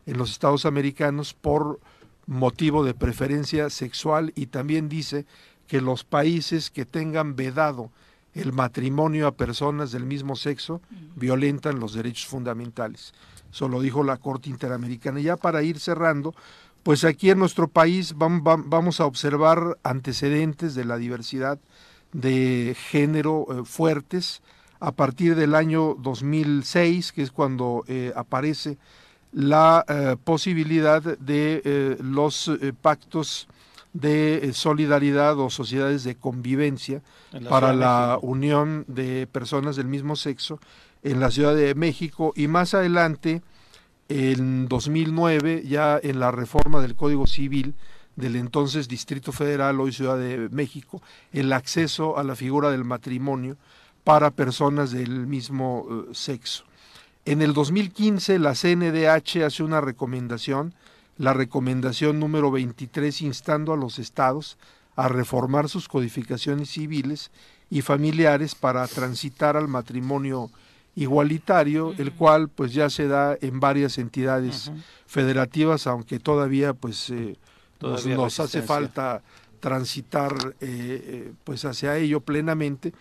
en 0.07 0.19
los 0.19 0.31
Estados 0.31 0.67
americanos 0.67 1.35
por 1.35 1.81
motivo 2.27 2.85
de 2.85 2.95
preferencia 2.95 3.71
sexual 3.71 4.33
y 4.35 4.47
también 4.47 4.89
dice 4.89 5.27
que 5.67 5.81
los 5.81 6.05
países 6.05 6.71
que 6.71 6.85
tengan 6.85 7.37
vedado 7.37 7.91
el 8.35 8.53
matrimonio 8.53 9.27
a 9.27 9.37
personas 9.37 9.93
del 9.93 10.05
mismo 10.05 10.35
sexo 10.37 10.81
violentan 11.15 11.79
los 11.79 11.95
derechos 11.95 12.27
fundamentales. 12.27 13.15
Eso 13.53 13.69
lo 13.69 13.81
dijo 13.81 14.03
la 14.03 14.17
Corte 14.17 14.51
Interamericana. 14.51 15.21
Ya 15.21 15.37
para 15.37 15.63
ir 15.63 15.79
cerrando, 15.79 16.35
pues 16.85 17.03
aquí 17.05 17.31
en 17.31 17.39
nuestro 17.39 17.67
país 17.67 18.15
vamos 18.15 19.01
a 19.01 19.07
observar 19.07 19.79
antecedentes 19.83 20.75
de 20.75 20.85
la 20.85 20.99
diversidad 20.99 21.59
de 22.13 22.77
género 22.91 23.47
eh, 23.51 23.65
fuertes. 23.65 24.43
A 24.81 24.93
partir 24.93 25.35
del 25.35 25.55
año 25.55 25.95
2006, 25.95 27.13
que 27.13 27.23
es 27.23 27.31
cuando 27.33 27.85
eh, 27.89 28.13
aparece 28.15 28.77
la 29.33 29.83
eh, 29.89 30.17
posibilidad 30.23 31.03
de 31.03 31.97
los 32.01 32.51
pactos 32.83 33.49
de 33.95 34.51
solidaridad 34.53 35.39
o 35.39 35.49
sociedades 35.49 36.05
de 36.05 36.17
convivencia 36.17 37.01
para 37.49 37.73
la 37.73 38.19
unión 38.21 38.85
de 38.87 39.27
personas 39.27 39.77
del 39.77 39.87
mismo 39.87 40.17
sexo 40.17 40.61
en 41.03 41.19
la 41.19 41.31
Ciudad 41.31 41.55
de 41.55 41.75
México. 41.75 42.35
Y 42.37 42.47
más 42.47 42.75
adelante 42.75 43.43
en 44.15 44.69
2009 44.69 45.65
ya 45.67 45.99
en 46.01 46.21
la 46.21 46.31
reforma 46.31 46.81
del 46.81 46.95
Código 46.95 47.27
Civil 47.27 47.75
del 48.15 48.37
entonces 48.37 48.87
Distrito 48.87 49.33
Federal, 49.33 49.81
hoy 49.81 49.93
Ciudad 49.93 50.17
de 50.17 50.49
México, 50.53 51.03
el 51.33 51.53
acceso 51.53 52.17
a 52.17 52.23
la 52.23 52.37
figura 52.37 52.71
del 52.71 52.85
matrimonio 52.85 53.57
para 54.05 54.31
personas 54.31 54.93
del 54.93 55.27
mismo 55.27 55.89
eh, 55.91 56.15
sexo. 56.15 56.63
En 57.25 57.43
el 57.43 57.55
2015 57.55 58.39
la 58.39 58.55
CNDH 58.55 59.43
hace 59.45 59.65
una 59.65 59.81
recomendación, 59.81 60.75
la 61.19 61.33
recomendación 61.33 62.21
número 62.21 62.53
23, 62.53 63.21
instando 63.23 63.73
a 63.73 63.77
los 63.77 63.99
estados 63.99 64.59
a 64.95 65.09
reformar 65.09 65.69
sus 65.69 65.89
codificaciones 65.89 66.71
civiles 66.71 67.33
y 67.69 67.83
familiares 67.83 68.55
para 68.55 68.87
transitar 68.87 69.57
al 69.57 69.67
matrimonio 69.67 70.53
igualitario, 70.97 71.95
el 71.99 72.13
cual 72.13 72.49
pues 72.49 72.73
ya 72.73 72.89
se 72.89 73.09
da 73.09 73.37
en 73.41 73.61
varias 73.61 73.99
entidades 73.99 74.71
federativas, 75.07 75.87
aunque 75.87 76.19
todavía 76.19 76.73
pues 76.73 77.11
eh, 77.11 77.37
nos, 77.81 78.41
hace 78.41 78.63
falta 78.63 79.23
transitar 79.61 80.33
eh, 80.33 80.57
eh, 80.61 81.33
pues 81.43 81.65
hacia 81.65 81.97
ello 81.97 82.21
plenamente. 82.21 82.93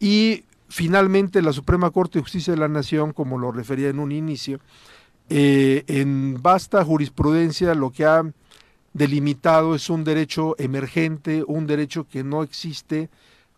Y 0.00 0.44
finalmente 0.68 1.42
la 1.42 1.52
Suprema 1.52 1.90
Corte 1.90 2.18
de 2.18 2.22
Justicia 2.22 2.52
de 2.52 2.60
la 2.60 2.68
Nación, 2.68 3.12
como 3.12 3.38
lo 3.38 3.52
refería 3.52 3.88
en 3.88 3.98
un 3.98 4.12
inicio, 4.12 4.60
en 5.28 6.40
vasta 6.40 6.84
jurisprudencia 6.84 7.74
lo 7.74 7.90
que 7.90 8.04
ha 8.04 8.22
delimitado 8.92 9.74
es 9.74 9.90
un 9.90 10.04
derecho 10.04 10.54
emergente, 10.58 11.44
un 11.46 11.66
derecho 11.66 12.06
que 12.08 12.22
no 12.22 12.42
existe 12.42 13.10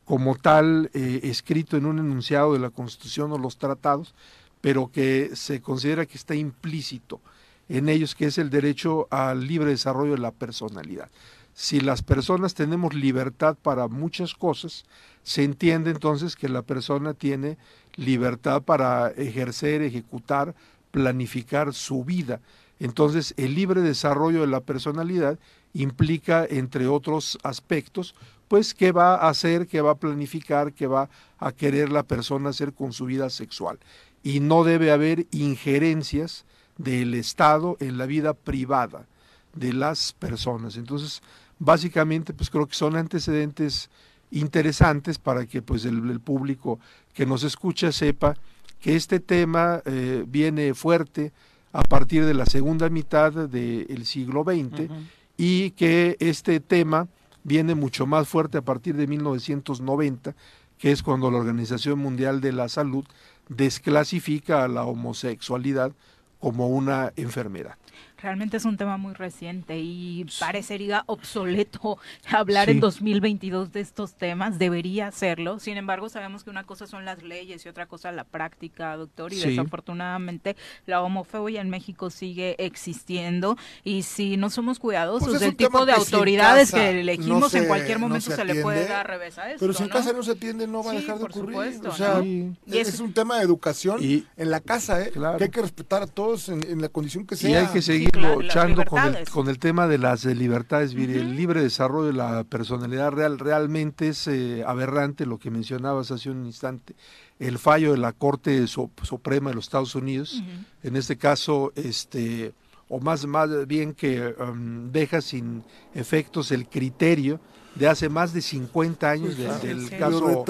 como 0.09 0.37
tal 0.37 0.91
eh, 0.95 1.21
escrito 1.25 1.77
en 1.77 1.85
un 1.85 1.99
enunciado 1.99 2.55
de 2.55 2.59
la 2.59 2.71
Constitución 2.71 3.31
o 3.31 3.37
los 3.37 3.59
tratados, 3.59 4.15
pero 4.63 4.91
que 4.91 5.33
se 5.35 5.61
considera 5.61 6.07
que 6.07 6.17
está 6.17 6.35
implícito 6.35 7.21
en 7.69 7.91
ellos, 7.91 8.15
que 8.15 8.25
es 8.25 8.39
el 8.39 8.49
derecho 8.49 9.07
al 9.11 9.47
libre 9.47 9.69
desarrollo 9.69 10.13
de 10.13 10.23
la 10.23 10.31
personalidad. 10.31 11.11
Si 11.53 11.81
las 11.81 12.03
personas 12.03 12.55
tenemos 12.55 12.95
libertad 12.95 13.55
para 13.61 13.87
muchas 13.87 14.35
cosas, 14.35 14.87
se 15.25 15.45
entiende 15.45 15.91
entonces 15.91 16.37
que 16.37 16.49
la 16.49 16.63
persona 16.63 17.13
tiene 17.13 17.59
libertad 17.95 18.63
para 18.63 19.09
ejercer, 19.11 19.83
ejecutar, 19.83 20.55
planificar 20.91 21.75
su 21.75 22.03
vida. 22.03 22.41
Entonces, 22.81 23.35
el 23.37 23.55
libre 23.55 23.83
desarrollo 23.83 24.41
de 24.41 24.47
la 24.47 24.61
personalidad 24.61 25.39
implica, 25.75 26.47
entre 26.49 26.87
otros 26.87 27.39
aspectos, 27.43 28.15
pues 28.49 28.75
qué 28.75 28.93
va 28.93 29.15
a 29.15 29.29
hacer, 29.29 29.67
qué 29.67 29.81
va 29.81 29.93
a 29.93 29.99
planificar, 29.99 30.73
qué 30.73 30.87
va 30.87 31.09
a 31.39 31.53
querer 31.53 31.91
la 31.91 32.03
persona 32.03 32.51
hacer 32.51 32.73
con 32.73 32.93
su 32.93 33.05
vida 33.05 33.31
sexual. 33.31 33.79
Y 34.23 34.41
no 34.41 34.65
debe 34.65 34.91
haber 34.91 35.27
injerencias 35.31 36.45
del 36.77 37.15
Estado 37.15 37.77
en 37.81 37.99
la 37.99 38.07
vida 38.07 38.35
privada 38.35 39.07
de 39.55 39.73
las 39.73 40.13
personas. 40.13 40.77
Entonces, 40.77 41.23
básicamente, 41.59 42.33
pues 42.33 42.51
creo 42.51 42.67
que 42.67 42.75
son 42.75 42.97
antecedentes 42.97 43.91
interesantes 44.31 45.19
para 45.19 45.47
que 45.47 45.63
pues 45.63 45.85
el, 45.85 46.21
público 46.21 46.79
que 47.15 47.27
nos 47.27 47.43
escucha 47.43 47.93
sepa 47.93 48.35
que 48.81 48.95
este 48.95 49.21
tema 49.21 49.83
eh, 49.85 50.25
viene 50.27 50.75
fuerte 50.75 51.33
a 51.73 51.83
partir 51.83 52.25
de 52.25 52.35
la 52.35 52.47
segunda 52.47 52.89
mitad 52.89 53.33
del 53.33 54.07
siglo 54.07 54.45
XX 54.45 54.91
y 55.37 55.71
que 55.73 56.17
este 56.21 56.61
tema 56.61 57.09
viene 57.45 57.75
mucho 57.75 58.07
más 58.07 58.29
fuerte 58.29 58.59
a 58.59 58.63
partir 58.63 58.97
de 58.97 59.07
1990, 59.07 60.35
que 60.79 60.93
es 60.93 61.03
cuando 61.03 61.31
la 61.31 61.39
Organización 61.39 61.99
Mundial 61.99 62.41
de 62.41 62.53
la 62.53 62.69
Salud 62.69 63.05
desclasifica 63.49 64.65
a 64.65 64.69
la 64.69 64.85
homosexualidad 64.85 65.93
como 66.41 66.69
una 66.69 67.13
enfermedad. 67.17 67.77
Realmente 68.21 68.57
es 68.57 68.65
un 68.65 68.77
tema 68.77 68.97
muy 68.97 69.15
reciente 69.15 69.79
y 69.79 70.27
parecería 70.41 71.05
obsoleto 71.07 71.99
hablar 72.29 72.69
en 72.69 72.81
2022 72.81 73.73
de 73.73 73.81
estos 73.81 74.15
temas, 74.15 74.59
debería 74.59 75.07
hacerlo. 75.07 75.61
Sin 75.61 75.77
embargo, 75.77 76.09
sabemos 76.09 76.43
que 76.43 76.51
una 76.51 76.65
cosa 76.65 76.89
son 76.89 77.05
las 77.05 77.23
leyes 77.23 77.65
y 77.65 77.69
otra 77.69 77.87
cosa 77.87 78.11
la 78.11 78.25
práctica, 78.25 78.97
doctor, 78.97 79.33
y 79.33 79.37
desafortunadamente 79.37 80.57
la 80.87 81.03
homofobia 81.03 81.61
en 81.61 81.71
México 81.71 82.11
sigue 82.11 82.57
existiendo 82.59 83.57
y 83.85 84.03
si 84.03 84.37
no 84.37 84.51
somos 84.51 84.81
cuidadosos 84.81 85.29
pues 85.29 85.41
del 85.41 85.57
tipo 85.57 85.87
de 85.87 85.93
autoridades 85.93 86.73
que 86.73 87.01
elegimos, 87.01 87.55
en 87.55 87.67
cualquier 87.67 88.01
momento 88.01 88.33
se, 88.33 88.45
le 88.45 88.63
puede 88.63 88.89
dar 88.89 89.07
revés 89.07 89.39
a 89.39 89.51
eso. 89.51 89.61
Pero 89.61 89.73
si 89.73 89.85
en 89.85 89.89
casa 89.91 90.13
no 90.13 90.23
se 90.25 90.33
atiende, 90.33 90.67
no 90.67 90.83
va 90.83 90.91
a 90.91 90.95
dejar 90.95 91.19
de 91.19 91.25
ocurrir. 91.25 91.87
o 91.87 91.95
sea, 91.95 92.21
es, 92.67 92.99
un 92.99 93.13
tema 93.13 93.37
de 93.37 93.45
educación 93.45 94.01
en 94.03 94.51
la 94.51 94.61
casa, 94.61 95.03
¿eh? 95.03 95.13
que 95.13 95.45
hay 95.45 95.51
que 95.51 95.63
respetar 95.63 96.03
a 96.03 96.07
todos 96.07 96.49
en, 96.49 96.81
la 96.81 96.89
condición 96.89 97.25
que 97.25 97.37
sea. 97.37 97.51
Y 97.51 97.55
hay 97.55 97.67
que 97.69 97.83
seguir 97.83 98.08
luchando 98.17 98.85
con 98.85 99.15
el, 99.15 99.29
con 99.29 99.49
el 99.49 99.59
tema 99.59 99.87
de 99.87 99.99
las 99.99 100.25
libertades, 100.25 100.93
el 100.93 101.37
libre 101.37 101.63
desarrollo 101.63 102.07
de 102.07 102.13
la 102.13 102.45
personalidad 102.45 103.13
real, 103.13 103.39
realmente 103.39 104.09
es 104.09 104.27
eh, 104.29 104.65
aberrante 104.67 105.27
lo 105.27 105.39
que 105.39 105.51
mencionabas 105.51 106.11
hace 106.11 106.31
un 106.31 106.47
instante. 106.47 106.95
El 107.39 107.59
fallo 107.59 107.93
de 107.93 107.99
la 107.99 108.13
Corte 108.13 108.67
Suprema 108.67 109.51
de 109.51 109.57
los 109.57 109.67
Estados 109.67 109.95
Unidos, 109.95 110.43
en 110.83 110.97
este 110.97 111.17
caso, 111.17 111.73
este 111.77 112.53
o 112.89 113.01
más, 113.01 113.27
más 113.27 113.67
bien 113.67 113.93
que 113.93 114.35
um, 114.41 114.91
deja 114.91 115.21
sin 115.21 115.63
efectos 115.95 116.51
el 116.53 116.67
criterio 116.69 117.39
de 117.75 117.87
hace 117.87 118.09
más 118.09 118.33
de 118.33 118.41
50 118.41 119.11
años 119.11 119.37
del 119.37 119.91
caso 119.91 120.45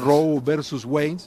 Roe 0.00 0.40
versus 0.44 0.84
Wayne, 0.84 1.20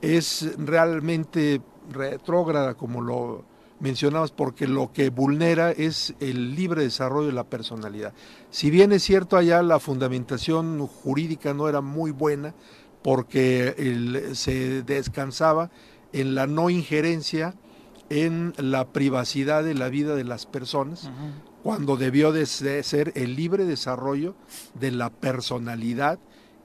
es 0.00 0.48
realmente 0.58 1.60
retrógrada 1.92 2.74
como 2.74 3.00
lo 3.00 3.44
mencionabas 3.80 4.30
porque 4.30 4.66
lo 4.66 4.92
que 4.92 5.10
vulnera 5.10 5.70
es 5.70 6.14
el 6.20 6.54
libre 6.54 6.82
desarrollo 6.82 7.26
de 7.26 7.32
la 7.32 7.44
personalidad. 7.44 8.12
Si 8.50 8.70
bien 8.70 8.92
es 8.92 9.02
cierto 9.02 9.36
allá 9.36 9.62
la 9.62 9.80
fundamentación 9.80 10.86
jurídica 10.86 11.54
no 11.54 11.68
era 11.68 11.80
muy 11.80 12.10
buena 12.10 12.54
porque 13.02 14.32
se 14.34 14.82
descansaba 14.82 15.70
en 16.12 16.34
la 16.34 16.46
no 16.46 16.70
injerencia 16.70 17.54
en 18.08 18.54
la 18.56 18.88
privacidad 18.88 19.64
de 19.64 19.74
la 19.74 19.88
vida 19.88 20.14
de 20.14 20.24
las 20.24 20.46
personas, 20.46 21.10
cuando 21.62 21.96
debió 21.96 22.32
de 22.32 22.46
ser 22.46 23.12
el 23.16 23.34
libre 23.34 23.64
desarrollo 23.64 24.36
de 24.74 24.92
la 24.92 25.10
personalidad 25.10 26.18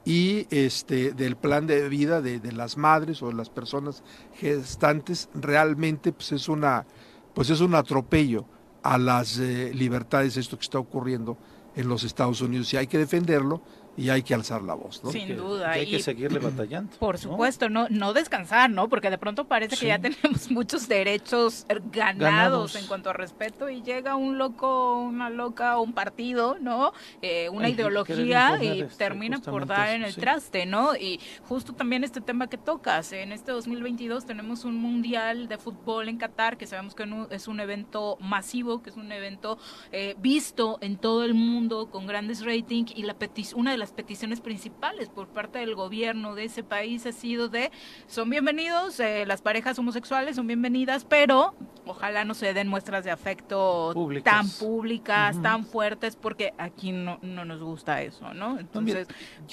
y 0.03 0.47
este 0.49 1.11
del 1.11 1.35
plan 1.35 1.67
de 1.67 1.88
vida 1.89 2.21
de, 2.21 2.39
de, 2.39 2.51
las 2.51 2.75
madres 2.75 3.21
o 3.21 3.27
de 3.27 3.35
las 3.35 3.49
personas 3.49 4.03
gestantes 4.35 5.29
realmente 5.35 6.11
pues 6.11 6.31
es 6.31 6.49
una 6.49 6.88
pues 7.33 7.49
es 7.49 7.61
un 7.61 7.75
atropello 7.75 8.45
a 8.83 8.97
las 8.97 9.37
eh, 9.37 9.71
libertades 9.73 10.37
esto 10.37 10.57
que 10.57 10.63
está 10.63 10.79
ocurriendo 10.79 11.37
en 11.75 11.87
los 11.87 12.03
Estados 12.03 12.41
Unidos 12.41 12.73
y 12.73 12.77
hay 12.77 12.87
que 12.87 12.97
defenderlo 12.97 13.61
y 13.97 14.09
hay 14.09 14.23
que 14.23 14.34
alzar 14.34 14.61
la 14.61 14.73
voz, 14.73 15.03
¿no? 15.03 15.11
Sin 15.11 15.35
duda. 15.35 15.72
hay 15.72 15.89
que 15.89 15.99
seguirle 15.99 16.39
batallando. 16.39 16.95
Por 16.97 17.18
supuesto, 17.18 17.69
¿no? 17.69 17.88
no, 17.89 18.13
descansar, 18.13 18.69
¿no? 18.69 18.89
Porque 18.89 19.09
de 19.09 19.18
pronto 19.18 19.45
parece 19.45 19.77
que 19.77 19.88
ya 19.88 19.99
tenemos 19.99 20.49
muchos 20.49 20.88
derechos 20.88 21.65
ganados, 21.91 22.76
en 22.76 22.88
cuanto 22.88 23.09
a 23.09 23.13
respeto 23.13 23.69
y 23.69 23.81
llega 23.81 24.15
un 24.15 24.38
loco, 24.38 25.01
una 25.01 25.30
loca, 25.30 25.80
un 25.80 25.93
partido, 25.93 26.57
¿no? 26.59 26.93
Eh, 27.22 27.49
una 27.49 27.69
ideología 27.69 28.57
y 28.61 28.81
este, 28.81 28.95
termina 28.95 29.39
por 29.39 29.65
dar 29.65 29.89
en 29.89 30.03
el 30.03 30.15
traste, 30.15 30.65
¿no? 30.65 30.95
Y 30.95 31.19
justo 31.43 31.73
también 31.73 32.03
este 32.03 32.22
tema 32.22 32.47
que 32.47 32.57
tocas, 32.57 33.11
en 33.11 33.31
este 33.31 33.51
2022 33.51 34.26
tenemos 34.26 34.63
un 34.65 34.76
mundial 34.77 35.47
de 35.47 35.57
fútbol 35.57 36.09
en 36.09 36.18
Qatar 36.18 36.57
que 36.57 36.65
sabemos 36.65 36.95
que 36.95 37.07
es 37.31 37.47
un 37.47 37.59
evento 37.59 38.18
masivo, 38.22 38.81
que 38.81 38.89
es 38.89 38.95
un 38.95 39.11
evento 39.11 39.57
eh, 39.91 40.15
visto 40.19 40.77
en 40.81 40.97
todo 40.97 41.23
el 41.23 41.34
mundo 41.34 41.89
con 41.89 42.07
grandes 42.07 42.45
ratings 42.45 42.93
y 42.95 43.03
la 43.03 43.15
petición, 43.15 43.59
una 43.59 43.72
de 43.72 43.80
las 43.81 43.93
peticiones 43.93 44.41
principales 44.41 45.09
por 45.09 45.27
parte 45.27 45.57
del 45.57 45.73
gobierno 45.73 46.35
de 46.35 46.43
ese 46.43 46.63
país 46.63 47.03
ha 47.07 47.11
sido 47.11 47.49
de 47.49 47.71
son 48.05 48.29
bienvenidos, 48.29 48.99
eh, 48.99 49.25
las 49.25 49.41
parejas 49.41 49.79
homosexuales 49.79 50.35
son 50.35 50.45
bienvenidas, 50.45 51.03
pero 51.03 51.55
ojalá 51.87 52.23
no 52.23 52.35
se 52.35 52.53
den 52.53 52.67
muestras 52.67 53.03
de 53.03 53.09
afecto 53.09 53.91
tan 54.23 54.47
públicas, 54.47 55.41
tan 55.41 55.65
fuertes, 55.65 56.15
porque 56.15 56.53
aquí 56.59 56.91
no, 56.91 57.17
no 57.23 57.43
nos 57.43 57.63
gusta 57.63 58.03
eso, 58.03 58.35
¿no? 58.35 58.59
Entonces, 58.59 59.07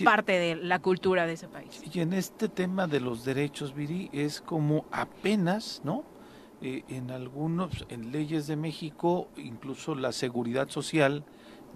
parte 0.05 0.33
de 0.33 0.57
la 0.57 0.79
cultura 0.81 1.27
de 1.27 1.33
ese 1.33 1.49
país. 1.49 1.81
Y 1.91 2.01
en 2.01 2.13
este 2.13 2.51
tema 2.51 2.87
de 2.87 3.01
los 3.01 3.25
derechos, 3.25 3.75
Viri, 3.75 4.11
es 4.13 4.43
como 4.43 4.85
apenas, 4.93 5.81
¿no? 5.85 6.05
Eh, 6.61 6.85
en 6.89 7.11
algunos, 7.11 7.87
en 7.89 8.13
leyes 8.13 8.47
de 8.47 8.57
México, 8.57 9.29
incluso 9.39 9.95
la 9.95 10.13
seguridad 10.13 10.69
social, 10.69 11.25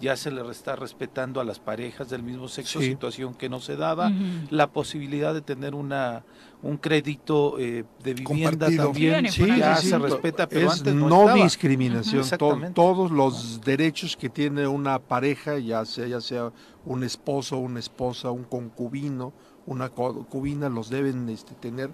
ya 0.01 0.17
se 0.17 0.31
le 0.31 0.49
está 0.51 0.77
respetando 0.77 1.41
a 1.41 1.45
las 1.45 1.61
parejas 1.61 2.11
del 2.11 2.23
mismo 2.23 2.49
sexo, 2.49 2.81
situación 2.81 3.35
que 3.35 3.49
no 3.49 3.61
se 3.61 3.77
daba, 3.77 4.13
la 4.51 4.71
posibilidad 4.71 5.35
de 5.35 5.43
tener 5.43 5.75
una 5.75 6.25
un 6.63 6.77
crédito 6.77 7.59
eh, 7.59 7.85
de 8.05 8.15
vivienda 8.15 8.69
también 8.71 9.27
ya 9.27 9.77
se 9.77 9.99
respeta, 9.99 10.49
pero 10.49 10.69
es 10.69 10.79
antes 10.79 10.95
no, 10.95 11.35
discriminación, 11.35 12.25
todos 12.73 13.11
los 13.11 13.61
derechos 13.61 14.17
que 14.17 14.29
tiene 14.29 14.67
una 14.67 15.01
pareja, 15.01 15.59
ya 15.59 15.85
sea 15.85 16.07
ya 16.07 16.21
sea 16.21 16.53
un 16.85 17.03
esposo, 17.03 17.59
una 17.59 17.81
esposa, 17.81 18.31
un 18.31 18.45
concubino, 18.45 19.33
una 19.67 19.89
concubina, 19.91 20.69
los 20.69 20.89
deben 20.89 21.29
este, 21.29 21.55
tener 21.55 21.91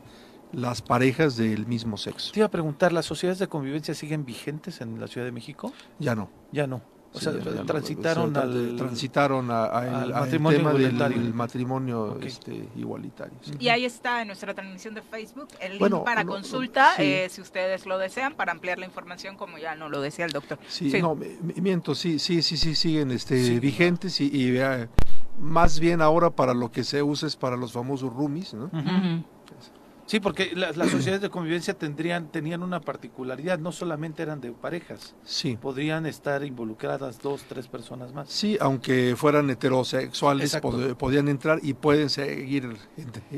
las 0.53 0.83
parejas 0.83 1.37
del 1.37 1.67
mismo 1.67 1.97
sexo. 1.97 2.33
Te 2.33 2.41
iba 2.41 2.47
a 2.47 2.51
preguntar, 2.51 2.93
¿las 2.93 3.07
sociedades 3.07 3.39
de 3.39 3.49
convivencia 3.49 3.95
siguen 3.95 4.25
vigentes 4.25 4.81
en 4.81 4.99
la 5.01 5.07
Ciudad 5.07 5.27
de 5.27 5.33
México? 5.33 5.73
Ya 5.99 6.15
no. 6.15 6.31
Ya 6.53 6.67
no. 6.67 6.81
O 7.13 7.21
sea, 7.21 7.33
transitaron 7.65 8.37
al 8.37 8.77
transitaron 8.77 9.51
al 9.51 10.11
matrimonio 10.11 10.59
tema 10.59 11.09
del, 11.09 11.35
matrimonio 11.35 12.19
este, 12.23 12.69
igualitario. 12.77 13.35
Y 13.59 13.69
ahí 13.69 13.85
está 13.85 14.21
en 14.21 14.29
nuestra 14.29 14.55
transmisión 14.55 14.95
de 14.95 15.03
Facebook 15.03 15.49
el 15.61 15.79
link 15.79 16.05
para 16.05 16.25
consulta, 16.25 16.95
eh, 16.99 17.29
si 17.31 17.41
ustedes 17.41 17.87
lo 17.87 17.99
desean, 17.99 18.35
para 18.35 18.53
ampliar 18.53 18.79
la 18.79 18.87
información, 18.87 19.37
como 19.37 19.59
ya 19.59 19.75
no 19.75 19.89
lo 19.89 20.01
decía 20.01 20.27
el 20.27 20.33
doctor. 20.33 20.59
Sí, 20.69 20.93
no, 21.01 21.19
miento, 21.57 21.95
sí, 21.95 22.19
sí, 22.19 22.43
sí, 22.43 22.57
sí, 22.57 22.75
siguen 22.75 23.11
este, 23.11 23.59
vigentes 23.59 24.21
y, 24.21 24.27
y 24.27 24.59
más 25.39 25.81
bien 25.81 26.03
ahora 26.03 26.31
para 26.31 26.53
lo 26.53 26.71
que 26.71 26.85
se 26.85 27.03
usa 27.03 27.27
es 27.27 27.37
para 27.37 27.57
los 27.57 27.73
famosos 27.73 28.13
roomies, 28.13 28.55
¿no? 28.55 28.71
Sí, 30.09 30.21
porque 30.21 30.53
las, 30.55 30.75
sociedades 30.75 31.21
de 31.21 31.29
convivencia 31.29 31.75
tendrían, 31.75 32.33
tenían 32.33 32.63
una 32.63 32.81
particularidad, 32.81 33.59
no 33.59 33.73
solamente 33.73 34.23
eran 34.23 34.41
de 34.41 34.53
parejas. 34.53 35.15
Sí. 35.23 35.59
Podrían 35.61 36.07
estar 36.07 36.43
involucradas 36.43 37.21
dos, 37.21 37.45
tres 37.47 37.69
personas 37.69 38.15
más. 38.15 38.31
Sí, 38.31 38.57
aunque 38.59 39.17
fueran 39.19 39.51
heterosexuales, 39.51 40.59
podían 40.99 41.29
entrar 41.29 41.61
y 41.63 41.75
pueden 41.75 42.09
seguir 42.09 42.75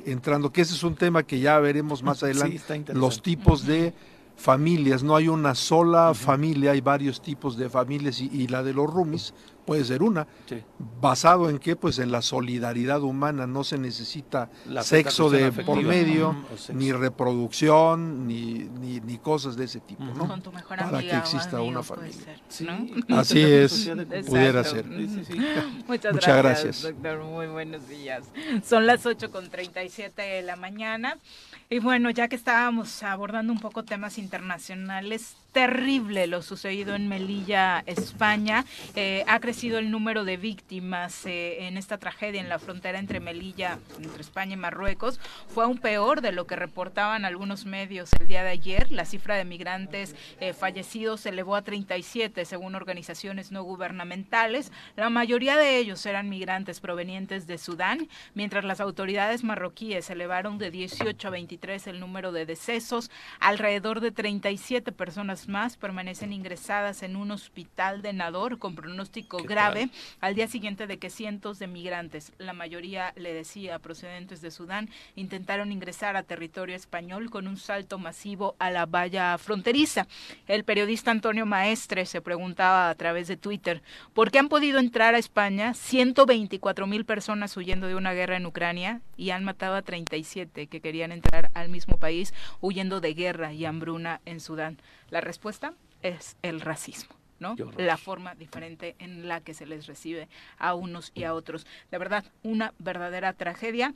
entrando, 0.06 0.52
que 0.52 0.60
ese 0.60 0.74
es 0.74 0.84
un 0.84 0.94
tema 0.94 1.24
que 1.24 1.40
ya 1.40 1.58
veremos 1.58 2.04
más 2.04 2.22
adelante. 2.22 2.60
los 2.94 3.20
tipos 3.20 3.66
de 3.66 3.92
familias, 4.36 5.02
no 5.02 5.16
hay 5.16 5.26
una 5.26 5.56
sola 5.56 6.14
familia, 6.14 6.70
hay 6.70 6.80
varios 6.80 7.20
tipos 7.20 7.56
de 7.56 7.68
familias 7.68 8.20
y, 8.20 8.46
la 8.46 8.62
de 8.62 8.72
los 8.74 8.88
roomies 8.88 9.34
puede 9.70 9.84
ser 9.84 10.02
una. 10.02 10.26
¿Basado 11.00 11.48
en 11.48 11.60
qué? 11.60 11.76
Pues 11.76 12.00
en 12.00 12.10
la 12.10 12.22
solidaridad 12.22 13.02
humana, 13.02 13.46
no 13.46 13.62
se 13.62 13.78
necesita 13.78 14.50
sexo 14.82 15.30
de 15.30 15.52
por 15.52 15.80
medio, 15.80 16.34
ni 16.74 16.90
reproducción, 16.90 18.26
ni, 18.26 18.68
ni, 19.04 19.18
cosas 19.18 19.56
de 19.56 19.66
ese 19.66 19.78
tipo, 19.78 20.02
¿no? 20.02 20.26
Para 20.68 20.98
que 20.98 21.16
exista 21.16 21.60
una 21.60 21.84
familia. 21.84 22.36
Así 23.16 23.40
es, 23.40 23.88
pudiera 24.26 24.64
ser. 24.64 24.86
Muchas, 25.86 26.16
gracias, 26.20 26.82
doctor. 26.82 27.22
Muy 27.22 27.46
buenos 27.46 27.86
días. 27.86 28.24
Son 28.64 28.86
las 28.86 29.06
8 29.06 29.30
con 29.30 29.50
37 29.50 30.20
de 30.20 30.42
la 30.42 30.56
mañana. 30.56 31.16
Y 31.68 31.78
bueno, 31.78 32.10
ya 32.10 32.26
que 32.26 32.34
estábamos 32.34 33.04
abordando 33.04 33.52
un 33.52 33.60
poco 33.60 33.84
temas 33.84 34.18
internacionales, 34.18 35.36
terrible 35.52 36.26
lo 36.26 36.42
sucedido 36.42 36.94
en 36.94 37.08
Melilla, 37.08 37.82
España. 37.86 38.64
Eh, 38.94 39.24
ha 39.26 39.40
crecido 39.40 39.78
el 39.78 39.90
número 39.90 40.24
de 40.24 40.36
víctimas 40.36 41.26
eh, 41.26 41.66
en 41.66 41.76
esta 41.76 41.98
tragedia 41.98 42.40
en 42.40 42.48
la 42.48 42.58
frontera 42.58 42.98
entre 42.98 43.20
Melilla, 43.20 43.78
entre 43.98 44.20
España 44.20 44.54
y 44.54 44.56
Marruecos. 44.56 45.20
Fue 45.48 45.64
aún 45.64 45.78
peor 45.78 46.20
de 46.20 46.32
lo 46.32 46.46
que 46.46 46.56
reportaban 46.56 47.24
algunos 47.24 47.64
medios 47.64 48.10
el 48.20 48.28
día 48.28 48.44
de 48.44 48.50
ayer. 48.50 48.92
La 48.92 49.04
cifra 49.04 49.36
de 49.36 49.44
migrantes 49.44 50.14
eh, 50.40 50.52
fallecidos 50.52 51.22
se 51.22 51.30
elevó 51.30 51.56
a 51.56 51.62
37 51.62 52.44
según 52.44 52.74
organizaciones 52.74 53.50
no 53.50 53.62
gubernamentales. 53.62 54.70
La 54.96 55.10
mayoría 55.10 55.56
de 55.56 55.78
ellos 55.78 56.04
eran 56.06 56.28
migrantes 56.28 56.80
provenientes 56.80 57.46
de 57.46 57.58
Sudán, 57.58 58.08
mientras 58.34 58.64
las 58.64 58.80
autoridades 58.80 59.44
marroquíes 59.44 60.10
elevaron 60.10 60.58
de 60.58 60.70
18 60.70 61.28
a 61.28 61.30
23 61.30 61.86
el 61.88 62.00
número 62.00 62.32
de 62.32 62.46
decesos. 62.46 63.10
Alrededor 63.40 64.00
de 64.00 64.12
37 64.12 64.92
personas 64.92 65.39
más 65.48 65.76
permanecen 65.76 66.32
ingresadas 66.32 67.02
en 67.02 67.16
un 67.16 67.30
hospital 67.30 68.02
de 68.02 68.12
Nador 68.12 68.58
con 68.58 68.74
pronóstico 68.74 69.38
grave 69.38 69.90
al 70.20 70.34
día 70.34 70.48
siguiente 70.48 70.86
de 70.86 70.98
que 70.98 71.10
cientos 71.10 71.58
de 71.58 71.66
migrantes, 71.66 72.32
la 72.38 72.52
mayoría, 72.52 73.12
le 73.16 73.32
decía, 73.32 73.78
procedentes 73.78 74.40
de 74.40 74.50
Sudán, 74.50 74.88
intentaron 75.16 75.72
ingresar 75.72 76.16
a 76.16 76.22
territorio 76.22 76.76
español 76.76 77.30
con 77.30 77.46
un 77.46 77.56
salto 77.56 77.98
masivo 77.98 78.56
a 78.58 78.70
la 78.70 78.86
valla 78.86 79.36
fronteriza. 79.38 80.06
El 80.46 80.64
periodista 80.64 81.10
Antonio 81.10 81.46
Maestre 81.46 82.06
se 82.06 82.20
preguntaba 82.20 82.90
a 82.90 82.94
través 82.94 83.28
de 83.28 83.36
Twitter, 83.36 83.82
¿por 84.14 84.30
qué 84.30 84.38
han 84.38 84.48
podido 84.48 84.78
entrar 84.78 85.14
a 85.14 85.18
España 85.18 85.74
124 85.74 86.86
mil 86.86 87.04
personas 87.04 87.56
huyendo 87.56 87.86
de 87.86 87.94
una 87.94 88.12
guerra 88.12 88.36
en 88.36 88.46
Ucrania 88.46 89.00
y 89.16 89.30
han 89.30 89.44
matado 89.44 89.74
a 89.74 89.82
37 89.82 90.66
que 90.66 90.80
querían 90.80 91.12
entrar 91.12 91.50
al 91.54 91.68
mismo 91.68 91.96
país 91.96 92.34
huyendo 92.60 93.00
de 93.00 93.14
guerra 93.14 93.52
y 93.52 93.64
hambruna 93.64 94.20
en 94.24 94.40
Sudán? 94.40 94.78
La 95.10 95.20
respuesta 95.20 95.74
es 96.02 96.36
el 96.42 96.60
racismo. 96.60 97.14
¿no? 97.40 97.56
La 97.78 97.96
forma 97.96 98.34
diferente 98.34 98.94
en 98.98 99.26
la 99.26 99.40
que 99.40 99.54
se 99.54 99.66
les 99.66 99.86
recibe 99.86 100.28
a 100.58 100.74
unos 100.74 101.10
y 101.14 101.24
a 101.24 101.34
otros. 101.34 101.66
De 101.90 101.98
verdad, 101.98 102.24
una 102.42 102.74
verdadera 102.78 103.32
tragedia. 103.32 103.94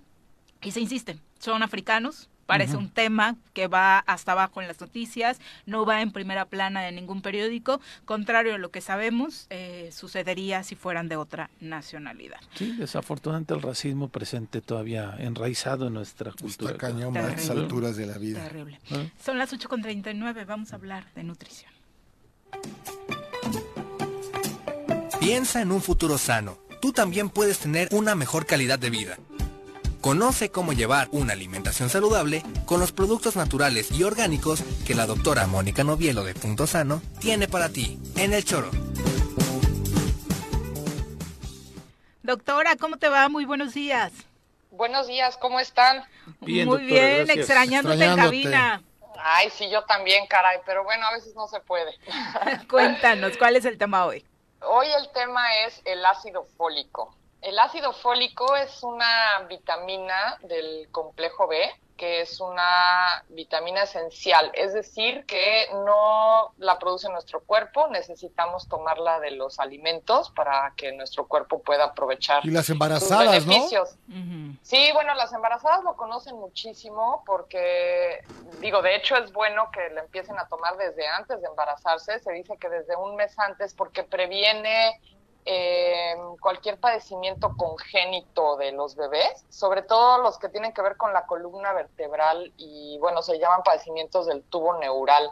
Y 0.62 0.70
se 0.70 0.80
insiste, 0.80 1.18
son 1.38 1.62
africanos, 1.62 2.30
Parece 2.46 2.76
un 2.76 2.90
tema 2.90 3.36
que 3.52 3.66
va 3.66 3.98
hasta 4.00 4.32
abajo 4.32 4.60
en 4.60 4.68
las 4.68 4.80
noticias, 4.80 5.40
no 5.66 5.86
va 5.86 6.02
en 6.02 6.12
primera 6.12 6.44
plana 6.44 6.82
de 6.82 6.92
ningún 6.92 7.22
periódico, 7.22 7.80
contrario 8.04 8.54
a 8.54 8.58
lo 8.58 8.70
que 8.70 8.80
sabemos, 8.80 9.46
eh, 9.50 9.90
sucedería 9.92 10.62
si 10.62 10.74
fueran 10.74 11.08
de 11.08 11.16
otra 11.16 11.50
nacionalidad. 11.60 12.38
Sí, 12.54 12.72
desafortunadamente 12.72 13.54
el 13.54 13.62
racismo 13.62 14.08
presente 14.08 14.60
todavía 14.60 15.14
enraizado 15.18 15.88
en 15.88 15.94
nuestra 15.94 16.32
cultura. 16.32 16.72
Está 16.72 16.86
cañón 16.88 17.16
a 17.16 17.28
estas 17.28 17.50
alturas 17.50 17.96
de 17.96 18.06
la 18.06 18.18
vida. 18.18 18.42
Terrible. 18.42 18.80
¿Ah? 18.90 19.04
Son 19.22 19.38
las 19.38 19.52
8.39, 19.52 20.46
vamos 20.46 20.72
a 20.72 20.76
hablar 20.76 21.06
de 21.14 21.24
nutrición. 21.24 21.72
Piensa 25.20 25.62
en 25.62 25.72
un 25.72 25.80
futuro 25.80 26.18
sano. 26.18 26.58
Tú 26.80 26.92
también 26.92 27.30
puedes 27.30 27.58
tener 27.58 27.88
una 27.92 28.14
mejor 28.14 28.44
calidad 28.44 28.78
de 28.78 28.90
vida. 28.90 29.16
Conoce 30.04 30.50
cómo 30.50 30.74
llevar 30.74 31.08
una 31.12 31.32
alimentación 31.32 31.88
saludable 31.88 32.42
con 32.66 32.78
los 32.78 32.92
productos 32.92 33.36
naturales 33.36 33.90
y 33.90 34.04
orgánicos 34.04 34.62
que 34.86 34.94
la 34.94 35.06
doctora 35.06 35.46
Mónica 35.46 35.82
Novielo 35.82 36.24
de 36.24 36.34
Punto 36.34 36.66
Sano 36.66 37.00
tiene 37.22 37.48
para 37.48 37.70
ti 37.70 37.98
en 38.14 38.34
el 38.34 38.44
choro. 38.44 38.68
Doctora, 42.22 42.76
¿cómo 42.76 42.98
te 42.98 43.08
va? 43.08 43.30
Muy 43.30 43.46
buenos 43.46 43.72
días. 43.72 44.12
Buenos 44.72 45.06
días, 45.06 45.38
¿cómo 45.38 45.58
están? 45.58 46.04
Muy 46.40 46.84
bien, 46.84 47.30
extrañándote, 47.30 48.04
en 48.04 48.16
cabina. 48.16 48.82
Ay, 49.16 49.48
sí, 49.48 49.70
yo 49.70 49.84
también, 49.84 50.26
caray, 50.26 50.58
pero 50.66 50.84
bueno, 50.84 51.06
a 51.06 51.14
veces 51.14 51.34
no 51.34 51.48
se 51.48 51.60
puede. 51.60 51.94
Cuéntanos, 52.68 53.38
¿cuál 53.38 53.56
es 53.56 53.64
el 53.64 53.78
tema 53.78 54.04
hoy? 54.04 54.22
Hoy 54.60 54.86
el 54.98 55.10
tema 55.14 55.40
es 55.64 55.80
el 55.86 56.04
ácido 56.04 56.46
fólico. 56.58 57.16
El 57.44 57.58
ácido 57.58 57.92
fólico 57.92 58.56
es 58.56 58.82
una 58.82 59.44
vitamina 59.48 60.38
del 60.42 60.88
complejo 60.90 61.46
B 61.46 61.70
que 61.96 62.22
es 62.22 62.40
una 62.40 63.24
vitamina 63.28 63.82
esencial, 63.82 64.50
es 64.54 64.74
decir, 64.74 65.24
que 65.26 65.66
no 65.72 66.52
la 66.58 66.78
produce 66.78 67.08
nuestro 67.08 67.40
cuerpo, 67.44 67.86
necesitamos 67.88 68.68
tomarla 68.68 69.20
de 69.20 69.30
los 69.30 69.60
alimentos 69.60 70.30
para 70.30 70.72
que 70.76 70.92
nuestro 70.92 71.26
cuerpo 71.26 71.62
pueda 71.62 71.84
aprovechar. 71.84 72.44
Y 72.44 72.50
las 72.50 72.68
embarazadas, 72.68 73.46
¿no? 73.46 73.54
Sí, 74.62 74.90
bueno, 74.92 75.14
las 75.14 75.32
embarazadas 75.32 75.84
lo 75.84 75.94
conocen 75.94 76.36
muchísimo 76.36 77.22
porque, 77.24 78.24
digo, 78.60 78.82
de 78.82 78.96
hecho 78.96 79.16
es 79.16 79.32
bueno 79.32 79.70
que 79.72 79.88
la 79.90 80.00
empiecen 80.00 80.38
a 80.38 80.48
tomar 80.48 80.76
desde 80.76 81.06
antes 81.06 81.40
de 81.40 81.46
embarazarse, 81.46 82.18
se 82.18 82.32
dice 82.32 82.56
que 82.58 82.68
desde 82.68 82.96
un 82.96 83.14
mes 83.14 83.38
antes 83.38 83.72
porque 83.72 84.02
previene 84.02 85.00
eh, 85.46 86.14
cualquier 86.40 86.78
padecimiento 86.78 87.54
congénito 87.56 88.56
de 88.56 88.72
los 88.72 88.96
bebés, 88.96 89.44
sobre 89.50 89.82
todo 89.82 90.18
los 90.18 90.38
que 90.38 90.48
tienen 90.48 90.72
que 90.72 90.82
ver 90.82 90.96
con 90.96 91.12
la 91.12 91.26
columna 91.26 91.72
vertebral 91.72 92.52
y, 92.56 92.98
bueno, 92.98 93.22
se 93.22 93.38
llaman 93.38 93.62
padecimientos 93.62 94.26
del 94.26 94.42
tubo 94.44 94.78
neural. 94.78 95.30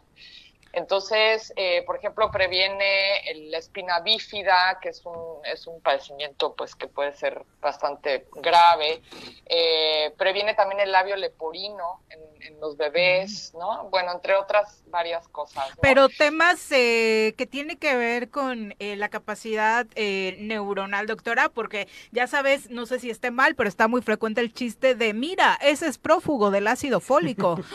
Entonces, 0.75 1.53
eh, 1.57 1.83
por 1.85 1.97
ejemplo, 1.97 2.31
previene 2.31 3.21
la 3.51 3.59
espina 3.59 4.01
bífida, 4.01 4.79
que 4.81 4.89
es 4.89 5.05
un, 5.05 5.45
es 5.45 5.67
un 5.67 5.81
padecimiento 5.83 6.55
pues, 6.55 6.75
que 6.75 6.89
puede 6.89 7.13
ser 7.13 7.45
bastante 7.61 8.27
grave. 8.37 9.03
Eh, 9.47 10.15
previene 10.17 10.55
también 10.55 10.81
el 10.81 10.93
labio 10.93 11.17
leporino 11.17 12.01
en, 12.09 12.32
los 12.61 12.77
bebés, 12.77 13.53
¿no? 13.55 13.89
Bueno, 13.91 14.13
entre 14.13 14.35
otras 14.35 14.83
varias 14.87 15.29
cosas. 15.29 15.65
Pero 15.81 16.09
temas 16.09 16.71
eh, 16.71 17.35
que 17.37 17.47
tiene 17.47 17.77
que 17.77 17.97
ver 17.97 18.31
con 18.31 18.75
la 18.79 19.09
capacidad 19.09 19.87
neuronal, 19.97 21.07
doctora, 21.07 21.49
porque 21.49 21.89
ya 22.11 22.27
sabes, 22.27 22.71
no 22.71 22.87
sé 22.87 22.99
si 22.99 23.11
esté 23.11 23.31
mal, 23.31 23.55
pero 23.55 23.69
está 23.69 23.89
muy 23.89 24.03
frecuente 24.03 24.41
el 24.41 24.53
chiste 24.53 24.95
de, 24.95 25.15
mira, 25.15 25.59
ese 25.63 25.87
es 25.87 25.99
prófugo 25.99 26.51
del 26.51 26.67
ácido 26.67 27.01
fólico. 27.01 27.59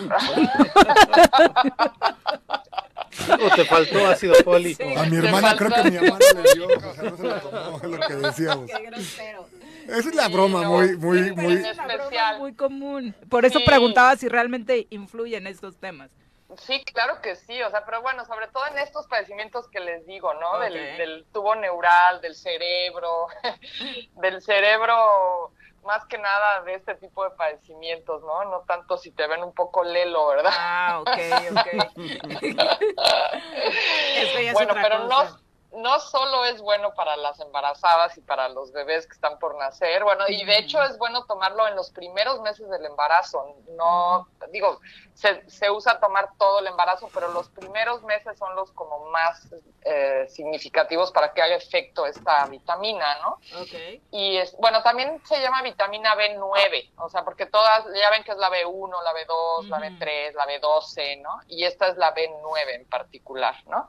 ¿O 3.29 3.55
te 3.55 3.65
faltó 3.65 4.07
ácido 4.07 4.35
fólico? 4.43 4.83
A 4.97 5.05
mi 5.05 5.17
hermana 5.17 5.55
creo 5.55 5.71
que 5.71 5.91
mi 5.91 5.97
hermana 5.97 6.25
le 6.35 6.53
dio, 6.53 6.67
o 6.67 6.93
sea, 6.93 7.03
no 7.03 7.17
se 7.17 7.23
lo 7.23 7.39
tomó, 7.39 7.79
lo 7.83 8.07
que 8.07 8.15
decíamos. 8.15 8.69
Qué 8.77 8.85
grosero. 8.85 9.47
Esa 9.87 10.09
es 10.09 10.15
la 10.15 10.27
broma 10.27 10.63
muy, 10.63 10.97
muy, 10.97 11.31
muy... 11.33 11.53
especial. 11.53 12.39
muy 12.39 12.53
común. 12.53 13.15
Por 13.29 13.45
eso 13.45 13.59
preguntaba 13.65 14.15
si 14.15 14.27
realmente 14.27 14.87
influyen 14.89 15.47
estos 15.47 15.77
temas. 15.77 16.09
Sí, 16.57 16.83
claro 16.85 17.21
que 17.21 17.35
sí, 17.35 17.61
o 17.61 17.69
sea, 17.69 17.85
pero 17.85 18.01
bueno, 18.01 18.25
sobre 18.25 18.47
todo 18.47 18.65
en 18.67 18.77
estos 18.79 19.05
padecimientos 19.07 19.67
que 19.67 19.79
les 19.79 20.05
digo, 20.05 20.33
¿no? 20.33 20.59
Del, 20.59 20.73
del, 20.97 21.25
tubo 21.33 21.55
neural, 21.55 22.21
del 22.21 22.35
cerebro, 22.35 23.27
del 24.21 24.41
cerebro 24.41 25.51
más 25.87 26.05
que 26.05 26.17
nada 26.17 26.61
de 26.63 26.73
este 26.75 26.95
tipo 26.95 27.23
de 27.23 27.29
padecimientos, 27.31 28.21
¿no? 28.21 28.43
No 28.45 28.59
tanto 28.67 28.97
si 28.97 29.11
te 29.11 29.25
ven 29.25 29.41
un 29.41 29.53
poco 29.53 29.83
lelo, 29.83 30.27
¿verdad? 30.27 30.51
Ah, 30.53 31.01
ok, 31.01 31.17
ok. 31.51 31.95
bueno, 34.53 34.73
pero 34.73 35.07
no, 35.07 35.39
no 35.71 35.99
solo 35.99 36.45
es 36.45 36.61
bueno 36.61 36.93
para 36.93 37.17
las 37.17 37.39
embarazadas 37.39 38.17
y 38.17 38.21
para 38.21 38.49
los 38.49 38.71
bebés 38.71 39.05
que 39.05 39.13
están 39.13 39.37
por 39.39 39.57
nacer, 39.57 40.03
bueno, 40.03 40.23
y 40.27 40.43
de 40.45 40.57
hecho 40.59 40.81
es 40.83 40.97
bueno 40.97 41.25
tomarlo 41.25 41.67
en 41.67 41.75
los 41.75 41.91
primeros 41.91 42.41
meses 42.41 42.69
del 42.69 42.85
embarazo. 42.85 43.55
No, 43.75 44.27
digo, 44.51 44.79
se, 45.17 45.49
se 45.49 45.71
usa 45.71 45.99
tomar 45.99 46.29
todo 46.37 46.59
el 46.59 46.67
embarazo, 46.67 47.09
pero 47.11 47.31
los 47.31 47.49
primeros 47.49 48.03
meses 48.03 48.37
son 48.37 48.55
los 48.55 48.71
como 48.73 49.09
más 49.09 49.47
eh, 49.81 50.27
significativos 50.29 51.11
para 51.11 51.33
que 51.33 51.41
haga 51.41 51.55
efecto 51.55 52.05
esta 52.05 52.45
vitamina, 52.45 53.17
¿no? 53.21 53.39
Ok. 53.59 54.01
Y 54.11 54.37
es, 54.37 54.55
bueno, 54.57 54.83
también 54.83 55.19
se 55.25 55.41
llama 55.41 55.63
vitamina 55.63 56.13
B9, 56.15 56.91
o 56.97 57.09
sea, 57.09 57.23
porque 57.23 57.47
todas, 57.47 57.85
ya 57.99 58.11
ven 58.11 58.23
que 58.23 58.31
es 58.31 58.37
la 58.37 58.51
B1, 58.51 58.91
la 59.03 59.13
B2, 59.13 59.67
la 59.69 59.79
B3, 59.79 60.33
la 60.33 60.45
B12, 60.45 61.21
¿no? 61.23 61.39
Y 61.47 61.63
esta 61.63 61.87
es 61.87 61.97
la 61.97 62.13
B9 62.13 62.75
en 62.75 62.85
particular, 62.85 63.55
¿no? 63.65 63.87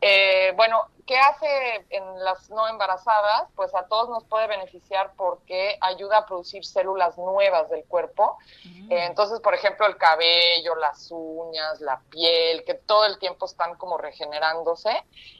Eh, 0.00 0.52
bueno, 0.56 0.88
¿qué 1.06 1.16
hace 1.18 1.84
en 1.90 2.24
las 2.24 2.50
no 2.50 2.66
embarazadas? 2.68 3.48
Pues 3.54 3.74
a 3.74 3.86
todos 3.86 4.08
nos 4.08 4.24
puede 4.24 4.46
beneficiar 4.46 5.12
porque 5.16 5.78
ayuda 5.80 6.18
a 6.18 6.26
producir 6.26 6.64
células 6.64 7.16
nuevas 7.16 7.70
del 7.70 7.84
cuerpo. 7.84 8.38
Eh, 8.64 9.04
entonces, 9.06 9.40
por 9.40 9.54
ejemplo, 9.54 9.86
el 9.86 9.96
cabello, 9.96 10.63
las 10.74 11.08
uñas, 11.10 11.80
la 11.80 12.00
piel, 12.10 12.64
que 12.64 12.74
todo 12.74 13.04
el 13.04 13.18
tiempo 13.18 13.46
están 13.46 13.76
como 13.76 13.98
regenerándose, 13.98 14.90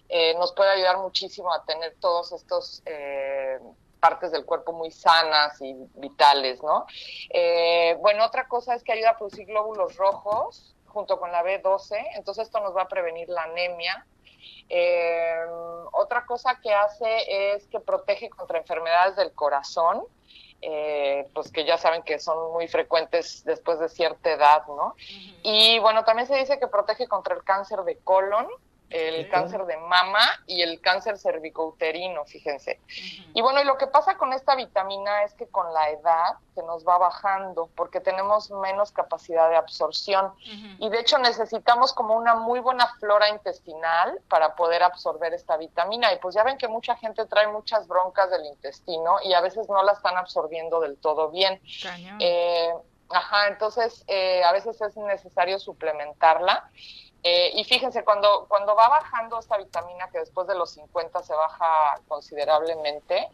eh, 0.08 0.34
nos 0.34 0.52
puede 0.52 0.70
ayudar 0.70 0.98
muchísimo 0.98 1.52
a 1.52 1.64
tener 1.64 1.96
todos 2.00 2.32
estos 2.32 2.82
eh, 2.84 3.58
partes 4.00 4.32
del 4.32 4.44
cuerpo 4.44 4.72
muy 4.72 4.90
sanas 4.90 5.60
y 5.62 5.74
vitales, 5.94 6.62
¿no? 6.62 6.86
Eh, 7.30 7.96
bueno, 8.00 8.26
otra 8.26 8.46
cosa 8.46 8.74
es 8.74 8.84
que 8.84 8.92
ayuda 8.92 9.10
a 9.10 9.16
producir 9.16 9.46
glóbulos 9.46 9.96
rojos 9.96 10.76
junto 10.86 11.18
con 11.18 11.32
la 11.32 11.42
B12, 11.42 11.96
entonces 12.14 12.46
esto 12.46 12.60
nos 12.60 12.76
va 12.76 12.82
a 12.82 12.88
prevenir 12.88 13.28
la 13.28 13.44
anemia. 13.44 14.06
Otra 15.92 16.26
cosa 16.26 16.60
que 16.62 16.72
hace 16.72 17.54
es 17.54 17.66
que 17.68 17.80
protege 17.80 18.28
contra 18.30 18.58
enfermedades 18.58 19.16
del 19.16 19.32
corazón, 19.32 20.04
eh, 20.62 21.28
pues 21.34 21.50
que 21.50 21.64
ya 21.64 21.76
saben 21.76 22.02
que 22.02 22.18
son 22.18 22.52
muy 22.52 22.68
frecuentes 22.68 23.44
después 23.44 23.78
de 23.78 23.88
cierta 23.88 24.32
edad, 24.32 24.66
¿no? 24.66 24.94
Y 25.42 25.78
bueno, 25.80 26.04
también 26.04 26.26
se 26.26 26.36
dice 26.36 26.58
que 26.58 26.66
protege 26.66 27.06
contra 27.06 27.34
el 27.34 27.44
cáncer 27.44 27.80
de 27.80 27.98
colon, 27.98 28.46
el 28.90 29.28
cáncer 29.28 29.64
de 29.64 29.76
mama 29.76 30.20
y 30.46 30.62
el 30.62 30.80
cáncer 30.80 31.18
cervicouterino, 31.18 32.24
fíjense. 32.24 32.80
Y 33.34 33.42
bueno, 33.42 33.60
y 33.60 33.64
lo 33.64 33.76
que 33.76 33.86
pasa 33.86 34.16
con 34.16 34.32
esta 34.32 34.54
vitamina 34.54 35.24
es 35.24 35.34
que 35.34 35.46
con 35.48 35.72
la 35.72 35.90
edad 35.90 36.38
se 36.54 36.62
nos 36.62 36.86
va 36.86 36.98
bajando 36.98 37.68
porque 37.74 38.00
tenemos 38.00 38.50
menos 38.50 38.92
capacidad 38.92 39.50
de 39.50 39.56
absorción 39.56 40.32
y 40.78 40.88
de 40.88 41.00
hecho 41.00 41.18
necesitamos 41.18 41.92
como 41.92 42.14
una 42.14 42.36
muy 42.36 42.60
buena 42.60 42.86
flora 43.00 43.28
intestinal 43.30 44.20
para 44.28 44.54
poder 44.54 44.82
absorber 44.82 45.34
esta 45.34 45.56
vitamina 45.56 46.12
y 46.12 46.18
pues 46.18 46.34
ya 46.34 46.44
ven 46.44 46.58
que 46.58 46.68
mucha 46.68 46.94
gente 46.96 47.26
trae 47.26 47.48
muchas 47.48 47.88
broncas 47.88 48.30
del 48.30 48.44
intestino 48.46 49.16
y 49.24 49.32
a 49.32 49.40
veces 49.40 49.68
no 49.68 49.82
la 49.82 49.92
están 49.92 50.16
absorbiendo 50.16 50.80
del 50.80 50.96
todo 50.98 51.30
bien. 51.30 51.60
Eh, 52.20 52.72
ajá, 53.10 53.48
entonces 53.48 54.04
eh, 54.06 54.44
a 54.44 54.52
veces 54.52 54.80
es 54.80 54.96
necesario 54.96 55.58
suplementarla. 55.58 56.70
Eh, 57.26 57.52
y 57.54 57.64
fíjense, 57.64 58.04
cuando, 58.04 58.44
cuando 58.48 58.76
va 58.76 58.88
bajando 58.90 59.38
esta 59.38 59.56
vitamina, 59.56 60.10
que 60.10 60.18
después 60.18 60.46
de 60.46 60.54
los 60.54 60.72
50 60.72 61.22
se 61.22 61.34
baja 61.34 61.98
considerablemente, 62.06 63.30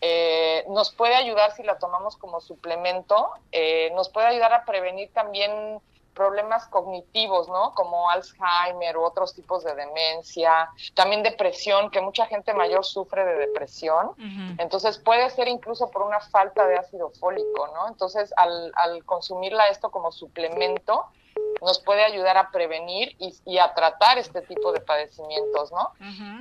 eh, 0.00 0.64
nos 0.68 0.92
puede 0.92 1.14
ayudar 1.14 1.52
si 1.52 1.62
la 1.62 1.78
tomamos 1.78 2.16
como 2.16 2.40
suplemento, 2.40 3.30
eh, 3.52 3.92
nos 3.94 4.08
puede 4.08 4.26
ayudar 4.26 4.52
a 4.52 4.64
prevenir 4.64 5.12
también 5.12 5.80
problemas 6.14 6.66
cognitivos, 6.66 7.48
¿no? 7.48 7.74
Como 7.76 8.10
Alzheimer 8.10 8.96
u 8.96 9.04
otros 9.04 9.34
tipos 9.34 9.62
de 9.62 9.72
demencia, 9.76 10.68
también 10.94 11.22
depresión, 11.22 11.92
que 11.92 12.00
mucha 12.00 12.26
gente 12.26 12.52
mayor 12.54 12.84
sufre 12.84 13.24
de 13.24 13.34
depresión. 13.36 14.10
Entonces 14.58 14.98
puede 14.98 15.30
ser 15.30 15.46
incluso 15.46 15.92
por 15.92 16.02
una 16.02 16.18
falta 16.18 16.66
de 16.66 16.76
ácido 16.76 17.10
fólico, 17.20 17.68
¿no? 17.68 17.86
Entonces 17.86 18.34
al, 18.36 18.72
al 18.74 19.04
consumirla 19.04 19.68
esto 19.68 19.92
como 19.92 20.10
suplemento, 20.10 21.06
nos 21.60 21.80
puede 21.80 22.04
ayudar 22.04 22.36
a 22.36 22.50
prevenir 22.50 23.14
y, 23.18 23.34
y 23.44 23.58
a 23.58 23.74
tratar 23.74 24.18
este 24.18 24.42
tipo 24.42 24.72
de 24.72 24.80
padecimientos, 24.80 25.72
¿no? 25.72 25.92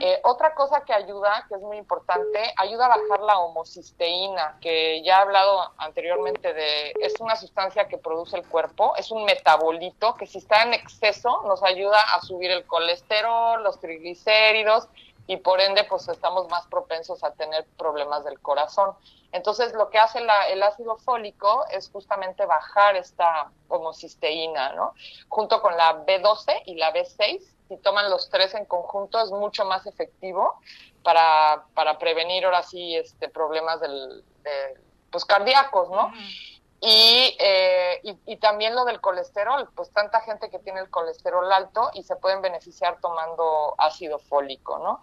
Eh, 0.01 0.19
otra 0.23 0.53
cosa 0.53 0.81
que 0.81 0.93
ayuda, 0.93 1.45
que 1.47 1.55
es 1.55 1.61
muy 1.61 1.77
importante, 1.77 2.53
ayuda 2.57 2.85
a 2.85 2.97
bajar 2.97 3.19
la 3.21 3.39
homocisteína, 3.39 4.57
que 4.61 5.01
ya 5.03 5.17
he 5.17 5.21
hablado 5.21 5.71
anteriormente 5.77 6.53
de, 6.53 6.93
es 7.01 7.19
una 7.19 7.35
sustancia 7.35 7.87
que 7.87 7.97
produce 7.97 8.37
el 8.37 8.45
cuerpo, 8.47 8.93
es 8.97 9.11
un 9.11 9.25
metabolito 9.25 10.15
que 10.15 10.27
si 10.27 10.37
está 10.37 10.63
en 10.63 10.73
exceso 10.73 11.43
nos 11.47 11.63
ayuda 11.63 11.99
a 12.15 12.21
subir 12.21 12.51
el 12.51 12.65
colesterol, 12.65 13.63
los 13.63 13.79
triglicéridos 13.79 14.87
y 15.27 15.37
por 15.37 15.59
ende 15.59 15.83
pues 15.83 16.07
estamos 16.07 16.49
más 16.49 16.65
propensos 16.67 17.23
a 17.23 17.31
tener 17.33 17.65
problemas 17.77 18.23
del 18.23 18.39
corazón. 18.39 18.95
Entonces 19.33 19.73
lo 19.73 19.89
que 19.89 19.99
hace 19.99 20.21
la, 20.21 20.47
el 20.47 20.63
ácido 20.63 20.97
fólico 20.97 21.65
es 21.69 21.89
justamente 21.91 22.45
bajar 22.45 22.95
esta 22.95 23.51
homocisteína, 23.67 24.73
¿no? 24.73 24.93
Junto 25.27 25.61
con 25.61 25.75
la 25.75 26.05
B12 26.05 26.63
y 26.65 26.75
la 26.75 26.93
B6, 26.93 27.41
si 27.67 27.77
toman 27.77 28.09
los 28.09 28.29
tres 28.29 28.55
en 28.55 28.65
conjunto 28.65 29.19
es 29.21 29.29
mucho 29.31 29.65
más 29.65 29.85
efectivo 29.85 30.59
para, 31.03 31.65
para 31.73 31.97
prevenir 31.97 32.45
ahora 32.45 32.63
sí 32.63 32.95
este, 32.95 33.27
problemas 33.27 33.81
del, 33.81 34.23
de, 34.43 34.79
pues 35.11 35.25
cardíacos, 35.25 35.89
¿no? 35.89 36.11
Y, 36.79 37.35
eh, 37.39 37.99
y, 38.03 38.15
y, 38.27 38.37
también 38.37 38.75
lo 38.75 38.85
del 38.85 39.01
colesterol, 39.01 39.67
pues 39.75 39.89
tanta 39.91 40.21
gente 40.21 40.51
que 40.51 40.59
tiene 40.59 40.79
el 40.79 40.91
colesterol 40.91 41.51
alto 41.51 41.89
y 41.95 42.03
se 42.03 42.15
pueden 42.15 42.43
beneficiar 42.43 42.99
tomando 43.01 43.73
ácido 43.79 44.19
fólico, 44.19 44.77
¿no? 44.77 45.01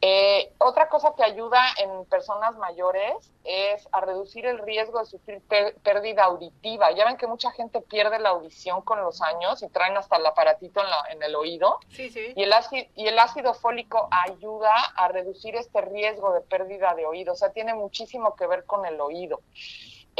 Eh, 0.00 0.52
otra 0.58 0.88
cosa 0.88 1.14
que 1.16 1.24
ayuda 1.24 1.60
en 1.78 2.04
personas 2.04 2.56
mayores 2.56 3.32
es 3.42 3.88
a 3.90 4.00
reducir 4.00 4.46
el 4.46 4.58
riesgo 4.58 5.00
de 5.00 5.06
sufrir 5.06 5.42
pérdida 5.82 6.24
auditiva. 6.24 6.92
Ya 6.92 7.04
ven 7.06 7.16
que 7.16 7.26
mucha 7.26 7.50
gente 7.50 7.80
pierde 7.80 8.20
la 8.20 8.28
audición 8.28 8.82
con 8.82 9.00
los 9.00 9.20
años 9.20 9.62
y 9.62 9.68
traen 9.68 9.96
hasta 9.96 10.18
el 10.18 10.26
aparatito 10.26 10.80
en, 10.80 10.90
la, 10.90 11.04
en 11.10 11.22
el 11.22 11.34
oído. 11.34 11.80
Sí, 11.90 12.10
sí. 12.10 12.32
Y 12.36 12.42
el, 12.44 12.52
ácido, 12.52 12.86
y 12.94 13.08
el 13.08 13.18
ácido 13.18 13.54
fólico 13.54 14.08
ayuda 14.10 14.72
a 14.94 15.08
reducir 15.08 15.56
este 15.56 15.80
riesgo 15.80 16.32
de 16.32 16.42
pérdida 16.42 16.94
de 16.94 17.06
oído, 17.06 17.32
o 17.32 17.36
sea, 17.36 17.50
tiene 17.50 17.74
muchísimo 17.74 18.36
que 18.36 18.46
ver 18.46 18.64
con 18.66 18.86
el 18.86 19.00
oído. 19.00 19.40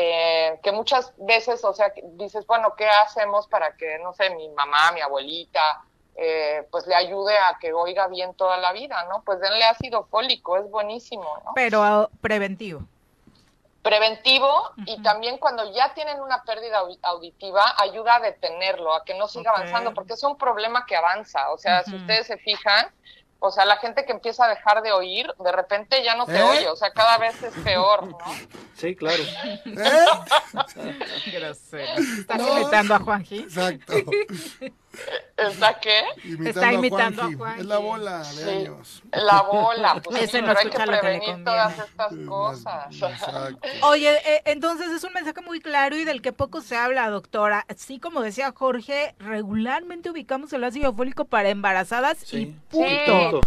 Eh, 0.00 0.60
que 0.62 0.70
muchas 0.70 1.12
veces, 1.16 1.64
o 1.64 1.74
sea, 1.74 1.92
dices, 2.12 2.46
bueno, 2.46 2.74
¿qué 2.76 2.86
hacemos 2.86 3.48
para 3.48 3.76
que, 3.76 3.98
no 3.98 4.12
sé, 4.12 4.30
mi 4.30 4.48
mamá, 4.50 4.92
mi 4.92 5.00
abuelita, 5.00 5.82
eh, 6.14 6.68
pues 6.70 6.86
le 6.86 6.94
ayude 6.94 7.36
a 7.36 7.58
que 7.60 7.72
oiga 7.72 8.06
bien 8.06 8.32
toda 8.34 8.58
la 8.58 8.72
vida, 8.72 9.04
¿no? 9.08 9.22
Pues 9.24 9.40
denle 9.40 9.64
ácido 9.64 10.04
fólico, 10.04 10.56
es 10.56 10.70
buenísimo, 10.70 11.24
¿no? 11.44 11.50
Pero 11.56 12.02
uh, 12.02 12.08
preventivo. 12.20 12.82
Preventivo 13.82 14.46
uh 14.46 14.76
-huh. 14.76 14.84
y 14.86 15.02
también 15.02 15.36
cuando 15.38 15.68
ya 15.72 15.92
tienen 15.94 16.20
una 16.20 16.44
pérdida 16.44 16.80
auditiva, 17.02 17.74
ayuda 17.78 18.16
a 18.16 18.20
detenerlo, 18.20 18.94
a 18.94 19.04
que 19.04 19.14
no 19.14 19.26
siga 19.26 19.50
okay. 19.50 19.62
avanzando, 19.62 19.94
porque 19.94 20.12
es 20.12 20.22
un 20.22 20.38
problema 20.38 20.86
que 20.86 20.94
avanza, 20.94 21.50
o 21.50 21.58
sea, 21.58 21.80
uh 21.80 21.82
-huh. 21.82 21.90
si 21.90 21.96
ustedes 21.96 22.28
se 22.28 22.36
fijan, 22.38 22.86
o 23.40 23.52
sea, 23.52 23.64
la 23.64 23.76
gente 23.76 24.04
que 24.04 24.12
empieza 24.12 24.44
a 24.44 24.48
dejar 24.48 24.82
de 24.82 24.92
oír, 24.92 25.32
de 25.38 25.52
repente 25.52 26.02
ya 26.02 26.16
no 26.16 26.26
te 26.26 26.38
¿Eh? 26.38 26.42
oye, 26.42 26.68
o 26.68 26.76
sea, 26.76 26.90
cada 26.90 27.18
vez 27.18 27.40
es 27.42 27.54
peor, 27.62 28.06
¿no? 28.06 28.18
Sí, 28.76 28.94
claro. 28.94 29.22
¿Eh? 29.22 29.62
¿Estás 32.18 32.38
no. 32.38 32.60
imitando 32.60 32.94
a 32.94 32.98
Juanji? 33.00 33.40
Exacto. 33.40 33.92
¿Está 35.36 35.78
qué? 35.78 36.02
Imitando 36.24 36.48
Está 36.50 36.72
imitando 36.72 37.22
a 37.22 37.24
Juanji. 37.26 37.36
Juanji. 37.38 37.60
Es 37.60 37.66
la 37.66 37.78
bola 37.78 38.18
de 38.18 38.24
Sí. 38.24 38.48
años. 38.50 39.02
La 39.12 39.42
bola, 39.42 40.00
pues 40.02 40.16
Ese 40.22 40.38
sí, 40.38 40.40
no 40.40 40.48
pero 40.48 40.58
hay 40.58 40.64
que 40.70 40.76
que 40.76 40.82
prevenir 40.84 41.20
conviene. 41.20 41.44
todas 41.44 41.78
estas 41.78 42.12
cosas. 42.28 42.86
Exacto. 43.02 43.68
Oye, 43.82 44.16
eh, 44.24 44.42
entonces 44.46 44.90
es 44.90 45.04
un 45.04 45.12
mensaje 45.12 45.40
muy 45.42 45.60
claro 45.60 45.96
y 45.96 46.04
del 46.04 46.22
que 46.22 46.32
poco 46.32 46.60
se 46.60 46.76
habla, 46.76 47.08
doctora. 47.10 47.64
Sí, 47.76 48.00
como 48.00 48.20
decía 48.20 48.52
Jorge, 48.56 49.14
regularmente 49.18 50.10
ubicamos 50.10 50.52
el 50.52 50.64
ácido 50.64 50.92
fólico 50.92 51.24
para 51.24 51.48
embarazadas 51.50 52.32
y 52.34 52.46
punto. 52.70 53.40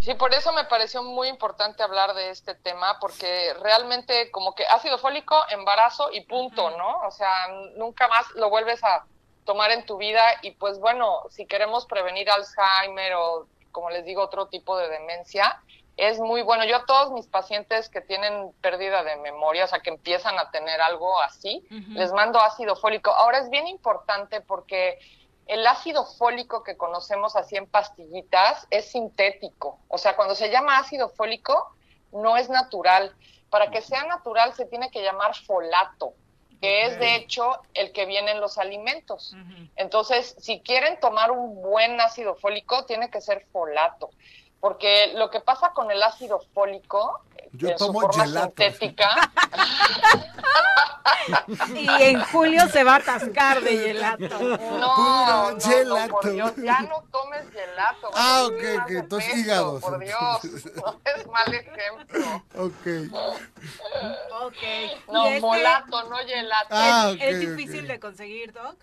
Sí, 0.00 0.14
por 0.14 0.32
eso 0.34 0.52
me 0.52 0.64
pareció 0.64 1.02
muy 1.02 1.28
importante 1.28 1.82
hablar 1.82 2.14
de 2.14 2.30
este 2.30 2.54
tema, 2.54 2.98
porque 3.00 3.54
realmente 3.62 4.30
como 4.30 4.54
que 4.54 4.64
ácido 4.66 4.98
fólico, 4.98 5.36
embarazo 5.50 6.10
y 6.12 6.20
punto, 6.22 6.70
¿no? 6.76 7.00
O 7.06 7.10
sea, 7.10 7.30
nunca 7.76 8.06
más 8.08 8.26
lo 8.36 8.50
vuelves 8.50 8.82
a 8.84 9.04
tomar 9.48 9.70
en 9.70 9.86
tu 9.86 9.96
vida 9.96 10.22
y 10.42 10.50
pues 10.50 10.78
bueno, 10.78 11.22
si 11.30 11.46
queremos 11.46 11.86
prevenir 11.86 12.28
Alzheimer 12.28 13.14
o 13.14 13.46
como 13.72 13.88
les 13.88 14.04
digo, 14.04 14.20
otro 14.20 14.48
tipo 14.48 14.76
de 14.76 14.90
demencia, 14.90 15.62
es 15.96 16.20
muy 16.20 16.42
bueno. 16.42 16.66
Yo 16.66 16.76
a 16.76 16.84
todos 16.84 17.12
mis 17.12 17.26
pacientes 17.26 17.88
que 17.88 18.02
tienen 18.02 18.52
pérdida 18.60 19.02
de 19.04 19.16
memoria, 19.16 19.64
o 19.64 19.66
sea, 19.66 19.80
que 19.80 19.88
empiezan 19.88 20.38
a 20.38 20.50
tener 20.50 20.82
algo 20.82 21.18
así, 21.22 21.66
les 21.70 22.12
mando 22.12 22.38
ácido 22.38 22.76
fólico. 22.76 23.10
Ahora 23.10 23.38
es 23.38 23.48
bien 23.48 23.66
importante 23.66 24.42
porque 24.42 24.98
el 25.46 25.66
ácido 25.66 26.04
fólico 26.04 26.62
que 26.62 26.76
conocemos 26.76 27.34
así 27.34 27.56
en 27.56 27.66
pastillitas 27.66 28.66
es 28.68 28.90
sintético. 28.90 29.78
O 29.88 29.96
sea, 29.96 30.14
cuando 30.14 30.34
se 30.34 30.50
llama 30.50 30.76
ácido 30.76 31.08
fólico, 31.08 31.74
no 32.12 32.36
es 32.36 32.50
natural. 32.50 33.16
Para 33.48 33.70
que 33.70 33.80
sea 33.80 34.04
natural 34.04 34.52
se 34.52 34.66
tiene 34.66 34.90
que 34.90 35.02
llamar 35.02 35.34
folato, 35.34 36.12
que 36.60 36.86
es 36.86 36.98
de 36.98 37.14
hecho 37.16 37.60
el 37.74 37.92
que 37.92 38.06
viene 38.06 38.32
en 38.32 38.40
los 38.40 38.58
alimentos. 38.58 39.34
Entonces, 39.76 40.34
si 40.38 40.60
quieren 40.60 40.98
tomar 41.00 41.30
un 41.30 41.62
buen 41.62 42.00
ácido 42.00 42.34
fólico, 42.34 42.84
tiene 42.84 43.10
que 43.10 43.20
ser 43.20 43.46
folato. 43.52 44.10
Porque 44.60 45.12
lo 45.16 45.30
que 45.30 45.40
pasa 45.40 45.72
con 45.72 45.90
el 45.90 46.02
ácido 46.02 46.40
fólico 46.52 47.20
Yo 47.52 47.68
en 47.68 47.76
tomo 47.76 48.00
su 48.00 48.06
forma 48.08 48.24
gelato. 48.24 48.46
sintética 48.46 49.08
Y 51.74 51.88
en 52.02 52.20
julio 52.24 52.66
se 52.68 52.84
va 52.84 52.94
a 52.94 52.96
atascar 52.96 53.60
de 53.60 53.76
gelato. 53.76 54.28
No, 54.28 54.38
Puro 54.38 55.50
no, 55.52 55.60
gelato. 55.60 56.06
no, 56.06 56.08
por 56.08 56.32
Dios, 56.32 56.52
ya 56.56 56.80
no 56.82 57.02
tomes 57.10 57.50
gelato. 57.50 58.10
Ah, 58.14 58.44
ok, 58.46 58.62
ok, 58.82 58.90
entonces 58.90 59.36
hígados. 59.36 59.82
Por 59.82 59.98
Dios, 59.98 60.44
no 60.76 61.00
es 61.04 61.26
mal 61.26 61.54
ejemplo. 61.54 62.44
Ok. 62.56 62.86
Ok. 64.42 64.62
No, 65.12 65.24
¿Y 65.26 65.28
este 65.28 65.40
molato, 65.40 66.08
no 66.08 66.16
gelato. 66.18 66.68
Ah, 66.70 67.12
es 67.18 67.40
difícil 67.40 67.86
de 67.88 68.00
conseguir, 68.00 68.52
Doc? 68.52 68.76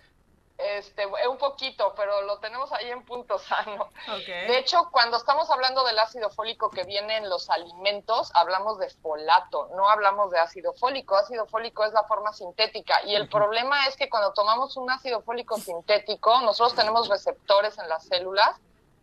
Este, 0.58 1.06
un 1.06 1.36
poquito, 1.36 1.92
pero 1.94 2.22
lo 2.22 2.38
tenemos 2.38 2.72
ahí 2.72 2.90
en 2.90 3.04
punto 3.04 3.38
sano. 3.38 3.90
Ok. 4.08 4.26
De 4.26 4.58
hecho, 4.58 4.88
cuando 4.90 5.18
estamos 5.18 5.50
hablando 5.50 5.84
del 5.84 5.98
ácido 5.98 6.30
fólico 6.30 6.70
que 6.70 6.84
viene 6.84 7.18
en 7.18 7.28
los 7.28 7.50
alimentos, 7.50 8.30
hablamos 8.34 8.78
de 8.78 8.88
folato, 8.88 9.68
no 9.76 9.88
hablamos 9.88 10.30
de 10.30 10.38
ácido 10.38 10.72
fólico. 10.74 11.16
Ácido 11.16 11.46
fólico 11.46 11.84
es 11.84 11.92
la 11.92 12.04
forma 12.04 12.32
sintética 12.32 13.02
y 13.04 13.14
el 13.14 13.28
problema 13.28 13.86
es 13.86 13.96
que 13.96 14.08
cuando 14.08 14.32
tomamos 14.32 14.76
un 14.76 14.90
ácido 14.90 15.20
fólico 15.20 15.58
sintético, 15.58 16.40
nosotros 16.40 16.74
tenemos 16.74 17.08
receptores 17.08 17.78
en 17.78 17.88
las 17.88 18.04
células 18.04 18.58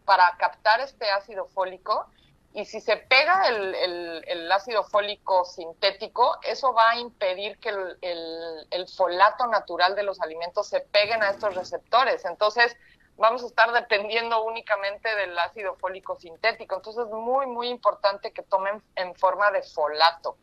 para 0.05 0.35
captar 0.37 0.79
este 0.81 1.09
ácido 1.11 1.45
fólico 1.45 2.07
y 2.53 2.65
si 2.65 2.79
se 2.81 2.97
pega 2.97 3.47
el, 3.47 4.51
ácido 4.51 4.83
fólico 4.83 5.43
sintético, 5.45 6.37
eso 6.43 6.73
va 6.73 6.91
a 6.91 6.97
impedir 6.97 7.57
que 7.59 7.69
el, 7.69 7.97
el- 8.01 8.67
el 8.69 8.87
folato 8.87 9.47
natural 9.47 9.95
de 9.95 10.03
los 10.03 10.21
alimentos 10.21 10.67
se 10.69 10.81
peguen 10.81 11.23
a 11.23 11.31
estos 11.31 11.55
receptores. 11.55 12.23
Entonces, 12.25 12.77
vamos 13.17 13.43
a 13.43 13.47
estar 13.47 13.71
dependiendo 13.71 14.43
únicamente 14.43 15.13
del 15.15 15.37
ácido 15.39 15.75
fólico 15.75 16.15
sintético. 16.15 16.75
Entonces, 16.75 17.05
es 17.05 17.11
muy, 17.11 17.47
muy 17.47 17.69
importante 17.69 18.31
que 18.31 18.43
tomen 18.43 18.83
en 18.95 19.15
forma 19.15 19.49
de 19.51 19.63
folato. 19.63 20.37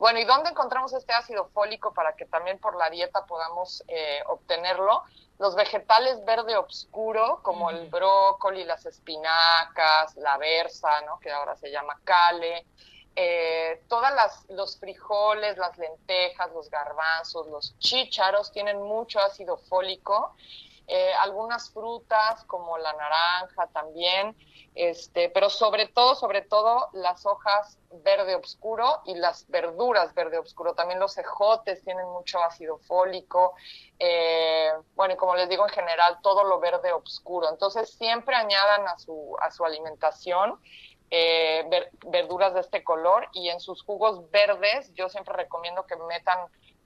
Bueno, 0.00 0.18
¿y 0.18 0.24
dónde 0.24 0.48
encontramos 0.48 0.94
este 0.94 1.12
ácido 1.12 1.50
fólico 1.52 1.92
para 1.92 2.16
que 2.16 2.24
también 2.24 2.58
por 2.58 2.74
la 2.74 2.88
dieta 2.88 3.26
podamos 3.26 3.84
eh, 3.86 4.22
obtenerlo? 4.28 5.02
Los 5.38 5.54
vegetales 5.54 6.24
verde 6.24 6.56
oscuro, 6.56 7.40
como 7.42 7.68
el 7.68 7.86
brócoli, 7.90 8.64
las 8.64 8.86
espinacas, 8.86 10.16
la 10.16 10.38
berza, 10.38 11.02
¿no? 11.02 11.20
que 11.20 11.30
ahora 11.30 11.54
se 11.54 11.70
llama 11.70 12.00
cale, 12.02 12.64
eh, 13.14 13.82
todas 13.88 14.14
las, 14.14 14.46
los 14.48 14.80
frijoles, 14.80 15.58
las 15.58 15.76
lentejas, 15.76 16.50
los 16.54 16.70
garbanzos, 16.70 17.46
los 17.48 17.78
chícharos 17.78 18.52
tienen 18.52 18.80
mucho 18.80 19.20
ácido 19.20 19.58
fólico. 19.58 20.34
Eh, 20.92 21.12
algunas 21.20 21.70
frutas 21.72 22.44
como 22.46 22.76
la 22.76 22.92
naranja 22.94 23.68
también, 23.72 24.36
este, 24.74 25.30
pero 25.30 25.48
sobre 25.48 25.86
todo, 25.86 26.16
sobre 26.16 26.42
todo 26.42 26.88
las 26.94 27.26
hojas 27.26 27.78
verde 28.02 28.34
oscuro 28.34 29.00
y 29.04 29.14
las 29.14 29.46
verduras 29.48 30.12
verde 30.14 30.38
oscuro. 30.38 30.74
También 30.74 30.98
los 30.98 31.16
ejotes 31.16 31.84
tienen 31.84 32.06
mucho 32.08 32.42
ácido 32.42 32.78
fólico. 32.78 33.54
Eh, 34.00 34.72
bueno, 34.96 35.14
y 35.14 35.16
como 35.16 35.36
les 35.36 35.48
digo, 35.48 35.62
en 35.64 35.72
general 35.72 36.18
todo 36.22 36.42
lo 36.42 36.58
verde 36.58 36.92
oscuro. 36.92 37.48
Entonces 37.50 37.94
siempre 37.94 38.34
añadan 38.34 38.88
a 38.88 38.98
su, 38.98 39.36
a 39.40 39.52
su 39.52 39.64
alimentación 39.64 40.60
eh, 41.10 41.64
ver- 41.70 41.90
verduras 42.08 42.52
de 42.54 42.60
este 42.60 42.82
color 42.82 43.28
y 43.32 43.48
en 43.48 43.60
sus 43.60 43.82
jugos 43.84 44.28
verdes 44.30 44.92
yo 44.94 45.08
siempre 45.08 45.34
recomiendo 45.34 45.86
que 45.86 45.96
metan 45.96 46.38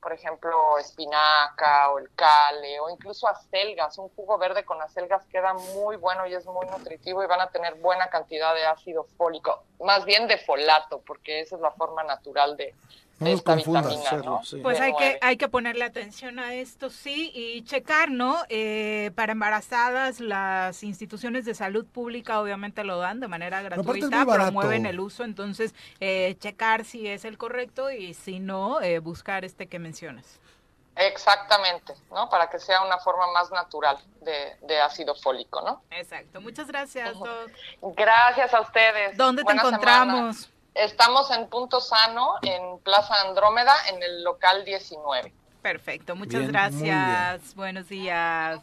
por 0.05 0.13
ejemplo, 0.13 0.79
espinaca 0.79 1.91
o 1.91 1.99
el 1.99 2.15
cale 2.15 2.79
o 2.79 2.91
incluso 2.91 3.27
acelgas. 3.27 3.97
Un 3.97 4.11
jugo 4.11 4.37
verde 4.37 4.63
con 4.63 4.81
acelgas 4.83 5.25
queda 5.33 5.55
muy 5.55 5.97
bueno 5.97 6.27
y 6.27 6.35
es 6.35 6.45
muy 6.45 6.67
nutritivo 6.67 7.25
y 7.25 7.27
van 7.27 7.41
a 7.41 7.49
tener 7.49 7.77
buena 7.77 8.11
cantidad 8.11 8.55
de 8.55 8.67
ácido 8.67 9.05
fólico, 9.17 9.65
más 9.81 10.05
bien 10.05 10.29
de 10.29 10.37
folato, 10.37 11.01
porque 11.07 11.41
esa 11.41 11.57
es 11.57 11.63
la 11.63 11.71
forma 11.71 12.03
natural 12.05 12.55
de, 12.59 12.75
No 13.21 13.29
esta 13.29 13.55
confundas, 13.55 14.25
¿no? 14.25 14.43
sí. 14.45 14.57
Pues 14.61 14.81
hay 14.81 14.95
que, 14.97 15.19
hay 15.21 15.37
que 15.37 15.49
ponerle 15.49 15.85
atención 15.85 16.39
a 16.39 16.55
esto, 16.55 16.91
sí, 16.91 17.31
y 17.35 17.63
checar, 17.63 18.11
¿no? 18.11 18.39
Eh, 18.49 19.13
para 19.15 19.33
embarazadas, 19.33 20.19
las 20.19 20.83
instituciones 20.83 21.45
de 21.45 21.55
salud 21.55 21.87
pública 21.87 22.41
obviamente 22.41 22.83
lo 22.83 22.99
dan 22.99 23.21
de 23.21 23.29
manera 23.29 23.63
gratuita, 23.63 24.27
promueven 24.27 24.87
el 24.87 24.99
uso, 24.99 25.23
entonces 25.23 25.75
eh, 26.01 26.37
checar 26.41 26.85
si 26.85 27.07
es 27.07 27.25
el 27.25 27.39
correcto 27.39 27.91
y 27.91 28.15
si 28.15 28.41
no, 28.41 28.81
eh, 28.81 28.99
buscar 28.99 29.45
este 29.45 29.69
que 29.69 29.79
mencionas. 29.79 30.41
Exactamente, 30.97 31.95
¿no? 32.11 32.29
Para 32.29 32.49
que 32.49 32.59
sea 32.59 32.83
una 32.83 32.99
forma 32.99 33.31
más 33.33 33.51
natural 33.51 33.99
de, 34.23 34.57
de 34.63 34.81
ácido 34.81 35.15
fólico, 35.15 35.61
¿no? 35.63 35.83
Exacto, 35.91 36.41
muchas 36.41 36.69
gracias. 36.69 37.19
Doc. 37.19 37.51
Gracias 37.97 38.55
a 38.55 38.61
ustedes. 38.61 39.17
¿Dónde 39.17 39.43
te 39.45 39.53
encontramos? 39.53 40.37
semana. 40.37 40.54
Estamos 40.75 41.31
en 41.31 41.49
Punto 41.49 41.81
Sano, 41.81 42.35
en 42.43 42.79
Plaza 42.81 43.15
Andrómeda, 43.21 43.73
en 43.89 44.03
el 44.03 44.25
local 44.25 44.65
19. 44.65 45.33
Perfecto, 45.63 46.17
muchas 46.17 46.41
Bien, 46.41 46.53
gracias. 46.53 47.55
Buenos 47.55 47.89
días. 47.89 48.61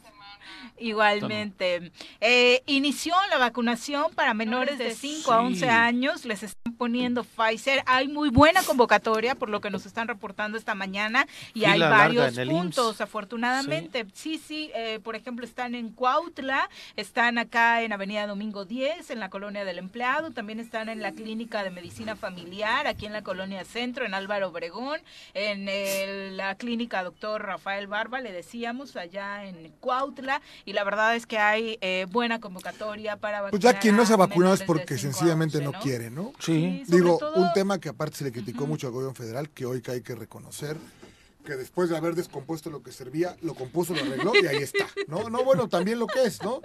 Igualmente. 0.78 1.92
Eh, 2.20 2.64
inició 2.66 3.14
la 3.30 3.38
vacunación 3.38 4.14
para 4.14 4.34
menores 4.34 4.78
de 4.78 4.94
5 4.96 5.32
a 5.32 5.40
Sí. 5.42 5.46
11 5.48 5.70
años. 5.70 6.26
Les 6.26 6.44
están 6.44 6.74
poniendo 6.74 7.24
Pfizer. 7.24 7.84
Hay 7.86 8.08
muy 8.08 8.30
buena 8.30 8.64
convocatoria, 8.64 9.36
por 9.36 9.50
lo 9.50 9.62
que 9.62 9.70
nos 9.70 9.86
están 9.86 10.08
reportando 10.08 10.58
esta 10.58 10.76
mañana. 10.76 11.28
Y 11.54 11.66
hay 11.66 11.80
varios 11.80 12.36
puntos, 12.48 12.96
IMSS. 12.96 13.02
afortunadamente. 13.02 14.06
Sí, 14.14 14.38
sí. 14.38 14.72
eh, 14.74 15.00
por 15.04 15.16
ejemplo, 15.16 15.46
están 15.46 15.76
en 15.76 15.90
Cuautla, 15.90 16.70
están 16.96 17.38
acá 17.38 17.82
en 17.84 17.94
Avenida 17.94 18.28
Domingo 18.28 18.66
10, 18.66 19.10
en 19.12 19.20
la 19.20 19.30
colonia 19.30 19.64
del 19.66 19.78
empleado. 19.78 20.32
También 20.32 20.60
están 20.60 20.90
en 20.90 21.02
la 21.02 21.12
Clínica 21.12 21.64
de 21.64 21.72
Medicina 21.72 22.16
Familiar, 22.16 22.88
aquí 22.88 23.06
en 23.06 23.14
la 23.14 23.22
colonia 23.24 23.64
Centro, 23.66 24.06
en 24.06 24.14
Álvaro 24.14 24.50
Obregón. 24.50 25.00
En 25.34 25.68
el- 25.70 26.38
la 26.38 26.56
clínica 26.56 27.04
doctor 27.04 27.44
Rafael 27.44 27.88
Barba, 27.88 28.22
le 28.22 28.32
decíamos, 28.32 28.96
allá 28.96 29.46
en 29.46 29.72
Cuautla. 29.80 30.41
Y 30.66 30.74
la 30.74 30.84
verdad 30.84 31.16
es 31.16 31.26
que 31.26 31.38
hay 31.38 31.78
eh, 31.82 32.06
buena 32.12 32.40
convocatoria 32.40 33.18
para 33.18 33.42
vacunar. 33.42 33.52
Pues 33.52 33.62
ya 33.74 33.80
quien 33.80 33.96
no 33.96 34.06
se 34.06 34.14
ha 34.14 34.18
vacunado 34.18 34.54
es 34.54 34.64
porque 34.64 34.98
5 34.98 35.10
a 35.10 35.14
sencillamente 35.14 35.58
11, 35.58 35.72
no 35.72 35.80
quiere, 35.80 36.10
¿no? 36.12 36.34
Sí. 36.40 36.84
Digo, 36.88 37.18
todo- 37.20 37.36
un 37.36 37.54
tema 37.54 37.80
que 37.80 37.90
aparte 37.90 38.18
se 38.18 38.24
le 38.24 38.32
criticó 38.32 38.68
mucho 38.68 38.88
al 38.88 38.94
gobierno 38.94 39.16
federal, 39.16 39.50
que 39.50 39.66
hoy 39.66 39.82
que 39.82 39.92
hay 39.92 40.02
que 40.02 40.16
reconocer, 40.16 40.78
que 41.46 41.56
después 41.56 41.90
de 41.90 41.98
haber 41.98 42.14
descompuesto 42.14 42.70
lo 42.70 42.84
que 42.84 42.92
servía, 42.92 43.36
lo 43.42 43.56
compuso, 43.56 43.96
lo 43.96 44.02
arregló 44.02 44.32
y 44.40 44.46
ahí 44.46 44.58
está, 44.58 44.86
¿no? 45.08 45.28
No, 45.30 45.44
bueno, 45.44 45.68
también 45.68 45.98
lo 45.98 46.06
que 46.06 46.24
es, 46.24 46.42
¿no? 46.44 46.62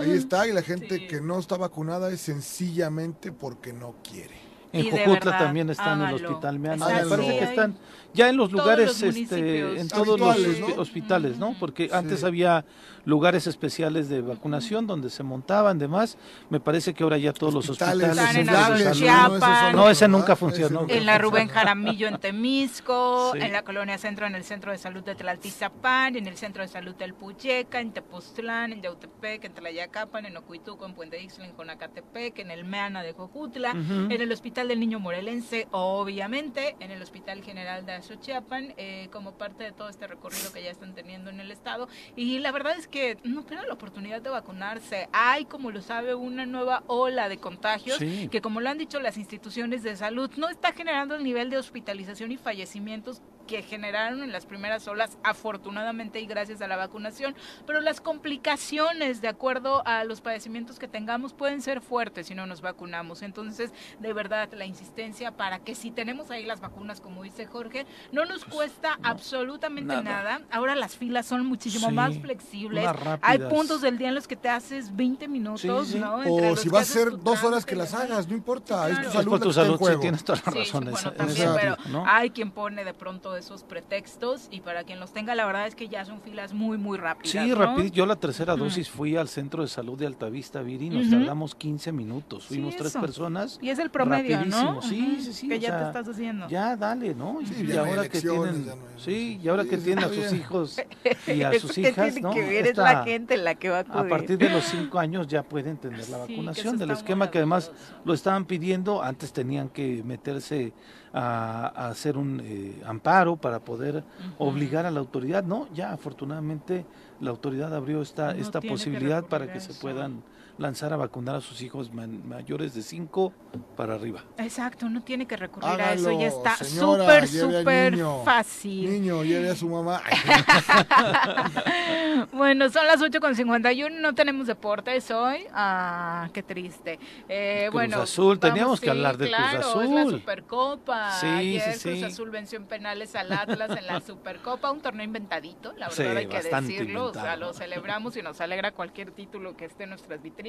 Ahí 0.00 0.12
está 0.12 0.46
y 0.46 0.52
la 0.52 0.62
gente 0.62 0.96
Sí. 0.98 1.06
que 1.08 1.20
no 1.20 1.40
está 1.40 1.56
vacunada 1.56 2.08
es 2.12 2.20
sencillamente 2.20 3.32
porque 3.32 3.72
no 3.72 3.96
quiere. 4.08 4.40
En 4.72 4.86
Y 4.86 4.90
de 4.90 5.04
Jojutla 5.04 5.32
verdad, 5.32 5.38
tamén 5.52 5.68
está 5.68 5.92
en 5.92 6.00
el 6.02 6.14
hospital. 6.14 6.58
Me 6.58 6.78
parece 6.78 7.16
Sí, 7.16 7.38
que 7.38 7.44
están 7.44 7.76
ya 8.14 8.28
en 8.30 8.36
los 8.38 8.52
lugares, 8.52 8.86
los 9.02 9.14
este, 9.16 9.80
en 9.80 9.88
todos 9.88 10.18
los 10.18 10.38
¿no? 10.60 10.66
hospitales, 10.80 11.36
¿no? 11.36 11.54
Porque 11.60 11.90
antes 11.92 12.24
había 12.24 12.64
lugares 13.04 13.46
especiales 13.46 14.08
de 14.08 14.20
vacunación 14.20 14.86
donde 14.86 15.10
se 15.10 15.22
montaban, 15.22 15.78
demás. 15.78 16.16
Me 16.50 16.60
parece 16.60 16.94
que 16.94 17.02
ahora 17.02 17.18
ya 17.18 17.32
todos 17.32 17.52
los 17.54 17.68
Hospitales 17.68 18.10
hospitales 18.10 18.48
Están 18.48 18.80
en 18.80 18.92
Chiapas. 18.92 19.74
No, 19.74 19.90
ese 19.90 20.08
nunca 20.08 20.36
funcionó. 20.36 20.86
En 20.88 21.06
la 21.06 21.18
Rubén. 21.18 21.48
Jaramillo 21.48 22.06
en 22.08 22.18
Temisco, 22.18 23.32
Sí. 23.34 23.40
en 23.40 23.52
la 23.52 23.62
Colonia 23.62 23.98
Centro, 23.98 24.26
en 24.26 24.34
el 24.34 24.44
Centro 24.44 24.70
de 24.72 24.78
Salud 24.78 25.02
de 25.02 25.14
Tlaltizapán, 25.14 26.16
en 26.16 26.26
el 26.26 26.36
Centro 26.36 26.62
de 26.62 26.68
Salud 26.68 26.94
del 26.94 27.14
Puyeca, 27.14 27.80
en 27.80 27.92
Tepoztlán, 27.92 28.72
en 28.72 28.82
Yautepec, 28.82 29.44
en 29.44 29.54
Tlayacapan, 29.54 30.26
en 30.26 30.36
Ocuituco, 30.36 30.86
en 30.86 30.94
Puente 30.94 31.20
Ixtla, 31.20 31.46
en 31.46 31.56
Jonacatepec, 31.56 32.38
en 32.38 32.50
el 32.50 32.64
Meana 32.64 33.02
de 33.02 33.12
Jojutla, 33.12 33.70
en 33.72 34.12
el 34.12 34.30
Hospital 34.32 34.68
del 34.68 34.80
Niño 34.80 35.00
Morelense, 35.00 35.66
obviamente, 35.72 36.76
en 36.80 36.90
el 36.90 37.02
Hospital 37.02 37.42
General 37.42 37.84
de 37.86 37.92
Azochiapan, 37.92 38.74
eh, 38.76 39.08
como 39.12 39.32
parte 39.32 39.64
de 39.64 39.72
todo 39.72 39.88
este 39.88 40.06
recorrido 40.06 40.52
que 40.52 40.62
ya 40.62 40.70
están 40.70 40.94
teniendo 40.94 41.30
en 41.30 41.40
el 41.40 41.50
estado. 41.50 41.88
Y 42.16 42.38
la 42.38 42.52
verdad 42.52 42.76
es 42.78 42.86
que 42.86 42.91
no 43.24 43.44
pierdan 43.44 43.68
la 43.68 43.74
oportunidad 43.74 44.20
de 44.22 44.30
vacunarse. 44.30 45.08
Hay, 45.12 45.44
como 45.46 45.70
lo 45.70 45.80
sabe, 45.82 46.14
una 46.14 46.46
nueva 46.46 46.82
ola 46.86 47.28
de 47.28 47.38
contagios 47.38 47.98
Sí. 47.98 48.28
que 48.30 48.40
como 48.40 48.60
lo 48.60 48.68
han 48.68 48.78
dicho 48.78 49.00
las 49.00 49.16
instituciones 49.16 49.82
de 49.82 49.96
salud, 49.96 50.30
no 50.36 50.48
está 50.48 50.72
generando 50.72 51.14
el 51.14 51.24
nivel 51.24 51.50
de 51.50 51.58
hospitalización 51.58 52.32
y 52.32 52.36
fallecimientos 52.36 53.22
que 53.46 53.62
generaron 53.62 54.22
en 54.22 54.32
las 54.32 54.46
primeras 54.46 54.86
olas, 54.88 55.18
afortunadamente 55.24 56.20
y 56.20 56.26
gracias 56.26 56.60
a 56.62 56.66
la 56.68 56.76
vacunación, 56.76 57.34
pero 57.66 57.80
las 57.80 58.00
complicaciones 58.00 59.20
de 59.20 59.28
acuerdo 59.28 59.82
a 59.86 60.04
los 60.04 60.20
padecimientos 60.20 60.78
que 60.78 60.88
tengamos 60.88 61.32
pueden 61.32 61.62
ser 61.62 61.80
fuertes 61.80 62.26
si 62.26 62.34
no 62.34 62.46
nos 62.46 62.60
vacunamos. 62.60 63.22
Entonces, 63.22 63.72
de 63.98 64.12
verdad, 64.12 64.48
la 64.52 64.64
insistencia 64.66 65.32
para 65.32 65.58
que 65.60 65.74
si 65.74 65.90
tenemos 65.90 66.30
ahí 66.30 66.44
las 66.44 66.60
vacunas, 66.60 67.00
como 67.00 67.22
dice 67.22 67.46
Jorge, 67.46 67.86
no 68.12 68.24
nos 68.24 68.44
cuesta 68.44 68.98
absolutamente 69.02 69.94
nada. 69.96 70.02
nada. 70.02 70.40
Ahora 70.50 70.74
las 70.74 70.96
filas 70.96 71.26
son 71.26 71.46
muchísimo 71.46 71.88
Sí, 71.88 71.94
más 71.94 72.18
flexibles. 72.18 72.84
más 72.84 73.18
Hay 73.22 73.38
puntos 73.38 73.80
del 73.80 73.98
día 73.98 74.08
en 74.08 74.14
los 74.14 74.26
que 74.26 74.36
te 74.36 74.48
haces 74.48 74.94
20 74.94 75.28
minutos, 75.28 75.86
Sí, 75.86 75.92
sí. 75.94 75.98
¿no? 75.98 76.22
Entre 76.22 76.50
O 76.50 76.56
si 76.56 76.68
que 76.68 76.74
va 76.74 76.80
a 76.80 76.84
ser 76.84 77.18
dos 77.18 77.42
horas 77.44 77.64
que 77.66 77.76
las 77.76 77.94
hagas, 77.94 78.28
no 78.28 78.34
importa, 78.34 78.88
es 78.88 78.94
tu 78.96 79.02
Claro. 79.02 79.08
Es 79.08 79.14
salud 79.14 79.30
por 79.30 79.40
tu 79.40 79.52
salud, 79.52 80.00
tienes 80.00 80.24
toda 80.24 80.40
la 80.44 80.52
razón. 80.52 80.84
bueno, 80.90 81.12
también, 81.12 81.50
pero 81.54 81.76
¿no? 81.86 82.04
hay 82.06 82.30
quien 82.30 82.50
pone 82.50 82.84
de 82.84 82.94
pronto 82.94 83.31
esos 83.36 83.64
pretextos 83.64 84.48
y 84.50 84.60
para 84.60 84.84
quien 84.84 85.00
los 85.00 85.12
tenga, 85.12 85.34
la 85.34 85.46
verdad 85.46 85.66
es 85.66 85.74
que 85.74 85.88
ya 85.88 86.04
son 86.04 86.20
filas 86.20 86.52
muy, 86.52 86.78
muy 86.78 86.98
rápidas. 86.98 87.30
Sí, 87.30 87.54
rápido. 87.54 87.88
Yo 87.88 88.06
la 88.06 88.16
tercera 88.16 88.56
dosis 88.56 88.90
fui 88.90 89.16
al 89.16 89.28
centro 89.28 89.62
de 89.62 89.68
salud 89.68 89.98
de 89.98 90.06
Altavista, 90.06 90.62
Viri, 90.62 90.90
nos 90.90 91.10
tardamos 91.10 91.54
15 91.54 91.92
minutos. 91.92 92.46
Fuimos 92.46 92.76
tres 92.76 92.92
personas. 92.92 93.58
Y 93.60 93.70
es 93.70 93.78
el 93.78 93.90
promedio, 93.90 94.44
¿no? 94.44 94.82
Sí, 94.82 95.18
sí, 95.20 95.32
sí. 95.32 95.48
Que 95.48 95.58
ya 95.58 95.78
te 95.78 95.86
estás 95.86 96.08
haciendo. 96.08 96.48
Ya, 96.48 96.76
dale, 96.76 97.14
¿no? 97.14 97.40
y, 97.40 97.72
ahora 97.76 98.08
que 98.08 98.20
tienen, 98.20 98.66
sí, 98.96 99.40
y 99.42 99.48
ahora 99.48 99.64
que 99.64 99.78
tienen 99.78 100.04
a 100.04 100.08
sus 100.08 100.32
hijos 100.32 100.80
y 101.26 101.42
a 101.42 101.58
sus 101.58 101.76
hijas, 101.78 102.20
¿no? 102.20 102.32
Que 102.32 102.42
ver, 102.42 102.66
es 102.66 102.76
la 102.76 103.04
gente 103.04 103.36
la 103.36 103.54
que 103.54 103.68
va 103.68 103.78
a 103.78 104.00
A 104.00 104.08
partir 104.08 104.38
de 104.38 104.48
los 104.48 104.64
cinco 104.72 104.98
años 104.98 105.26
ya 105.26 105.42
pueden 105.42 105.76
tener 105.76 106.08
la 106.08 106.18
vacunación 106.18 106.78
del 106.78 106.90
esquema 106.90 107.30
que 107.30 107.38
además 107.38 107.72
lo 108.04 108.14
estaban 108.14 108.44
pidiendo. 108.44 109.02
Antes 109.02 109.32
tenían 109.32 109.68
que 109.68 110.02
meterse 110.04 110.72
a, 111.12 111.88
hacer 111.88 112.16
un 112.16 112.40
eh, 112.44 112.82
amparo 112.86 113.36
para 113.36 113.60
poder 113.60 114.04
obligar 114.38 114.86
a 114.86 114.90
la 114.90 115.00
autoridad. 115.00 115.44
No, 115.44 115.68
ya 115.74 115.92
afortunadamente 115.92 116.84
la 117.20 117.30
autoridad 117.30 117.74
abrió 117.74 118.02
esta, 118.02 118.32
esta 118.32 118.60
posibilidad 118.60 119.24
para 119.24 119.52
que 119.52 119.60
se 119.60 119.74
puedan 119.74 120.22
lanzar 120.58 120.92
a 120.92 120.96
vacunar 120.96 121.36
a 121.36 121.40
sus 121.40 121.62
hijos 121.62 121.90
mayores 121.92 122.74
de 122.74 122.82
5 122.82 123.32
para 123.76 123.94
arriba. 123.94 124.24
Exacto, 124.38 124.88
no 124.88 125.02
tiene 125.02 125.26
que 125.26 125.36
recurrir 125.36 125.80
a 125.80 125.94
eso, 125.94 126.18
ya 126.18 126.28
está 126.28 126.56
súper, 126.56 127.28
súper 127.28 127.98
fácil. 128.24 128.90
Niño, 128.90 129.24
lleve 129.24 129.50
a 129.50 129.56
su 129.56 129.68
mamá. 129.68 130.02
bueno, 132.32 132.68
son 132.70 132.86
las 132.86 133.00
8.51, 133.00 134.00
no 134.00 134.14
tenemos 134.14 134.46
deportes 134.46 135.10
hoy. 135.10 135.46
Ah, 135.52 136.28
qué 136.32 136.42
triste. 136.42 136.98
Eh, 137.28 137.64
Cruz 137.64 137.72
bueno, 137.72 138.02
Azul, 138.02 138.38
teníamos 138.38 138.80
que 138.80 138.90
hablar 138.90 139.16
de 139.16 139.28
claro, 139.28 139.60
Cruz 139.60 139.66
Azul. 139.66 139.84
Es 139.84 139.90
la 139.90 140.18
Supercopa. 140.18 141.10
Sí, 141.12 141.26
Ayer 141.26 141.74
sí, 141.74 141.88
Cruz 141.88 141.98
sí. 141.98 142.04
Azul 142.04 142.30
venció 142.30 142.58
en 142.58 142.66
penales 142.66 143.14
al 143.14 143.32
Atlas 143.32 143.76
en 143.76 143.86
la 143.86 144.00
Supercopa, 144.00 144.70
un 144.70 144.80
torneo 144.80 145.04
inventadito, 145.04 145.72
la 145.72 145.88
verdad 145.88 145.96
Sí, 145.96 146.02
hay 146.02 146.26
que 146.26 146.36
bastante 146.36 146.72
decirlo. 146.72 147.06
O 147.06 147.14
sea, 147.14 147.36
lo 147.36 147.52
celebramos 147.52 148.16
y 148.16 148.22
nos 148.22 148.40
alegra 148.40 148.72
cualquier 148.72 149.10
título 149.12 149.56
que 149.56 149.64
esté 149.64 149.84
en 149.84 149.90
nuestras 149.90 150.22
vitrinas. 150.22 150.41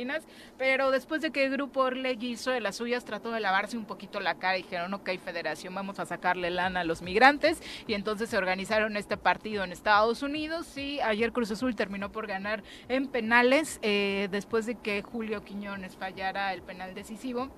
Pero 0.57 0.91
después 0.91 1.21
de 1.21 1.31
que 1.31 1.45
el 1.45 1.51
grupo 1.51 1.81
Orleg 1.81 2.21
hizo 2.23 2.51
de 2.51 2.61
las 2.61 2.77
suyas, 2.77 3.05
trató 3.05 3.31
de 3.31 3.39
lavarse 3.39 3.77
un 3.77 3.85
poquito 3.85 4.19
la 4.19 4.35
cara 4.35 4.57
y 4.57 4.63
dijeron, 4.63 4.93
ok, 4.93 5.09
federación, 5.23 5.73
vamos 5.75 5.99
a 5.99 6.05
sacarle 6.05 6.49
lana 6.49 6.81
a 6.81 6.83
los 6.83 7.01
migrantes. 7.01 7.61
Y 7.87 7.93
entonces 7.93 8.29
se 8.29 8.37
organizaron 8.37 8.97
este 8.97 9.17
partido 9.17 9.63
en 9.63 9.71
Estados 9.71 10.23
Unidos 10.23 10.77
y 10.77 10.99
ayer 11.01 11.31
Cruz 11.31 11.51
Azul 11.51 11.75
terminó 11.75 12.11
por 12.11 12.27
ganar 12.27 12.63
en 12.89 13.07
penales 13.07 13.79
eh, 13.81 14.27
después 14.31 14.65
de 14.65 14.75
que 14.75 15.01
Julio 15.01 15.43
Quiñones 15.43 15.95
fallara 15.95 16.53
el 16.53 16.61
penal 16.61 16.93
decisivo 16.93 17.51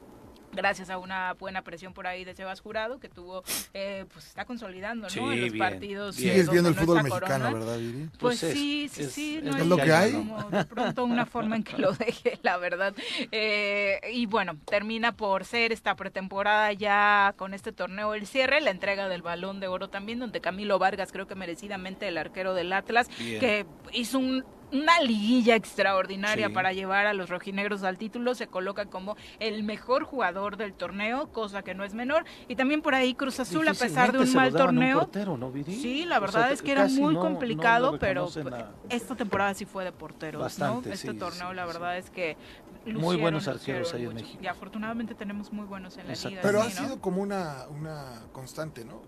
gracias 0.56 0.90
a 0.90 0.98
una 0.98 1.34
buena 1.34 1.61
presión 1.61 1.94
por 1.94 2.07
ahí 2.07 2.23
de 2.26 2.34
Sebas 2.34 2.61
Jurado, 2.61 2.99
que 2.99 3.10
tuvo, 3.10 3.44
eh, 3.73 4.06
pues 4.14 4.26
está 4.27 4.45
consolidando, 4.45 5.03
¿no? 5.03 5.10
Sí, 5.10 5.19
en 5.19 5.41
los 5.41 5.52
bien, 5.52 5.57
partidos. 5.57 6.15
Sigues 6.15 6.49
viendo 6.49 6.69
el 6.69 6.76
fútbol 6.76 7.03
mexicano, 7.03 7.45
Corona. 7.45 7.52
¿verdad, 7.65 7.77
Viri? 7.77 8.10
Pues, 8.18 8.40
Pues 8.40 8.44
es- 8.44 8.53
sí, 8.53 8.90
sí, 8.91 9.03
es- 9.03 9.11
sí. 9.11 9.38
es 9.38 9.44
no 9.44 9.52
lo 9.65 9.76
hay 9.76 10.11
que 10.11 10.18
como 10.18 10.38
hay. 10.40 10.45
De 10.52 10.65
pronto 10.65 11.03
una 11.06 11.26
forma 11.26 11.56
en 11.56 11.64
que 11.64 11.77
lo 11.77 11.91
deje, 11.94 12.40
la 12.41 12.57
verdad. 12.57 12.94
Eh, 13.32 13.99
y 14.14 14.26
bueno, 14.26 14.57
termina 14.65 15.11
por 15.11 15.45
ser 15.45 15.72
esta 15.72 15.95
pretemporada 15.95 16.72
ya 16.73 17.34
con 17.38 17.53
este 17.53 17.72
torneo 17.72 18.14
el 18.14 18.27
cierre, 18.27 18.61
la 18.61 18.72
entrega 18.72 19.07
del 19.10 19.22
balón 19.22 19.60
de 19.60 19.68
oro 19.68 19.90
también, 19.90 20.19
donde 20.19 20.41
Camilo 20.41 20.80
Vargas, 20.80 21.11
creo 21.11 21.27
que 21.27 21.36
merecidamente 21.36 22.07
el 22.07 22.18
arquero 22.18 22.53
del 22.53 22.72
Atlas, 22.73 23.10
Bien. 23.19 23.40
que 23.40 23.65
hizo 23.94 24.19
un 24.19 24.44
una 24.72 25.00
liguilla 25.02 25.56
extraordinaria 25.56 26.48
Sí. 26.48 26.54
para 26.54 26.74
llevar 26.74 27.06
a 27.06 27.14
los 27.14 27.30
rojinegros 27.30 27.84
al 27.84 27.98
título, 27.98 28.36
se 28.36 28.48
coloca 28.48 28.86
como 28.86 29.16
el 29.40 29.64
mejor 29.64 30.04
jugador 30.04 30.58
del 30.58 30.74
torneo, 30.74 31.32
cosa 31.32 31.62
que 31.62 31.74
no 31.76 31.84
es 31.84 31.94
menor, 31.94 32.26
y 32.48 32.56
también 32.56 32.82
por 32.82 32.96
ahí 32.96 33.14
Cruz 33.14 33.40
Azul, 33.40 33.68
a 33.68 33.74
pesar 33.74 34.12
de 34.12 34.20
un 34.20 34.28
se 34.28 34.36
mal 34.36 34.52
lo 34.52 34.58
daban 34.58 34.68
a 34.68 34.72
un 34.72 34.76
torneo, 34.78 35.00
portero, 35.00 35.38
¿no, 35.38 35.52
Viri? 35.52 35.74
Sí, 35.76 36.06
la 36.06 36.18
O 36.18 36.22
verdad 36.22 36.46
sea, 36.46 36.52
es 36.52 36.62
que 36.62 36.72
era 36.72 36.88
muy 36.88 37.14
no- 37.14 37.22
no 37.24 37.30
complicado, 37.30 37.98
pero 38.00 38.26
a- 38.28 38.72
esta 38.90 39.16
temporada 39.16 39.54
sí 39.54 39.66
fue 39.66 39.84
de 39.84 39.92
porteros, 39.92 40.42
Bastante, 40.42 40.90
¿no? 40.90 40.94
Este 40.96 41.12
sí, 41.12 41.18
torneo, 41.18 41.50
sí, 41.50 41.56
la 41.56 41.64
sí. 41.64 41.68
verdad 41.74 41.98
es 41.98 42.10
que 42.10 42.38
Muy 42.86 43.16
buenos 43.18 43.48
arqueros 43.48 43.94
ahí 43.96 44.04
en 44.04 44.14
mucho. 44.14 44.24
México. 44.26 44.44
Y 44.44 44.48
afortunadamente 44.48 45.16
tenemos 45.16 45.52
muy 45.52 45.66
buenos 45.66 45.98
en 45.98 46.06
la 46.06 46.14
Exacto. 46.14 46.30
liga. 46.30 46.42
Pero 46.44 46.62
ha 46.62 46.66
¿no? 46.66 46.70
sido 46.70 47.02
como 47.02 47.22
una, 47.22 47.66
una 47.70 48.22
constante, 48.32 48.86
¿no? 48.86 49.02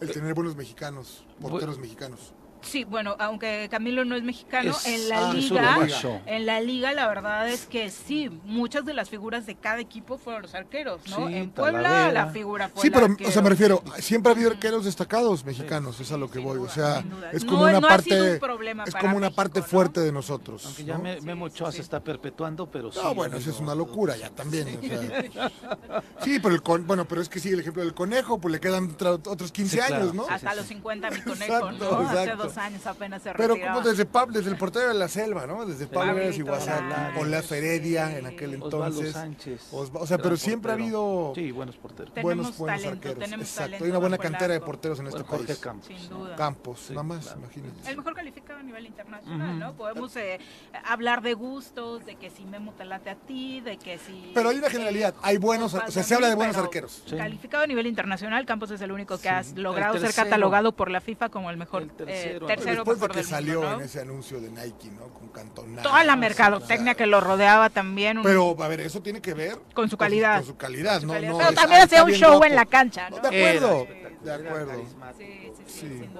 El 0.00 0.10
tener 0.12 0.32
buenos 0.34 0.56
mexicanos, 0.56 1.24
porteros 1.40 1.78
mexicanos. 1.78 2.32
Sí, 2.62 2.84
bueno, 2.84 3.16
aunque 3.18 3.68
Camilo 3.70 4.04
no 4.04 4.14
es 4.16 4.22
mexicano, 4.22 4.70
Es- 4.70 4.86
en 4.86 5.08
la 5.08 5.30
ah, 5.30 5.34
liga, 5.34 5.86
en 6.26 6.46
la 6.46 6.60
liga 6.60 6.92
la 6.92 7.08
verdad 7.08 7.48
es 7.48 7.66
que 7.66 7.90
sí, 7.90 8.30
muchas 8.44 8.84
de 8.84 8.94
las 8.94 9.10
figuras 9.10 9.46
de 9.46 9.56
cada 9.56 9.80
equipo 9.80 10.16
fueron 10.16 10.42
los 10.42 10.54
arqueros, 10.54 11.00
¿no? 11.10 11.28
Sí, 11.28 11.34
en 11.34 11.50
Puebla 11.50 11.82
Talavera. 11.82 12.12
la 12.12 12.26
figura 12.30 12.68
fue 12.68 12.82
Sí, 12.82 12.90
pero, 12.90 13.08
o 13.26 13.30
sea, 13.30 13.42
me 13.42 13.50
refiero, 13.50 13.82
siempre 13.98 14.30
ha 14.30 14.34
habido 14.34 14.50
arqueros 14.50 14.84
destacados 14.84 15.44
mexicanos, 15.44 15.98
es 16.00 16.12
a 16.12 16.16
lo 16.16 16.30
que 16.30 16.38
voy. 16.38 16.58
duda, 16.58 16.70
o 16.70 16.72
sea, 16.74 17.04
es 17.32 17.44
No- 17.44 17.50
como 17.52 17.62
una 17.64 17.80
no 17.80 17.86
ha 17.88 17.98
sido 17.98 18.18
parte, 18.18 18.32
un 18.34 18.38
problema 18.40 18.84
es 18.86 18.94
como 18.94 19.16
una 19.16 19.26
México, 19.26 19.36
parte 19.36 19.60
¿no? 19.60 19.66
fuerte 19.66 20.00
de 20.00 20.12
nosotros. 20.12 20.64
Aunque 20.66 20.84
ya 20.84 20.94
¿no? 20.98 21.02
Me- 21.02 21.20
Memo 21.20 21.46
Ochoa 21.46 21.72
se 21.72 21.80
está 21.82 22.00
perpetuando, 22.00 22.70
pero 22.70 22.92
sí. 22.92 23.00
No, 23.02 23.14
bueno, 23.14 23.36
eso 23.36 23.50
es 23.50 23.58
una 23.60 23.74
locura 23.74 24.16
ya 24.16 24.30
también. 24.30 24.68
o 24.78 25.32
sea. 25.32 25.50
Sí. 26.22 26.38
Pero 26.40 26.54
el 26.54 26.62
con, 26.62 26.86
bueno, 26.86 27.04
pero 27.06 27.20
es 27.20 27.28
que 27.28 27.40
sí, 27.40 27.50
el 27.50 27.60
ejemplo 27.60 27.82
del 27.82 27.94
conejo, 27.94 28.38
pues 28.40 28.52
le 28.52 28.60
quedan 28.60 28.94
otros 29.26 29.50
15 29.52 29.70
Sí, 29.72 29.76
claro. 29.78 29.96
años, 30.04 30.14
¿no? 30.14 30.26
Hasta 30.28 30.54
los 30.54 30.66
50 30.66 31.10
mi 31.10 31.20
conejo, 31.22 31.72
¿no? 31.72 31.98
Hace 31.98 32.22
exacto. 32.22 32.42
Dos 32.54 32.58
años 32.64 32.86
apenas 32.86 33.22
se 33.22 33.32
Pero 33.32 33.54
retiraba. 33.54 33.74
como 33.76 33.88
desde 33.88 34.04
Pablo, 34.06 34.34
desde 34.38 34.50
el 34.50 34.56
portero 34.56 34.88
de 34.88 34.94
la 34.94 35.08
selva, 35.08 35.46
¿no? 35.46 35.64
Desde 35.66 35.86
Pablo 35.86 36.14
Pérez 36.14 36.38
y 36.38 36.42
Pablito 36.44 36.64
Guasaki, 36.66 36.88
Lara, 36.88 37.14
Olaf 37.18 37.46
sí. 37.46 37.54
Heredia 37.54 38.18
en 38.18 38.26
aquel 38.26 38.54
Osvaldo 38.62 38.86
entonces. 38.86 39.12
Sánchez. 39.12 39.72
Osva- 39.72 40.00
o 40.00 40.06
sea, 40.06 40.18
pero 40.18 40.36
siempre 40.36 40.70
ha 40.70 40.74
habido 40.74 41.32
Sí, 41.34 41.50
buenos 41.50 41.76
porteros. 41.76 42.12
Buenos, 42.22 42.56
buenos 42.58 42.80
talento, 42.82 43.08
arqueros. 43.08 43.24
tenemos 43.24 43.46
Exacto, 43.46 43.64
talento 43.64 43.84
hay 43.84 43.90
una 43.90 43.98
buena 43.98 44.18
cantera 44.18 44.54
de 44.54 44.60
porteros 44.60 44.98
en 45.00 45.06
este 45.06 45.18
Bueno, 45.22 45.28
Jorge 45.30 45.46
país. 45.46 45.58
Campos. 45.58 45.86
Sin 45.86 46.08
duda. 46.08 46.36
Campos, 46.36 46.80
Sí, 46.80 46.92
nada 46.92 47.02
más, 47.04 47.24
claro. 47.24 47.40
imagínense. 47.40 47.90
El 47.90 47.96
mejor 47.96 48.14
calificado 48.14 48.58
a 48.60 48.62
nivel 48.62 48.86
internacional. 48.86 49.58
¿no? 49.58 49.72
Podemos 49.74 50.14
eh, 50.16 50.38
hablar 50.84 51.22
de 51.22 51.34
gustos, 51.34 52.04
de 52.06 52.16
que 52.16 52.30
si 52.30 52.44
Memo 52.44 52.72
te 52.72 52.84
late 52.84 53.10
a 53.10 53.14
ti, 53.14 53.60
de 53.60 53.76
que 53.78 53.98
si... 53.98 54.30
Pero 54.34 54.48
hay 54.50 54.58
una 54.58 54.70
generalidad, 54.70 55.14
hay 55.22 55.38
buenos, 55.38 55.74
o 55.74 55.90
sea, 55.90 56.02
se 56.02 56.14
habla 56.14 56.28
de 56.28 56.34
buenos 56.34 56.54
Pero 56.56 56.64
arqueros. 56.66 57.02
Calificado 57.08 57.64
a 57.64 57.66
nivel 57.66 57.86
internacional, 57.86 58.44
Campos 58.46 58.70
es 58.70 58.80
el 58.80 58.92
único 58.92 59.18
que 59.18 59.28
has 59.28 59.52
logrado 59.56 59.98
ser 59.98 60.12
catalogado 60.14 60.72
por 60.72 60.90
la 60.90 61.00
FIFA 61.00 61.28
como 61.28 61.50
el 61.50 61.56
mejor 61.56 61.82
El 61.82 61.90
eh, 62.08 62.38
tercero. 62.46 62.64
tercero, 62.64 62.84
Después 62.84 63.00
de 63.00 63.08
que 63.08 63.14
del 63.20 63.24
salió 63.26 63.54
mundo, 63.60 63.70
¿no? 63.70 63.78
en 63.78 63.84
ese 63.84 64.00
anuncio 64.00 64.40
de 64.40 64.50
Nike, 64.50 64.90
¿no? 64.90 65.06
Con 65.08 65.28
Cantona. 65.28 65.82
Toda 65.82 66.04
la 66.04 66.16
mercadotecnia 66.16 66.94
que 66.94 67.06
lo 67.06 67.20
rodeaba 67.20 67.70
también. 67.70 68.18
un- 68.18 68.24
Pero, 68.24 68.56
a 68.62 68.68
ver, 68.68 68.80
eso 68.80 69.00
tiene 69.02 69.20
que 69.20 69.34
ver 69.34 69.58
Con 69.74 69.88
su 69.88 69.96
calidad. 69.96 70.36
Con 70.38 70.46
su 70.46 70.56
calidad, 70.56 71.00
su 71.00 71.06
no, 71.06 71.12
calidad. 71.14 71.32
no 71.32 71.38
Pero 71.38 71.50
es, 71.50 71.56
también 71.56 71.80
"Ah, 71.80 71.84
hacía 71.84 72.04
un 72.04 72.10
show 72.12 72.30
guapo". 72.32 72.44
en 72.46 72.54
la 72.56 72.66
cancha, 72.66 73.10
¿no? 73.10 73.16
De 73.18 73.28
acuerdo, 73.28 73.86
Era 74.24 74.38
de 74.38 74.48
acuerdo. 74.48 74.72
Sí, 75.18 75.26
sí, 75.56 75.62
sí, 75.66 76.00
Sí. 76.02 76.10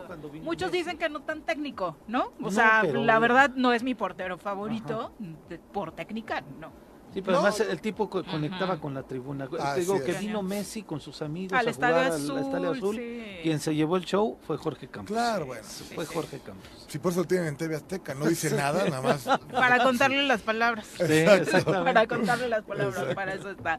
Muchos 0.43 0.73
dicen 0.73 0.99
que 0.99 1.09
no 1.09 1.21
tan 1.23 1.43
técnico, 1.43 1.97
¿no? 2.09 2.25
O 2.25 2.33
No, 2.41 2.51
sea, 2.51 2.81
pero- 2.83 3.05
la 3.05 3.19
verdad 3.19 3.51
no 3.55 3.73
es 3.73 3.83
mi 3.83 3.95
portero 3.95 4.39
favorito 4.39 5.13
de- 5.49 5.59
por 5.59 5.93
técnica, 5.93 6.43
no. 6.61 6.73
Sí, 7.13 7.21
pero 7.21 7.33
No, 7.41 7.47
además 7.47 7.61
el 7.61 7.81
tipo 7.81 8.09
co- 8.09 8.25
conectaba 8.25 8.79
con 8.79 8.95
la 8.95 9.03
tribuna. 9.03 9.47
Te 9.49 9.81
digo 9.81 9.97
es. 9.97 10.03
que 10.03 10.13
vino 10.15 10.43
Messi 10.43 10.83
con 10.83 11.01
sus 11.01 11.21
amigos 11.23 11.59
Al 11.59 11.67
a 11.67 11.71
Estadio 11.71 11.95
jugar 11.97 12.13
Azul, 12.13 12.37
al 12.39 12.45
Estadio 12.45 12.71
Azul. 12.73 12.97
sí. 12.97 13.23
Quien 13.43 13.61
se 13.61 13.75
llevó 13.75 13.97
el 13.97 14.05
show 14.05 14.39
fue 14.47 14.57
Jorge 14.57 14.87
Campos. 14.89 15.13
Claro, 15.13 15.47
bueno. 15.47 15.65
Fue 15.95 16.07
Jorge 16.07 16.39
Campos. 16.39 16.71
Si 16.89 16.99
por 16.99 17.13
eso 17.13 17.21
lo 17.23 17.27
tienen 17.27 17.49
en 17.49 17.57
TV 17.57 17.77
Azteca, 17.77 18.15
no 18.15 18.27
dice 18.27 18.51
nada, 18.57 18.85
nada 18.89 19.03
más. 19.03 19.25
Para 19.51 19.83
contarle 19.83 20.23
las 20.23 20.41
palabras. 20.43 20.87
Sí, 20.97 21.03
exactamente. 21.05 21.85
Para 21.93 22.07
contarle 22.07 22.49
las 22.49 22.63
palabras, 22.65 22.95
Exacto. 22.97 23.15
para 23.15 23.35
eso 23.35 23.51
está. 23.51 23.79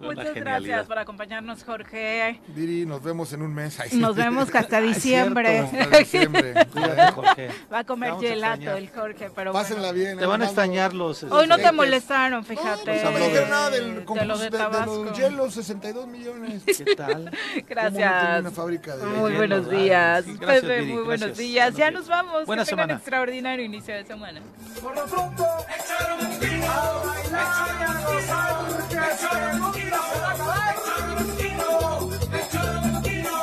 Muchas 0.00 0.34
gracias 0.34 0.86
por 0.86 0.98
acompañarnos, 0.98 1.64
Jorge. 1.64 2.40
Viri, 2.48 2.86
nos 2.86 3.02
vemos 3.02 3.32
en 3.32 3.42
un 3.42 3.52
mes. 3.54 3.78
Nos 3.94 4.14
vemos 4.16 4.54
hasta 4.54 4.80
diciembre. 4.80 5.58
Hasta 5.60 5.98
diciembre. 5.98 6.54
Cuídate, 6.72 7.12
Jorge. 7.12 7.48
Va 7.72 7.78
a 7.80 7.84
comer 7.84 8.10
vamos 8.10 8.24
gelato 8.24 8.70
el 8.76 8.88
Jorge, 8.90 9.30
pero 9.34 9.52
Pásenla 9.52 9.88
bueno. 9.88 9.94
bien. 9.94 10.18
Te 10.18 10.26
van 10.26 10.42
a 10.42 10.46
extrañar 10.46 10.94
los... 10.94 11.22
Hoy 11.24 11.46
no 11.46 11.56
te 11.56 11.62
este, 11.62 11.72
molestaron, 11.74 12.44
fíjate. 12.44 12.69
Pues, 12.84 13.02
No, 13.04 13.10
no 13.10 13.18
me 13.18 13.24
dijeron 13.26 13.50
nada 13.50 13.70
del, 13.70 13.94
de 13.96 14.04
concurso 14.04 14.38
de 14.38 14.50
de, 14.50 14.58
de 14.58 15.04
los 15.04 15.18
hielos, 15.18 15.54
62 15.54 16.06
millones. 16.06 16.62
¿Qué 16.66 16.94
tal? 16.96 17.12
¿Cómo 17.14 17.24
no 17.30 17.62
Gracias. 17.68 17.92
tenía 18.22 18.36
una 18.40 18.50
fábrica 18.50 18.96
de 18.96 19.04
Muy 19.06 19.32
buenos 19.34 19.70
días. 19.70 20.24
Gracias, 20.26 20.62
Pepe, 20.62 20.82
muy 20.82 21.02
buenos 21.02 21.36
días. 21.36 21.72
Buenos 21.72 21.78
Ya 21.78 21.90
nos 21.90 22.08
vamos. 22.08 22.46
Buena 22.46 22.64
que 22.64 22.70
tengan 22.70 22.86
semana. 22.86 22.94
extraordinario 22.98 23.64
inicio 23.64 23.94
de 23.94 24.04
semana. 24.04 24.40
Por 24.82 24.94
lo 24.94 25.04
pronto, 25.06 25.46
echaron 25.78 26.26
un 26.26 26.38
tiro 26.38 26.66
a 26.66 27.02
bailar 27.06 27.68
y 27.78 27.82
a 27.82 28.00
gozar, 28.06 28.66
porque 28.68 28.94
echaron 29.14 29.62
un 29.62 29.72
tiro, 29.72 29.96
se 30.12 30.20
va 30.20 30.28
a 30.28 30.32
acabar. 30.32 30.74
Echaron 30.76 31.18
un 31.18 31.36
tiro, 31.36 32.10
echaron 32.36 32.94
un 32.96 33.02
tiro, 33.02 33.34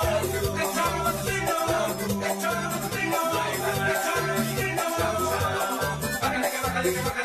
echaron 0.57 1.05
un 1.07 1.17
tiro, 1.25 1.57
echaron 2.25 2.73
un 2.73 2.89
tiro, 2.89 3.21
echaron 3.87 4.37
un 4.37 4.49
tiro. 4.49 4.83
Bájale 6.21 6.49
que 6.51 6.57
bájale 6.63 6.93
que 6.93 7.01
bájale. 7.01 7.16